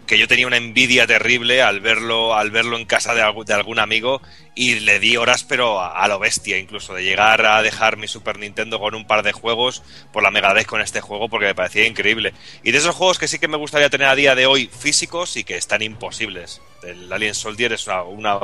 [0.08, 3.80] que yo tenía una envidia terrible al verlo, al verlo en casa de, de algún
[3.80, 4.22] amigo
[4.54, 8.38] y le di horas pero a, lo bestia, incluso de llegar a dejar mi Super
[8.38, 9.82] Nintendo con un par de juegos
[10.12, 12.34] por la Mega Drive con este juego porque me parecía increíble.
[12.64, 15.38] Y de esos juegos que sí que me gustaría tener a día de hoy físicos
[15.38, 16.62] y que están imposibles.
[16.84, 18.40] El Alien Soldier es una, una,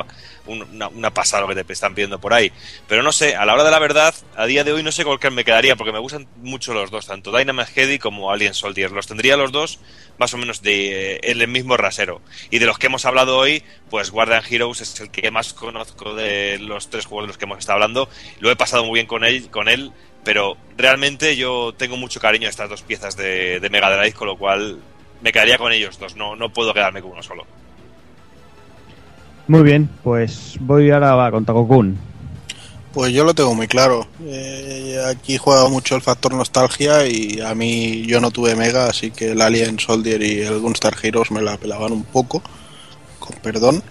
[0.45, 2.51] un- una, una pasada que te están pidiendo por ahí.
[2.87, 5.03] Pero no sé, a la hora de la verdad, a día de hoy no sé
[5.03, 8.53] con qué me quedaría porque me gustan mucho los dos, tanto Dynamite Heady como Alien
[8.53, 8.91] Soldier.
[8.91, 9.79] Los tendría los dos
[10.19, 12.21] más o menos de eh, el mismo rasero.
[12.51, 15.96] Y de los que hemos hablado hoy, pues Guardian Heroes es el que más conozco
[16.15, 18.09] de los tres juegos de los que hemos estado hablando.
[18.39, 19.91] Lo he pasado muy bien con él, con él
[20.27, 24.27] pero realmente yo tengo mucho cariño a estas dos piezas de, de Mega Drive, con
[24.27, 24.77] lo cual
[25.21, 26.17] me quedaría con ellos dos.
[26.17, 27.45] No, no puedo quedarme con uno solo.
[29.47, 31.97] Muy bien, pues voy ahora va, con Takokun.
[32.91, 34.05] Pues yo lo tengo muy claro.
[34.25, 39.11] Eh, aquí juega mucho el factor nostalgia y a mí yo no tuve Mega, así
[39.11, 42.43] que el Alien Soldier y el Gunstar Heroes me la pelaban un poco,
[43.19, 43.81] con perdón.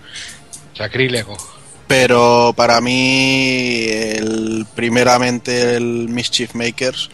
[0.75, 1.56] Sacrílego.
[1.87, 7.11] Pero para mí, el, primeramente el Mischief Makers,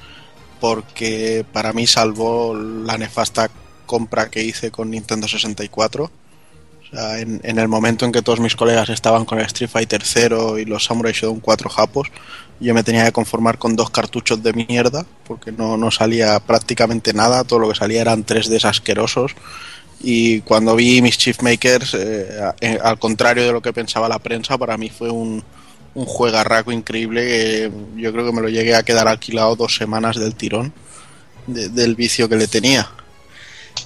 [0.60, 3.50] porque para mí salvó la nefasta
[3.84, 6.04] compra que hice con Nintendo 64.
[6.04, 6.10] O
[6.94, 10.58] sea, en, el momento en que todos mis colegas estaban con el Street Fighter 0
[10.58, 12.08] y los Samurai Shodown 4 japos,
[12.60, 17.12] yo me tenía que conformar con dos cartuchos de mierda, porque no, no salía prácticamente
[17.12, 19.32] nada, todo lo que salía eran 3D asquerosos.
[20.02, 22.28] Y cuando vi mis Chief Makers, eh,
[22.60, 25.42] eh, al contrario de lo que pensaba la prensa, para mí fue un,
[25.94, 27.22] un juegarraco increíble.
[27.24, 30.72] que yo creo que me lo llegué a quedar alquilado dos semanas del tirón
[31.46, 32.90] de- del vicio que le tenía.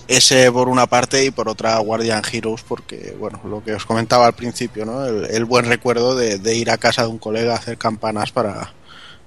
[0.08, 4.26] Ese por una parte y por otra Guardian Heroes, porque, bueno, lo que os comentaba
[4.26, 5.04] al principio, ¿no?
[5.04, 8.72] El, buen recuerdo de, de ir a casa de un colega a hacer campanas para,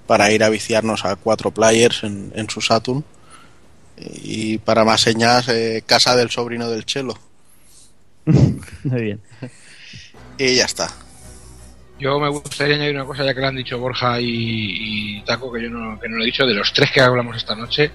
[0.07, 3.03] para ir a viciarnos a cuatro players en, en su Saturn.
[3.99, 7.17] Y para más señas, eh, casa del sobrino del Chelo.
[8.25, 9.21] Muy bien.
[10.37, 10.89] Y ya está.
[11.99, 15.51] Yo me gustaría añadir una cosa, ya que lo han dicho Borja y, y Taco,
[15.51, 17.91] que yo no, que no lo he dicho, de los tres que hablamos esta noche,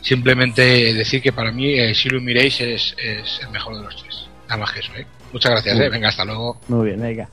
[0.00, 4.28] simplemente decir que para mí eh, Silver Mirage es, es el mejor de los tres.
[4.48, 5.06] Nada más que eso, ¿eh?
[5.32, 5.88] Muchas gracias, ¿eh?
[5.88, 6.60] Venga, hasta luego.
[6.68, 7.28] Muy bien, venga.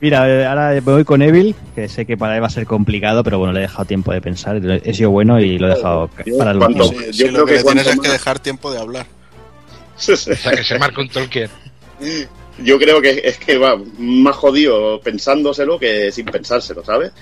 [0.00, 2.66] Mira, eh, ahora me voy con Evil, que sé que para él va a ser
[2.66, 4.60] complicado, pero bueno, le he dejado tiempo de pensar.
[4.84, 6.92] He sido bueno y lo he dejado Yo para el último.
[7.12, 9.06] yo creo lo que, tienes es que dejar tiempo de hablar.
[9.96, 11.48] O sea, que se marca un Tolkien.
[12.58, 17.12] Yo creo que es que va más jodido pensándoselo que sin pensárselo, ¿sabes?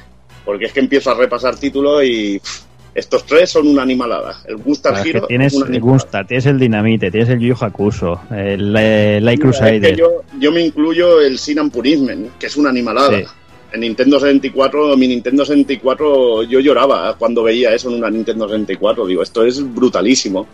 [0.44, 2.62] Porque es que empiezo a repasar títulos y pff,
[2.94, 4.40] estos tres son una animalada.
[4.46, 5.80] El Gunstar Claro, Hero tienes es el.
[5.80, 9.80] Gunstar, tienes el Dinamite, tienes el Yu Hakusho, el eh, Light Mira, es Crusader.
[9.80, 13.18] que yo, yo me incluyo el Sinan Purismen, que es una animalada.
[13.18, 13.24] Sí.
[13.72, 19.06] En Nintendo 64, mi Nintendo 64, yo lloraba cuando veía eso en una Nintendo 64.
[19.06, 20.46] Digo, esto es brutalísimo.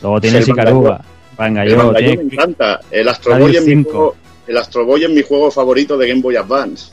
[0.00, 2.80] Luego tienes el Ikaruga, el Bangayo, Bangayo me encanta.
[2.90, 3.90] El Astro Boy Radio es mi 5.
[3.90, 6.86] juego, el Astro Boy es mi juego favorito de Game Boy Advance.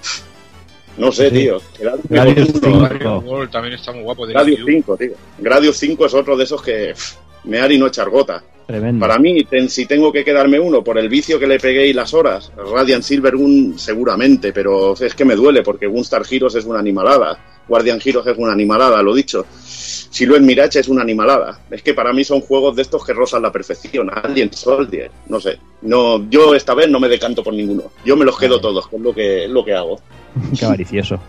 [0.99, 1.35] No sé, Sí.
[1.35, 1.61] tío.
[2.09, 2.67] Gradius mejor 5.
[2.67, 2.79] uno.
[2.79, 4.27] Mario World también está muy guapo.
[4.27, 4.77] de Gradius Wii U.
[4.83, 5.11] 5, tío.
[5.39, 8.43] Gradius 5 es otro de esos que pff, me harino chargota.
[8.67, 8.99] tremendo.
[8.99, 11.93] Para mí, ten- si tengo que quedarme uno por el vicio que le pegué y
[11.93, 16.65] las horas, Radiant Silver Gun seguramente, pero es que me duele porque Gunstar Heroes es
[16.65, 19.45] una animalada, Guardian Heroes es una animalada, lo dicho.
[19.51, 21.59] Silhouette Mirage es una animalada.
[21.71, 24.09] Es que para mí son juegos de estos que rozan la perfección.
[24.11, 25.57] Alien Soldier, no sé.
[25.83, 27.83] No, yo esta vez no me decanto por ninguno.
[28.03, 30.01] Yo me los quedo todos, que es lo que, es lo que hago.
[30.59, 31.19] Qué avaricioso.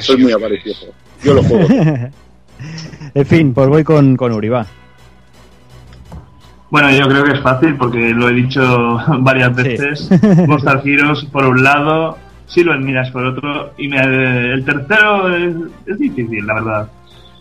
[0.00, 0.86] Soy muy avaricioso.
[1.24, 1.66] Yo los juego.
[3.14, 4.66] en fin, pues voy con, con Uriba.
[6.70, 8.62] Bueno, yo creo que es fácil porque lo he dicho
[9.20, 9.62] varias Sí.
[9.62, 10.08] veces.
[10.46, 12.16] Monster Heroes por un lado,
[12.50, 13.98] Silver Miras por otro, y me-
[14.52, 15.54] el tercero es,
[15.86, 16.90] es difícil, la verdad.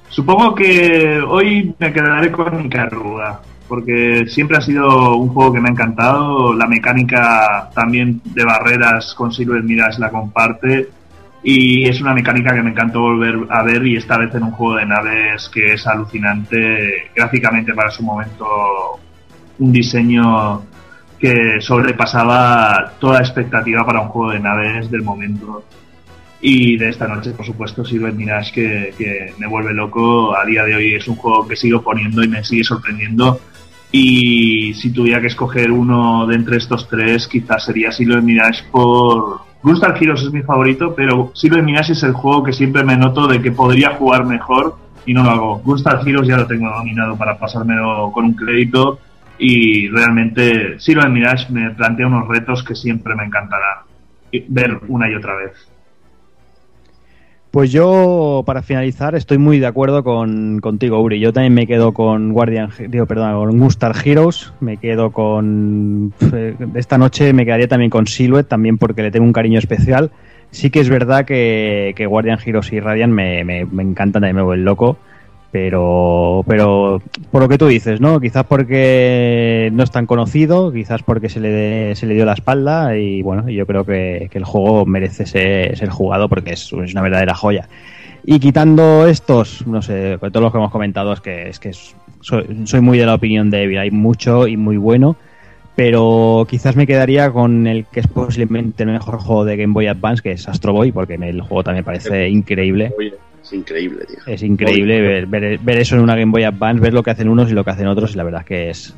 [0.09, 5.69] Supongo que hoy me quedaré con Ikaruga, porque siempre ha sido un juego que me
[5.69, 6.53] ha encantado.
[6.53, 10.89] La mecánica también de barreras con Silver Miras la comparte.
[11.43, 14.51] Y es una mecánica que me encantó volver a ver y esta vez en un
[14.51, 18.45] juego de naves que es alucinante gráficamente para su momento
[19.59, 20.63] un diseño
[21.19, 25.63] que sobrepasaba toda expectativa para un juego de naves del momento.
[26.41, 30.35] Y de esta noche, por supuesto, Silver Mirage que, que me vuelve loco.
[30.35, 33.41] A día de hoy es un juego que sigo poniendo y me sigue sorprendiendo.
[33.91, 39.49] Y si tuviera que escoger uno de entre estos tres, quizás sería Silver Mirage por...
[39.61, 43.27] Gunstar Heroes es mi favorito, pero Silver Mirage es el juego que siempre me noto
[43.27, 45.59] de que podría jugar mejor y no lo hago.
[45.59, 48.99] Gunstar Heroes ya lo tengo nominado para pasármelo con un crédito
[49.39, 53.83] y realmente Silver Mirage me plantea unos retos que siempre me encantará
[54.49, 55.69] ver una y otra vez.
[57.51, 61.19] Pues yo, para finalizar, estoy muy de acuerdo con, contigo, Uri.
[61.19, 64.53] Yo también me quedo con Guardian, digo, perdón, con Heroes.
[64.59, 66.13] Me quedo con.
[66.31, 70.11] eh, Esta noche me quedaría también con Silhouette, también porque le tengo un cariño especial.
[70.51, 74.35] Sí que es verdad que, que Guardian Heroes y Radiant me, me, me encantan, también
[74.35, 74.99] me vuelven loco.
[75.51, 78.19] Pero, pero por lo que tú dices, ¿no?
[78.19, 82.33] Quizás porque no es tan conocido, quizás porque se le, de- se le dio la
[82.33, 86.71] espalda y bueno, yo creo que, que el juego merece ser, ser jugado porque es,
[86.71, 87.67] es una verdadera joya.
[88.25, 91.71] Y quitando estos, no sé, todos los que hemos comentado, es que, es que
[92.21, 95.15] soy, soy muy de la opinión de Evil, hay mucho y muy bueno,
[95.75, 99.87] pero quizás me quedaría con el que es posiblemente el mejor juego de Game Boy
[99.87, 102.93] Advance, que es Astro Boy, porque el juego también parece increíble.
[102.97, 103.13] Oye,
[103.49, 104.17] es increíble, tío.
[104.25, 107.29] Es increíble ver, ver- ver eso en una Game Boy Advance, ver lo que hacen
[107.29, 108.93] unos y lo que hacen otros, y la verdad que es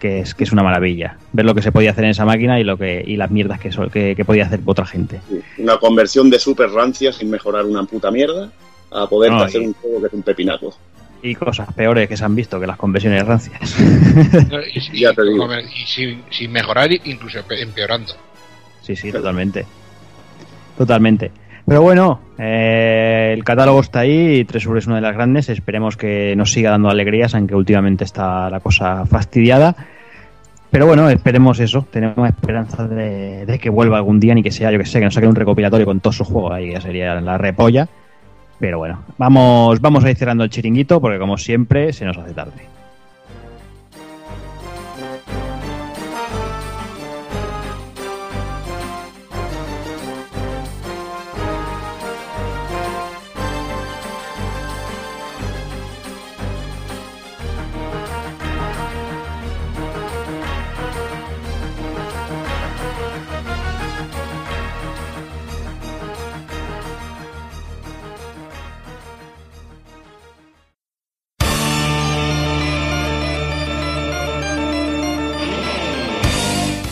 [0.00, 1.16] que es que es una maravilla.
[1.32, 3.58] Ver lo que se podía hacer en esa máquina y lo que y las mierdas
[3.58, 5.20] que, so- que, que podía hacer otra gente.
[5.58, 8.50] Una conversión de super rancia sin mejorar una puta mierda
[8.92, 10.74] a poder No, hacer y- un juego que es un pepinaco.
[11.20, 13.76] Y cosas peores que se han visto que las conversiones rancias.
[14.50, 15.48] No, y, y- Ya te digo.
[15.52, 18.12] y sin, sin mejorar, incluso empe- empeorando.
[18.82, 19.66] Sí, sí, totalmente.
[20.76, 21.32] Totalmente.
[21.68, 25.50] Pero bueno, eh, el catálogo está ahí y Tresur es una de las grandes.
[25.50, 29.76] Esperemos que nos siga dando alegrías, aunque últimamente está la cosa fastidiada.
[30.70, 31.86] Pero bueno, esperemos eso.
[31.90, 35.14] Tenemos esperanza de, que vuelva algún día, ni que sea, yo que sé, que nos
[35.14, 36.52] saquen un recopilatorio con todos sus juegos.
[36.52, 37.86] Ahí ya sería la repolla.
[38.58, 42.32] Pero bueno, vamos, vamos a ir cerrando el chiringuito porque como siempre se nos hace
[42.32, 42.77] tarde.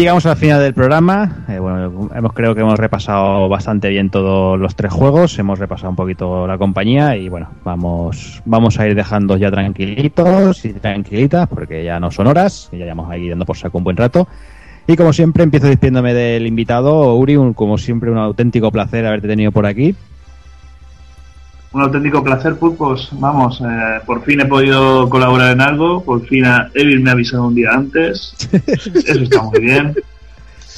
[0.00, 1.44] Llegamos al final del programa.
[1.48, 5.38] Eh, bueno, hemos, creo que hemos repasado bastante bien todos los tres juegos.
[5.38, 10.64] Hemos repasado un poquito la compañía y bueno, vamos, vamos a ir dejando ya tranquilitos
[10.64, 12.68] y tranquilitas porque ya no son horas.
[12.72, 14.26] y Ya llevamos ahí dando por saco un buen rato.
[14.86, 17.36] Y como siempre, empiezo despidiéndome del invitado, Uri.
[17.36, 19.94] un- como siempre, un auténtico placer haberte tenido por aquí.
[21.72, 23.10] Un auténtico placer, Pulpos.
[23.12, 26.02] Vamos, eh, por fin he podido colaborar en algo.
[26.02, 28.34] Por fin a Evil me ha avisado un día antes.
[28.66, 29.94] Eso está muy bien.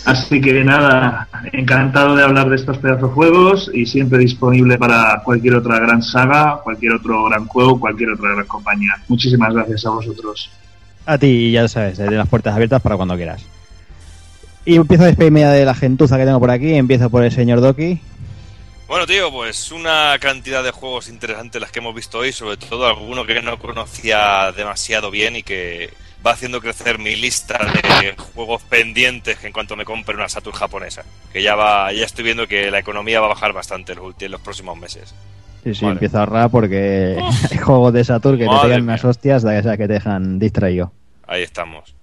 [0.04, 5.22] Así que nada, encantado de hablar de estos pedazos de juegos y siempre disponible para
[5.24, 8.94] cualquier otra gran saga, cualquier otro gran juego, cualquier otra gran compañía.
[9.06, 10.50] Muchísimas gracias a vosotros.
[11.06, 13.44] A ti, ya sabes, de las puertas abiertas para cuando quieras.
[14.64, 16.74] Y empiezo a despedirme de la gentuza que tengo por aquí.
[16.74, 18.00] Empiezo por el señor Doki.
[18.92, 22.86] Bueno, tío, pues una cantidad de juegos interesantes las que hemos visto hoy, sobre todo
[22.86, 25.88] alguno que no conocía demasiado bien y que
[26.24, 30.54] va haciendo crecer mi lista de juegos pendientes que en cuanto me compre una Saturn
[30.54, 31.04] japonesa.
[31.32, 34.40] Que ya va, ya estoy viendo que la economía va a bajar bastante en los,
[34.42, 35.14] próximos meses.
[35.64, 35.94] Sí, sí, Vale.
[35.94, 37.18] empiezo a ahorrar porque
[37.50, 40.92] hay juegos de Saturn que te pegan unas hostias de esas que te dejan distraído.
[41.26, 41.94] Ahí estamos.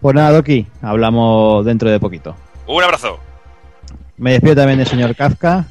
[0.00, 2.36] Pues nada, Doki, hablamos dentro de poquito.
[2.68, 3.18] Un abrazo.
[4.16, 5.66] Me despido también del señor Kafka.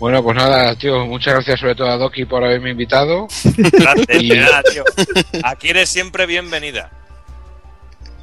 [0.00, 3.28] Bueno, pues nada, tío, muchas gracias sobre todo a Doki por haberme invitado.
[3.56, 4.82] Gracias, Y- de nada, tío.
[5.44, 6.90] Aquí eres siempre bienvenida.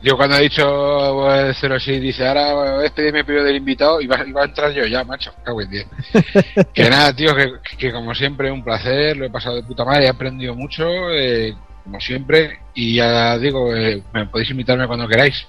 [0.02, 4.00] Yo cuando he dicho eh, Zero sí, dice, ahora voy a despedirme primero del invitado
[4.02, 5.88] y va, y va a entrar yo ya, macho, cago en diez.
[6.74, 10.06] que nada, tío, que, que como siempre un placer, lo he pasado de puta madre,
[10.06, 15.46] he aprendido mucho, eh, como siempre, y ya digo, eh, me podéis invitarme cuando queráis.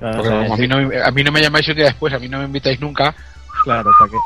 [0.00, 2.12] Claro, Porque como a, mí no, me- a mí no me llamáis un día después,
[2.12, 3.14] a mí no me invitáis nunca,
[3.64, 4.16] Claro, ¿para qué?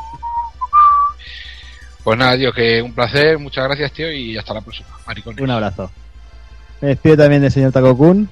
[2.05, 5.41] Pues nada, tío, que un placer, muchas gracias, tío, y hasta la próxima, maricones.
[5.41, 5.91] Un abrazo.
[6.81, 8.29] Me despido también del señor Takokun.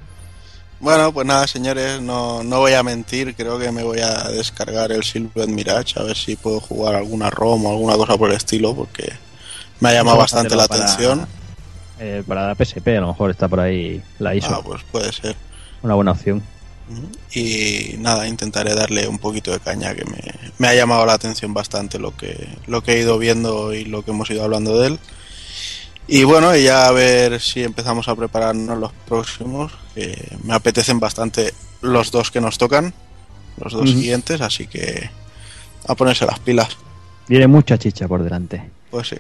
[0.81, 4.93] Bueno, pues nada, señores, no, no voy a mentir, creo que me voy a descargar
[4.93, 8.37] el Silver Mirage a ver si puedo jugar alguna ROM o alguna cosa por el
[8.37, 9.13] estilo, porque
[9.81, 11.27] me ha llamado bastante la para- atención.
[12.01, 14.55] Eh, para la PSP, a lo mejor está por ahí la ISO.
[14.55, 15.35] Ah, pues puede ser.
[15.83, 16.43] Una buena opción.
[17.35, 20.19] Y nada, intentaré darle un poquito de caña, que me,
[20.59, 24.03] me ha llamado la atención bastante lo que, lo que he ido viendo y lo
[24.03, 24.99] que hemos ido hablando de él.
[26.07, 30.99] Y bueno, y ya a ver si empezamos a prepararnos los próximos, que me apetecen
[30.99, 31.53] bastante
[31.83, 32.95] los dos que nos tocan,
[33.63, 35.11] los dos siguientes, así que
[35.87, 36.79] a ponerse las pilas.
[37.27, 38.71] Tiene mucha chicha por delante.
[38.91, 39.17] Pues sí.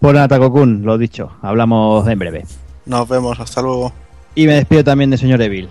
[0.00, 2.44] Pues nada, Takokun, lo dicho, hablamos en breve.
[2.86, 3.92] Nos vemos, hasta luego.
[4.34, 5.68] Y me despido también del señor Evil.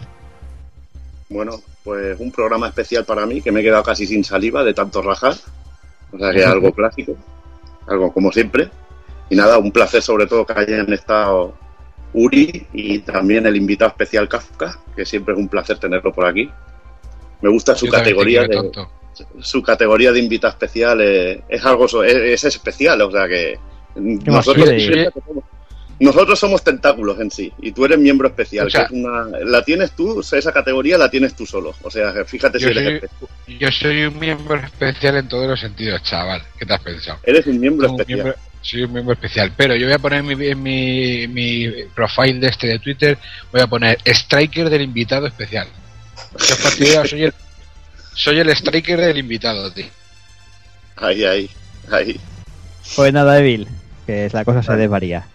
[1.32, 4.74] Bueno, pues un programa especial para mí, que me he quedado casi sin saliva de
[4.74, 5.34] tanto rajar.
[6.12, 7.16] O sea que algo clásico,
[7.88, 8.70] algo como siempre.
[9.30, 11.56] Y nada, un placer sobre todo que hayan estado
[12.14, 16.50] Uri y también el invitado especial Kafka, que siempre es un placer tenerlo por aquí.
[17.42, 18.92] Me gusta su Yo categoría de tanto.
[19.40, 23.58] su categoría de invitado especial es, es algo so- es, es especial, o sea que
[23.96, 25.44] más nosotros, somos,
[26.06, 28.68] nosotros somos tentáculos en sí y tú eres miembro especial.
[28.68, 31.74] O sea- que es una, la tienes tú, esa categoría la tienes tú solo.
[31.84, 35.60] O sea, fíjate si Yo eres, soy, yo soy un miembro especial en todos los
[35.60, 36.42] sentidos, chaval.
[36.58, 37.20] ¿Qué te has pensado?
[37.24, 38.24] eres un miembro Soy un especial.
[38.26, 39.52] miembro- soy un miembro especial.
[39.58, 43.18] Pero yo voy a poner mi, en mi, mi profile de este de Twitter,
[43.52, 45.68] voy a poner striker del invitado especial.
[46.80, 47.34] Yo soy el,
[48.14, 49.86] soy el striker del invitado, tío.
[50.98, 51.50] Ahí, ahí,
[51.92, 52.20] ahí.
[52.96, 53.68] Pues nada, Evil,
[54.06, 55.26] que la cosa se desvaría.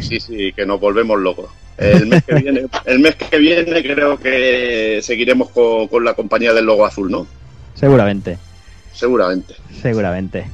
[0.00, 1.50] Sí, sí, que nos volvemos locos.
[1.78, 6.52] El mes que viene, el mes que viene creo que seguiremos con, con la compañía
[6.52, 7.26] del logo azul, ¿no?
[7.74, 8.38] Seguramente,
[8.92, 9.54] Seguramente.
[9.80, 10.44] seguramente.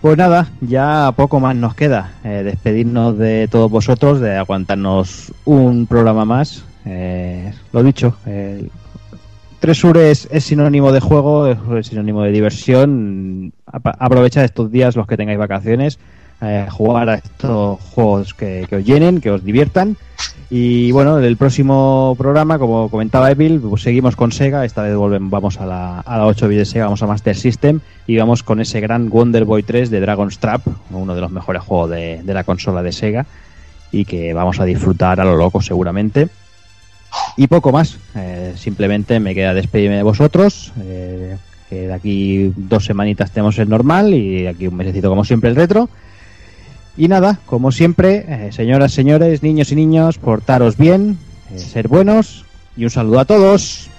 [0.00, 2.12] Pues nada, ya poco más nos queda.
[2.24, 6.64] Eh, despedirnos de todos vosotros, de aguantarnos un programa más.
[6.86, 8.66] Eh, lo dicho, eh,
[9.60, 13.52] Tresur es, es sinónimo de juego, es, sinónimo de diversión.
[13.66, 15.98] Aprovechad estos días los que tengáis vacaciones,
[16.42, 19.96] eh, jugar a estos juegos que, os llenen, que os diviertan.
[20.52, 24.64] Y bueno, en el próximo programa, como comentaba Evil, pues seguimos con Sega.
[24.64, 27.36] Esta vez volvemos, vamos a la, a la 8 bit de Sega, vamos a Master
[27.36, 31.30] System y vamos con ese gran Wonder Boy 3 de Dragon's Trap, uno de los
[31.30, 33.26] mejores juegos de, de la consola de Sega
[33.92, 36.28] y que vamos a disfrutar a lo loco seguramente.
[37.36, 40.72] Y poco más, Eh, simplemente me queda despedirme de vosotros.
[40.82, 41.36] eh,
[41.68, 45.54] que de aquí dos semanitas tenemos el normal y aquí un mesecito como siempre el
[45.56, 45.88] retro.
[46.96, 51.18] Y nada, como siempre, eh, señoras, señores, niños y niños, portaros bien,
[51.52, 52.44] eh, ser buenos
[52.76, 53.89] y un saludo a todos.